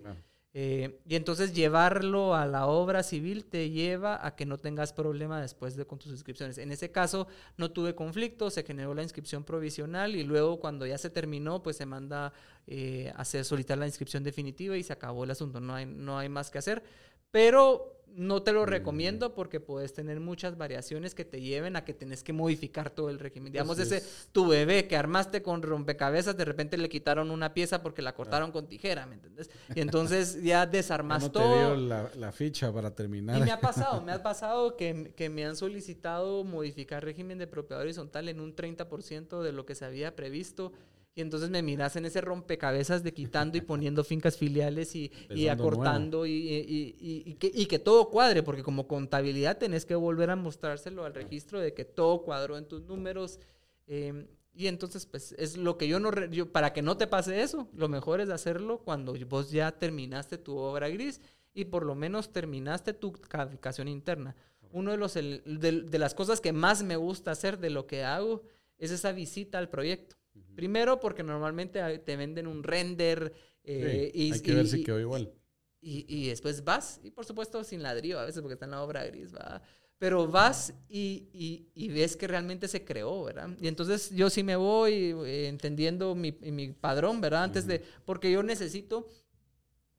Eh, 0.56 1.00
y 1.08 1.16
entonces 1.16 1.54
llevarlo 1.54 2.36
a 2.36 2.46
la 2.46 2.68
obra 2.68 3.02
civil 3.02 3.44
te 3.44 3.72
lleva 3.72 4.24
a 4.26 4.36
que 4.36 4.46
no 4.46 4.60
tengas 4.60 4.94
problema 4.94 5.42
después 5.42 5.76
de 5.76 5.86
con 5.86 5.98
tus 5.98 6.12
inscripciones. 6.12 6.60
En 6.60 6.72
ese 6.72 6.92
caso 6.92 7.28
no 7.58 7.72
tuve 7.72 7.96
conflicto, 7.96 8.52
se 8.52 8.64
generó 8.64 8.94
la 8.94 9.02
inscripción 9.02 9.44
provisional 9.44 10.16
y 10.16 10.24
luego 10.24 10.60
cuando 10.60 10.86
ya 10.86 11.00
se 11.00 11.10
terminó 11.10 11.64
pues 11.64 11.78
se 11.78 11.88
manda 11.88 12.34
eh, 12.68 13.12
a 13.16 13.22
hacer 13.22 13.46
solicitar 13.46 13.80
la 13.80 13.88
inscripción 13.88 14.24
definitiva 14.24 14.78
y 14.78 14.84
se 14.84 14.94
acabó 14.94 15.24
el 15.24 15.32
asunto. 15.32 15.60
No 15.60 15.74
hay, 15.74 15.88
no 15.88 16.20
hay 16.20 16.30
más 16.30 16.52
que 16.52 16.60
hacer. 16.60 16.84
Pero 17.32 18.03
no 18.16 18.44
te 18.44 18.52
lo 18.54 18.64
Mm. 18.64 18.68
recomiendo 18.68 19.34
porque 19.34 19.60
puedes 19.60 19.94
tener 19.94 20.20
muchas 20.20 20.58
variaciones 20.58 21.16
que 21.16 21.26
te 21.26 21.42
lleven 21.42 21.76
a 21.76 21.84
que 21.84 21.94
tenés 21.94 22.24
que 22.24 22.32
modificar 22.34 22.90
todo 22.90 23.10
el 23.10 23.20
régimen. 23.20 23.52
Digamos, 23.52 23.80
Así 23.80 23.88
ese 23.96 23.98
es. 23.98 24.30
tu 24.32 24.48
bebé 24.48 24.88
que 24.88 24.96
armaste 24.96 25.42
con 25.42 25.62
rompecabezas, 25.62 26.38
de 26.38 26.46
repente 26.46 26.78
le 26.78 26.90
quitaron 26.90 27.32
una 27.32 27.54
pieza 27.54 27.82
porque 27.82 28.02
la 28.02 28.14
cortaron 28.14 28.52
con 28.52 28.68
tijera, 28.68 29.06
¿me 29.06 29.16
entendés? 29.16 29.50
Y 29.76 29.82
entonces 29.82 30.42
ya 30.44 30.66
desarmas 30.66 31.24
no 31.24 31.32
te 31.32 31.40
todo. 31.40 31.56
dio 31.58 31.76
la, 31.76 32.10
la 32.16 32.32
ficha 32.32 32.72
para 32.72 32.92
terminar. 32.94 33.38
Y 33.38 33.42
me 33.42 33.52
ha 33.52 33.60
pasado, 33.62 34.02
me 34.02 34.12
ha 34.12 34.22
pasado 34.22 34.78
que, 34.78 35.14
que 35.16 35.30
me 35.30 35.46
han 35.46 35.56
solicitado 35.56 36.44
modificar 36.44 37.04
régimen 37.04 37.38
de 37.38 37.48
propiedad 37.48 37.82
horizontal 37.82 38.30
en 38.30 38.40
un 38.40 38.56
30% 38.56 39.42
de 39.42 39.52
lo 39.52 39.66
que 39.66 39.76
se 39.76 39.86
había 39.86 40.16
previsto. 40.16 40.72
Y 41.16 41.22
entonces 41.22 41.50
me 41.52 41.62
miras 41.62 41.96
en 41.96 42.06
ese 42.06 42.22
rompecabezas 42.22 43.04
de 43.04 43.14
quitando 43.14 43.58
y 43.58 43.62
poniendo 43.62 44.04
fincas 44.04 44.36
filiales 44.38 44.96
y, 44.96 45.12
y 45.36 45.48
acortando 45.48 46.26
y, 46.26 46.32
y- 46.32 47.34
que, 47.36 47.52
y 47.54 47.66
que 47.68 47.78
todo 47.80 48.10
cuadre, 48.10 48.42
porque 48.42 48.64
como 48.64 48.88
contabilidad 48.88 49.58
tenés 49.60 49.86
que 49.86 49.96
volver 49.96 50.30
a 50.32 50.36
mostrárselo 50.36 51.06
al 51.06 51.14
registro 51.14 51.60
de 51.60 51.74
que 51.74 51.86
todo 51.86 52.24
cuadró 52.24 52.58
en 52.58 52.66
tus 52.68 52.82
números. 52.84 53.40
eh, 53.88 54.26
y 54.56 54.68
entonces, 54.68 55.08
pues, 55.08 55.34
es 55.40 55.58
lo 55.58 55.78
que 55.80 55.88
yo 55.88 56.00
no... 56.00 56.12
yo- 56.28 56.52
para 56.52 56.74
que 56.74 56.84
no 56.84 56.96
te 56.96 57.08
pase 57.08 57.42
eso, 57.42 57.68
lo 57.74 57.90
mejor 57.90 58.22
es 58.22 58.30
hacerlo 58.30 58.80
cuando 58.80 59.16
vos 59.28 59.50
ya 59.52 59.72
terminaste 59.72 60.38
tu 60.38 60.56
obra 60.58 60.90
gris 60.90 61.22
y 61.56 61.66
por 61.66 61.86
lo 61.86 61.96
menos 61.96 62.32
terminaste 62.32 62.94
tu 62.94 63.12
calificación 63.14 63.88
interna. 63.88 64.36
Uno 64.72 64.92
de, 64.92 64.98
los, 64.98 65.16
el- 65.16 65.42
de, 65.46 65.82
de 65.84 66.00
las 66.00 66.14
cosas 66.16 66.40
que 66.40 66.54
más 66.54 66.84
me 66.84 66.96
gusta 66.98 67.32
hacer 67.32 67.58
de 67.60 67.70
lo 67.72 67.86
que 67.88 68.04
hago 68.04 68.42
es 68.78 68.92
esa 68.92 69.12
visita 69.12 69.58
al 69.60 69.70
proyecto. 69.70 70.16
Primero 70.56 71.00
porque 71.00 71.24
normalmente 71.24 71.82
ah, 71.82 71.98
te 72.04 72.16
venden 72.16 72.48
un 72.48 72.64
render 72.64 73.34
eh, 73.64 74.12
Sí, 74.12 74.12
y, 74.14 74.34
hay 74.34 74.40
que 74.42 74.52
y- 74.52 74.56
ver 74.56 74.68
si 74.68 74.84
quedó 74.84 75.00
igual. 75.00 75.34
y, 75.82 76.06
y 76.08 76.28
después 76.30 76.64
vas, 76.64 77.00
y 77.04 77.12
por 77.12 77.26
supuesto 77.26 77.64
sin 77.64 77.84
ladrillo 77.84 78.20
a 78.20 78.26
veces 78.26 78.42
porque 78.42 78.54
está 78.54 78.66
en 78.66 78.72
la 78.72 78.82
obra 78.84 79.04
gris, 79.06 79.34
¿va? 79.36 79.62
Pero 79.98 80.28
vas 80.28 80.74
y, 80.90 81.30
y- 81.34 81.70
y 81.76 81.90
ves 81.90 82.16
que 82.18 82.28
realmente 82.28 82.68
se 82.68 82.84
creó, 82.86 83.24
¿verdad? 83.24 83.50
Y 83.60 83.68
entonces 83.68 84.10
yo 84.12 84.30
sí 84.30 84.44
me 84.44 84.56
voy 84.56 84.94
eh, 85.26 85.48
entendiendo 85.48 86.16
mi, 86.16 86.32
mi 86.32 86.70
padrón, 86.74 87.22
¿verdad? 87.22 87.44
Antes 87.44 87.68
de, 87.68 87.82
porque 88.06 88.32
yo 88.32 88.44
necesito 88.44 89.08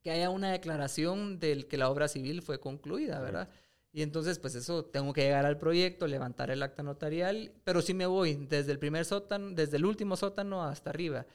que 0.02 0.10
haya 0.10 0.30
una 0.30 0.52
declaración 0.52 1.40
del 1.40 1.66
que 1.66 1.78
la 1.78 1.88
obra 1.90 2.08
civil 2.08 2.42
fue 2.42 2.60
concluida, 2.60 3.20
¿verdad? 3.20 3.48
Y 3.96 4.02
entonces, 4.02 4.40
pues 4.40 4.56
eso, 4.56 4.84
tengo 4.84 5.12
que 5.12 5.20
llegar 5.22 5.46
al 5.46 5.56
proyecto, 5.56 6.08
levantar 6.08 6.50
el 6.50 6.64
acta 6.64 6.82
notarial, 6.82 7.52
pero 7.62 7.80
sí 7.80 7.94
me 7.94 8.06
voy 8.06 8.34
desde 8.34 8.72
el 8.72 8.80
primer 8.80 9.04
sótano, 9.04 9.50
desde 9.52 9.76
el 9.76 9.84
último 9.84 10.16
sótano 10.16 10.64
hasta 10.64 10.90
arriba. 10.90 11.26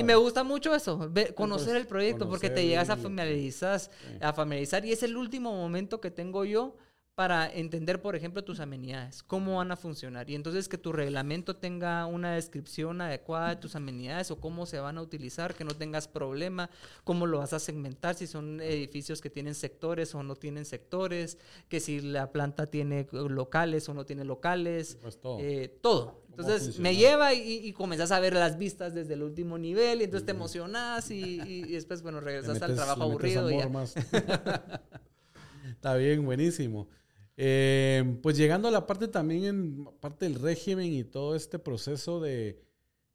Y 0.00 0.02
me 0.02 0.14
gusta 0.16 0.42
mucho 0.42 0.74
eso, 0.74 1.10
ve- 1.10 1.34
conocer 1.34 1.76
el 1.76 1.86
proyecto, 1.86 2.24
porque 2.30 2.48
te 2.54 2.66
llegas 2.66 2.88
a 2.88 2.96
familiarizar, 3.02 3.80
a 4.22 4.32
familiarizar 4.32 4.84
y 4.86 4.92
es 4.92 5.02
el 5.02 5.14
último 5.14 5.52
momento 5.52 6.00
que 6.00 6.10
tengo 6.10 6.46
yo 6.46 6.74
para 7.16 7.50
entender, 7.50 8.02
por 8.02 8.14
ejemplo, 8.14 8.44
tus 8.44 8.60
amenidades, 8.60 9.22
cómo 9.22 9.56
van 9.56 9.72
a 9.72 9.76
funcionar. 9.76 10.28
Y 10.28 10.34
entonces 10.34 10.68
que 10.68 10.76
tu 10.76 10.92
reglamento 10.92 11.56
tenga 11.56 12.04
una 12.04 12.34
descripción 12.34 13.00
adecuada 13.00 13.48
de 13.48 13.56
tus 13.56 13.74
amenidades 13.74 14.30
o 14.30 14.38
cómo 14.38 14.66
se 14.66 14.78
van 14.80 14.98
a 14.98 15.02
utilizar, 15.02 15.54
que 15.54 15.64
no 15.64 15.70
tengas 15.70 16.08
problema, 16.08 16.68
cómo 17.04 17.26
lo 17.26 17.38
vas 17.38 17.54
a 17.54 17.58
segmentar, 17.58 18.16
si 18.16 18.26
son 18.26 18.60
edificios 18.60 19.22
que 19.22 19.30
tienen 19.30 19.54
sectores 19.54 20.14
o 20.14 20.22
no 20.22 20.36
tienen 20.36 20.66
sectores, 20.66 21.38
que 21.70 21.80
si 21.80 22.00
la 22.00 22.30
planta 22.32 22.66
tiene 22.66 23.06
locales 23.10 23.88
o 23.88 23.94
no 23.94 24.04
tiene 24.04 24.26
locales, 24.26 24.98
Pues 25.00 25.18
todo. 25.18 25.38
eh, 25.40 25.74
todo. 25.80 26.20
¿Cómo 26.36 26.50
Entonces 26.50 26.78
me 26.80 26.96
lleva 26.96 27.32
y, 27.32 27.66
y 27.66 27.72
comenzás 27.72 28.10
a 28.12 28.20
ver 28.20 28.34
las 28.34 28.58
vistas 28.58 28.92
desde 28.92 29.14
el 29.14 29.22
último 29.22 29.56
nivel 29.56 30.02
y 30.02 30.04
entonces 30.04 30.26
te 30.26 30.32
emocionas 30.32 31.10
y, 31.10 31.14
y- 31.40 31.64
y 31.64 31.72
después, 31.72 32.02
bueno, 32.02 32.20
regresas 32.20 32.60
al 32.60 32.74
trabajo 32.74 33.04
aburrido. 33.04 33.50
y 33.50 33.56
ya. 33.56 33.68
más. 33.70 33.94
Está 35.70 35.94
bien, 35.96 36.22
buenísimo. 36.26 36.88
Eh, 37.36 38.18
pues 38.22 38.36
llegando 38.36 38.68
a 38.68 38.70
la 38.70 38.86
parte 38.86 39.08
también, 39.08 39.44
en 39.44 39.84
parte 40.00 40.24
del 40.24 40.36
régimen 40.36 40.92
y 40.92 41.04
todo 41.04 41.36
este 41.36 41.58
proceso 41.58 42.20
de, 42.20 42.62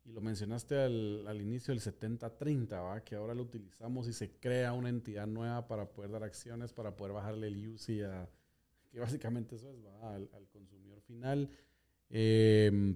y 0.06 0.12
lo 0.12 0.22
mencionaste 0.22 0.80
al, 0.80 1.28
al 1.28 1.42
inicio 1.42 1.74
del 1.74 1.82
70-30, 1.82 2.70
¿va? 2.72 3.04
que 3.04 3.16
ahora 3.16 3.34
lo 3.34 3.44
utilizamos 3.44 4.08
y 4.08 4.14
se 4.14 4.32
crea 4.32 4.74
una 4.74 4.90
entidad 4.90 5.28
nueva 5.28 5.68
para 5.68 5.90
poder 5.90 6.12
dar 6.12 6.24
acciones, 6.24 6.72
para 6.72 6.96
poder 6.96 7.14
bajarle 7.14 7.48
el 7.48 7.68
UCI 7.68 8.02
a, 8.04 8.30
que 8.92 9.00
básicamente 9.00 9.56
eso 9.56 9.72
es. 9.72 9.78
Al, 10.04 10.30
al 10.34 10.48
consumidor 10.50 11.02
final. 11.02 11.50
Eh, 12.10 12.96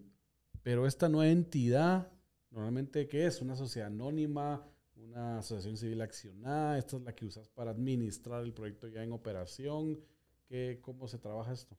pero 0.61 0.85
esta 0.85 1.07
nueva 1.07 1.31
entidad, 1.31 2.11
normalmente, 2.51 3.07
¿qué 3.07 3.25
es? 3.27 3.41
Una 3.41 3.55
sociedad 3.55 3.87
anónima, 3.87 4.67
una 4.95 5.39
asociación 5.39 5.77
civil 5.77 6.01
accionada. 6.01 6.77
Esta 6.77 6.97
es 6.97 7.03
la 7.03 7.15
que 7.15 7.25
usas 7.25 7.47
para 7.49 7.71
administrar 7.71 8.43
el 8.43 8.53
proyecto 8.53 8.87
ya 8.87 9.03
en 9.03 9.13
operación. 9.13 9.99
¿Qué, 10.47 10.79
¿Cómo 10.81 11.07
se 11.07 11.17
trabaja 11.17 11.53
esto? 11.53 11.77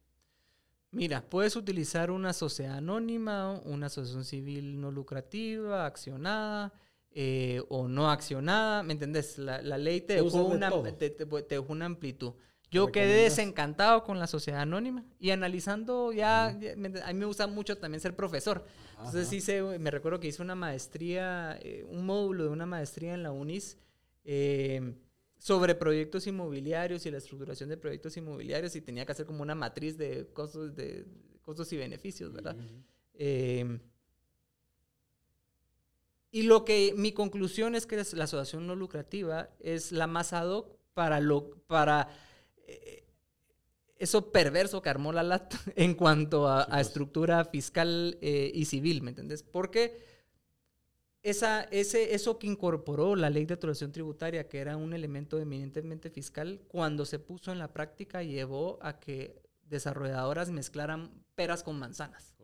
Mira, 0.90 1.22
puedes 1.28 1.56
utilizar 1.56 2.10
una 2.10 2.32
sociedad 2.32 2.76
anónima, 2.76 3.60
una 3.64 3.86
asociación 3.86 4.24
civil 4.24 4.80
no 4.80 4.90
lucrativa, 4.90 5.84
accionada 5.84 6.72
eh, 7.10 7.62
o 7.68 7.88
no 7.88 8.10
accionada, 8.10 8.82
¿me 8.82 8.92
entendés? 8.94 9.38
La, 9.38 9.60
la 9.62 9.78
ley 9.78 10.00
te 10.00 10.14
dejó, 10.14 10.44
una, 10.44 10.70
te, 10.98 11.10
te- 11.10 11.26
te 11.26 11.54
dejó 11.56 11.72
una 11.72 11.86
amplitud. 11.86 12.32
Yo 12.70 12.90
quedé 12.92 13.22
desencantado 13.24 14.02
con 14.04 14.18
la 14.18 14.26
sociedad 14.26 14.60
anónima 14.60 15.04
y 15.18 15.30
analizando 15.30 16.12
ya, 16.12 16.56
ya 16.60 16.74
me- 16.76 17.00
a 17.00 17.06
mí 17.08 17.14
me 17.14 17.26
gusta 17.26 17.46
mucho 17.46 17.78
también 17.78 18.00
ser 18.00 18.14
profesor. 18.16 18.66
Entonces 18.98 19.26
Ajá. 19.28 19.36
hice, 19.36 19.62
me 19.78 19.90
recuerdo 19.90 20.18
que 20.20 20.28
hice 20.28 20.42
una 20.42 20.54
maestría, 20.56 21.58
eh, 21.62 21.84
un 21.88 22.04
módulo 22.06 22.44
de 22.44 22.50
una 22.50 22.66
maestría 22.66 23.14
en 23.14 23.22
la 23.22 23.32
UNIS 23.32 23.78
eh, 24.24 24.94
sobre 25.46 25.76
proyectos 25.76 26.26
inmobiliarios 26.26 27.06
y 27.06 27.10
la 27.12 27.18
estructuración 27.18 27.68
de 27.68 27.76
proyectos 27.76 28.16
inmobiliarios 28.16 28.74
y 28.74 28.80
tenía 28.80 29.06
que 29.06 29.12
hacer 29.12 29.26
como 29.26 29.42
una 29.42 29.54
matriz 29.54 29.96
de 29.96 30.26
costos, 30.32 30.74
de 30.74 31.06
costos 31.40 31.72
y 31.72 31.76
beneficios, 31.76 32.32
¿verdad? 32.32 32.56
Eh, 33.14 33.78
y 36.32 36.42
lo 36.42 36.64
que 36.64 36.94
mi 36.96 37.12
conclusión 37.12 37.76
es 37.76 37.86
que 37.86 37.94
la 37.94 38.24
asociación 38.24 38.66
no 38.66 38.74
lucrativa 38.74 39.50
es 39.60 39.92
la 39.92 40.08
más 40.08 40.32
ad 40.32 40.48
hoc 40.48 40.80
para, 40.94 41.20
lo, 41.20 41.50
para 41.68 42.08
eh, 42.66 43.04
eso 44.00 44.32
perverso 44.32 44.82
que 44.82 44.88
armó 44.88 45.12
la 45.12 45.22
LAT 45.22 45.54
en 45.76 45.94
cuanto 45.94 46.48
a, 46.48 46.66
pues. 46.66 46.88
estructura 46.88 47.44
fiscal 47.44 48.18
eh, 48.20 48.50
y 48.52 48.64
civil, 48.64 49.00
¿me 49.00 49.10
entendés? 49.10 49.44
Porque 49.44 50.15
esa, 51.26 51.62
ese, 51.64 52.14
eso 52.14 52.38
que 52.38 52.46
incorporó 52.46 53.16
la 53.16 53.30
ley 53.30 53.46
de 53.46 53.54
actualización 53.54 53.90
tributaria, 53.90 54.48
que 54.48 54.58
era 54.58 54.76
un 54.76 54.92
elemento 54.92 55.40
eminentemente 55.40 56.08
fiscal, 56.08 56.60
cuando 56.68 57.04
se 57.04 57.18
puso 57.18 57.50
en 57.50 57.58
la 57.58 57.72
práctica 57.72 58.22
llevó 58.22 58.78
a 58.80 59.00
que 59.00 59.42
desarrolladoras 59.64 60.50
mezclaran 60.50 61.10
peras 61.34 61.64
con 61.64 61.80
manzanas. 61.80 62.36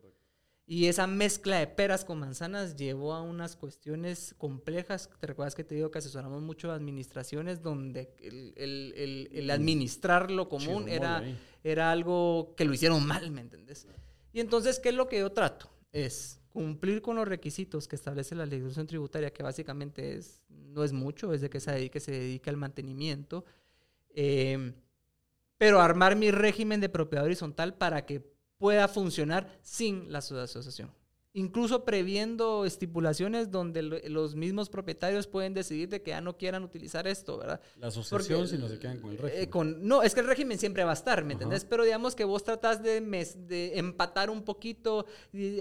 Y 0.67 0.87
esa 0.87 1.07
mezcla 1.07 1.59
de 1.59 1.69
peras 1.69 2.05
con 2.05 2.19
manzanas 2.19 2.75
llevó 2.75 3.15
a 3.15 3.23
unas 3.23 3.57
cuestiones 3.57 4.35
complejas. 4.37 5.11
¿Te 5.21 5.29
recuerdas 5.29 5.55
que 5.55 5.65
te 5.65 5.77
digo 5.77 5.91
que 5.91 5.99
asesoramos 5.99 6.43
mucho 6.43 6.73
a 6.73 6.75
administraciones 6.75 7.63
donde 7.63 8.15
el, 8.21 8.53
el, 8.57 9.29
el, 9.33 9.51
administrar 9.51 10.31
lo 10.31 10.49
común 10.49 10.89
era, 10.89 11.23
era 11.63 11.93
algo 11.93 12.55
que 12.57 12.65
lo 12.65 12.75
hicieron 12.75 13.07
mal, 13.07 13.31
¿me 13.31 13.43
entendés? 13.43 13.87
Y 14.33 14.41
entonces, 14.41 14.81
¿qué 14.81 14.89
es 14.89 14.95
lo 14.97 15.09
que 15.09 15.21
yo 15.21 15.31
trato? 15.31 15.71
Es 15.93 16.41
cumplir 16.53 17.03
con 17.03 17.16
los 17.16 17.27
requisitos 17.27 17.89
que 17.89 17.97
establece 17.97 18.35
la 18.35 18.47
legislación 18.47 18.87
tributaria, 18.87 19.33
que 19.33 19.43
básicamente 19.43 20.16
es, 20.16 20.43
no 20.49 20.85
es 20.85 20.93
mucho, 20.93 21.33
es 21.33 21.41
de 21.41 21.51
que 21.51 21.61
se 21.61 21.73
dedique, 21.73 22.01
se 22.01 22.12
dedique 22.12 22.51
al 22.51 22.57
mantenimiento, 22.57 23.45
eh, 24.15 24.73
pero 25.59 25.81
armar 25.81 26.16
mi 26.16 26.31
régimen 26.31 26.81
de 26.81 26.89
propiedad 26.89 27.24
horizontal 27.24 27.74
para 27.74 28.05
que 28.05 28.20
pueda 28.59 28.87
funcionar 28.89 29.59
sin 29.62 30.12
la 30.12 30.19
asociación 30.19 30.91
incluso 31.35 31.85
previendo 31.85 32.67
estipulaciones 32.67 33.51
donde 33.51 33.83
los 33.83 34.35
mismos 34.35 34.69
propietarios 34.69 35.27
pueden 35.27 35.55
decidir 35.55 35.89
de 35.89 36.03
que 36.03 36.11
ya 36.11 36.21
no 36.21 36.37
quieran 36.37 36.63
utilizar 36.63 37.07
esto, 37.07 37.39
¿verdad? 37.39 37.61
La 37.79 37.87
asociación 37.87 38.47
si 38.47 38.59
no 38.59 38.69
se 38.69 38.79
quedan 38.79 38.99
con 39.01 39.13
el 39.13 39.17
eh, 39.17 39.49
régimen. 39.51 39.87
no, 39.87 40.03
es 40.03 40.15
que 40.15 40.21
el 40.21 40.27
régimen 40.27 40.59
siempre 40.59 40.85
va 40.85 40.91
a 40.91 40.95
estar, 40.95 41.25
¿me 41.25 41.33
entendés? 41.33 41.65
Pero 41.65 41.85
digamos 41.85 42.15
que 42.15 42.25
vos 42.25 42.45
tratás 42.45 42.83
de, 42.83 43.01
de 43.01 43.79
empatar 43.79 44.29
un 44.29 44.43
poquito 44.43 45.07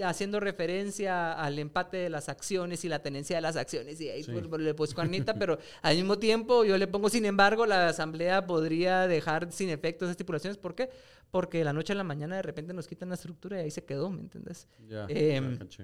haciendo 0.04 0.40
referencia 0.40 1.32
al 1.32 1.58
empate 1.58 1.96
de 1.96 2.10
las 2.10 2.28
acciones 2.28 2.84
y 2.84 2.88
la 2.88 3.02
tenencia 3.02 3.36
de 3.36 3.42
las 3.42 3.56
acciones 3.56 4.00
y 4.00 4.10
ahí 4.10 4.24
pues, 4.24 4.60
le 4.60 4.74
puse 4.74 4.94
carnita, 4.94 5.34
pero 5.38 5.58
al 5.80 5.96
mismo 5.96 6.18
tiempo 6.18 6.64
yo 6.64 6.76
le 6.76 6.86
pongo, 6.86 7.08
sin 7.08 7.24
embargo, 7.24 7.64
la 7.64 7.88
asamblea 7.88 8.46
podría 8.46 9.06
dejar 9.06 9.50
sin 9.52 9.70
efecto 9.70 10.04
esas 10.04 10.12
estipulaciones. 10.12 10.58
¿Por 10.58 10.74
qué? 10.74 10.90
Porque 11.32 11.58
de 11.58 11.64
la 11.64 11.72
noche 11.72 11.94
a 11.94 11.96
la 11.96 12.04
mañana 12.04 12.36
de 12.36 12.42
repente 12.42 12.74
nos 12.74 12.86
quitan 12.86 13.08
la 13.08 13.16
estructura 13.16 13.56
y 13.58 13.64
ahí 13.64 13.70
se 13.70 13.84
quedó, 13.84 14.10
¿me 14.10 14.20
entendés? 14.20 14.68
Ya, 14.86 15.06
em, 15.08 15.58
pues. 15.58 15.78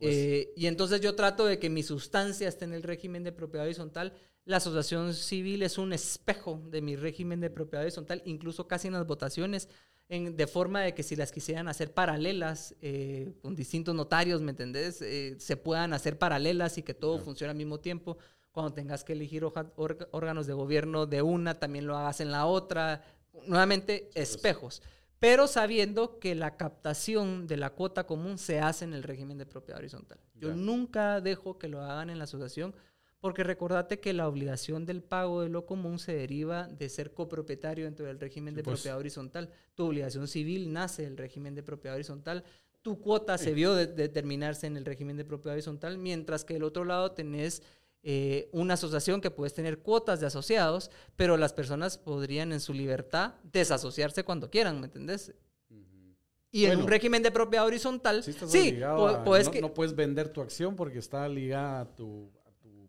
eh, 0.00 0.52
y 0.56 0.66
entonces 0.66 1.00
yo 1.00 1.14
trato 1.14 1.44
de 1.44 1.58
que 1.58 1.68
mi 1.68 1.82
sustancia 1.82 2.48
esté 2.48 2.64
en 2.66 2.72
el 2.72 2.82
régimen 2.84 3.24
de 3.24 3.32
propiedad 3.32 3.66
horizontal. 3.66 4.14
La 4.44 4.58
asociación 4.58 5.12
civil 5.12 5.62
es 5.64 5.76
un 5.76 5.92
espejo 5.92 6.62
de 6.70 6.80
mi 6.82 6.94
régimen 6.94 7.40
de 7.40 7.50
propiedad 7.50 7.82
horizontal, 7.82 8.22
incluso 8.26 8.68
casi 8.68 8.86
en 8.86 8.94
las 8.94 9.06
votaciones, 9.06 9.68
en, 10.08 10.36
de 10.36 10.46
forma 10.46 10.82
de 10.82 10.94
que 10.94 11.02
si 11.02 11.16
las 11.16 11.32
quisieran 11.32 11.66
hacer 11.66 11.92
paralelas 11.92 12.76
eh, 12.80 13.34
con 13.42 13.56
distintos 13.56 13.92
notarios, 13.92 14.40
¿me 14.40 14.52
entendés? 14.52 15.02
Eh, 15.02 15.34
se 15.40 15.56
puedan 15.56 15.92
hacer 15.94 16.16
paralelas 16.16 16.78
y 16.78 16.84
que 16.84 16.94
todo 16.94 17.18
funcione 17.18 17.50
al 17.50 17.56
mismo 17.56 17.80
tiempo. 17.80 18.18
Cuando 18.52 18.72
tengas 18.72 19.04
que 19.04 19.12
elegir 19.14 19.44
órganos 19.44 20.46
de 20.46 20.54
gobierno 20.54 21.06
de 21.06 21.20
una, 21.22 21.58
también 21.58 21.86
lo 21.86 21.96
hagas 21.96 22.20
en 22.20 22.30
la 22.30 22.46
otra, 22.46 23.02
nuevamente, 23.46 24.10
espejos, 24.14 24.82
pero 25.18 25.46
sabiendo 25.46 26.18
que 26.18 26.34
la 26.34 26.56
captación 26.56 27.46
de 27.46 27.56
la 27.56 27.70
cuota 27.70 28.06
común 28.06 28.38
se 28.38 28.60
hace 28.60 28.84
en 28.84 28.92
el 28.92 29.02
régimen 29.02 29.38
de 29.38 29.46
propiedad 29.46 29.78
horizontal. 29.78 30.18
Yo 30.34 30.54
nunca 30.54 31.20
dejo 31.20 31.58
que 31.58 31.68
lo 31.68 31.80
hagan 31.80 32.10
en 32.10 32.18
la 32.18 32.24
asociación, 32.24 32.74
porque 33.20 33.42
recordate 33.42 33.98
que 33.98 34.12
la 34.12 34.28
obligación 34.28 34.84
del 34.84 35.02
pago 35.02 35.42
de 35.42 35.48
lo 35.48 35.64
común 35.64 35.98
se 35.98 36.14
deriva 36.14 36.68
de 36.68 36.88
ser 36.88 37.14
copropietario 37.14 37.86
dentro 37.86 38.06
del 38.06 38.20
régimen 38.20 38.54
de 38.54 38.62
pues. 38.62 38.78
propiedad 38.78 38.98
horizontal. 38.98 39.50
Tu 39.74 39.86
obligación 39.86 40.28
civil 40.28 40.72
nace 40.72 41.02
del 41.02 41.16
régimen 41.16 41.54
de 41.54 41.62
propiedad 41.62 41.96
horizontal. 41.96 42.44
Tu 42.82 43.00
cuota 43.00 43.36
se 43.38 43.52
vio 43.52 43.74
de 43.74 43.86
determinarse 43.86 44.66
en 44.66 44.76
el 44.76 44.84
régimen 44.84 45.16
de 45.16 45.24
propiedad 45.24 45.54
horizontal, 45.54 45.98
mientras 45.98 46.44
que 46.44 46.54
del 46.54 46.62
otro 46.62 46.84
lado 46.84 47.12
tenés 47.12 47.62
eh, 48.08 48.48
una 48.52 48.74
asociación 48.74 49.20
que 49.20 49.32
puedes 49.32 49.52
tener 49.52 49.80
cuotas 49.80 50.20
de 50.20 50.28
asociados, 50.28 50.92
pero 51.16 51.36
las 51.36 51.52
personas 51.52 51.98
podrían 51.98 52.52
en 52.52 52.60
su 52.60 52.72
libertad 52.72 53.34
desasociarse 53.42 54.22
cuando 54.22 54.48
quieran, 54.48 54.78
¿me 54.78 54.86
entendés? 54.86 55.34
Y 56.52 56.66
en 56.66 56.78
un 56.78 56.86
régimen 56.86 57.24
de 57.24 57.32
propiedad 57.32 57.66
horizontal, 57.66 58.22
sí, 58.22 58.76
no, 58.78 59.24
no, 59.24 59.74
puedes 59.74 59.96
vender 59.96 60.28
tu 60.28 60.40
acción 60.40 60.76
porque 60.76 61.00
está 61.00 61.28
ligada 61.28 61.80
a 61.80 61.96
tu, 61.96 62.30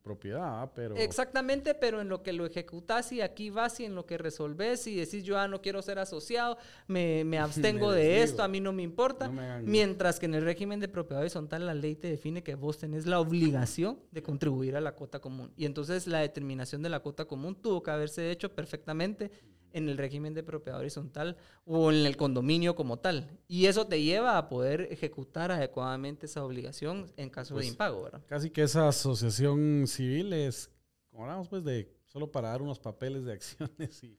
propiedad, 0.08 0.72
pero... 0.74 0.96
Exactamente, 0.96 1.76
pero 1.76 2.00
en 2.00 2.08
lo 2.08 2.24
que 2.24 2.32
lo 2.32 2.46
ejecutas 2.46 3.12
y 3.12 3.20
aquí 3.20 3.50
vas 3.50 3.80
y 3.82 3.86
en 3.86 3.94
lo 3.94 4.06
que 4.06 4.18
resolves 4.18 4.88
y 4.88 4.96
decís 4.96 5.24
yo 5.24 5.38
ah, 5.38 5.48
no 5.50 5.62
quiero 5.62 5.82
ser 5.82 6.00
asociado, 6.00 6.58
me, 6.88 7.26
me 7.26 7.38
abstengo 7.48 7.92
de 7.92 8.24
esto, 8.24 8.42
a 8.42 8.48
mí 8.48 8.62
no 8.62 8.72
me 8.72 8.84
importa. 8.84 9.30
Mientras 9.64 10.20
que 10.20 10.28
en 10.28 10.36
el 10.36 10.44
régimen 10.44 10.80
de 10.80 10.88
propiedad 10.88 11.22
horizontal 11.22 11.66
la 11.66 11.74
ley 11.74 11.96
te 11.96 12.10
define 12.10 12.42
que 12.42 12.56
vos 12.56 12.78
tenés 12.78 13.06
la 13.06 13.20
obligación 13.20 14.00
de 14.12 14.24
contribuir 14.24 14.76
a 14.78 14.82
la 14.82 14.94
cuota 14.94 15.20
común. 15.20 15.52
Y 15.58 15.66
entonces 15.66 16.08
la 16.08 16.20
determinación 16.20 16.82
de 16.82 16.90
la 16.90 17.02
cuota 17.02 17.26
común 17.26 17.56
tuvo 17.56 17.84
que 17.84 17.92
haberse 17.92 18.32
hecho 18.32 18.54
perfectamente 18.54 19.30
en 19.74 19.90
el 19.90 19.98
régimen 19.98 20.34
de 20.34 20.44
propiedad 20.44 20.80
horizontal 20.80 21.38
o 21.66 21.92
en 21.92 22.06
el 22.06 22.18
condominio 22.18 22.76
como 22.76 22.98
tal. 22.98 23.38
Y 23.48 23.66
eso 23.66 23.88
te 23.88 24.02
lleva 24.02 24.38
a 24.38 24.50
poder 24.50 24.88
ejecutar 24.92 25.52
adecuadamente 25.52 26.26
esa 26.26 26.44
obligación 26.44 27.12
en 27.18 27.30
caso 27.30 27.56
de 27.56 27.60
pues, 27.60 27.68
impago, 27.68 28.04
¿verdad? 28.04 28.22
Casi 28.28 28.50
que 28.50 28.64
esa 28.64 28.88
asociación 28.88 29.86
civil 29.88 30.34
es, 30.34 30.72
como 31.10 31.24
hablamos, 31.24 31.48
pues 31.50 31.64
de 31.64 31.92
solo 32.06 32.32
para 32.32 32.50
dar 32.50 32.62
unos 32.62 32.80
papeles 32.80 33.26
de 33.26 33.34
acciones 33.34 34.04
y, 34.04 34.18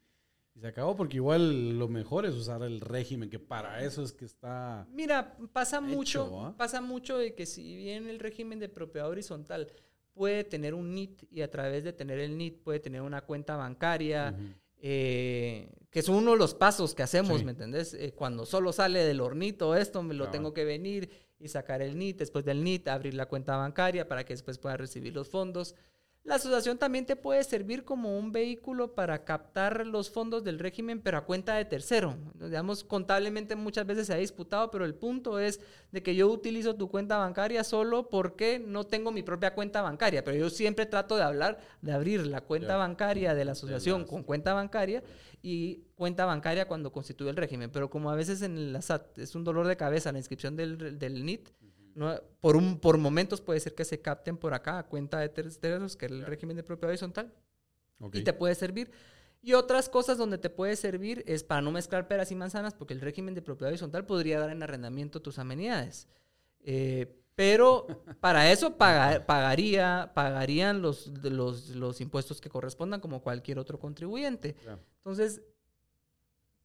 se 0.60 0.66
acabó, 0.66 0.96
porque 0.96 1.18
igual 1.18 1.78
lo 1.78 1.86
mejor 1.86 2.26
es 2.26 2.34
usar 2.34 2.62
el 2.64 2.80
régimen, 2.80 3.30
que 3.30 3.38
para 3.38 3.84
eso 3.84 4.02
es 4.02 4.12
que 4.12 4.24
está. 4.24 4.88
Mira, 4.90 5.36
pasa 5.52 5.80
mucho, 5.80 6.46
¿ah? 6.46 6.56
pasa 6.56 6.80
mucho 6.80 7.16
de 7.16 7.36
que 7.36 7.46
si 7.46 7.76
bien 7.76 8.08
el 8.08 8.18
régimen 8.18 8.58
de 8.58 8.68
propiedad 8.68 9.08
horizontal 9.08 9.68
puede 10.14 10.42
tener 10.42 10.74
un 10.74 10.94
NIT 10.94 11.22
y 11.30 11.42
a 11.42 11.50
través 11.50 11.84
de 11.84 11.92
tener 11.92 12.18
el 12.18 12.36
NIT 12.36 12.60
puede 12.64 12.80
tener 12.80 13.02
una 13.02 13.20
cuenta 13.20 13.56
bancaria. 13.56 14.34
Eh, 14.80 15.70
que 15.90 16.00
es 16.00 16.08
uno 16.08 16.32
de 16.32 16.36
los 16.36 16.54
pasos 16.54 16.94
que 16.94 17.02
hacemos, 17.02 17.42
¿me 17.44 17.52
entendés? 17.52 17.94
Eh, 17.94 18.12
cuando 18.14 18.44
solo 18.46 18.72
sale 18.72 19.04
del 19.04 19.20
hornito 19.20 19.74
esto, 19.74 20.02
me 20.02 20.14
lo 20.14 20.28
tengo 20.28 20.52
que 20.52 20.64
venir 20.64 21.10
y 21.38 21.48
sacar 21.48 21.82
el 21.82 21.96
NIT, 21.98 22.18
después 22.18 22.44
del 22.44 22.62
NIT 22.62 22.88
abrir 22.88 23.14
la 23.14 23.26
cuenta 23.26 23.56
bancaria 23.56 24.06
para 24.06 24.24
que 24.24 24.34
después 24.34 24.58
pueda 24.58 24.76
recibir 24.76 25.14
los 25.14 25.28
fondos. 25.28 25.74
La 26.28 26.34
asociación 26.34 26.76
también 26.76 27.06
te 27.06 27.16
puede 27.16 27.42
servir 27.42 27.84
como 27.84 28.18
un 28.18 28.32
vehículo 28.32 28.94
para 28.94 29.24
captar 29.24 29.86
los 29.86 30.10
fondos 30.10 30.44
del 30.44 30.58
régimen, 30.58 31.00
pero 31.00 31.16
a 31.16 31.24
cuenta 31.24 31.54
de 31.54 31.64
tercero. 31.64 32.18
Digamos, 32.34 32.84
contablemente 32.84 33.56
muchas 33.56 33.86
veces 33.86 34.08
se 34.08 34.12
ha 34.12 34.18
disputado, 34.18 34.70
pero 34.70 34.84
el 34.84 34.94
punto 34.94 35.38
es 35.38 35.58
de 35.90 36.02
que 36.02 36.14
yo 36.14 36.28
utilizo 36.28 36.74
tu 36.74 36.90
cuenta 36.90 37.16
bancaria 37.16 37.64
solo 37.64 38.10
porque 38.10 38.58
no 38.58 38.84
tengo 38.84 39.10
mi 39.10 39.22
propia 39.22 39.54
cuenta 39.54 39.80
bancaria, 39.80 40.22
pero 40.22 40.36
yo 40.36 40.50
siempre 40.50 40.84
trato 40.84 41.16
de 41.16 41.22
hablar, 41.22 41.60
de 41.80 41.92
abrir 41.92 42.26
la 42.26 42.42
cuenta 42.42 42.76
bancaria 42.76 43.34
de 43.34 43.46
la 43.46 43.52
asociación 43.52 44.04
con 44.04 44.22
cuenta 44.22 44.52
bancaria 44.52 45.02
y 45.40 45.84
cuenta 45.94 46.26
bancaria 46.26 46.68
cuando 46.68 46.92
constituye 46.92 47.30
el 47.30 47.36
régimen. 47.36 47.70
Pero 47.70 47.88
como 47.88 48.10
a 48.10 48.14
veces 48.14 48.42
en 48.42 48.74
la 48.74 48.82
SAT 48.82 49.16
es 49.16 49.34
un 49.34 49.44
dolor 49.44 49.66
de 49.66 49.78
cabeza 49.78 50.12
la 50.12 50.18
inscripción 50.18 50.56
del, 50.56 50.98
del 50.98 51.24
NIT, 51.24 51.48
por, 52.40 52.56
un, 52.56 52.78
por 52.78 52.98
momentos 52.98 53.40
puede 53.40 53.60
ser 53.60 53.74
que 53.74 53.84
se 53.84 54.00
capten 54.00 54.36
por 54.36 54.54
acá 54.54 54.78
a 54.78 54.86
cuenta 54.86 55.18
de 55.18 55.28
terceros, 55.28 55.96
que 55.96 56.06
es 56.06 56.12
el 56.12 56.24
régimen 56.24 56.56
de 56.56 56.62
propiedad 56.62 56.90
horizontal, 56.90 57.32
y 58.12 58.22
te 58.22 58.32
puede 58.32 58.54
servir. 58.54 58.90
Y 59.40 59.54
otras 59.54 59.88
cosas 59.88 60.18
donde 60.18 60.38
te 60.38 60.50
puede 60.50 60.76
servir 60.76 61.22
es 61.26 61.44
para 61.44 61.62
no 61.62 61.70
mezclar 61.70 62.08
peras 62.08 62.30
y 62.32 62.34
manzanas, 62.34 62.74
porque 62.74 62.94
el 62.94 63.00
régimen 63.00 63.34
de 63.34 63.42
propiedad 63.42 63.70
horizontal 63.70 64.04
podría 64.04 64.40
dar 64.40 64.50
en 64.50 64.62
arrendamiento 64.62 65.22
tus 65.22 65.38
amenidades. 65.38 66.08
Eh, 66.60 67.14
pero 67.34 67.86
para 68.20 68.50
eso 68.50 68.76
pagaría, 68.76 70.10
pagarían 70.14 70.82
los, 70.82 71.06
los, 71.22 71.68
los, 71.70 72.00
impuestos 72.00 72.40
que 72.40 72.50
correspondan 72.50 73.00
como 73.00 73.22
cualquier 73.22 73.60
otro 73.60 73.78
contribuyente. 73.78 74.56
Entonces, 74.96 75.42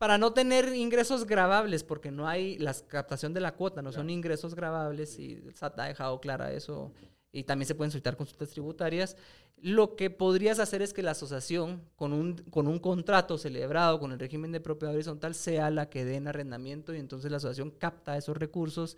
para 0.03 0.17
no 0.17 0.33
tener 0.33 0.75
ingresos 0.75 1.25
grabables, 1.25 1.85
porque 1.85 2.11
no 2.11 2.27
hay 2.27 2.57
la 2.57 2.73
captación 2.73 3.33
de 3.33 3.39
la 3.39 3.55
cuota, 3.55 3.81
no 3.81 3.93
son 3.93 4.09
ingresos 4.09 4.53
grabables 4.53 5.17
y 5.17 5.35
el 5.35 5.55
SAT 5.55 5.79
ha 5.79 5.85
dejado 5.85 6.19
clara 6.19 6.51
eso 6.51 6.91
y 7.31 7.45
también 7.45 7.67
se 7.67 7.73
pueden 7.73 7.89
solicitar 7.89 8.17
consultas 8.17 8.49
tributarias. 8.49 9.15
Lo 9.61 9.95
que 9.95 10.09
podrías 10.09 10.59
hacer 10.59 10.81
es 10.81 10.91
que 10.91 11.03
la 11.03 11.11
asociación, 11.11 11.83
con 11.95 12.11
un, 12.11 12.35
con 12.49 12.67
un 12.67 12.79
contrato 12.79 13.37
celebrado 13.37 13.97
con 14.01 14.11
el 14.11 14.19
régimen 14.19 14.51
de 14.51 14.59
propiedad 14.59 14.93
horizontal, 14.93 15.35
sea 15.35 15.69
la 15.69 15.89
que 15.89 16.03
dé 16.03 16.17
en 16.17 16.27
arrendamiento 16.27 16.93
y 16.93 16.99
entonces 16.99 17.31
la 17.31 17.37
asociación 17.37 17.71
capta 17.71 18.17
esos 18.17 18.35
recursos 18.35 18.97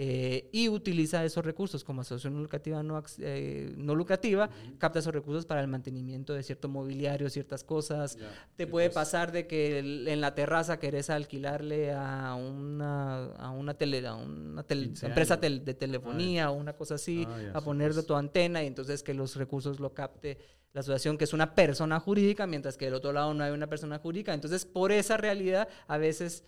eh, 0.00 0.48
y 0.52 0.68
utiliza 0.68 1.24
esos 1.24 1.44
recursos 1.44 1.82
como 1.82 2.02
asociación 2.02 2.34
no 2.34 2.40
lucrativa, 2.42 2.84
no, 2.84 3.02
eh, 3.18 3.74
no 3.76 3.96
lucrativa, 3.96 4.48
capta 4.78 5.00
esos 5.00 5.12
recursos 5.12 5.44
para 5.44 5.60
el 5.60 5.66
mantenimiento 5.66 6.34
de 6.34 6.44
cierto 6.44 6.68
mobiliario, 6.68 7.28
ciertas 7.28 7.64
cosas. 7.64 8.16
Te 8.54 8.68
puede 8.68 8.90
pasar 8.90 9.32
de 9.32 9.48
que 9.48 9.80
en 9.80 10.20
la 10.20 10.36
terraza 10.36 10.78
querés 10.78 11.10
alquilarle 11.10 11.92
a 11.92 12.36
una, 12.36 13.26
a 13.34 13.50
una, 13.50 13.74
tele, 13.74 14.06
a 14.06 14.14
una 14.14 14.64
empresa 14.68 15.36
de 15.36 15.74
telefonía 15.74 16.52
o 16.52 16.54
una 16.54 16.74
cosa 16.74 16.94
así, 16.94 17.26
a 17.52 17.60
ponerle 17.60 18.04
tu 18.04 18.14
antena 18.14 18.62
y 18.62 18.68
entonces 18.68 19.02
que 19.02 19.14
los 19.14 19.34
recursos 19.34 19.80
lo 19.80 19.94
capte 19.94 20.38
la 20.74 20.80
asociación, 20.82 21.18
que 21.18 21.24
es 21.24 21.32
una 21.32 21.56
persona 21.56 21.98
jurídica, 21.98 22.46
mientras 22.46 22.76
que 22.76 22.84
del 22.84 22.94
otro 22.94 23.12
lado 23.12 23.34
no 23.34 23.42
hay 23.42 23.50
una 23.50 23.66
persona 23.66 23.98
jurídica. 23.98 24.32
Entonces, 24.32 24.64
por 24.64 24.92
esa 24.92 25.16
realidad, 25.16 25.68
a 25.88 25.98
veces 25.98 26.44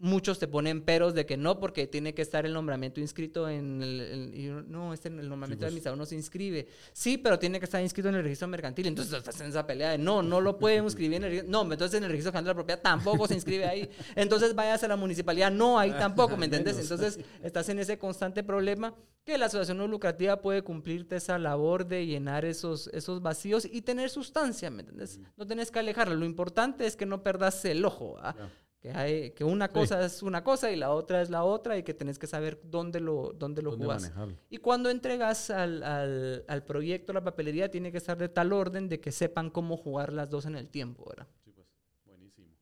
muchos 0.00 0.38
te 0.38 0.48
ponen 0.48 0.82
peros 0.82 1.14
de 1.14 1.26
que 1.26 1.36
no, 1.36 1.60
porque 1.60 1.86
tiene 1.86 2.14
que 2.14 2.22
estar 2.22 2.46
el 2.46 2.54
nombramiento 2.54 3.00
inscrito 3.00 3.48
en 3.48 3.82
el... 3.82 4.64
no, 4.68 4.92
este, 4.94 5.08
el 5.08 5.28
nombramiento 5.28 5.60
de 5.60 5.66
pues. 5.66 5.68
administrador 5.68 5.98
no 5.98 6.06
se 6.06 6.16
inscribe. 6.16 6.66
Sí, 6.92 7.18
pero 7.18 7.38
tiene 7.38 7.58
que 7.58 7.66
estar 7.66 7.82
inscrito 7.82 8.08
en 8.08 8.14
el 8.16 8.22
registro 8.22 8.48
mercantil. 8.48 8.86
Entonces 8.86 9.12
estás 9.12 9.40
en 9.40 9.48
esa 9.48 9.66
pelea 9.66 9.90
de 9.90 9.98
no, 9.98 10.22
no 10.22 10.40
lo 10.40 10.58
pueden 10.58 10.84
inscribir 10.84 11.18
en 11.18 11.24
el 11.24 11.30
registro. 11.30 11.52
No, 11.52 11.72
entonces 11.72 11.98
en 11.98 12.04
el 12.04 12.10
registro 12.10 12.32
general 12.32 12.44
de 12.44 12.50
la 12.50 12.54
propiedad 12.54 12.82
tampoco 12.82 13.28
se 13.28 13.34
inscribe 13.34 13.66
ahí. 13.66 13.90
Entonces 14.16 14.54
vayas 14.54 14.82
a 14.82 14.88
la 14.88 14.96
municipalidad. 14.96 15.50
No, 15.50 15.78
ahí 15.78 15.92
tampoco, 15.92 16.36
¿me 16.36 16.44
entiendes? 16.46 16.78
Entonces 16.78 17.20
estás 17.42 17.68
en 17.68 17.78
ese 17.78 17.98
constante 17.98 18.42
problema 18.42 18.94
que 19.24 19.36
la 19.36 19.46
asociación 19.46 19.76
no 19.76 19.86
lucrativa 19.86 20.40
puede 20.40 20.62
cumplirte 20.62 21.16
esa 21.16 21.38
labor 21.38 21.86
de 21.86 22.06
llenar 22.06 22.46
esos, 22.46 22.88
esos 22.88 23.20
vacíos 23.20 23.68
y 23.70 23.82
tener 23.82 24.08
sustancia, 24.08 24.70
¿me 24.70 24.80
entiendes? 24.80 25.20
No 25.36 25.46
tenés 25.46 25.70
que 25.70 25.78
alejarlo. 25.78 26.14
Lo 26.14 26.24
importante 26.24 26.86
es 26.86 26.96
que 26.96 27.04
no 27.04 27.22
perdas 27.22 27.62
el 27.66 27.84
ojo. 27.84 28.16
¿ah? 28.20 28.34
Que, 28.80 28.90
hay, 28.92 29.30
que 29.32 29.44
una 29.44 29.68
cosa 29.68 30.02
es 30.06 30.22
una 30.22 30.42
cosa 30.42 30.72
y 30.72 30.76
la 30.76 30.90
otra 30.90 31.20
es 31.20 31.28
la 31.28 31.44
otra 31.44 31.76
y 31.76 31.82
que 31.82 31.92
tenés 31.92 32.18
que 32.18 32.26
saber 32.26 32.58
dónde 32.64 32.98
lo, 32.98 33.34
dónde 33.36 33.60
lo 33.60 33.72
jugás. 33.72 34.10
Y 34.48 34.56
cuando 34.56 34.88
entregas 34.88 35.50
al, 35.50 35.82
al, 35.82 36.44
al, 36.48 36.64
proyecto, 36.64 37.12
la 37.12 37.22
papelería 37.22 37.70
tiene 37.70 37.92
que 37.92 37.98
estar 37.98 38.16
de 38.16 38.30
tal 38.30 38.54
orden 38.54 38.88
de 38.88 38.98
que 38.98 39.12
sepan 39.12 39.50
cómo 39.50 39.76
jugar 39.76 40.14
las 40.14 40.30
dos 40.30 40.46
en 40.46 40.56
el 40.56 40.70
tiempo, 40.70 41.04
¿verdad? 41.10 41.28
Sí, 41.44 41.52
pues, 41.52 41.66
buenísimo. 42.06 42.56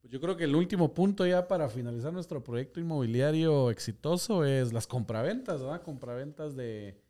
Pues 0.00 0.12
yo 0.12 0.20
creo 0.20 0.36
que 0.36 0.44
el 0.44 0.56
último 0.56 0.92
punto 0.92 1.24
ya 1.24 1.46
para 1.46 1.68
finalizar 1.68 2.12
nuestro 2.12 2.42
proyecto 2.42 2.80
inmobiliario 2.80 3.70
exitoso 3.70 4.44
es 4.44 4.72
las 4.72 4.88
compraventas, 4.88 5.62
¿verdad? 5.62 5.80
Compraventas 5.82 6.56
de, 6.56 7.00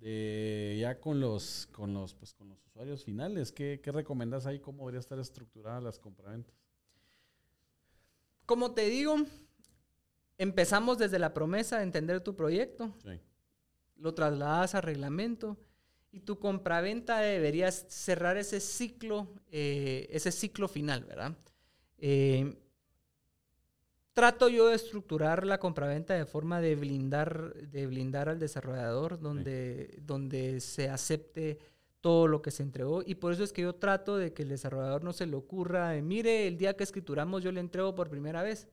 de 0.00 0.78
ya 0.80 0.98
con 0.98 1.20
los, 1.20 1.68
con 1.70 1.94
los, 1.94 2.12
pues, 2.14 2.34
con 2.34 2.48
los 2.48 2.58
usuarios 2.66 3.04
finales. 3.04 3.52
¿Qué, 3.52 3.80
qué 3.80 3.92
recomendás 3.92 4.46
ahí? 4.46 4.58
¿Cómo 4.58 4.78
debería 4.78 4.98
estar 4.98 5.20
estructurada 5.20 5.80
las 5.80 6.00
compraventas? 6.00 6.57
Como 8.48 8.72
te 8.72 8.88
digo, 8.88 9.14
empezamos 10.38 10.96
desde 10.96 11.18
la 11.18 11.34
promesa 11.34 11.76
de 11.76 11.82
entender 11.82 12.22
tu 12.22 12.34
proyecto, 12.34 12.94
lo 13.96 14.14
trasladas 14.14 14.74
a 14.74 14.80
reglamento 14.80 15.58
y 16.12 16.20
tu 16.20 16.38
compraventa 16.38 17.18
deberías 17.18 17.84
cerrar 17.90 18.38
ese 18.38 18.60
ciclo, 18.60 19.28
eh, 19.50 20.08
ese 20.10 20.32
ciclo 20.32 20.66
final, 20.66 21.04
¿verdad? 21.04 21.36
Eh, 21.98 22.56
trato 24.14 24.48
yo 24.48 24.68
de 24.68 24.76
estructurar 24.76 25.44
la 25.44 25.60
compraventa 25.60 26.14
de 26.14 26.24
forma 26.24 26.62
de 26.62 26.74
blindar, 26.74 27.52
de 27.52 27.86
blindar 27.86 28.30
al 28.30 28.38
desarrollador, 28.38 29.20
donde, 29.20 29.98
donde 30.00 30.62
se 30.62 30.88
acepte 30.88 31.58
todo 32.00 32.28
lo 32.28 32.42
que 32.42 32.50
se 32.50 32.62
entregó 32.62 33.02
y 33.04 33.16
por 33.16 33.32
eso 33.32 33.42
es 33.42 33.52
que 33.52 33.62
yo 33.62 33.74
trato 33.74 34.16
de 34.16 34.32
que 34.32 34.42
el 34.42 34.48
desarrollador 34.48 35.02
no 35.02 35.12
se 35.12 35.26
le 35.26 35.36
ocurra, 35.36 35.92
mire, 36.00 36.46
el 36.46 36.56
día 36.56 36.76
que 36.76 36.84
escrituramos 36.84 37.42
yo 37.42 37.52
le 37.52 37.60
entrego 37.60 37.94
por 37.94 38.08
primera 38.08 38.42
vez. 38.42 38.68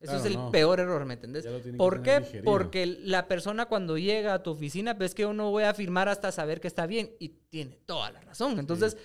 Eso 0.00 0.16
es 0.16 0.24
el 0.24 0.38
peor 0.50 0.80
error, 0.80 1.04
¿me 1.04 1.14
entendés? 1.14 1.46
¿Por 1.76 2.00
qué? 2.02 2.42
Porque 2.42 2.86
la 2.86 3.28
persona 3.28 3.66
cuando 3.66 3.98
llega 3.98 4.32
a 4.32 4.42
tu 4.42 4.50
oficina, 4.50 4.96
pues 4.96 5.14
que 5.14 5.22
yo 5.22 5.34
no 5.34 5.50
voy 5.50 5.64
a 5.64 5.74
firmar 5.74 6.08
hasta 6.08 6.32
saber 6.32 6.58
que 6.58 6.68
está 6.68 6.86
bien 6.86 7.10
y 7.18 7.28
tiene 7.50 7.78
toda 7.84 8.10
la 8.10 8.20
razón. 8.22 8.58
Entonces, 8.58 8.96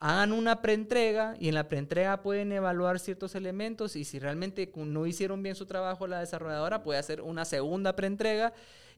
hagan 0.00 0.32
una 0.32 0.60
preentrega 0.60 1.36
y 1.38 1.46
en 1.46 1.54
la 1.54 1.68
preentrega 1.68 2.22
pueden 2.22 2.50
evaluar 2.50 2.98
ciertos 2.98 3.36
elementos 3.36 3.94
y 3.94 4.04
si 4.04 4.18
realmente 4.18 4.72
no 4.74 5.06
hicieron 5.06 5.44
bien 5.44 5.54
su 5.54 5.64
trabajo 5.64 6.08
la 6.08 6.18
desarrolladora, 6.18 6.82
puede 6.82 6.98
hacer 6.98 7.20
una 7.20 7.44
segunda 7.44 7.94
preentrega 7.94 8.52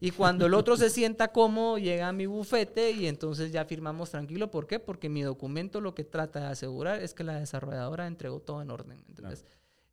y 0.05 0.11
cuando 0.11 0.45
el 0.45 0.53
otro 0.53 0.77
se 0.77 0.91
sienta 0.91 1.29
cómodo, 1.29 1.79
llega 1.79 2.09
a 2.09 2.13
mi 2.13 2.27
bufete 2.27 2.91
y 2.91 3.07
entonces 3.07 3.53
ya 3.53 3.65
firmamos 3.65 4.11
tranquilo. 4.11 4.51
¿Por 4.51 4.67
qué? 4.67 4.79
Porque 4.79 5.09
mi 5.09 5.23
documento 5.23 5.81
lo 5.81 5.95
que 5.95 6.05
trata 6.05 6.41
de 6.41 6.47
asegurar 6.49 7.01
es 7.01 7.15
que 7.15 7.25
la 7.25 7.41
desarrolladora 7.41 8.07
entregó 8.07 8.39
todo 8.39 8.61
en 8.61 8.71
orden. 8.71 9.03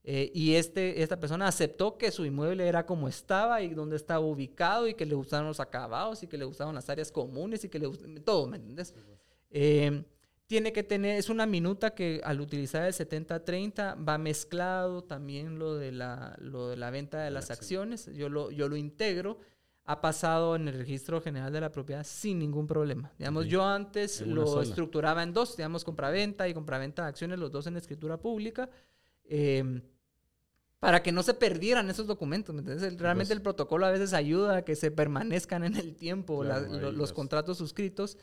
Eh, 0.04 0.30
y 0.34 0.56
este, 0.56 1.02
esta 1.02 1.18
persona 1.18 1.48
aceptó 1.48 1.98
que 1.98 2.12
su 2.12 2.26
inmueble 2.26 2.68
era 2.68 2.86
como 2.86 3.08
estaba 3.08 3.62
y 3.62 3.70
donde 3.70 3.96
estaba 3.96 4.20
ubicado 4.20 4.86
y 4.90 4.96
que 4.96 5.06
le 5.06 5.16
gustaban 5.16 5.46
los 5.46 5.62
acabados 5.62 6.22
y 6.24 6.28
que 6.28 6.38
le 6.38 6.44
gustaban 6.44 6.76
las 6.76 6.90
áreas 6.90 7.10
comunes 7.10 7.64
y 7.64 7.70
que 7.70 7.80
le 7.80 7.88
gustaban 7.88 8.16
todo, 8.16 8.48
¿me 8.48 8.58
entiendes? 8.58 8.92
Pues. 8.92 9.06
Eh, 9.50 10.04
tiene 10.46 10.74
que 10.74 10.84
tener, 10.84 11.20
es 11.20 11.30
una 11.30 11.46
minuta 11.46 11.96
que 11.96 12.20
al 12.26 12.42
utilizar 12.42 12.86
el 12.86 12.92
70-30 12.94 14.06
va 14.06 14.18
mezclado 14.18 15.06
también 15.06 15.58
lo 15.58 15.76
de 15.76 15.94
la, 15.94 16.36
lo 16.38 16.68
de 16.68 16.76
la 16.76 16.90
venta 16.90 17.22
de 17.22 17.32
las 17.32 17.50
acciones, 17.50 18.08
yo 18.14 18.28
lo, 18.28 18.52
yo 18.52 18.68
lo 18.68 18.76
integro 18.76 19.40
ha 19.92 20.00
pasado 20.00 20.56
en 20.56 20.68
el 20.70 20.78
registro 20.78 21.22
general 21.22 21.52
de 21.52 21.60
la 21.60 21.72
propiedad 21.72 22.06
sin 22.06 22.40
ningún 22.40 22.66
problema. 22.66 23.12
Digamos, 23.20 23.48
yo 23.48 23.66
antes 23.66 24.22
lo 24.22 24.62
estructuraba 24.62 25.22
en 25.22 25.34
dos, 25.34 25.58
digamos, 25.58 25.84
compraventa 25.84 26.48
y 26.48 26.54
compraventa 26.54 27.04
de 27.04 27.10
acciones, 27.10 27.40
los 27.40 27.52
dos 27.52 27.68
en 27.68 27.76
escritura 27.76 28.18
pública, 28.18 28.70
em, 29.26 29.82
para 30.80 31.04
que 31.04 31.12
no 31.12 31.24
se 31.24 31.34
perdieran 31.34 31.90
esos 31.90 32.08
documentos. 32.08 32.56
Entonces, 32.58 32.98
realmente 32.98 33.34
pues 33.34 33.38
el 33.38 33.42
protocolo 33.42 33.86
a 33.86 33.92
veces 33.92 34.14
ayuda 34.14 34.58
a 34.58 34.62
que 34.64 34.76
se 34.76 34.92
permanezcan 34.92 35.66
en 35.66 35.76
el 35.76 35.96
tiempo 35.96 36.44
los 36.44 37.12
contratos 37.12 37.58
suscritos. 37.58 38.18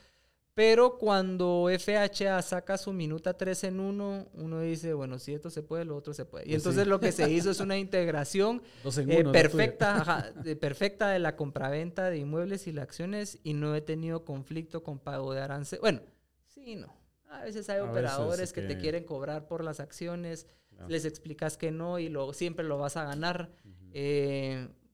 Pero 0.58 0.98
cuando 0.98 1.68
FHA 1.70 2.42
saca 2.42 2.76
su 2.78 2.92
minuta 2.92 3.32
3 3.32 3.62
en 3.62 3.78
1, 3.78 4.26
uno 4.34 4.60
dice, 4.60 4.92
bueno, 4.92 5.20
si 5.20 5.32
esto 5.32 5.50
se 5.50 5.62
puede, 5.62 5.84
lo 5.84 5.94
otro 5.94 6.12
se 6.14 6.24
puede. 6.24 6.46
Y 6.46 6.48
pues 6.48 6.56
entonces 6.56 6.88
lo 6.88 6.98
que 6.98 7.12
se 7.12 7.30
hizo 7.30 7.52
es 7.52 7.60
una 7.60 7.78
integración 7.78 8.60
eh, 8.84 9.24
perfecta, 9.30 10.32
de, 10.42 10.56
perfecta 10.56 11.10
de 11.10 11.20
la 11.20 11.36
compraventa 11.36 12.10
de 12.10 12.18
inmuebles 12.18 12.66
y 12.66 12.72
las 12.72 12.82
acciones 12.82 13.38
y 13.44 13.54
no 13.54 13.72
he 13.76 13.82
tenido 13.82 14.24
conflicto 14.24 14.82
con 14.82 14.98
pago 14.98 15.32
de 15.32 15.42
arancel. 15.42 15.78
Bueno, 15.78 16.00
sí, 16.48 16.74
no. 16.74 16.92
A 17.30 17.44
veces 17.44 17.70
hay 17.70 17.78
operadores 17.78 18.52
que... 18.52 18.62
te 18.62 18.78
quieren 18.78 19.04
cobrar 19.04 19.46
por 19.46 19.62
las 19.62 19.78
acciones, 19.78 20.48
les 20.88 21.04
explicas 21.04 21.56
que 21.56 21.70
no 21.70 22.00
y 22.00 22.08
lo, 22.08 22.32
siempre 22.32 22.64
lo 22.64 22.78
vas 22.78 22.96
a 22.96 23.04
ganar. 23.04 23.52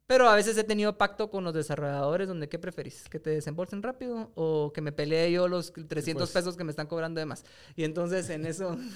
Pero 0.06 0.28
a 0.28 0.34
veces 0.34 0.56
he 0.58 0.64
tenido 0.64 0.98
pacto 0.98 1.30
con 1.30 1.44
los 1.44 1.54
desarrolladores 1.54 2.28
donde, 2.28 2.48
¿qué 2.48 2.58
preferís? 2.58 3.08
¿Que 3.08 3.18
te 3.18 3.30
desembolsen 3.30 3.82
rápido 3.82 4.30
o 4.34 4.70
que 4.72 4.82
me 4.82 4.92
pelee 4.92 5.32
yo 5.32 5.48
los 5.48 5.72
300 5.72 6.28
pues. 6.28 6.30
pesos 6.30 6.56
que 6.56 6.64
me 6.64 6.70
están 6.70 6.86
cobrando 6.86 7.20
de 7.20 7.26
más? 7.26 7.44
Y 7.74 7.84
entonces 7.84 8.28
en 8.30 8.46
eso... 8.46 8.76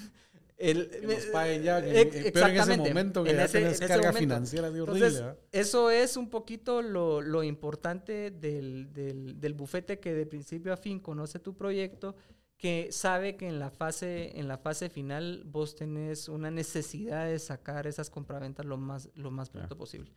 El, 0.59 0.89
que 0.89 1.07
nos 1.07 1.25
paguen 1.27 1.63
ya, 1.63 1.79
pero 1.79 2.47
en 2.47 2.57
ese 2.57 2.77
momento 2.77 3.23
que 3.23 3.33
ya 3.33 3.45
ese, 3.45 3.87
carga 3.87 4.11
financiera 4.11 4.69
de 4.69 4.81
horrible. 4.81 5.07
Entonces, 5.07 5.37
eso 5.53 5.89
es 5.89 6.17
un 6.17 6.29
poquito 6.29 6.81
lo, 6.81 7.21
lo 7.21 7.43
importante 7.43 8.29
del, 8.29 8.91
del, 8.91 9.39
del, 9.39 9.53
bufete 9.53 10.01
que 10.01 10.13
de 10.13 10.25
principio 10.25 10.73
a 10.73 10.75
fin 10.75 10.99
conoce 10.99 11.39
tu 11.39 11.55
proyecto, 11.55 12.17
que 12.57 12.89
sabe 12.91 13.37
que 13.37 13.47
en 13.47 13.57
la 13.57 13.69
fase, 13.69 14.37
en 14.37 14.49
la 14.49 14.57
fase 14.57 14.89
final 14.89 15.43
vos 15.45 15.77
tenés 15.77 16.27
una 16.27 16.51
necesidad 16.51 17.27
de 17.27 17.39
sacar 17.39 17.87
esas 17.87 18.09
compraventas 18.09 18.65
lo 18.65 18.75
más, 18.75 19.07
lo 19.15 19.31
más 19.31 19.49
pronto 19.49 19.77
posible. 19.77 20.11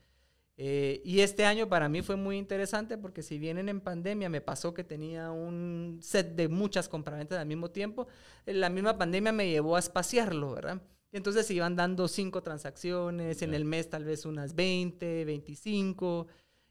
Eh, 0.57 1.01
y 1.05 1.21
este 1.21 1.47
año 1.47 1.69
para 1.69 1.89
mí 1.89 2.03
fue 2.03 2.17
muy 2.17 2.37
interesante 2.37 2.99
porque 2.99 3.23
si 3.23 3.39
vienen 3.39 3.69
en 3.69 3.81
pandemia 3.81 4.29
me 4.29 4.43
pasó 4.43 4.75
que 4.75 4.85
tenía 4.85 5.31
un 5.31 5.99
set 6.03 6.35
de 6.35 6.49
muchas 6.49 6.89
compraventas 6.89 7.39
al 7.39 7.47
mismo 7.47 7.71
tiempo, 7.71 8.07
eh, 8.47 8.53
la 8.55 8.69
misma 8.69 8.99
pandemia 8.99 9.33
me 9.33 9.49
llevó 9.49 9.77
a 9.77 9.79
espaciarlo, 9.79 10.53
¿verdad? 10.53 10.83
Y 11.11 11.17
entonces 11.17 11.47
se 11.47 11.55
iban 11.55 11.77
dando 11.77 12.09
cinco 12.09 12.43
transacciones, 12.43 13.43
en 13.43 13.55
el 13.55 13.65
mes 13.65 13.91
tal 13.91 14.05
vez 14.05 14.25
unas 14.25 14.55
20, 14.55 15.25
25, 15.25 16.27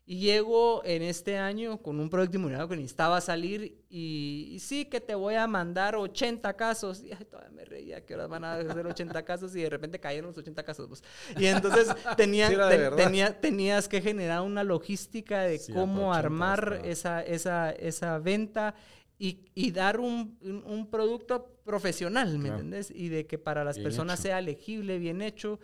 y 0.05 0.19
llego 0.19 0.83
en 0.83 1.03
este 1.03 1.37
año 1.37 1.81
con 1.81 1.99
un 1.99 2.09
proyecto 2.09 2.37
inmobiliario 2.37 2.67
que 2.67 2.75
necesitaba 2.75 3.21
salir 3.21 3.81
y, 3.89 4.57
sí 4.59 4.85
que 4.85 4.99
te 4.99 5.15
voy 5.15 5.35
a 5.35 5.47
mandar 5.47 5.95
80 5.95 6.53
casos. 6.55 7.03
Y 7.03 7.09
todavía 7.25 7.51
me 7.51 7.65
reía 7.65 8.05
que 8.05 8.15
ahora 8.15 8.27
van 8.27 8.43
a 8.43 8.55
hacer 8.55 8.85
80 8.85 9.23
casos 9.25 9.55
y 9.55 9.61
de 9.61 9.69
repente 9.69 9.99
cayeron 9.99 10.29
los 10.29 10.37
80 10.37 10.63
casos. 10.63 10.87
Pues. 10.87 11.03
Y 11.37 11.45
entonces 11.45 11.87
tenía, 12.17 12.49
tenía, 12.95 13.39
tenías 13.39 13.87
que 13.87 14.01
generar 14.01 14.41
una 14.41 14.63
logística 14.63 15.41
de 15.41 15.61
cómo 15.73 16.13
armar 16.13 16.81
esa, 16.83 17.21
esa, 17.23 17.71
esa 17.71 18.19
venta 18.19 18.75
y, 19.19 19.45
y 19.53 19.71
dar 19.71 19.99
un, 19.99 20.37
un, 20.65 20.89
producto 20.89 21.59
profesional, 21.63 22.39
¿me 22.39 22.49
entiendes? 22.49 22.89
Y 22.89 23.09
de 23.09 23.27
que 23.27 23.37
para 23.37 23.63
las 23.63 23.77
personas 23.77 24.19
sea 24.19 24.41
legible, 24.41 24.97
bien 24.97 25.21
hecho. 25.21 25.59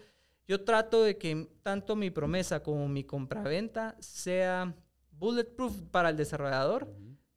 Yo 0.47 0.63
trato 0.63 1.03
de 1.03 1.17
que 1.17 1.47
tanto 1.61 1.95
mi 1.95 2.09
promesa 2.09 2.63
como 2.63 2.87
mi 2.87 3.03
compraventa 3.03 3.95
sea 3.99 4.73
bulletproof 5.11 5.81
para 5.91 6.09
el 6.09 6.17
desarrollador, 6.17 6.87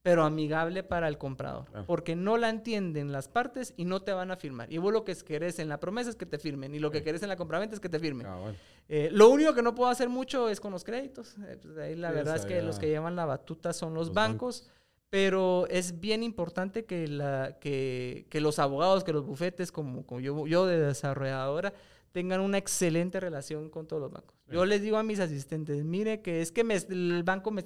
pero 0.02 0.22
amigable 0.22 0.82
para 0.82 1.08
el 1.08 1.18
comprador. 1.18 1.66
Porque 1.86 2.16
no 2.16 2.38
la 2.38 2.48
entienden 2.48 3.12
las 3.12 3.28
partes 3.28 3.74
y 3.76 3.84
no 3.84 4.00
te 4.00 4.12
van 4.12 4.30
a 4.30 4.36
firmar. 4.36 4.72
Y 4.72 4.78
vos 4.78 4.92
lo 4.92 5.04
que 5.04 5.14
querés 5.16 5.58
en 5.58 5.68
la 5.68 5.78
promesa 5.78 6.08
es 6.08 6.16
que 6.16 6.24
te 6.24 6.38
firmen. 6.38 6.74
Y 6.74 6.78
lo 6.78 6.90
que 6.90 7.02
querés 7.02 7.22
en 7.22 7.28
la 7.28 7.36
compraventa 7.36 7.74
es 7.74 7.80
que 7.80 7.88
te 7.88 7.98
firmen. 7.98 8.26
Ah, 8.26 8.52
eh, 8.88 9.10
lo 9.12 9.28
único 9.28 9.54
que 9.54 9.62
no 9.62 9.74
puedo 9.74 9.90
hacer 9.90 10.08
mucho 10.08 10.48
es 10.48 10.60
con 10.60 10.72
los 10.72 10.84
créditos. 10.84 11.36
Eh, 11.46 11.58
pues, 11.60 11.76
ahí 11.78 11.96
la 11.96 12.12
verdad 12.12 12.36
es 12.36 12.46
que 12.46 12.62
los 12.62 12.78
que 12.78 12.86
llevan 12.86 13.16
la 13.16 13.26
batuta 13.26 13.72
son 13.72 13.92
los, 13.92 14.14
bancos. 14.14 14.70
Pero 15.10 15.66
es 15.66 15.98
bien 15.98 16.22
importante 16.22 16.84
que, 16.84 17.08
la, 17.08 17.58
que, 17.60 18.26
que, 18.30 18.40
los 18.40 18.60
abogados, 18.60 19.02
que 19.02 19.12
los 19.12 19.26
bufetes, 19.26 19.72
como, 19.72 20.06
como 20.06 20.20
yo, 20.20 20.46
yo 20.46 20.66
de 20.66 20.78
desarrolladora, 20.78 21.74
tengan 22.12 22.40
una 22.40 22.58
excelente 22.58 23.20
relación 23.20 23.70
con 23.70 23.86
todos 23.86 24.02
los 24.02 24.10
bancos. 24.10 24.36
Yo 24.48 24.64
les 24.64 24.82
digo 24.82 24.96
a 24.96 25.02
mis 25.02 25.20
asistentes, 25.20 25.84
mire 25.84 26.22
que 26.22 26.42
es 26.42 26.50
que 26.52 26.64
me, 26.64 26.74
el 26.74 27.22
banco 27.24 27.50
me... 27.50 27.64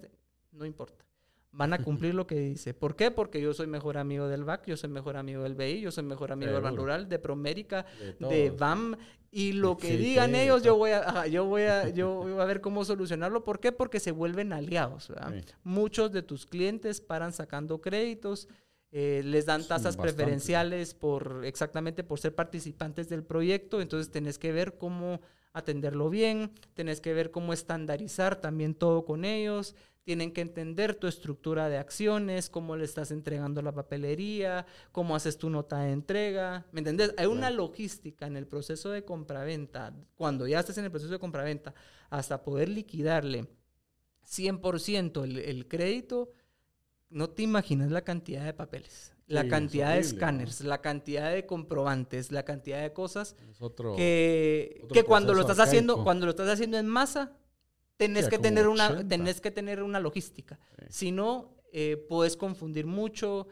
No 0.53 0.67
importa 0.67 1.05
van 1.57 1.73
a 1.73 1.79
cumplir 1.79 2.15
lo 2.15 2.27
que 2.27 2.39
dice. 2.39 2.75
¿Por 2.75 2.97
qué? 2.97 3.11
Porque 3.11 3.41
yo 3.41 3.55
soy 3.55 3.67
mejor 3.67 3.97
amigo 3.97 4.29
del 4.29 4.45
BAC, 4.45 4.67
yo 4.67 4.77
soy 4.77 4.91
mejor 4.91 5.17
amigo 5.17 5.43
del 5.43 5.55
BI, 5.55 5.81
yo 5.81 5.91
soy 5.93 6.05
mejor 6.05 6.33
amigo 6.33 6.53
del 6.53 6.61
Ban 6.61 6.77
Rural, 6.77 7.09
de 7.09 7.19
Promérica, 7.19 7.87
de, 8.19 8.51
BAM 8.51 8.97
y 9.31 9.53
lo 9.53 9.77
que 9.77 9.97
digan 9.97 10.35
ellos 10.35 10.63
yo 10.63 10.77
voy 10.77 10.93
a 10.93 11.27
yo 11.27 11.45
voy 11.45 11.63
a 11.63 11.89
yo 11.89 12.23
voy 12.23 12.41
a 12.41 12.45
ver 12.45 12.61
cómo 12.61 12.85
solucionarlo. 12.85 13.45
¿Por 13.45 13.61
qué? 13.61 13.73
Porque 13.73 14.01
se 14.01 14.13
vuelven 14.13 14.53
aliados. 14.53 15.13
Muchos 15.63 16.13
de 16.13 16.23
tus 16.23 16.47
clientes 16.47 17.01
paran 17.01 17.33
sacando 17.33 17.81
créditos. 17.81 18.49
Eh, 18.97 19.23
les 19.25 19.45
dan 19.45 19.67
tasas 19.67 19.97
preferenciales 19.97 20.95
por 20.95 21.43
exactamente 21.45 22.05
por 22.05 22.21
ser 22.21 22.33
participantes 22.33 23.09
del 23.09 23.25
proyecto, 23.25 23.81
entonces 23.81 24.13
tenés 24.13 24.39
que 24.39 24.53
ver 24.53 24.79
cómo 24.79 25.21
atenderlo 25.53 26.11
bien, 26.11 26.53
tenés 26.75 27.01
que 27.01 27.13
ver 27.13 27.33
cómo 27.33 27.53
estandarizar 27.53 28.41
también 28.41 28.73
todo 28.73 29.05
con 29.05 29.25
ellos, 29.25 29.75
tienen 30.05 30.31
que 30.33 30.43
entender 30.43 30.95
tu 30.95 31.09
estructura 31.09 31.69
de 31.69 31.79
acciones, 31.79 32.49
cómo 32.49 32.77
le 32.77 32.85
estás 32.85 33.11
entregando 33.11 33.63
la 33.63 33.73
papelería, 33.73 34.65
cómo 34.93 35.17
haces 35.17 35.39
tu 35.39 35.51
nota 35.51 35.81
de 35.81 35.91
entrega. 35.91 36.65
¿Me 36.71 36.79
entendés? 36.79 37.15
Hay 37.17 37.27
una 37.27 37.51
logística 37.51 38.29
en 38.29 38.37
el 38.37 38.47
proceso 38.47 38.91
de 38.91 39.05
compraventa, 39.05 39.93
cuando 40.15 40.47
ya 40.47 40.61
estás 40.61 40.79
en 40.79 40.85
el 40.85 40.93
proceso 40.93 41.15
de 41.15 41.19
compraventa, 41.19 41.75
hasta 42.11 42.45
poder 42.45 42.69
liquidarle 42.69 43.49
100% 44.25 45.25
el, 45.25 45.39
el 45.39 45.67
crédito, 45.67 46.31
no 47.15 47.31
te 47.31 47.43
imaginas 47.43 47.93
la 47.93 48.03
cantidad 48.03 48.45
de 48.45 48.53
papeles. 48.53 49.13
La 49.27 49.49
cantidad 49.49 49.95
de 49.95 50.01
escáneres, 50.01 50.61
la 50.61 50.83
cantidad 50.83 51.33
de 51.33 51.47
comprobantes, 51.47 52.31
la 52.31 52.45
cantidad 52.45 52.83
de 52.83 52.93
cosas 52.93 53.37
que, 53.97 54.87
que 54.93 55.03
cuando 55.05 55.33
lo 55.33 55.41
estás 55.41 55.61
haciendo, 55.61 56.05
cuando 56.05 56.27
lo 56.27 56.31
estás 56.31 56.49
haciendo 56.49 56.77
en 56.77 56.87
masa, 56.87 57.33
tenés, 57.97 58.29
que 58.29 58.39
tener, 58.39 58.69
una, 58.69 59.09
tenés 59.09 59.41
que 59.41 59.51
tener 59.51 59.83
una 59.83 60.01
logística. 60.01 60.59
Si 60.91 61.11
no, 61.11 61.57
eh, 61.73 61.97
puedes 62.09 62.37
confundir 62.37 62.85
mucho. 62.85 63.47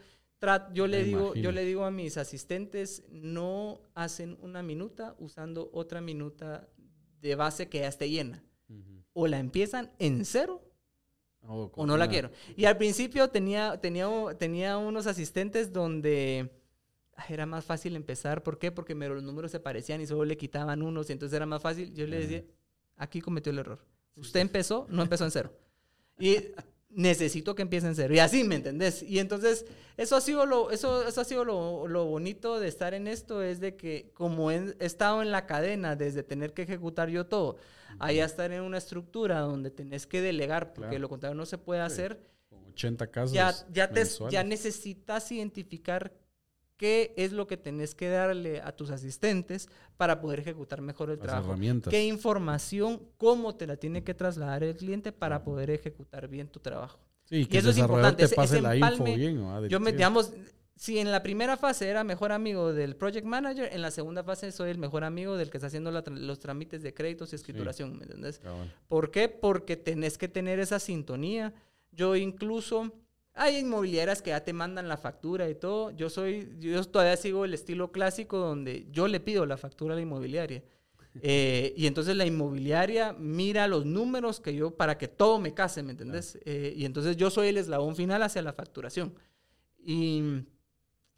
yo, 0.74 0.86
le 0.86 1.04
digo, 1.04 1.34
yo 1.34 1.52
le 1.52 1.64
digo 1.64 1.84
a 1.84 1.90
mis 1.90 2.18
asistentes, 2.18 3.04
no 3.10 3.80
hacen 3.94 4.36
una 4.42 4.62
minuta 4.62 5.14
usando 5.20 5.70
otra 5.72 6.02
minuta 6.02 6.68
de 7.20 7.34
base 7.34 7.68
que 7.68 7.78
ya 7.78 7.88
esté 7.88 8.10
llena. 8.10 8.44
O 9.14 9.26
la 9.26 9.38
empiezan 9.38 9.90
en 9.98 10.24
cero 10.24 10.71
o 11.46 11.86
no 11.86 11.96
la 11.96 12.08
quiero. 12.08 12.30
Y 12.56 12.64
al 12.64 12.76
principio 12.76 13.28
tenía, 13.28 13.80
tenía, 13.80 14.08
tenía 14.38 14.78
unos 14.78 15.06
asistentes 15.06 15.72
donde 15.72 16.50
era 17.28 17.46
más 17.46 17.64
fácil 17.64 17.96
empezar. 17.96 18.42
¿Por 18.42 18.58
qué? 18.58 18.72
Porque 18.72 18.94
los 18.94 19.22
números 19.22 19.50
se 19.50 19.60
parecían 19.60 20.00
y 20.00 20.06
solo 20.06 20.24
le 20.24 20.36
quitaban 20.36 20.82
unos 20.82 21.08
y 21.10 21.12
entonces 21.12 21.36
era 21.36 21.46
más 21.46 21.62
fácil. 21.62 21.92
Yo 21.94 22.06
le 22.06 22.18
decía, 22.18 22.44
aquí 22.96 23.20
cometió 23.20 23.50
el 23.52 23.58
error. 23.58 23.84
Usted 24.16 24.40
empezó, 24.40 24.86
no 24.88 25.02
empezó 25.02 25.24
en 25.24 25.30
cero. 25.30 25.52
Y 26.18 26.36
necesito 26.94 27.54
que 27.54 27.62
empiece 27.62 27.86
en 27.86 27.94
cero. 27.94 28.14
Y 28.14 28.18
así, 28.18 28.44
¿me 28.44 28.56
entendés? 28.56 29.02
Y 29.02 29.18
entonces, 29.18 29.64
eso 29.96 30.16
ha 30.16 30.20
sido 30.20 30.46
lo, 30.46 30.70
eso, 30.70 31.06
eso 31.06 31.20
ha 31.20 31.24
sido 31.24 31.44
lo, 31.44 31.88
lo 31.88 32.06
bonito 32.06 32.60
de 32.60 32.68
estar 32.68 32.94
en 32.94 33.06
esto, 33.06 33.42
es 33.42 33.60
de 33.60 33.76
que 33.76 34.10
como 34.14 34.50
he, 34.50 34.74
estado 34.80 35.22
en 35.22 35.30
la 35.30 35.46
cadena 35.46 35.96
desde 35.96 36.22
tener 36.22 36.52
que 36.52 36.62
ejecutar 36.62 37.08
yo 37.08 37.26
todo, 37.26 37.56
allá 37.98 38.24
estar 38.24 38.52
en 38.52 38.62
una 38.62 38.78
estructura 38.78 39.40
donde 39.40 39.70
tenés 39.70 40.06
que 40.06 40.20
delegar, 40.20 40.74
porque 40.74 40.98
lo 40.98 41.08
contrario 41.08 41.36
no 41.36 41.46
se 41.46 41.58
puede 41.58 41.80
hacer. 41.80 42.20
Con 42.48 42.64
80 42.66 43.06
casos. 43.08 43.32
Ya, 43.32 43.54
ya, 43.70 43.90
te, 43.90 44.04
ya 44.30 44.44
necesitas 44.44 45.30
identificar 45.32 46.12
qué 46.76 47.14
es 47.16 47.32
lo 47.32 47.46
que 47.46 47.56
tenés 47.56 47.94
que 47.94 48.08
darle 48.08 48.60
a 48.60 48.72
tus 48.72 48.90
asistentes 48.90 49.68
para 49.96 50.20
poder 50.20 50.40
ejecutar 50.40 50.80
mejor 50.80 51.10
el 51.10 51.18
trabajo. 51.18 51.54
Qué 51.88 52.06
información, 52.06 53.02
cómo 53.18 53.54
te 53.54 53.66
la 53.66 53.76
tiene 53.76 54.02
que 54.02 54.14
trasladar 54.14 54.64
el 54.64 54.76
cliente 54.76 55.12
para 55.12 55.44
poder 55.44 55.70
ejecutar 55.70 56.28
bien 56.28 56.48
tu 56.48 56.60
trabajo. 56.60 56.98
Sí, 57.24 57.46
que 57.46 57.56
y 57.56 57.58
eso 57.60 57.70
es 57.70 57.78
importante. 57.78 58.26
Te 58.26 58.34
pase 58.34 58.60
la 58.60 58.76
info 58.76 59.04
bien. 59.04 59.40
yo 59.68 59.80
me, 59.80 59.92
digamos, 59.92 60.32
si 60.76 60.98
en 60.98 61.12
la 61.12 61.22
primera 61.22 61.56
fase 61.56 61.88
era 61.88 62.02
mejor 62.02 62.32
amigo 62.32 62.72
del 62.72 62.96
project 62.96 63.24
manager, 63.24 63.68
en 63.72 63.82
la 63.82 63.92
segunda 63.92 64.24
fase 64.24 64.50
soy 64.50 64.70
el 64.70 64.78
mejor 64.78 65.04
amigo 65.04 65.36
del 65.36 65.50
que 65.50 65.58
está 65.58 65.68
haciendo 65.68 65.92
los 65.92 66.38
trámites 66.40 66.82
de 66.82 66.92
créditos 66.92 67.32
y 67.32 67.36
escrituración, 67.36 67.96
¿me 67.96 68.04
entendés? 68.04 68.40
¿Por 68.88 69.10
qué? 69.12 69.28
Porque 69.28 69.76
tenés 69.76 70.18
que 70.18 70.28
tener 70.28 70.58
esa 70.58 70.80
sintonía. 70.80 71.54
Yo 71.92 72.16
incluso 72.16 72.90
hay 73.34 73.58
inmobiliarias 73.58 74.20
que 74.20 74.30
ya 74.30 74.44
te 74.44 74.52
mandan 74.52 74.88
la 74.88 74.96
factura 74.96 75.48
y 75.48 75.54
todo. 75.54 75.90
Yo 75.90 76.10
soy, 76.10 76.54
yo 76.58 76.82
todavía 76.84 77.16
sigo 77.16 77.44
el 77.44 77.54
estilo 77.54 77.90
clásico 77.90 78.38
donde 78.38 78.86
yo 78.90 79.08
le 79.08 79.20
pido 79.20 79.46
la 79.46 79.56
factura 79.56 79.94
a 79.94 79.96
la 79.96 80.02
inmobiliaria. 80.02 80.62
Eh, 81.20 81.74
y 81.76 81.88
entonces 81.88 82.16
la 82.16 82.24
inmobiliaria 82.24 83.12
mira 83.12 83.68
los 83.68 83.84
números 83.84 84.40
que 84.40 84.54
yo, 84.54 84.70
para 84.78 84.96
que 84.96 85.08
todo 85.08 85.38
me 85.38 85.52
case, 85.52 85.82
¿me 85.82 85.90
entendés? 85.90 86.38
Eh, 86.46 86.72
y 86.74 86.86
entonces 86.86 87.18
yo 87.18 87.28
soy 87.28 87.48
el 87.48 87.58
eslabón 87.58 87.96
final 87.96 88.22
hacia 88.22 88.40
la 88.40 88.54
facturación. 88.54 89.12
Y, 89.76 90.46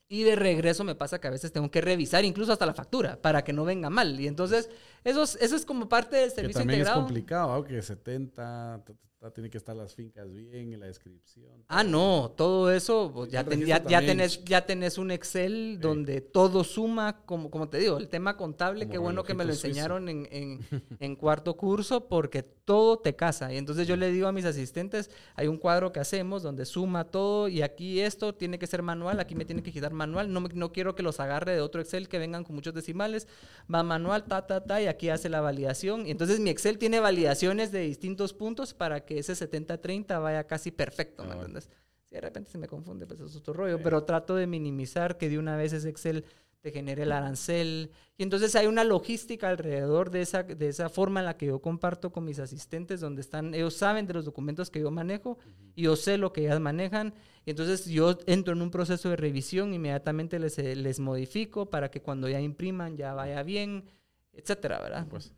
y 0.08 0.24
de 0.24 0.34
regreso 0.34 0.82
me 0.82 0.96
pasa 0.96 1.20
que 1.20 1.28
a 1.28 1.30
veces 1.30 1.52
tengo 1.52 1.70
que 1.70 1.80
revisar 1.80 2.24
incluso 2.24 2.52
hasta 2.52 2.66
la 2.66 2.74
factura 2.74 3.22
para 3.22 3.44
que 3.44 3.52
no 3.52 3.64
venga 3.64 3.88
mal. 3.88 4.20
Y 4.20 4.26
entonces 4.26 4.68
eso 5.04 5.22
es, 5.22 5.38
eso 5.40 5.54
es 5.54 5.64
como 5.64 5.88
parte 5.88 6.16
del 6.16 6.32
servicio 6.32 6.62
que 6.62 6.66
también 6.66 6.80
es 6.80 6.90
complicado, 6.90 7.52
aunque 7.52 7.80
70, 7.80 8.82
tiene 9.30 9.50
que 9.50 9.58
estar 9.58 9.74
las 9.74 9.94
fincas 9.94 10.32
bien 10.32 10.72
en 10.72 10.80
la 10.80 10.86
descripción. 10.86 11.64
Ah, 11.68 11.84
no, 11.84 12.32
todo 12.36 12.72
eso, 12.72 13.10
pues, 13.14 13.30
ya, 13.30 13.44
ya, 13.86 14.00
tenés, 14.00 14.44
ya 14.44 14.66
tenés 14.66 14.98
un 14.98 15.10
Excel 15.10 15.78
donde 15.80 16.20
todo 16.20 16.64
suma, 16.64 17.24
como, 17.24 17.50
como 17.50 17.68
te 17.68 17.78
digo, 17.78 17.98
el 17.98 18.08
tema 18.08 18.36
contable, 18.36 18.88
qué 18.88 18.98
bueno 18.98 19.24
que 19.24 19.34
me 19.34 19.44
lo 19.44 19.52
enseñaron 19.52 20.08
en, 20.08 20.28
en, 21.00 21.16
cuarto 21.16 21.56
curso, 21.56 22.08
porque 22.08 22.42
todo 22.42 22.98
te 22.98 23.14
casa. 23.14 23.52
Y 23.52 23.56
entonces 23.56 23.86
yo 23.86 23.96
le 23.96 24.10
digo 24.10 24.26
a 24.26 24.32
mis 24.32 24.44
asistentes, 24.44 25.10
hay 25.34 25.46
un 25.46 25.58
cuadro 25.58 25.92
que 25.92 26.00
hacemos 26.00 26.42
donde 26.42 26.64
suma 26.64 27.04
todo 27.04 27.48
y 27.48 27.62
aquí 27.62 28.00
esto 28.00 28.34
tiene 28.34 28.58
que 28.58 28.66
ser 28.66 28.82
manual, 28.82 29.20
aquí 29.20 29.34
me 29.34 29.44
tiene 29.44 29.62
que 29.62 29.72
quitar 29.72 29.92
manual, 29.92 30.32
no, 30.32 30.40
no 30.40 30.72
quiero 30.72 30.94
que 30.94 31.02
los 31.02 31.20
agarre 31.20 31.54
de 31.54 31.60
otro 31.60 31.80
Excel 31.80 32.08
que 32.08 32.18
vengan 32.18 32.44
con 32.44 32.54
muchos 32.54 32.74
decimales, 32.74 33.28
va 33.72 33.82
manual, 33.82 34.24
ta, 34.24 34.46
ta, 34.46 34.64
ta, 34.64 34.82
y 34.82 34.86
aquí 34.86 35.08
hace 35.08 35.28
la 35.28 35.40
validación. 35.40 36.06
Y 36.06 36.10
entonces 36.10 36.40
mi 36.40 36.50
Excel 36.50 36.78
tiene 36.78 37.00
validaciones 37.00 37.72
de 37.72 37.80
distintos 37.80 38.32
puntos 38.32 38.74
para 38.74 39.04
que 39.04 39.13
ese 39.18 39.32
70-30 39.34 40.22
vaya 40.22 40.44
casi 40.44 40.70
perfecto, 40.70 41.24
¿me 41.24 41.30
ah, 41.30 41.34
entiendes? 41.34 41.70
Si 42.04 42.14
de 42.14 42.20
repente 42.20 42.50
se 42.50 42.58
me 42.58 42.68
confunde, 42.68 43.06
pues 43.06 43.20
eso 43.20 43.28
es 43.28 43.36
otro 43.36 43.54
rollo, 43.54 43.82
pero 43.82 44.04
trato 44.04 44.34
de 44.36 44.46
minimizar 44.46 45.16
que 45.16 45.28
de 45.28 45.38
una 45.38 45.56
vez 45.56 45.72
ese 45.72 45.88
Excel 45.88 46.24
te 46.64 46.72
genere 46.72 47.02
el 47.02 47.12
arancel. 47.12 47.90
Y 48.16 48.22
entonces 48.22 48.56
hay 48.56 48.66
una 48.66 48.84
logística 48.84 49.50
alrededor 49.50 50.10
de 50.10 50.22
esa, 50.22 50.44
de 50.44 50.68
esa 50.68 50.88
forma 50.88 51.20
en 51.20 51.26
la 51.26 51.36
que 51.36 51.44
yo 51.44 51.60
comparto 51.60 52.10
con 52.10 52.24
mis 52.24 52.38
asistentes, 52.38 53.00
donde 53.00 53.20
están, 53.20 53.52
ellos 53.52 53.74
saben 53.74 54.06
de 54.06 54.14
los 54.14 54.24
documentos 54.24 54.70
que 54.70 54.80
yo 54.80 54.90
manejo, 54.90 55.38
y 55.74 55.82
yo 55.82 55.94
sé 55.94 56.16
lo 56.16 56.32
que 56.32 56.40
ellas 56.40 56.60
manejan, 56.60 57.12
y 57.44 57.50
entonces 57.50 57.84
yo 57.84 58.18
entro 58.26 58.54
en 58.54 58.62
un 58.62 58.70
proceso 58.70 59.10
de 59.10 59.16
revisión, 59.16 59.74
inmediatamente 59.74 60.38
les, 60.38 60.56
les 60.56 61.00
modifico 61.00 61.68
para 61.68 61.90
que 61.90 62.00
cuando 62.00 62.30
ya 62.30 62.40
impriman 62.40 62.96
ya 62.96 63.12
vaya 63.12 63.42
bien, 63.42 63.84
etcétera, 64.32 64.80
¿verdad? 64.80 65.06
Pues. 65.10 65.34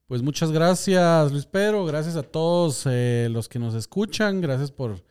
Pues 0.08 0.22
muchas 0.22 0.52
gracias, 0.52 1.32
Luis 1.32 1.46
Pedro. 1.46 1.86
Gracias 1.86 2.16
a 2.16 2.24
todos 2.24 2.86
eh, 2.86 3.30
los 3.32 3.48
que 3.48 3.58
nos 3.58 3.74
escuchan. 3.74 4.42
Gracias 4.42 4.72
por, 4.72 5.04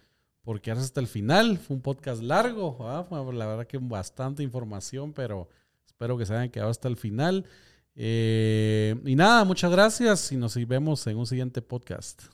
por 0.42 0.60
quedarse 0.60 0.84
hasta 0.84 1.00
el 1.00 1.06
final. 1.06 1.58
Fue 1.58 1.74
un 1.76 1.82
podcast 1.82 2.22
largo. 2.22 2.76
¿ah? 2.80 3.06
La 3.32 3.46
verdad 3.46 3.66
que 3.66 3.78
bastante 3.78 4.42
información, 4.42 5.12
pero 5.12 5.48
espero 5.86 6.18
que 6.18 6.26
se 6.26 6.34
hayan 6.34 6.50
quedado 6.50 6.70
hasta 6.70 6.88
el 6.88 6.96
final. 6.96 7.46
Eh, 7.94 8.94
y 9.04 9.16
nada, 9.16 9.44
muchas 9.44 9.70
gracias 9.70 10.30
y 10.30 10.36
nos 10.36 10.54
vemos 10.66 11.06
en 11.06 11.16
un 11.16 11.26
siguiente 11.26 11.62
podcast. 11.62 12.24